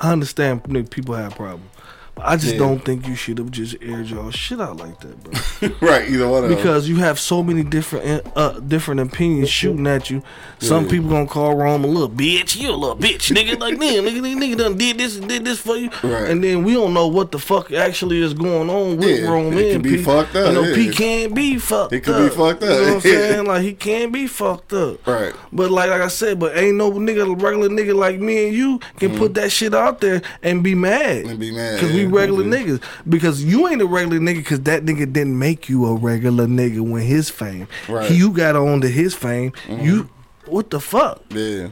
I 0.00 0.12
understand 0.12 0.90
people 0.90 1.14
have 1.14 1.34
problems, 1.34 1.70
I 2.16 2.36
just 2.36 2.52
Yeah. 2.54 2.60
don't 2.60 2.84
think 2.84 3.08
you 3.08 3.16
should 3.16 3.38
have 3.38 3.50
just 3.50 3.74
aired 3.82 4.06
your 4.08 4.30
shit 4.30 4.60
out 4.60 4.76
like 4.76 5.00
that, 5.00 5.24
bro. 5.24 5.70
right, 5.88 6.08
either 6.08 6.28
one 6.28 6.44
of 6.44 6.50
them. 6.50 6.56
because 6.58 6.88
you 6.88 6.96
have 6.96 7.18
so 7.18 7.42
many 7.42 7.62
different 7.64 8.24
uh 8.36 8.60
different 8.60 9.00
opinions 9.00 9.50
shooting 9.50 9.86
at 9.86 10.10
you. 10.10 10.22
Some 10.60 10.84
Yeah. 10.84 10.90
people 10.92 11.10
gonna 11.10 11.26
call 11.26 11.56
Rome 11.56 11.82
a 11.84 11.88
little 11.88 12.08
bitch. 12.08 12.56
You 12.56 12.70
a 12.70 12.76
little 12.76 12.96
bitch, 12.96 13.32
nigga. 13.34 13.58
Like 13.58 13.78
damn, 13.80 14.04
nigga, 14.04 14.20
nigga, 14.20 14.36
nigga 14.36 14.56
done 14.58 14.76
did 14.78 14.98
this 14.98 15.16
and 15.16 15.28
did 15.28 15.44
this 15.44 15.58
for 15.58 15.76
you. 15.76 15.90
Right. 16.04 16.30
And 16.30 16.42
then 16.42 16.62
we 16.62 16.74
don't 16.74 16.94
know 16.94 17.08
what 17.08 17.32
the 17.32 17.38
fuck 17.40 17.72
actually 17.72 18.22
is 18.22 18.32
going 18.32 18.70
on 18.70 18.96
with 18.96 19.08
Yeah, 19.20 19.28
Rome 19.30 19.52
it 19.58 19.72
can 19.72 19.82
be 19.82 19.96
P. 19.96 20.02
fucked 20.04 20.36
up, 20.36 20.46
You 20.48 20.52
know, 20.54 20.68
yeah. 20.68 20.74
P 20.74 20.90
can't 20.90 21.34
be 21.34 21.58
fucked 21.58 21.92
It 21.92 22.00
could 22.02 22.14
up. 22.14 22.30
be 22.30 22.36
fucked 22.36 22.62
You 22.62 22.68
know 22.68 22.74
up, 22.76 22.80
what 22.86 22.94
I'm 22.94 23.00
saying? 23.00 23.44
Like 23.46 23.62
he 23.62 23.72
can't 23.74 24.12
be 24.12 24.26
fucked 24.28 24.72
up. 24.72 25.04
Right. 25.06 25.32
But 25.52 25.70
like 25.72 25.90
like 25.90 26.00
I 26.00 26.08
said, 26.08 26.38
but 26.38 26.56
ain't 26.56 26.76
no 26.76 26.92
nigga 26.92 27.26
regular 27.42 27.68
nigga 27.68 27.94
like 27.94 28.20
me 28.20 28.46
and 28.46 28.56
you 28.56 28.78
can 29.00 29.16
put 29.18 29.34
that 29.34 29.50
shit 29.50 29.74
out 29.74 30.00
there 30.00 30.22
and 30.44 30.62
be 30.62 30.76
mad. 30.76 31.24
And 31.26 31.38
be 31.40 31.50
mad, 31.50 31.80
Cause 31.80 31.92
we 31.92 32.03
yeah. 32.04 32.16
regular 32.18 32.44
niggas. 32.44 32.82
Because 33.08 33.44
you 33.44 33.68
ain't 33.68 33.82
a 33.82 33.86
regular 33.86 34.18
nigga 34.18 34.44
cause 34.44 34.60
that 34.60 34.84
nigga 34.84 35.12
didn't 35.12 35.38
make 35.38 35.68
you 35.68 35.86
a 35.86 35.94
regular 35.94 36.46
nigga 36.46 36.80
when 36.80 37.02
his 37.02 37.30
fame. 37.30 37.68
Right. 37.88 38.06
Mm-hmm. 38.06 38.14
You 38.14 38.30
got 38.30 38.56
on 38.56 38.80
to 38.82 38.88
his 38.88 39.14
fame. 39.14 39.52
You 39.68 40.10
what 40.46 40.70
the 40.70 40.80
fuck? 40.80 41.22
Yeah, 41.30 41.68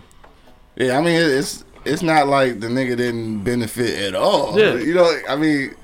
yeah. 0.77 0.99
I 0.99 1.03
mean, 1.03 1.21
it's 1.21 1.65
it's 1.85 2.03
not 2.03 2.29
like 2.29 2.61
the 2.61 2.69
nigga 2.69 2.97
didn't 2.97 3.43
benefit 3.43 3.99
at 4.01 4.15
all. 4.15 4.59
Yeah. 4.59 4.75
you 4.75 4.95
know. 4.95 5.21
I 5.29 5.37
mean, 5.37 5.75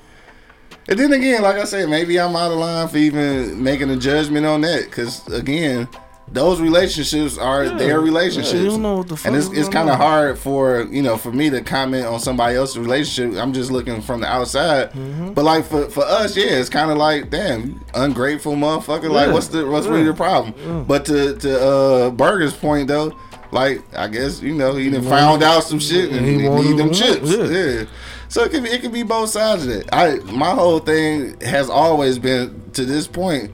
and 0.87 0.97
then 0.97 1.13
again, 1.13 1.41
like 1.43 1.57
I 1.57 1.65
said, 1.65 1.89
maybe 1.89 2.19
I'm 2.19 2.35
out 2.35 2.51
of 2.51 2.57
line 2.57 2.87
for 2.87 2.97
even 2.97 3.61
making 3.61 3.89
a 3.89 3.95
judgment 3.95 4.45
on 4.45 4.61
that. 4.61 4.85
Because 4.85 5.27
again, 5.27 5.87
those 6.31 6.61
relationships 6.61 7.37
are 7.37 7.69
their 7.69 7.99
relationships. 7.99 8.53
Yeah, 8.53 8.71
you 8.71 8.77
know 8.77 9.03
the 9.03 9.19
and 9.25 9.35
it's 9.35 9.47
it's 9.47 9.69
kind 9.69 9.89
of 9.89 9.95
hard 9.95 10.37
for 10.37 10.83
you 10.83 11.01
know 11.01 11.17
for 11.17 11.31
me 11.31 11.49
to 11.49 11.61
comment 11.61 12.05
on 12.05 12.19
somebody 12.19 12.55
else's 12.55 12.77
relationship. 12.77 13.39
I'm 13.41 13.53
just 13.53 13.71
looking 13.71 14.01
from 14.01 14.21
the 14.21 14.27
outside. 14.27 14.91
Mm-hmm. 14.91 15.33
But 15.33 15.45
like 15.45 15.65
for 15.65 15.89
for 15.89 16.03
us, 16.03 16.37
yeah, 16.37 16.59
it's 16.59 16.69
kind 16.69 16.91
of 16.91 16.97
like 16.97 17.29
damn 17.29 17.83
ungrateful 17.93 18.53
motherfucker. 18.53 19.09
Like 19.09 19.31
what's 19.31 19.47
the 19.47 19.65
what's 19.65 19.87
really 19.87 20.03
the 20.03 20.13
problem? 20.13 20.85
But 20.85 21.05
to 21.05 21.35
to 21.37 21.61
uh, 21.61 22.09
Burger's 22.11 22.55
point 22.55 22.87
though. 22.87 23.17
Like 23.51 23.81
I 23.95 24.07
guess 24.07 24.41
you 24.41 24.53
know 24.53 24.75
he 24.75 24.91
done 24.91 25.01
found 25.01 25.41
out 25.41 25.63
some 25.63 25.79
shit 25.79 26.11
and 26.11 26.23
he 26.23 26.33
he, 26.33 26.49
need 26.49 26.77
them 26.77 26.93
chips. 26.93 27.31
Yeah. 27.31 27.45
yeah. 27.45 27.85
So 28.27 28.43
it 28.43 28.51
can 28.51 28.63
be 28.63 28.69
it 28.69 28.81
can 28.81 28.91
be 28.91 29.01
both 29.01 29.31
sides 29.31 29.65
of 29.65 29.71
it. 29.71 29.89
I 29.91 30.17
my 30.17 30.51
whole 30.51 30.77
thing 30.77 31.39
has 31.41 31.67
always 31.67 32.19
been 32.19 32.69
to 32.73 32.85
this 32.85 33.07
point. 33.07 33.51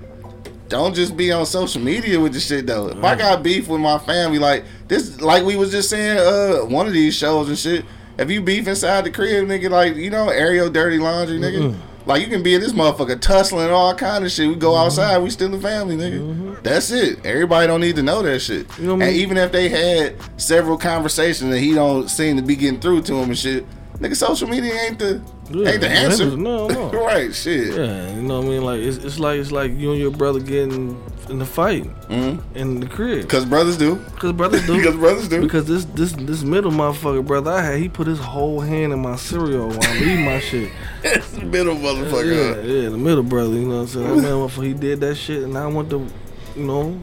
Don't 0.67 0.95
just 0.95 1.15
be 1.15 1.31
on 1.31 1.45
social 1.45 1.81
media 1.81 2.19
with 2.19 2.33
the 2.33 2.39
shit 2.39 2.65
though. 2.65 2.87
If 2.89 3.03
I 3.03 3.15
got 3.15 3.43
beef 3.43 3.67
with 3.67 3.81
my 3.81 3.99
family, 3.99 4.39
like 4.39 4.65
this, 4.87 5.21
like 5.21 5.43
we 5.43 5.55
was 5.55 5.71
just 5.71 5.89
saying, 5.89 6.17
uh, 6.17 6.65
one 6.65 6.87
of 6.87 6.93
these 6.93 7.15
shows 7.15 7.49
and 7.49 7.57
shit. 7.57 7.85
If 8.17 8.31
you 8.31 8.41
beef 8.41 8.67
inside 8.67 9.03
the 9.03 9.11
crib, 9.11 9.47
nigga, 9.47 9.69
like 9.69 9.95
you 9.95 10.09
know, 10.09 10.31
your 10.31 10.69
dirty 10.69 10.97
laundry, 10.97 11.37
nigga. 11.37 11.71
Mm-hmm. 11.71 12.09
Like 12.09 12.21
you 12.21 12.27
can 12.27 12.43
be 12.43 12.53
in 12.53 12.61
this 12.61 12.71
motherfucker 12.71 13.19
tussling 13.19 13.69
all 13.71 13.93
kind 13.95 14.23
of 14.23 14.31
shit. 14.31 14.47
We 14.47 14.55
go 14.55 14.71
mm-hmm. 14.71 14.85
outside, 14.85 15.17
we 15.19 15.29
still 15.31 15.53
a 15.53 15.59
family, 15.59 15.97
nigga. 15.97 16.19
Mm-hmm. 16.19 16.53
That's 16.63 16.91
it. 16.91 17.25
Everybody 17.25 17.67
don't 17.67 17.81
need 17.81 17.95
to 17.95 18.03
know 18.03 18.21
that 18.21 18.39
shit. 18.39 18.67
You 18.77 18.85
know 18.85 18.93
and 18.93 19.01
mean? 19.01 19.15
even 19.15 19.37
if 19.37 19.51
they 19.51 19.69
had 19.69 20.15
several 20.39 20.77
conversations 20.77 21.51
and 21.51 21.59
he 21.59 21.73
don't 21.73 22.07
seem 22.07 22.37
to 22.37 22.43
be 22.43 22.55
getting 22.55 22.79
through 22.79 23.01
to 23.03 23.15
him 23.15 23.29
and 23.29 23.37
shit, 23.37 23.65
nigga, 23.97 24.15
social 24.15 24.47
media 24.47 24.73
ain't 24.73 24.99
the 24.99 25.21
Yeah, 25.51 25.69
ain't 25.71 25.81
the 25.81 25.89
answer. 25.89 26.35
no, 26.37 26.67
no. 26.67 26.89
right, 27.05 27.33
shit. 27.33 27.75
Yeah, 27.75 28.15
you 28.15 28.21
know 28.21 28.39
what 28.39 28.45
I 28.47 28.49
mean? 28.49 28.63
Like 28.63 28.79
it's, 28.81 28.97
it's 28.97 29.19
like 29.19 29.39
it's 29.39 29.51
like 29.51 29.71
you 29.71 29.91
and 29.91 29.99
your 30.01 30.11
brother 30.11 30.39
getting 30.39 31.01
in 31.29 31.39
the 31.39 31.45
fight 31.45 31.85
Mm-hmm. 32.07 32.55
in 32.55 32.79
the 32.81 32.87
crib. 32.87 33.27
Cause 33.27 33.45
brothers 33.45 33.77
do. 33.77 33.95
Cause 34.19 34.33
brothers 34.33 34.65
do. 34.67 34.75
Because 34.77 34.95
brothers 34.95 35.27
do. 35.27 35.41
Because 35.41 35.65
this 35.65 35.85
this 35.85 36.11
this 36.13 36.43
middle 36.43 36.71
motherfucker 36.71 37.25
brother 37.25 37.51
I 37.51 37.61
had, 37.61 37.79
he 37.79 37.89
put 37.89 38.05
his 38.07 38.19
whole 38.19 38.59
hand 38.59 38.93
in 38.93 38.99
my 38.99 39.15
cereal 39.15 39.69
while 39.69 39.79
I'm 39.83 40.03
eating 40.03 40.25
my 40.25 40.39
shit. 40.39 40.71
middle 41.43 41.75
motherfucker. 41.75 42.25
Yeah, 42.25 42.61
yeah, 42.61 42.89
the 42.89 42.97
middle 42.97 43.23
brother, 43.23 43.53
you 43.53 43.61
know 43.67 43.81
what 43.81 43.81
I'm 43.81 43.87
saying? 43.87 44.21
That 44.21 44.37
man, 44.57 44.65
he 44.65 44.73
did 44.73 44.99
that 45.01 45.15
shit, 45.15 45.43
and 45.43 45.57
I 45.57 45.65
want 45.67 45.89
to, 45.89 46.07
you 46.55 46.63
know, 46.65 46.99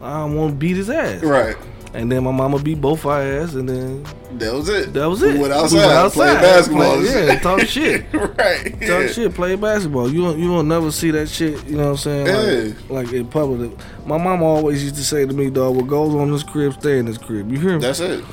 I 0.00 0.24
want 0.24 0.52
to 0.52 0.56
beat 0.56 0.76
his 0.76 0.88
ass. 0.88 1.22
Right. 1.22 1.56
And 1.92 2.10
then 2.10 2.22
my 2.22 2.30
mama 2.30 2.58
beat 2.62 2.80
both 2.80 3.04
our 3.04 3.20
ass, 3.20 3.54
and 3.54 3.68
then 3.68 4.04
That 4.38 4.52
was 4.54 4.68
it. 4.68 4.92
that 4.92 5.06
was 5.10 5.22
it. 5.24 5.34
We 5.34 5.40
went 5.40 5.52
We 5.72 5.80
outside, 5.80 6.12
played 6.12 6.34
basketball. 6.40 7.04
yeah, 7.04 7.38
talk 7.40 7.60
shit. 7.62 8.04
right. 8.12 8.64
Talk 8.72 8.80
Yeah. 8.80 9.06
shit, 9.08 9.34
play 9.34 9.56
basketball. 9.56 10.08
You 10.08 10.22
don't, 10.22 10.38
you 10.38 10.46
don't 10.46 10.68
never 10.68 10.92
see 10.92 11.10
that 11.10 11.28
shit. 11.28 11.66
You 11.66 11.76
know 11.78 11.90
what 11.92 12.06
I'm 12.06 12.26
saying? 12.26 12.76
Like, 12.88 13.06
like 13.06 13.12
in 13.12 13.26
public. 13.26 13.72
My 14.06 14.18
mama 14.18 14.44
always 14.44 14.82
used 14.84 14.94
to 14.96 15.04
say 15.04 15.26
to 15.26 15.32
me, 15.32 15.50
"Dog, 15.50 15.74
what 15.74 15.88
goes 15.88 16.14
on 16.14 16.28
in 16.28 16.32
this 16.32 16.44
crib, 16.44 16.74
stay 16.74 16.98
in 16.98 17.06
this 17.06 17.18
crib." 17.18 17.50
You 17.50 17.58
hear 17.58 17.74
me? 17.74 17.80
That's 17.82 17.98
it. 18.00 18.24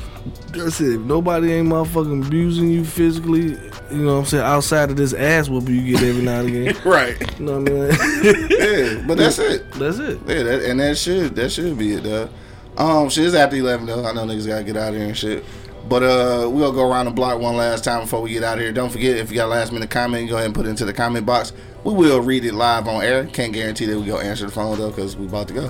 That's 0.51 0.79
it. 0.81 0.95
If 0.95 1.01
nobody 1.01 1.53
ain't 1.53 1.67
motherfucking 1.69 2.27
abusing 2.27 2.69
you 2.69 2.83
physically, 2.85 3.57
you 3.91 3.97
know 4.03 4.13
what 4.13 4.19
I'm 4.19 4.25
saying? 4.25 4.43
Outside 4.43 4.91
of 4.91 4.97
this 4.97 5.13
ass 5.13 5.49
whoop 5.49 5.67
you 5.69 5.81
get 5.93 6.03
every 6.03 6.21
now 6.21 6.41
and 6.41 6.49
again. 6.49 6.75
Right. 6.85 7.15
You 7.39 7.45
know 7.45 7.59
what 7.61 7.71
I 7.71 7.73
mean? 7.73 8.47
Yeah. 8.51 9.03
But 9.07 9.17
that's 9.17 9.39
it. 9.39 9.71
That's 9.73 9.97
it. 9.99 10.19
Yeah, 10.27 10.43
that, 10.43 10.61
and 10.63 10.79
that 10.79 10.97
should 10.97 11.35
that 11.37 11.49
should 11.49 11.75
be 11.77 11.93
it, 11.93 12.03
dog. 12.03 12.29
Um, 12.77 13.09
shit 13.09 13.25
is 13.25 13.35
after 13.35 13.55
eleven 13.55 13.85
though. 13.85 14.05
I 14.05 14.13
know 14.13 14.25
niggas 14.25 14.47
gotta 14.47 14.63
get 14.63 14.77
out 14.77 14.89
of 14.89 14.95
here 14.95 15.07
and 15.07 15.17
shit. 15.17 15.43
But 15.87 16.03
uh, 16.03 16.49
we'll 16.49 16.73
go 16.73 16.89
around 16.89 17.05
the 17.05 17.11
block 17.11 17.39
one 17.39 17.55
last 17.55 17.85
time 17.85 18.01
before 18.01 18.21
we 18.21 18.31
get 18.31 18.43
out 18.43 18.57
of 18.57 18.59
here. 18.59 18.73
Don't 18.73 18.89
forget 18.89 19.15
if 19.15 19.29
you 19.31 19.37
got 19.37 19.45
a 19.45 19.49
last 19.49 19.71
minute 19.71 19.89
comment, 19.89 20.27
go 20.29 20.35
ahead 20.35 20.47
and 20.47 20.55
put 20.55 20.65
it 20.65 20.69
into 20.69 20.83
the 20.83 20.93
comment 20.93 21.25
box. 21.25 21.53
We 21.85 21.93
will 21.93 22.19
read 22.19 22.43
it 22.43 22.53
live 22.53 22.87
on 22.87 23.03
air. 23.03 23.25
Can't 23.27 23.53
guarantee 23.53 23.85
that 23.85 23.97
we 23.97 24.05
go 24.05 24.19
answer 24.19 24.45
the 24.45 24.51
phone 24.51 24.77
though, 24.77 24.91
cause 24.91 25.15
we 25.15 25.27
about 25.27 25.47
to 25.47 25.53
go. 25.53 25.67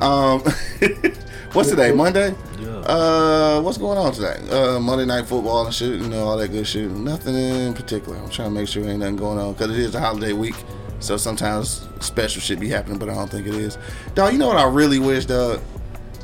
Um, 0.00 0.40
what's 1.52 1.70
today? 1.70 1.90
Monday. 1.90 2.32
Yeah. 2.60 2.68
Uh, 2.68 3.60
what's 3.60 3.78
going 3.78 3.98
on 3.98 4.12
today? 4.12 4.36
Uh, 4.50 4.78
Monday 4.78 5.04
night 5.04 5.26
football 5.26 5.64
and 5.66 5.74
shit. 5.74 6.00
You 6.00 6.08
know 6.08 6.26
all 6.26 6.36
that 6.36 6.48
good 6.48 6.66
shit. 6.66 6.88
Nothing 6.88 7.34
in 7.34 7.74
particular. 7.74 8.18
I'm 8.18 8.30
trying 8.30 8.50
to 8.50 8.54
make 8.54 8.68
sure 8.68 8.86
ain't 8.88 9.00
nothing 9.00 9.16
going 9.16 9.38
on 9.38 9.54
because 9.54 9.72
it 9.72 9.78
is 9.78 9.96
a 9.96 10.00
holiday 10.00 10.32
week. 10.32 10.54
So 11.00 11.16
sometimes 11.16 11.88
special 12.00 12.40
shit 12.40 12.60
be 12.60 12.68
happening, 12.68 12.98
but 12.98 13.08
I 13.08 13.14
don't 13.14 13.30
think 13.30 13.46
it 13.48 13.54
is. 13.54 13.76
Dog, 14.14 14.32
you 14.32 14.38
know 14.38 14.48
what 14.48 14.56
I 14.56 14.68
really 14.68 14.98
wish, 14.98 15.26
dog? 15.26 15.60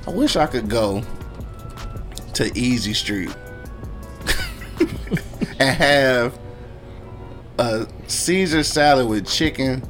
I 0.07 0.11
wish 0.11 0.37
I 0.37 0.47
could 0.47 0.69
go 0.69 1.03
to 2.35 2.59
Easy 2.59 2.95
Street 2.95 3.35
and 5.59 5.77
have 5.77 6.39
a 7.59 7.87
Caesar 8.09 8.63
salad 8.63 9.07
with 9.09 9.27
chicken 9.27 9.83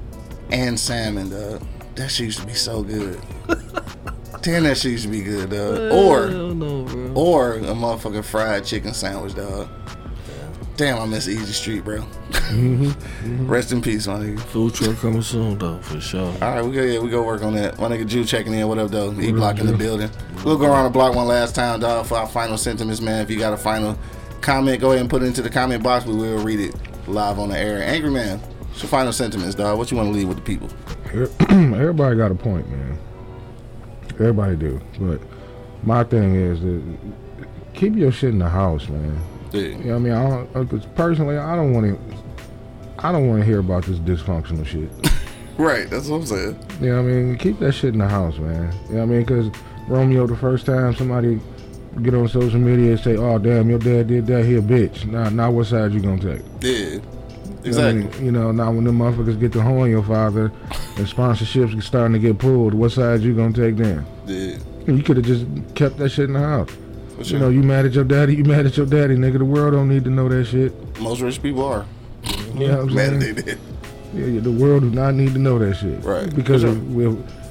and 0.50 0.78
salmon, 0.78 1.30
dog. 1.30 1.66
That 1.94 2.10
shit 2.10 2.26
used 2.26 2.40
to 2.40 2.46
be 2.46 2.54
so 2.54 2.82
good. 2.82 3.20
Damn, 4.42 4.64
that 4.64 4.76
shit 4.76 4.92
used 4.92 5.04
to 5.04 5.10
be 5.10 5.22
good, 5.22 5.50
dog. 5.50 5.92
Or 5.92 6.28
bro. 6.28 7.12
or 7.14 7.54
a 7.54 7.60
motherfucking 7.60 8.24
fried 8.24 8.64
chicken 8.64 8.92
sandwich, 8.92 9.34
dog. 9.34 9.68
Damn, 10.82 10.98
I 10.98 11.06
miss 11.06 11.28
Easy 11.28 11.52
Street, 11.52 11.84
bro. 11.84 12.00
Mm-hmm. 12.00 13.46
Rest 13.48 13.70
in 13.70 13.80
peace, 13.80 14.08
my 14.08 14.14
nigga. 14.14 14.40
Food 14.40 14.74
truck 14.74 14.96
coming 14.96 15.22
soon, 15.22 15.56
though, 15.56 15.78
for 15.78 16.00
sure. 16.00 16.26
All 16.26 16.40
right, 16.40 16.64
we 16.64 16.72
go. 16.72 16.82
Yeah, 16.82 16.98
we 16.98 17.08
go 17.08 17.22
work 17.22 17.44
on 17.44 17.54
that. 17.54 17.78
My 17.78 17.86
nigga 17.86 18.04
Jew 18.04 18.24
checking 18.24 18.52
in. 18.52 18.66
What 18.66 18.78
up, 18.78 18.90
though? 18.90 19.12
He 19.12 19.30
blocking 19.30 19.66
the 19.66 19.76
building. 19.76 20.10
We'll 20.44 20.58
go 20.58 20.66
around 20.66 20.82
the 20.82 20.90
block 20.90 21.14
one 21.14 21.28
last 21.28 21.54
time, 21.54 21.78
dog, 21.78 22.06
for 22.06 22.16
our 22.16 22.26
final 22.26 22.58
sentiments, 22.58 23.00
man. 23.00 23.22
If 23.22 23.30
you 23.30 23.38
got 23.38 23.52
a 23.52 23.56
final 23.56 23.96
comment, 24.40 24.80
go 24.80 24.88
ahead 24.88 25.02
and 25.02 25.08
put 25.08 25.22
it 25.22 25.26
into 25.26 25.40
the 25.40 25.50
comment 25.50 25.84
box. 25.84 26.04
We 26.04 26.16
will 26.16 26.42
read 26.42 26.58
it 26.58 26.74
live 27.06 27.38
on 27.38 27.50
the 27.50 27.58
air. 27.60 27.80
Angry 27.80 28.10
man, 28.10 28.40
what's 28.40 28.82
your 28.82 28.90
final 28.90 29.12
sentiments, 29.12 29.54
dog? 29.54 29.78
What 29.78 29.92
you 29.92 29.96
want 29.96 30.08
to 30.08 30.12
leave 30.12 30.26
with 30.26 30.38
the 30.38 30.42
people? 30.42 30.68
Everybody 31.48 32.16
got 32.16 32.32
a 32.32 32.34
point, 32.34 32.68
man. 32.68 32.98
Everybody 34.14 34.56
do, 34.56 34.80
but 34.98 35.20
my 35.84 36.02
thing 36.02 36.34
is 36.34 36.60
that 36.60 36.82
keep 37.72 37.94
your 37.94 38.10
shit 38.10 38.30
in 38.30 38.40
the 38.40 38.48
house, 38.48 38.88
man. 38.88 39.22
Yeah. 39.52 39.60
You 39.60 39.74
know 39.76 39.90
what 39.90 39.94
I 39.94 39.98
mean? 39.98 40.12
I 40.12 40.28
don't, 40.30 40.56
uh, 40.56 40.64
'cause 40.64 40.86
personally, 40.94 41.36
I 41.36 41.54
don't 41.56 41.72
want 41.72 41.86
to. 41.86 41.98
I 43.04 43.10
don't 43.12 43.26
want 43.28 43.40
to 43.40 43.44
hear 43.46 43.58
about 43.58 43.84
this 43.84 43.98
dysfunctional 43.98 44.66
shit. 44.66 44.90
Right. 45.58 45.88
That's 45.90 46.08
what 46.08 46.16
I'm 46.16 46.26
saying. 46.26 46.58
You 46.80 46.88
know 46.88 47.02
what 47.02 47.10
I 47.10 47.12
mean? 47.12 47.36
Keep 47.36 47.58
that 47.60 47.72
shit 47.72 47.92
in 47.92 47.98
the 47.98 48.08
house, 48.08 48.38
man. 48.38 48.72
You 48.88 48.94
know 48.94 49.00
what 49.00 49.02
I 49.02 49.06
mean? 49.06 49.20
Because 49.20 49.50
Romeo, 49.86 50.26
the 50.26 50.34
first 50.34 50.64
time 50.64 50.94
somebody 50.96 51.38
get 52.02 52.14
on 52.14 52.26
social 52.26 52.58
media 52.58 52.92
and 52.92 53.00
say, 53.00 53.16
"Oh, 53.18 53.38
damn, 53.38 53.68
your 53.68 53.78
dad 53.78 54.06
did 54.08 54.26
that, 54.28 54.46
he 54.46 54.56
a 54.56 54.62
bitch." 54.62 55.04
Now, 55.06 55.28
now 55.28 55.50
what 55.50 55.66
side 55.66 55.92
you 55.92 56.00
gonna 56.00 56.18
take? 56.18 56.40
Yeah. 56.62 56.72
You 56.72 56.96
know 56.96 57.02
I 57.62 57.66
Exactly. 57.68 57.94
mean? 58.04 58.24
You 58.24 58.32
know, 58.32 58.50
now 58.50 58.72
when 58.72 58.84
them 58.84 58.98
motherfuckers 58.98 59.38
get 59.38 59.52
to 59.52 59.60
horn 59.62 59.90
your 59.90 60.02
father 60.02 60.50
and 60.96 61.06
sponsorships 61.06 61.78
are 61.78 61.82
starting 61.82 62.14
to 62.14 62.18
get 62.18 62.38
pulled, 62.38 62.72
what 62.72 62.90
side 62.92 63.20
you 63.20 63.34
gonna 63.34 63.52
take 63.52 63.76
then? 63.76 64.06
Yeah. 64.26 64.56
You 64.86 65.02
could 65.02 65.18
have 65.18 65.26
just 65.26 65.44
kept 65.74 65.98
that 65.98 66.08
shit 66.08 66.28
in 66.28 66.32
the 66.32 66.40
house. 66.40 66.70
For 67.22 67.28
sure. 67.28 67.38
You 67.38 67.44
know, 67.44 67.50
you 67.50 67.62
mad 67.62 67.86
at 67.86 67.92
your 67.92 68.04
daddy, 68.04 68.36
you 68.36 68.44
mad 68.44 68.66
at 68.66 68.76
your 68.76 68.86
daddy, 68.86 69.16
nigga. 69.16 69.38
The 69.38 69.44
world 69.44 69.74
don't 69.74 69.88
need 69.88 70.04
to 70.04 70.10
know 70.10 70.28
that 70.28 70.44
shit. 70.46 70.72
Most 71.00 71.20
rich 71.20 71.42
people 71.42 71.64
are. 71.64 71.86
You 72.54 72.68
know 72.68 72.78
what 72.84 72.88
I'm 72.90 72.94
Mad 72.94 73.20
saying? 73.22 73.34
they 73.36 73.42
did. 73.42 73.58
Yeah, 74.14 74.26
yeah, 74.26 74.40
the 74.40 74.50
world 74.52 74.82
does 74.82 74.92
not 74.92 75.14
need 75.14 75.32
to 75.32 75.38
know 75.38 75.58
that 75.58 75.74
shit. 75.76 76.02
Right. 76.04 76.34
Because 76.34 76.62
For 76.62 76.68
of, 76.68 76.96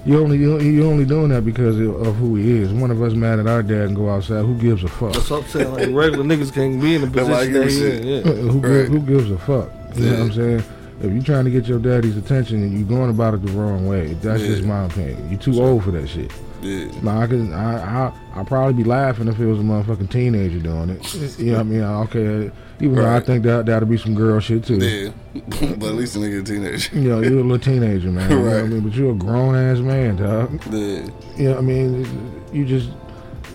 you 0.06 0.20
only 0.20 0.38
you 0.38 0.60
you 0.60 0.86
only 0.86 1.06
doing 1.06 1.30
that 1.30 1.44
because 1.44 1.80
of, 1.80 1.96
of 2.08 2.16
who 2.18 2.36
he 2.36 2.52
is. 2.60 2.72
One 2.72 2.92
of 2.92 3.02
us 3.02 3.14
mad 3.14 3.40
at 3.40 3.48
our 3.48 3.64
dad 3.64 3.88
and 3.88 3.96
go 3.96 4.10
outside. 4.10 4.46
Who 4.46 4.56
gives 4.56 4.84
a 4.84 4.88
fuck? 4.88 5.14
That's 5.14 5.30
what 5.30 5.44
I'm 5.44 5.50
saying. 5.50 5.72
Like, 5.74 5.90
regular 5.92 6.24
niggas 6.24 6.54
can't 6.54 6.80
be 6.82 6.96
in 6.96 7.02
the 7.02 7.08
Nobody 7.22 7.52
position 7.52 7.54
that 7.54 7.64
gives 7.64 7.76
he 7.78 7.92
in. 7.92 8.08
Yeah. 8.08 8.22
who, 8.52 8.60
Right. 8.60 8.88
who 8.88 9.00
gives 9.00 9.32
a 9.32 9.38
fuck? 9.40 9.70
You 9.96 10.06
know 10.06 10.12
what 10.12 10.20
I'm 10.22 10.34
saying? 10.34 10.64
If 11.04 11.12
you're 11.14 11.24
trying 11.24 11.46
to 11.46 11.52
get 11.52 11.66
your 11.68 11.80
daddy's 11.80 12.18
attention 12.18 12.64
and 12.64 12.74
you're 12.78 12.88
going 12.88 13.10
about 13.10 13.34
it 13.34 13.46
the 13.46 13.52
wrong 13.54 13.88
way, 13.88 14.14
that's 14.22 14.42
Yeah. 14.42 14.48
just 14.48 14.64
my 14.64 14.86
opinion. 14.86 15.30
You're 15.30 15.40
too 15.40 15.62
old 15.62 15.84
for 15.84 15.92
that 15.92 16.08
shit. 16.08 16.32
Yeah. 16.62 16.86
Now 17.02 17.22
I 17.22 17.28
could, 17.28 17.52
I, 17.52 17.74
I, 17.74 18.14
I'll 18.36 18.46
probably 18.46 18.74
be 18.74 18.84
laughing 18.84 19.28
if 19.28 19.40
it 19.40 19.46
was 19.48 19.60
a 19.60 19.64
motherfucking 19.64 20.12
teenager 20.12 20.60
doing 20.60 20.90
it. 20.92 21.40
You 21.40 21.46
know 21.48 21.54
what 21.54 21.60
I 21.60 21.64
mean? 21.64 21.82
Okay, 21.82 22.52
even 22.80 22.96
though 22.96 23.16
I 23.16 23.20
think 23.20 23.44
that 23.46 23.66
that'll 23.66 23.90
be 23.90 23.98
some 23.98 24.14
girl 24.14 24.40
shit 24.40 24.64
too. 24.66 24.78
Yeah. 24.78 25.12
but 25.34 25.90
at 25.90 25.96
least 25.96 26.16
a 26.16 26.20
nigga 26.20 26.42
a 26.42 26.44
teenager. 26.44 26.96
You 27.00 27.10
know, 27.10 27.20
you're 27.22 27.40
a 27.40 27.44
little 27.44 27.58
teenager, 27.58 28.12
man. 28.12 28.30
You 28.30 28.38
know 28.38 28.44
what 28.46 28.54
I 28.54 28.62
Right. 28.62 28.70
mean? 28.70 28.82
But 28.82 28.94
you're 28.94 29.12
a 29.12 29.16
grown 29.16 29.56
ass 29.56 29.80
man, 29.80 30.18
dog. 30.18 30.62
Yeah. 30.72 31.08
You 31.36 31.44
know 31.46 31.50
what 31.54 31.58
I 31.58 31.62
mean? 31.62 32.42
You 32.54 32.66
just 32.66 32.90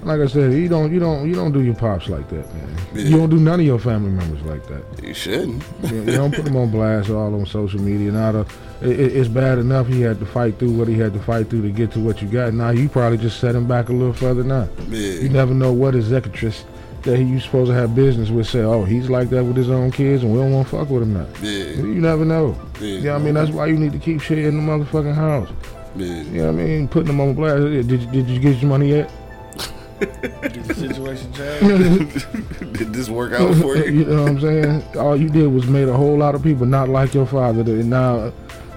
like 0.03 0.21
I 0.21 0.27
said, 0.27 0.53
you 0.53 0.69
don't 0.69 0.93
you 0.93 1.01
don't 1.01 1.29
you 1.29 1.35
don't 1.35 1.53
do 1.53 1.63
your 1.63 1.75
pops 1.75 2.09
like 2.09 2.29
that, 2.29 2.53
man. 2.55 2.77
Yeah. 2.95 3.03
You 3.05 3.17
don't 3.19 3.31
do 3.31 3.37
none 3.39 3.61
of 3.61 3.67
your 3.67 3.79
family 3.79 4.11
members 4.11 4.43
like 4.43 4.67
that. 4.69 4.85
You 5.03 5.15
shouldn't. 5.15 5.63
You, 5.85 5.97
you 6.03 6.13
don't 6.13 6.35
put 6.35 6.45
them 6.45 6.57
on 6.57 6.71
blast 6.71 7.11
all 7.11 7.35
on 7.35 7.47
social 7.47 7.81
media. 7.81 8.13
Now 8.13 8.33
the, 8.33 8.41
it, 8.83 9.01
it- 9.01 9.17
it's 9.17 9.29
bad 9.29 9.59
enough 9.59 9.87
he 9.89 10.01
had 10.01 10.19
to 10.21 10.27
fight 10.27 10.59
through 10.59 10.73
what 10.73 10.89
he 10.89 10.95
had 10.99 11.13
to 11.15 11.21
fight 11.21 11.49
through 11.51 11.63
to 11.63 11.71
get 11.71 11.91
to 11.93 12.01
what 12.01 12.23
you 12.23 12.29
got. 12.29 12.53
Now 12.55 12.71
you 12.71 12.89
probably 12.89 13.19
just 13.19 13.41
set 13.41 13.55
him 13.55 13.67
back 13.67 13.89
a 13.89 13.93
little 13.93 14.13
further 14.15 14.45
now. 14.45 14.69
You 14.91 15.29
never 15.29 15.55
know 15.55 15.73
what 15.73 15.95
executress 15.95 16.65
that 17.03 17.17
he 17.19 17.25
you 17.25 17.39
supposed 17.41 17.69
to 17.71 17.75
have 17.75 17.95
business 17.95 18.31
with 18.31 18.49
say, 18.49 18.61
oh, 18.63 18.83
he's 18.85 19.09
like 19.09 19.31
that 19.31 19.45
with 19.45 19.57
his 19.57 19.71
own 19.71 19.93
kids 19.93 20.23
and 20.25 20.33
we 20.33 20.39
don't 20.41 20.53
want 20.53 20.69
to 20.69 20.77
fuck 20.77 20.91
with 20.91 21.03
him 21.03 21.15
now. 21.15 21.27
Yeah. 21.41 21.65
You 21.77 22.01
never 22.01 22.25
know. 22.25 22.59
Yeah. 22.81 22.99
Yeah, 22.99 23.15
I 23.15 23.19
mean 23.19 23.35
that's 23.35 23.51
why 23.51 23.67
you 23.67 23.77
need 23.77 23.93
to 23.93 23.99
keep 23.99 24.21
shit 24.21 24.39
in 24.39 24.57
the 24.57 24.63
motherfucking 24.73 25.15
house. 25.15 25.49
Yeah. 25.95 26.07
You 26.07 26.25
know 26.43 26.53
what 26.53 26.61
I 26.61 26.65
mean? 26.65 26.89
Putting 26.89 27.07
them 27.07 27.21
on 27.21 27.35
blast. 27.35 27.63
Did 27.63 27.89
did 28.11 28.29
you 28.29 28.39
get 28.41 28.57
your 28.59 28.69
money 28.69 28.89
yet? 28.91 29.11
Did 29.99 30.65
the 30.65 30.75
situation 30.75 31.33
change? 31.33 32.73
Did 32.79 32.93
this 32.93 33.09
work 33.09 33.33
out 33.33 33.55
for 33.57 33.77
you? 33.77 33.85
you 34.01 34.05
know 34.05 34.23
what 34.23 34.31
I'm 34.31 34.41
saying? 34.41 34.97
All 34.97 35.17
you 35.17 35.29
did 35.29 35.47
was 35.47 35.67
made 35.67 35.89
a 35.89 35.97
whole 35.97 36.17
lot 36.17 36.35
of 36.35 36.43
people 36.43 36.67
not 36.67 36.89
like 36.89 37.15
your 37.15 37.27
father. 37.27 37.61
And 37.63 37.91
now, 37.91 38.33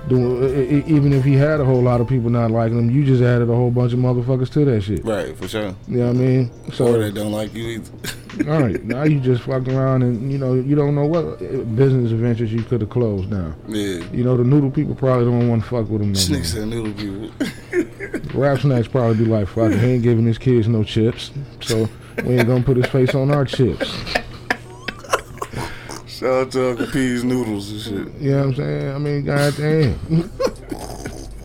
do, 0.09 0.45
e- 0.47 0.83
even 0.87 1.13
if 1.13 1.23
he 1.23 1.33
had 1.33 1.59
a 1.59 1.65
whole 1.65 1.81
lot 1.81 2.01
of 2.01 2.07
people 2.07 2.29
not 2.29 2.51
liking 2.51 2.77
him, 2.77 2.89
you 2.89 3.05
just 3.05 3.21
added 3.21 3.49
a 3.49 3.55
whole 3.55 3.71
bunch 3.71 3.93
of 3.93 3.99
motherfuckers 3.99 4.49
to 4.53 4.65
that 4.65 4.81
shit. 4.81 5.03
Right, 5.05 5.35
for 5.37 5.47
sure. 5.47 5.75
You 5.87 5.97
know 5.99 6.07
what 6.07 6.15
I 6.15 6.19
mean? 6.19 6.51
Or 6.79 6.97
they 6.97 7.11
don't 7.11 7.31
like 7.31 7.53
you 7.53 7.67
either. 7.67 8.51
all 8.51 8.61
right, 8.63 8.83
now 8.83 9.03
you 9.03 9.19
just 9.19 9.43
fucked 9.43 9.67
around 9.67 10.03
and 10.03 10.31
you 10.31 10.37
know 10.37 10.53
you 10.53 10.75
don't 10.75 10.95
know 10.95 11.05
what 11.05 11.25
uh, 11.25 11.63
business 11.75 12.11
ventures 12.11 12.51
you 12.51 12.61
could 12.63 12.81
have 12.81 12.89
closed 12.89 13.29
now. 13.29 13.53
Yeah. 13.67 14.03
You 14.11 14.23
know 14.23 14.35
the 14.37 14.43
noodle 14.43 14.71
people 14.71 14.95
probably 14.95 15.25
don't 15.25 15.47
want 15.49 15.63
to 15.63 15.69
fuck 15.69 15.89
with 15.89 16.01
him 16.01 16.11
no 16.11 16.19
nigga 16.19 16.45
said 16.45 16.67
noodle 16.67 16.93
people. 16.93 18.33
Rap 18.39 18.59
snacks 18.59 18.87
probably 18.87 19.23
be 19.23 19.25
like, 19.29 19.47
fuck, 19.47 19.71
he 19.71 19.77
ain't 19.93 20.03
giving 20.03 20.25
his 20.25 20.37
kids 20.37 20.67
no 20.67 20.83
chips, 20.83 21.31
so 21.61 21.87
we 22.23 22.37
ain't 22.37 22.47
gonna 22.47 22.63
put 22.63 22.77
his 22.77 22.85
face 22.87 23.15
on 23.15 23.31
our 23.31 23.45
chips. 23.45 23.93
Shout 26.19 26.47
out 26.47 26.51
to 26.51 26.71
Uncle 26.71 26.87
P's 26.87 27.23
noodles 27.23 27.71
and 27.71 27.81
shit. 27.81 28.21
You 28.21 28.31
know 28.31 28.37
what 28.39 28.45
I'm 28.47 28.55
saying? 28.55 28.91
I 28.93 28.97
mean, 28.97 29.23
goddamn. 29.23 30.29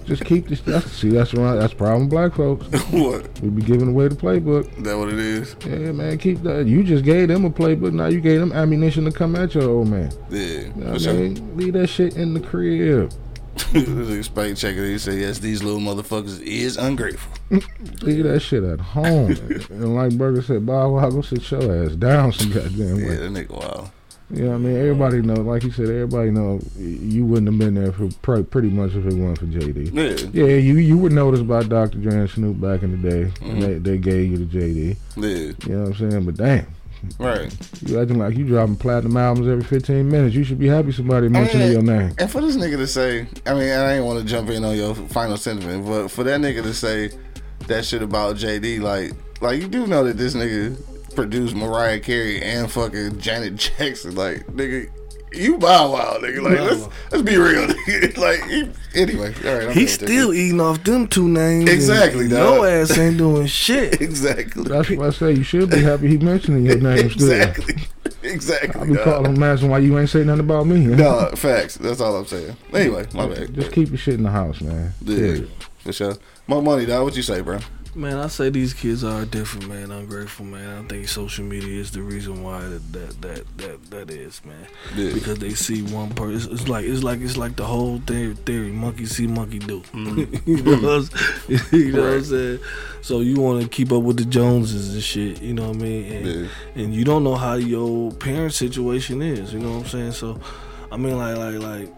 Just 0.05 0.25
keep 0.25 0.49
this. 0.49 0.63
That's, 0.63 0.91
see, 0.91 1.11
that's 1.11 1.33
right. 1.33 1.55
That's 1.55 1.73
the 1.73 1.79
problem, 1.79 2.09
black 2.09 2.35
folks. 2.35 2.67
what? 2.91 3.41
We 3.41 3.51
be 3.51 3.63
giving 3.63 3.91
away 3.91 4.09
the 4.09 4.17
playbook. 4.17 4.83
That 4.83 4.99
what 4.99 5.11
it 5.11 5.21
is? 5.21 5.55
Yeah, 5.65 5.93
man, 5.93 6.19
keep 6.19 6.43
that. 6.43 6.67
You 6.67 6.83
just 6.83 7.05
gave 7.05 7.29
them 7.29 7.45
a 7.45 7.51
playbook. 7.51 7.93
Now 7.93 8.07
you 8.07 8.21
gave 8.21 8.41
them 8.41 8.53
ammunition 8.53 9.05
to 9.05 9.13
come 9.13 9.37
at 9.37 9.55
your 9.55 9.71
old 9.71 9.87
man. 9.87 10.11
Yeah. 10.29 10.41
You 10.41 10.73
know 10.75 10.93
what 10.95 11.07
I 11.07 11.13
mean? 11.13 11.57
Leave 11.57 11.75
that 11.75 11.87
shit 11.87 12.17
in 12.17 12.35
the 12.35 12.41
crib. 12.41 13.13
Spike 14.25 14.57
checker, 14.57 14.85
he 14.85 14.99
said, 14.99 15.21
yes, 15.21 15.39
these 15.39 15.63
little 15.63 15.79
motherfuckers 15.79 16.41
is 16.41 16.77
ungrateful. 16.77 17.33
Leave 18.03 18.25
that 18.25 18.41
shit 18.41 18.65
at 18.65 18.81
home. 18.81 19.31
and 19.71 19.95
like 19.95 20.19
Burger 20.19 20.43
said, 20.43 20.67
Bob, 20.67 20.91
Wow, 20.91 21.11
go 21.11 21.23
sit 21.23 21.49
your 21.53 21.87
ass 21.87 21.93
down 21.95 22.33
some 22.33 22.51
goddamn 22.51 22.97
way." 22.97 23.03
Yeah, 23.03 23.15
that 23.21 23.31
nigga 23.31 23.51
wild. 23.51 23.91
You 24.31 24.45
know 24.45 24.49
what 24.51 24.55
I 24.55 24.59
mean? 24.59 24.77
Everybody 24.77 25.21
know, 25.23 25.35
like 25.35 25.63
you 25.65 25.71
said, 25.71 25.85
everybody 25.91 26.31
know 26.31 26.59
you 26.79 27.27
wouldn't 27.27 27.47
have 27.49 27.59
been 27.59 27.75
there 27.75 27.93
for 27.93 28.09
pr- 28.23 28.43
pretty 28.43 28.69
much 28.71 28.91
if 28.95 29.05
it 29.07 29.15
wasn't 29.15 29.39
for 29.39 29.45
JD. 29.47 29.93
Yeah. 30.35 30.45
Yeah, 30.47 30.57
you 30.57 30.79
you 30.79 30.97
would 30.97 31.13
notice 31.13 31.41
about 31.41 31.69
Dr. 31.69 31.99
Dre 31.99 32.15
and 32.15 32.31
Snoop 32.31 32.61
back 32.61 32.83
in 32.83 33.01
the 33.03 33.11
day, 33.11 33.25
Mm-hmm. 33.25 33.51
and 33.51 33.63
they, 33.63 33.75
they 33.75 33.99
gave 33.99 34.31
you 34.31 34.39
the 34.39 34.45
JD. 34.47 34.97
Yeah. 35.17 35.69
You 35.69 35.75
know 35.77 35.83
what 35.91 36.01
I'm 36.01 36.11
saying? 36.11 36.25
But 36.25 36.37
damn, 36.37 36.67
Right. 37.19 37.55
you 37.83 38.01
acting 38.01 38.19
like 38.19 38.35
you 38.37 38.47
dropping 38.47 38.77
platinum 38.77 39.17
albums 39.19 39.47
every 39.47 39.63
15 39.63 40.09
minutes. 40.11 40.35
You 40.35 40.43
should 40.43 40.59
be 40.59 40.69
happy 40.69 40.91
somebody 40.93 41.29
mentioning 41.29 41.71
your 41.71 41.83
name. 41.83 42.15
And 42.19 42.31
for 42.31 42.41
this 42.41 42.57
nigga 42.57 42.77
to 42.79 42.87
say, 42.87 43.27
I 43.45 43.53
mean, 43.53 43.69
I 43.69 43.97
ain't 43.97 44.07
want 44.07 44.21
to 44.21 44.25
jump 44.25 44.49
in 44.49 44.65
on 44.65 44.75
your 44.75 44.95
final 44.95 45.37
sentiment, 45.37 45.85
but 45.87 46.09
for 46.09 46.25
that 46.25 46.41
nigga 46.41 46.63
to 46.63 46.73
say 46.73 47.11
that 47.67 47.85
shit 47.85 48.01
about 48.01 48.37
JD, 48.37 48.81
like, 48.81 49.13
like 49.43 49.61
you 49.61 49.69
do 49.69 49.87
know 49.87 50.03
that 50.05 50.17
this 50.17 50.35
nigga 50.35 50.75
produced 51.15 51.55
Mariah 51.55 52.01
Carey 52.01 52.43
and 52.43 52.71
fucking 52.71 53.19
Janet 53.19 53.57
Jackson, 53.57 54.15
like, 54.15 54.47
nigga. 54.49 54.91
You 55.33 55.59
bow 55.59 55.91
wow, 55.91 56.19
nigga. 56.21 56.43
Like, 56.43 56.61
let's 56.61 56.89
let's 57.11 57.23
be 57.25 57.37
real, 57.37 57.67
nigga. 57.67 58.17
Like, 58.17 58.71
anyway, 58.95 59.35
all 59.45 59.55
right. 59.59 59.67
I'm 59.69 59.73
He's 59.75 59.99
done 59.99 60.07
still 60.07 60.33
eating 60.33 60.61
off 60.61 60.85
them 60.85 61.09
two 61.09 61.29
names. 61.29 61.69
Exactly, 61.69 62.29
dog. 62.29 62.55
Your 62.59 62.69
ass 62.69 62.97
ain't 62.97 63.19
doing 63.19 63.47
shit. 63.49 64.01
exactly, 64.01 64.63
That's 64.63 64.89
what 64.91 65.07
I 65.09 65.11
say. 65.11 65.33
You 65.33 65.43
should 65.43 65.71
be 65.71 65.81
happy 65.83 66.07
he 66.07 66.19
mentioning 66.19 66.65
your 66.65 66.77
name 66.79 67.11
still. 67.11 67.33
exactly, 67.33 67.75
exactly. 68.23 68.81
I 68.81 68.85
be 68.85 68.95
dog. 68.95 69.03
calling 69.05 69.35
him 69.35 69.43
asking 69.43 69.71
why 69.71 69.79
you 69.79 69.99
ain't 69.99 70.09
saying 70.09 70.27
nothing 70.29 70.39
about 70.45 70.69
me. 70.69 70.87
No, 70.87 71.29
facts. 71.35 71.79
That's 71.79 72.01
all 72.01 72.15
I'm 72.17 72.27
saying. 72.27 72.57
Anyway, 72.73 73.05
my 73.13 73.27
bad. 73.27 73.55
Just 73.55 73.73
keep 73.73 73.89
your 73.89 73.99
shit 73.99 74.15
in 74.15 74.23
the 74.23 74.31
house, 74.31 74.61
man. 74.61 74.95
Yeah, 75.03 75.17
Period. 75.17 75.51
for 75.81 75.93
sure. 75.93 76.15
More 76.47 76.63
money, 76.63 76.87
dog. 76.87 77.03
What 77.03 77.17
you 77.17 77.23
say, 77.23 77.41
bro? 77.41 77.59
Man, 77.97 78.17
I 78.19 78.27
say 78.27 78.51
these 78.51 78.75
kids 78.75 79.05
are 79.05 79.25
different, 79.25 79.69
man. 79.69 79.93
Ungrateful, 79.93 80.45
man. 80.45 80.85
I 80.85 80.89
think 80.89 81.07
social 81.07 81.45
media 81.45 81.81
is 81.81 81.93
the 81.93 82.03
reason 82.03 82.43
why 82.43 82.61
that 82.61 82.93
that 82.93 83.21
that 83.23 83.59
that, 83.59 83.91
that 83.91 84.11
is, 84.11 84.45
man. 84.45 84.67
Yeah. 84.97 85.13
Because 85.15 85.39
they 85.39 85.51
see 85.51 85.83
one 85.83 86.11
person. 86.11 86.53
It's, 86.53 86.67
like 86.67 86.85
it's 86.87 87.05
like 87.05 87.21
it's 87.21 87.37
like 87.37 87.55
the 87.55 87.65
whole 87.65 88.01
theory. 88.01 88.35
theory 88.35 88.73
monkey 88.73 89.07
see, 89.07 89.29
monkey 89.29 89.61
do. 89.61 89.81
Mm. 89.93 90.41
you 90.47 90.63
know, 90.65 90.73
what 90.73 91.09
I'm, 91.49 91.79
you 91.79 91.93
know 91.93 92.01
what 92.01 92.09
I'm 92.11 92.17
Right. 92.17 92.25
saying? 92.25 92.59
So 93.03 93.21
you 93.21 93.41
want 93.41 93.63
to 93.63 93.69
keep 93.69 93.93
up 93.93 94.03
with 94.03 94.17
the 94.17 94.25
Joneses 94.25 94.95
and 94.95 95.03
shit. 95.03 95.41
You 95.41 95.55
know 95.55 95.69
what 95.69 95.77
I 95.77 95.81
mean? 95.81 96.13
And, 96.13 96.27
Yeah. 96.27 96.49
and 96.75 96.95
you 96.95 97.05
don't 97.05 97.23
know 97.23 97.37
how 97.37 97.55
your 97.55 98.11
parent 98.13 98.55
situation 98.55 99.23
is. 99.23 99.53
You 99.53 99.61
know 99.61 99.71
what 99.71 99.85
I'm 99.85 99.89
saying? 99.89 100.13
So, 100.13 100.41
I 100.91 100.97
mean, 100.97 101.17
like 101.17 101.37
like 101.37 101.55
like. 101.63 101.95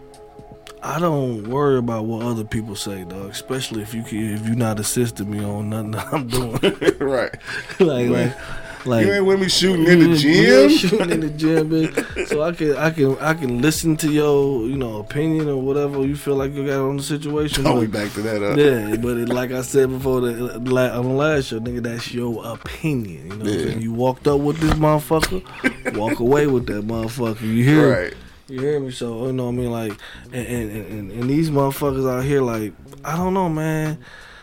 I 0.83 0.99
don't 0.99 1.47
worry 1.47 1.77
about 1.77 2.05
what 2.05 2.23
other 2.25 2.43
people 2.43 2.75
say, 2.75 3.03
dog. 3.03 3.31
Especially 3.31 3.81
if 3.81 3.93
you 3.93 4.03
can, 4.03 4.33
if 4.35 4.45
you're 4.45 4.55
not 4.55 4.79
assisting 4.79 5.29
me 5.29 5.43
on 5.43 5.69
nothing 5.69 5.91
that 5.91 6.13
I'm 6.13 6.27
doing. 6.27 6.59
right. 6.99 7.33
like, 7.79 8.09
like, 8.09 8.37
like, 8.85 9.05
You 9.05 9.13
ain't 9.13 9.25
with 9.25 9.41
me 9.41 9.49
shooting 9.49 9.85
in 9.85 10.11
the 10.11 10.17
gym. 10.17 10.69
shooting 10.77 11.09
in 11.09 11.19
the 11.21 11.29
gym, 11.29 11.69
bitch. 11.69 12.27
So 12.27 12.41
I 12.41 12.51
can, 12.53 12.75
I 12.77 12.91
can, 12.91 13.17
I 13.17 13.33
can 13.33 13.61
listen 13.61 13.97
to 13.97 14.11
your, 14.11 14.67
you 14.67 14.77
know, 14.77 14.99
opinion 14.99 15.49
or 15.49 15.61
whatever 15.61 16.05
you 16.05 16.15
feel 16.15 16.35
like 16.35 16.53
you 16.53 16.65
got 16.65 16.79
on 16.79 16.97
the 16.97 17.03
situation. 17.03 17.67
Oh, 17.67 17.79
we 17.79 17.87
back 17.87 18.11
to 18.13 18.21
that. 18.21 18.41
Uh, 18.41 18.55
yeah, 18.55 18.95
but 18.97 19.17
it, 19.17 19.29
like 19.29 19.51
I 19.51 19.61
said 19.61 19.89
before, 19.89 20.21
the, 20.21 20.59
la- 20.59 20.97
on 20.97 21.03
the 21.03 21.13
last 21.13 21.47
show, 21.47 21.59
nigga, 21.59 21.83
that's 21.83 22.13
your 22.13 22.45
opinion. 22.45 23.31
You 23.31 23.37
know 23.37 23.45
Yeah. 23.45 23.75
You 23.77 23.93
walked 23.93 24.27
up 24.27 24.39
with 24.39 24.59
this 24.59 24.73
motherfucker, 24.73 25.97
walk 25.97 26.19
away 26.19 26.47
with 26.47 26.67
that 26.67 26.85
motherfucker. 26.87 27.41
You 27.41 27.63
hear? 27.63 27.91
Right. 27.91 28.13
You 28.47 28.59
hear 28.59 28.79
me? 28.79 28.91
So 28.91 29.27
you 29.27 29.33
know 29.33 29.45
what 29.45 29.51
I 29.51 29.55
mean? 29.55 29.71
Like, 29.71 29.99
and 30.31 30.47
and, 30.47 30.71
and 30.71 31.11
and 31.11 31.29
these 31.29 31.49
motherfuckers 31.49 32.09
out 32.09 32.23
here, 32.23 32.41
like, 32.41 32.73
I 33.03 33.17
don't 33.17 33.33
know, 33.33 33.49
man. 33.49 33.97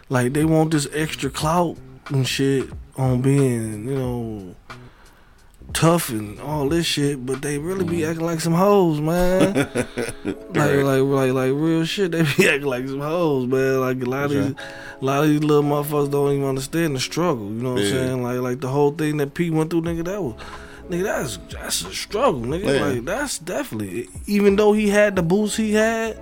Like 0.08 0.32
they 0.34 0.44
want 0.44 0.72
this 0.72 0.86
extra 0.92 1.30
clout 1.30 1.78
and 2.08 2.26
shit 2.28 2.68
on 2.96 3.22
being, 3.22 3.88
you 3.88 3.94
know, 3.94 4.54
tough 5.72 6.10
and 6.10 6.38
all 6.40 6.68
this 6.68 6.86
shit, 6.86 7.24
but 7.24 7.40
they 7.42 7.58
really 7.58 7.84
be 7.84 7.98
mm. 7.98 8.10
acting 8.10 8.26
like 8.26 8.40
some 8.40 8.52
hoes, 8.52 9.00
man. 9.00 9.54
like, 10.24 10.54
like, 10.54 11.02
like, 11.02 11.32
like 11.32 11.52
real 11.54 11.84
shit. 11.84 12.12
They 12.12 12.22
be 12.36 12.48
acting 12.48 12.64
like 12.66 12.86
some 12.86 13.00
hoes, 13.00 13.46
man. 13.46 13.80
Like 13.80 14.02
a 14.02 14.04
lot 14.04 14.24
of 14.24 14.30
these, 14.30 14.54
a 15.00 15.04
lot 15.04 15.24
of 15.24 15.30
these 15.30 15.42
little 15.42 15.62
motherfuckers 15.62 16.10
don't 16.10 16.32
even 16.32 16.44
understand 16.44 16.94
the 16.94 17.00
struggle. 17.00 17.46
You 17.46 17.62
know 17.62 17.72
what 17.74 17.82
Yeah. 17.82 17.88
I'm 17.88 18.06
saying? 18.06 18.22
Like, 18.22 18.38
like 18.40 18.60
the 18.60 18.68
whole 18.68 18.92
thing 18.92 19.16
that 19.16 19.34
Pete 19.34 19.52
went 19.52 19.70
through, 19.70 19.82
nigga. 19.82 20.04
That 20.04 20.22
was. 20.22 20.34
Nigga, 20.88 21.02
that's 21.04 21.38
that's 21.50 21.82
a 21.84 21.92
struggle, 21.94 22.42
nigga. 22.42 22.64
Yeah. 22.78 22.84
Like 22.86 23.04
that's 23.04 23.38
definitely 23.38 24.08
even 24.26 24.56
though 24.56 24.72
he 24.72 24.88
had 24.90 25.16
the 25.16 25.22
boost 25.22 25.56
he 25.56 25.72
had, 25.72 26.18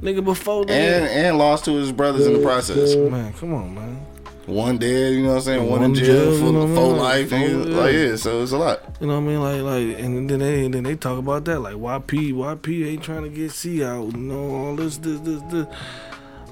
nigga 0.00 0.24
before 0.24 0.62
And 0.62 0.68
that. 1.04 1.10
and 1.10 1.38
lost 1.38 1.64
to 1.66 1.74
his 1.76 1.92
brothers 1.92 2.26
in 2.26 2.32
the 2.34 2.40
process. 2.42 2.96
man, 2.96 3.32
come 3.34 3.54
on, 3.54 3.74
man. 3.74 4.06
One 4.46 4.76
dead, 4.76 5.12
you 5.14 5.22
know 5.22 5.28
what 5.28 5.34
I'm 5.36 5.40
saying? 5.42 5.60
One, 5.70 5.80
One 5.82 5.90
in 5.90 5.94
jail 5.94 6.06
jail, 6.32 6.38
for 6.40 6.44
you 6.46 6.52
know 6.52 6.58
what 6.64 6.70
I 6.70 6.74
full 6.74 6.90
mean? 6.90 6.98
life. 6.98 7.30
Nigga. 7.30 7.68
yeah. 7.70 7.76
Like 7.80 7.94
yeah, 7.94 8.16
so 8.16 8.42
it's 8.42 8.50
a 8.52 8.58
lot. 8.58 8.80
You 9.00 9.06
know 9.06 9.20
what 9.20 9.22
I 9.22 9.26
mean? 9.26 9.40
Like 9.40 9.62
like 9.62 10.04
and 10.04 10.28
then 10.28 10.38
they 10.40 10.64
and 10.64 10.74
then 10.74 10.82
they 10.82 10.96
talk 10.96 11.18
about 11.20 11.44
that 11.44 11.60
like 11.60 11.74
YP 11.76 12.32
YP 12.32 12.88
ain't 12.88 13.02
trying 13.04 13.22
to 13.22 13.28
get 13.28 13.52
C 13.52 13.84
out, 13.84 14.06
you 14.12 14.18
know 14.18 14.50
all 14.52 14.74
this 14.74 14.96
this 14.98 15.20
this 15.20 15.40
this. 15.42 15.66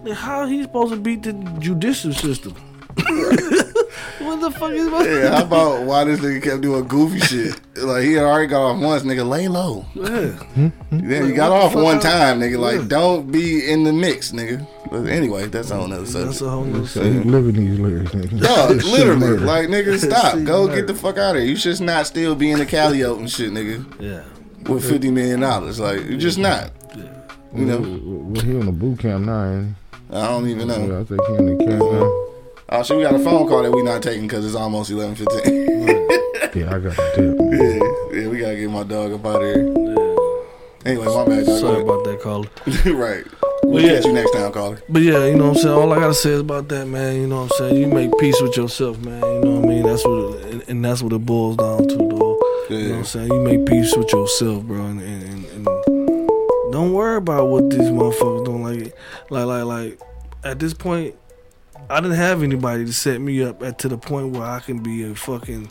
Like, 0.04 0.16
How 0.16 0.46
he 0.46 0.62
supposed 0.62 0.92
to 0.94 1.00
beat 1.00 1.24
the 1.24 1.32
judicial 1.58 2.12
system? 2.12 2.54
what 4.20 4.40
the 4.40 4.50
fuck 4.50 4.72
is 4.72 4.84
supposed 4.84 5.04
to 5.06 5.18
Yeah, 5.20 5.36
how 5.36 5.42
about 5.44 5.82
why 5.86 6.04
this 6.04 6.20
nigga 6.20 6.42
kept 6.42 6.60
doing 6.62 6.86
goofy 6.88 7.20
shit? 7.20 7.60
Like 7.76 8.02
he 8.04 8.12
had 8.14 8.24
already 8.24 8.46
got 8.48 8.62
off 8.62 8.80
once, 8.82 9.02
nigga. 9.02 9.26
Lay 9.28 9.48
low. 9.48 9.84
Yeah. 9.94 10.72
Then 10.90 11.26
he 11.26 11.32
got 11.32 11.50
off 11.52 11.74
one 11.74 12.00
time, 12.00 12.40
nigga. 12.40 12.58
Like 12.58 12.88
don't 12.88 13.30
be 13.32 13.70
in 13.70 13.84
the 13.84 13.92
mix, 13.92 14.32
nigga. 14.32 14.66
But 14.90 15.06
anyway, 15.06 15.46
that's 15.46 15.70
on 15.70 15.84
another 15.92 16.00
That's 16.02 16.12
subject. 16.12 16.42
a 16.42 16.48
whole 16.50 16.64
nother 16.64 16.86
So 16.86 17.02
he 17.02 17.10
living 17.20 17.54
these 17.54 17.78
lyrics, 17.78 18.10
nigga. 18.10 18.40
Dog, 18.42 18.80
Shit 18.82 18.90
literally, 18.92 19.20
murder. 19.20 19.44
like 19.46 19.68
nigga, 19.68 19.98
stop. 20.04 20.34
See, 20.34 20.44
Go 20.44 20.66
murder. 20.66 20.76
get 20.76 20.86
the 20.88 20.94
fuck 20.94 21.16
out 21.16 21.36
of 21.36 21.42
here. 21.42 21.50
You 21.50 21.56
should 21.56 21.80
not 21.80 22.06
still 22.06 22.34
be 22.34 22.50
in 22.50 22.58
the 22.58 22.66
Cali 22.66 23.02
and 23.02 23.30
shit, 23.30 23.52
nigga, 23.52 23.84
Yeah. 24.00 24.24
with 24.72 24.88
fifty 24.88 25.10
million 25.10 25.40
dollars. 25.40 25.78
Like 25.80 26.04
you 26.06 26.16
just 26.16 26.38
not. 26.38 26.70
You 27.54 27.64
know, 27.66 27.78
Well, 27.80 28.44
he 28.44 28.56
on 28.56 28.66
the 28.66 28.72
boot 28.72 29.00
camp 29.00 29.24
now, 29.26 29.44
ain't 29.52 29.74
I 30.10 30.26
don't 30.28 30.46
even 30.48 30.68
he? 30.70 30.76
know. 30.76 30.86
Yeah, 30.86 31.00
I 31.00 31.04
think 31.04 31.20
he 31.26 31.34
in 31.34 31.46
the 31.58 31.64
camp 31.64 31.80
now. 31.80 32.26
Oh, 32.72 32.84
shit, 32.84 32.96
we 32.96 33.02
got 33.02 33.16
a 33.16 33.18
phone 33.18 33.48
call 33.48 33.64
that 33.64 33.72
we 33.72 33.82
not 33.82 34.00
taking 34.00 34.28
because 34.28 34.46
it's 34.46 34.54
almost 34.54 34.92
eleven 34.92 35.16
fifteen. 35.16 35.66
Yeah, 36.54 36.72
I 36.72 36.78
got 36.78 36.94
the 36.94 37.10
tip. 37.16 38.14
yeah, 38.14 38.20
yeah, 38.22 38.28
we 38.28 38.38
gotta 38.38 38.54
get 38.54 38.70
my 38.70 38.84
dog 38.84 39.12
up 39.12 39.26
out 39.26 39.42
of 39.42 39.42
here. 39.42 39.66
Anyway, 40.86 41.04
my 41.04 41.26
bad, 41.26 41.46
dog. 41.46 41.58
Sorry 41.58 41.82
Go 41.82 41.90
about 41.90 42.04
that, 42.04 42.20
caller. 42.20 42.48
ahead. 42.66 42.94
right. 42.94 43.24
We'll 43.64 43.82
yeah. 43.82 43.94
catch 43.94 44.04
you 44.04 44.12
next 44.12 44.30
time, 44.30 44.52
caller. 44.52 44.80
But 44.88 45.02
yeah, 45.02 45.26
you 45.26 45.36
know 45.36 45.48
what 45.48 45.56
I'm 45.56 45.62
saying. 45.62 45.74
All 45.74 45.92
I 45.92 45.96
gotta 45.96 46.14
say 46.14 46.30
is 46.30 46.40
about 46.40 46.68
that, 46.68 46.86
man. 46.86 47.16
You 47.16 47.26
know 47.26 47.42
what 47.42 47.52
I'm 47.52 47.58
saying. 47.58 47.76
You 47.76 47.88
make 47.88 48.16
peace 48.18 48.40
with 48.40 48.56
yourself, 48.56 49.00
man. 49.00 49.20
You 49.20 49.40
know 49.40 49.50
what 49.56 49.64
I 49.64 49.68
mean. 49.68 49.82
That's 49.82 50.04
what, 50.04 50.34
it, 50.34 50.52
and, 50.52 50.68
and 50.68 50.84
that's 50.84 51.02
what 51.02 51.12
it 51.12 51.26
boils 51.26 51.56
down 51.56 51.88
to, 51.88 51.96
though. 51.96 52.40
You 52.70 52.78
know 52.78 52.90
what 52.90 52.98
I'm 52.98 53.04
saying. 53.04 53.32
You 53.32 53.40
make 53.40 53.66
peace 53.66 53.96
with 53.96 54.12
yourself, 54.12 54.62
bro, 54.62 54.84
and, 54.84 55.00
and, 55.00 55.22
and, 55.24 55.66
and 55.66 55.66
don't 56.72 56.92
worry 56.92 57.16
about 57.16 57.48
what 57.48 57.68
these 57.68 57.90
motherfuckers 57.90 58.44
don't 58.44 58.62
like. 58.62 58.94
Like, 59.28 59.46
like, 59.46 59.64
like. 59.64 60.00
At 60.42 60.58
this 60.58 60.72
point, 60.72 61.14
I 61.90 62.00
didn't 62.00 62.16
have 62.16 62.42
anybody 62.42 62.84
to 62.84 62.92
set 62.92 63.20
me 63.20 63.42
up 63.42 63.62
at 63.62 63.78
to 63.80 63.88
the 63.88 63.98
point 63.98 64.30
where 64.30 64.44
I 64.44 64.60
can 64.60 64.78
be 64.82 65.02
a 65.02 65.14
fucking 65.14 65.70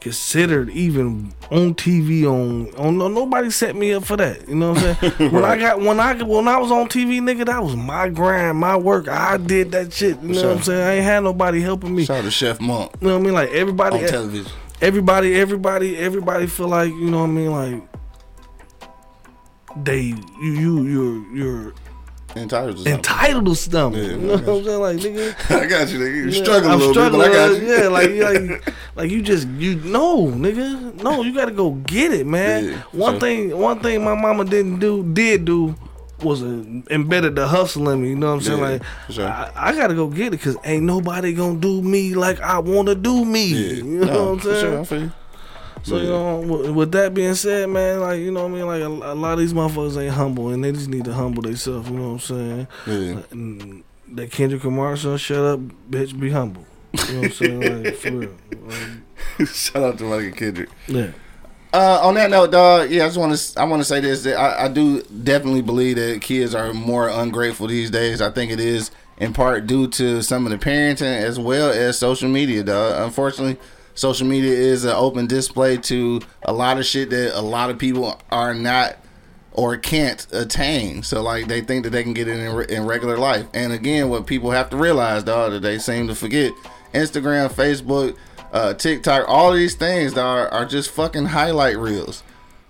considered 0.00 0.70
even 0.70 1.34
on 1.50 1.74
TV 1.74 2.24
on 2.24 2.72
on 2.76 2.96
no 2.96 3.08
nobody 3.08 3.50
set 3.50 3.76
me 3.76 3.92
up 3.92 4.04
for 4.04 4.16
that. 4.16 4.48
You 4.48 4.54
know 4.54 4.72
what 4.72 4.82
I'm 5.02 5.12
saying? 5.12 5.30
When 5.32 5.44
I 5.44 5.56
got 5.58 5.80
when 5.80 6.00
I 6.00 6.22
when 6.22 6.48
I 6.48 6.58
was 6.58 6.70
on 6.70 6.88
TV, 6.88 7.20
nigga, 7.20 7.46
that 7.46 7.62
was 7.62 7.76
my 7.76 8.08
grind, 8.08 8.58
my 8.58 8.76
work. 8.76 9.08
I 9.08 9.36
did 9.36 9.72
that 9.72 9.92
shit. 9.92 10.20
You 10.22 10.34
know 10.34 10.48
what 10.48 10.56
I'm 10.58 10.62
saying? 10.62 10.80
I 10.82 10.92
ain't 10.94 11.04
had 11.04 11.20
nobody 11.20 11.60
helping 11.60 11.94
me. 11.94 12.04
Shout 12.04 12.18
out 12.18 12.24
to 12.24 12.30
Chef 12.30 12.60
Monk 12.60 12.92
You 13.00 13.08
know 13.08 13.14
what 13.14 13.20
I 13.20 13.24
mean? 13.24 13.34
Like 13.34 13.50
everybody 13.50 13.98
on 14.02 14.08
television. 14.08 14.52
everybody, 14.80 15.34
everybody, 15.34 15.96
everybody 15.98 16.46
feel 16.46 16.68
like, 16.68 16.90
you 16.90 17.10
know 17.10 17.18
what 17.20 17.24
I 17.24 17.32
mean, 17.32 17.50
like 17.50 17.82
they 19.84 20.00
you 20.00 20.52
you 20.52 20.82
you're 20.84 21.36
you're 21.36 21.74
Entitled 22.36 22.76
to 22.76 22.82
something. 22.82 22.92
entitled 22.94 23.46
to 23.46 23.54
something. 23.56 24.02
Yeah, 24.02 24.08
you 24.10 24.16
know 24.18 24.32
what 24.36 24.48
I'm 24.48 24.64
saying? 24.64 24.80
Like 24.80 24.96
nigga 24.98 25.50
I 25.62 25.66
got 25.66 25.88
you, 25.90 25.98
nigga. 25.98 26.14
You 26.16 26.28
Yeah, 26.28 26.42
struggling 26.44 26.70
a 26.70 26.74
I'm 26.74 26.78
little 26.78 26.94
struggling, 26.94 27.20
bit, 27.22 27.32
but 27.32 27.40
I 27.40 27.48
got 27.48 27.60
you. 27.60 27.68
Yeah, 27.68 27.88
like, 27.88 28.60
like, 28.60 28.74
like 28.96 29.10
you 29.10 29.22
just 29.22 29.48
you 29.48 29.76
no, 29.76 30.26
nigga, 30.28 31.02
no, 31.02 31.22
you 31.22 31.34
got 31.34 31.46
to 31.46 31.50
go 31.52 31.72
get 31.72 32.12
it, 32.12 32.26
man. 32.26 32.64
Yeah, 32.64 32.76
one 32.92 33.14
sure. 33.14 33.20
thing, 33.20 33.58
one 33.58 33.80
thing 33.80 34.04
my 34.04 34.14
mama 34.14 34.44
didn't 34.44 34.78
do, 34.78 35.02
did 35.02 35.44
do, 35.44 35.74
was 36.22 36.42
uh, 36.42 36.64
embedded 36.90 37.34
the 37.34 37.48
hustle 37.48 37.88
in 37.88 38.02
me. 38.02 38.10
You 38.10 38.16
know 38.16 38.26
what 38.28 38.32
I'm 38.34 38.40
saying? 38.42 38.58
Yeah, 38.58 38.64
like, 38.68 38.82
sure. 39.10 39.26
I, 39.28 39.50
I 39.56 39.72
got 39.74 39.88
to 39.88 39.94
go 39.94 40.06
get 40.08 40.28
it 40.28 40.30
because 40.32 40.56
ain't 40.64 40.84
nobody 40.84 41.32
gonna 41.32 41.58
do 41.58 41.82
me 41.82 42.14
like 42.14 42.40
I 42.40 42.58
want 42.60 42.88
to 42.88 42.94
do 42.94 43.24
me. 43.24 43.46
You 43.46 43.82
know 43.82 44.06
No, 44.06 44.24
what 44.24 44.32
I'm 44.32 44.38
for 44.38 44.54
saying? 44.54 44.84
Sure, 44.84 45.12
I 45.82 45.86
feel 45.88 45.98
you. 46.00 46.06
So 46.06 46.06
you 46.06 46.08
know, 46.10 46.40
with, 46.40 46.70
with 46.70 46.92
that 46.92 47.14
being 47.14 47.34
said, 47.34 47.68
man, 47.70 48.00
like 48.00 48.20
you 48.20 48.30
know 48.30 48.46
what 48.46 48.52
I 48.52 48.54
mean, 48.54 48.66
like 48.66 48.82
a, 48.82 49.12
a 49.12 49.14
lot 49.14 49.34
of 49.34 49.38
these 49.38 49.52
motherfuckers 49.52 50.00
ain't 50.00 50.14
humble, 50.14 50.50
and 50.50 50.62
they 50.62 50.72
just 50.72 50.88
need 50.88 51.04
to 51.04 51.12
humble 51.12 51.42
themselves. 51.42 51.88
You 51.90 51.96
know 51.96 52.12
what 52.12 52.30
I'm 52.30 52.66
saying? 52.86 53.22
Yeah. 53.34 53.82
That 54.12 54.32
Kendrick 54.32 54.64
Lamar 54.64 54.96
song, 54.96 55.16
"Shut 55.18 55.38
Up, 55.38 55.60
Bitch, 55.88 56.18
Be 56.18 56.30
Humble." 56.30 56.64
You 56.92 57.12
know 57.14 57.20
what 57.20 57.24
I'm 57.26 57.32
saying? 57.32 57.84
Like 57.84 57.94
for 57.94 58.10
real. 58.10 58.36
Like, 58.66 59.48
Shout 59.48 59.82
out 59.82 59.98
to 59.98 60.04
Mike 60.04 60.36
Kendrick. 60.36 60.68
yeah. 60.88 61.12
Uh, 61.72 62.00
on 62.02 62.14
that 62.14 62.30
note, 62.30 62.50
dog. 62.50 62.90
Yeah, 62.90 63.04
I 63.04 63.06
just 63.06 63.16
want 63.18 63.36
to. 63.36 63.60
I 63.60 63.64
want 63.64 63.80
to 63.80 63.84
say 63.84 64.00
this. 64.00 64.24
That 64.24 64.36
I, 64.36 64.64
I 64.64 64.68
do 64.68 65.02
definitely 65.02 65.62
believe 65.62 65.96
that 65.96 66.20
kids 66.20 66.52
are 66.52 66.74
more 66.74 67.08
ungrateful 67.08 67.68
these 67.68 67.90
days. 67.92 68.20
I 68.20 68.30
think 68.30 68.50
it 68.50 68.58
is 68.58 68.90
in 69.18 69.32
part 69.32 69.68
due 69.68 69.86
to 69.86 70.20
some 70.22 70.44
of 70.46 70.50
the 70.50 70.58
parenting 70.58 71.02
as 71.22 71.38
well 71.38 71.70
as 71.70 71.96
social 71.96 72.28
media, 72.28 72.64
dog. 72.64 73.06
Unfortunately, 73.06 73.56
social 73.94 74.26
media 74.26 74.52
is 74.52 74.84
an 74.84 74.92
open 74.92 75.26
display 75.26 75.76
to 75.78 76.20
a 76.42 76.52
lot 76.52 76.78
of 76.78 76.86
shit 76.86 77.10
that 77.10 77.38
a 77.38 77.42
lot 77.42 77.70
of 77.70 77.78
people 77.78 78.20
are 78.30 78.54
not 78.54 78.96
or 79.52 79.76
can't 79.76 80.26
attain. 80.32 81.02
So 81.02 81.22
like 81.22 81.48
they 81.48 81.60
think 81.60 81.84
that 81.84 81.90
they 81.90 82.02
can 82.02 82.14
get 82.14 82.28
it 82.28 82.38
in, 82.38 82.70
in 82.70 82.86
regular 82.86 83.18
life. 83.18 83.46
And 83.52 83.72
again, 83.72 84.08
what 84.08 84.26
people 84.26 84.50
have 84.50 84.70
to 84.70 84.76
realize, 84.76 85.24
dog, 85.24 85.52
that 85.52 85.60
they 85.60 85.78
seem 85.78 86.08
to 86.08 86.14
forget: 86.14 86.52
Instagram, 86.94 87.50
Facebook, 87.50 88.16
uh, 88.52 88.74
TikTok, 88.74 89.28
all 89.28 89.52
these 89.52 89.74
things, 89.74 90.14
dog, 90.14 90.48
are 90.52 90.64
just 90.64 90.90
fucking 90.90 91.26
highlight 91.26 91.78
reels. 91.78 92.22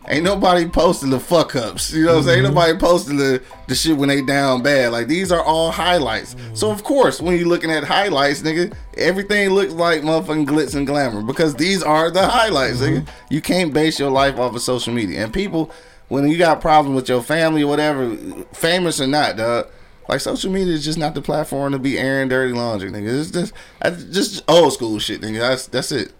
Ain't 0.09 0.25
nobody 0.25 0.67
posting 0.67 1.11
the 1.11 1.21
fuck 1.21 1.55
ups. 1.55 1.93
You 1.93 2.07
know 2.07 2.13
what 2.13 2.19
I'm 2.19 2.25
saying? 2.25 2.39
Ain't 2.39 2.47
mm-hmm. 2.47 2.55
nobody 2.55 2.79
posting 2.79 3.17
the, 3.17 3.43
the 3.69 3.75
shit 3.75 3.97
when 3.97 4.09
they 4.09 4.23
down 4.23 4.63
bad. 4.63 4.93
Like 4.93 5.09
these 5.09 5.31
are 5.31 5.43
all 5.43 5.71
highlights. 5.71 6.35
Mm-hmm. 6.35 6.55
So 6.55 6.71
of 6.71 6.83
course, 6.83 7.21
when 7.21 7.37
you're 7.37 7.47
looking 7.47 7.71
at 7.71 7.85
highlights, 7.85 8.41
nigga, 8.41 8.75
everything 8.97 9.51
looks 9.51 9.75
like 9.75 10.03
motherfucking 10.03 10.47
glitz 10.47 10.75
and 10.75 10.87
glamour 10.87 11.23
because 11.23 11.55
these 11.55 11.83
are 11.83 12.11
the 12.11 12.27
highlights, 12.27 12.79
nigga. 12.79 13.03
Mm-hmm. 13.03 13.35
You 13.35 13.41
can't 13.43 13.75
base 13.75 14.01
your 14.01 14.11
life 14.11 14.39
off 14.39 14.55
of 14.55 14.63
social 14.63 14.95
media. 14.95 15.23
And 15.23 15.35
people, 15.35 15.71
when 16.09 16.27
you 16.29 16.39
got 16.39 16.63
problems 16.63 16.97
with 16.97 17.09
your 17.09 17.23
family 17.23 17.63
or 17.63 17.69
whatever, 17.69 18.17
famous 18.53 19.01
or 19.01 19.07
not, 19.07 19.37
dog. 19.37 19.69
Like 20.09 20.21
social 20.21 20.51
media 20.51 20.75
is 20.75 20.85
just 20.85 20.99
not 20.99 21.15
the 21.15 21.23
platform 21.23 21.71
to 21.71 21.79
be 21.79 21.97
airing 21.97 22.31
dirty 22.31 22.53
laundry, 22.53 22.91
nigga. 22.91 23.21
It's 23.21 23.31
just, 23.31 23.53
that's 23.81 24.03
just 24.05 24.43
old 24.51 24.73
school 24.73 24.99
shit, 24.99 25.21
nigga. 25.21 25.39
That's 25.39 25.67
that's 25.69 25.93
it. 25.93 26.13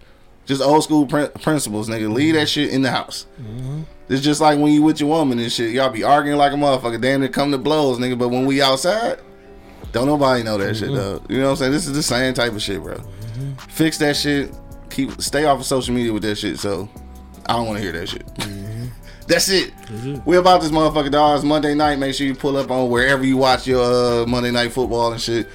Just 0.51 0.61
old 0.61 0.83
school 0.83 1.05
prin- 1.05 1.31
principles, 1.41 1.87
nigga. 1.87 2.11
Leave 2.11 2.33
that 2.33 2.49
shit 2.49 2.71
in 2.71 2.81
the 2.81 2.91
house. 2.91 3.25
Mm-hmm. 3.41 3.83
It's 4.09 4.21
just 4.21 4.41
like 4.41 4.59
when 4.59 4.73
you 4.73 4.81
with 4.81 4.99
your 4.99 5.07
woman 5.07 5.39
and 5.39 5.49
shit. 5.49 5.71
Y'all 5.71 5.89
be 5.89 6.03
arguing 6.03 6.37
like 6.37 6.51
a 6.51 6.57
motherfucker. 6.57 6.99
Damn, 6.99 7.23
it 7.23 7.31
come 7.31 7.51
to 7.51 7.57
blows, 7.57 7.99
nigga. 7.99 8.19
But 8.19 8.27
when 8.27 8.45
we 8.45 8.61
outside, 8.61 9.19
don't 9.93 10.07
nobody 10.07 10.43
know 10.43 10.57
that 10.57 10.75
shit, 10.75 10.89
mm-hmm. 10.89 10.97
though. 10.97 11.21
You 11.29 11.37
know 11.37 11.45
what 11.45 11.49
I'm 11.51 11.55
saying? 11.55 11.71
This 11.71 11.87
is 11.87 11.93
the 11.93 12.03
same 12.03 12.33
type 12.33 12.51
of 12.51 12.61
shit, 12.61 12.83
bro. 12.83 12.95
Mm-hmm. 12.95 13.53
Fix 13.69 13.97
that 13.99 14.17
shit. 14.17 14.53
Keep 14.89 15.21
stay 15.21 15.45
off 15.45 15.61
of 15.61 15.65
social 15.65 15.95
media 15.95 16.11
with 16.11 16.23
that 16.23 16.35
shit. 16.35 16.59
So 16.59 16.89
I 17.45 17.53
don't 17.53 17.65
want 17.65 17.77
to 17.77 17.81
hear 17.81 17.93
that 17.93 18.09
shit. 18.09 18.25
That's 19.27 19.47
it. 19.47 19.71
We 20.25 20.35
about 20.35 20.59
this 20.59 20.71
motherfucker, 20.71 21.11
dog. 21.11 21.37
It's 21.37 21.45
Monday 21.45 21.75
night. 21.75 21.97
Make 21.97 22.13
sure 22.13 22.27
you 22.27 22.35
pull 22.35 22.57
up 22.57 22.69
on 22.69 22.89
wherever 22.89 23.23
you 23.23 23.37
watch 23.37 23.67
your 23.67 24.23
uh, 24.23 24.25
Monday 24.25 24.51
night 24.51 24.73
football 24.73 25.13
and 25.13 25.21
shit. 25.21 25.47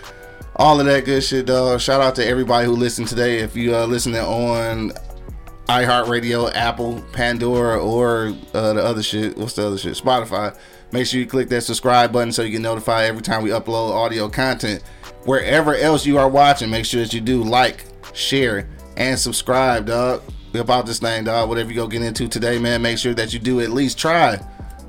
All 0.59 0.81
of 0.81 0.87
that 0.87 1.05
good 1.05 1.23
shit, 1.23 1.45
dog. 1.45 1.83
Shout 1.83 2.01
out 2.01 2.15
to 2.15 2.27
everybody 2.27 2.65
who 2.65 2.73
listened 2.73 3.09
today. 3.09 3.41
If 3.41 3.55
you 3.57 3.77
uh, 3.77 3.85
listening 3.85 4.23
on 4.23 4.93
iHeartRadio, 5.67 6.51
Apple, 6.55 7.05
Pandora, 7.13 7.79
or 7.79 8.33
uh, 8.55 8.73
the 8.73 8.83
other 8.83 9.03
shit. 9.03 9.37
What's 9.37 9.53
the 9.53 9.67
other 9.67 9.77
shit? 9.77 9.93
Spotify. 9.97 10.57
Make 10.93 11.07
sure 11.07 11.21
you 11.21 11.27
click 11.27 11.51
that 11.51 11.61
subscribe 11.61 12.11
button 12.11 12.33
so 12.33 12.41
you 12.41 12.53
get 12.53 12.63
notified 12.63 13.05
every 13.05 13.21
time 13.21 13.43
we 13.43 13.51
upload 13.51 13.93
audio 13.93 14.31
content. 14.31 14.83
Wherever 15.27 15.75
else 15.75 16.07
you 16.07 16.17
are 16.17 16.29
watching, 16.29 16.71
make 16.71 16.87
sure 16.87 17.03
that 17.03 17.13
you 17.13 17.21
do 17.21 17.43
like, 17.43 17.85
share, 18.15 18.67
and 18.97 19.19
subscribe, 19.19 19.85
dog. 19.85 20.23
About 20.55 20.87
this 20.87 21.01
thing, 21.01 21.25
dog. 21.25 21.51
Whatever 21.51 21.69
you 21.69 21.77
go 21.77 21.87
get 21.87 22.01
into 22.01 22.29
today, 22.29 22.59
man, 22.59 22.81
make 22.81 22.97
sure 22.97 23.13
that 23.13 23.35
you 23.35 23.39
do 23.39 23.61
at 23.61 23.73
least 23.73 23.99
try 23.99 24.41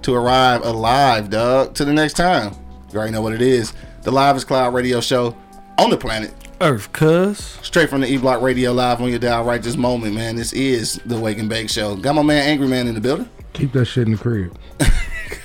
to 0.04 0.14
arrive 0.14 0.64
alive, 0.64 1.30
dog. 1.30 1.76
To 1.76 1.84
the 1.84 1.92
next 1.92 2.14
time. 2.14 2.54
You 2.94 3.00
already 3.00 3.12
know 3.12 3.22
what 3.22 3.34
it 3.34 3.42
is. 3.42 3.74
The 4.04 4.12
Live 4.12 4.38
is 4.38 4.46
Cloud 4.46 4.74
radio 4.74 5.02
show 5.02 5.36
on 5.78 5.90
the 5.90 5.98
planet. 5.98 6.34
Earth, 6.60 6.92
cuz. 6.92 7.58
Straight 7.62 7.90
from 7.90 8.02
the 8.02 8.08
E 8.08 8.18
Block 8.18 8.42
Radio 8.42 8.74
Live 8.74 9.02
on 9.02 9.10
your 9.10 9.20
dial 9.20 9.44
right 9.44 9.62
this 9.62 9.78
moment, 9.78 10.16
man. 10.16 10.36
This 10.36 10.54
is 10.54 11.00
the 11.06 11.20
Wake 11.20 11.38
and 11.38 11.48
Bake 11.48 11.70
Show. 11.70 11.96
Got 11.96 12.16
my 12.16 12.24
man 12.24 12.48
Angry 12.48 12.68
Man 12.68 12.88
in 12.88 12.96
the 12.96 13.02
building. 13.02 13.30
Keep 13.54 13.74
that 13.74 13.86
shit 13.86 14.08
in 14.08 14.14
the 14.14 14.18
crib. 14.18 14.58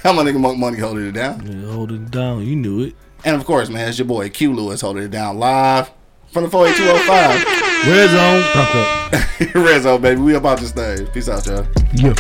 How 0.03 0.13
my 0.13 0.23
nigga 0.23 0.41
Monk 0.41 0.59
Money 0.59 0.79
holding 0.79 1.07
it 1.07 1.13
down. 1.13 1.47
Yeah, 1.47 1.71
hold 1.73 1.93
it 1.93 2.11
down. 2.11 2.47
You 2.47 2.57
knew 2.57 2.83
it. 2.83 2.95
And 3.25 3.37
of 3.37 3.45
course, 3.45 3.69
man, 3.69 3.89
it's 3.89 3.99
your 3.99 4.07
boy 4.07 4.31
Q 4.31 4.55
Lewis 4.55 4.81
holding 4.81 5.05
it 5.05 5.11
down 5.11 5.39
live 5.39 5.91
from 6.33 6.45
the 6.45 6.51
48205. 6.51 7.63
Red 7.87 8.11
zone. 8.11 8.43
Stop 8.51 8.73
that. 8.73 9.55
Red 9.55 9.83
Zone, 9.83 10.01
baby. 10.01 10.21
We 10.21 10.35
about 10.35 10.61
this 10.61 10.71
thing. 10.71 11.07
Peace 11.09 11.29
out, 11.29 11.45
y'all. 11.47 11.67
Yeah. 11.95 12.15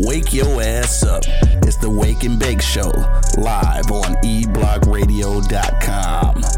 Wake 0.00 0.32
your 0.32 0.62
ass 0.62 1.02
up. 1.02 1.24
It's 1.66 1.76
the 1.76 1.90
Wake 1.90 2.22
and 2.22 2.38
Bake 2.38 2.62
Show, 2.62 2.92
live 3.36 3.90
on 3.90 4.14
eblockradio.com. 4.22 6.57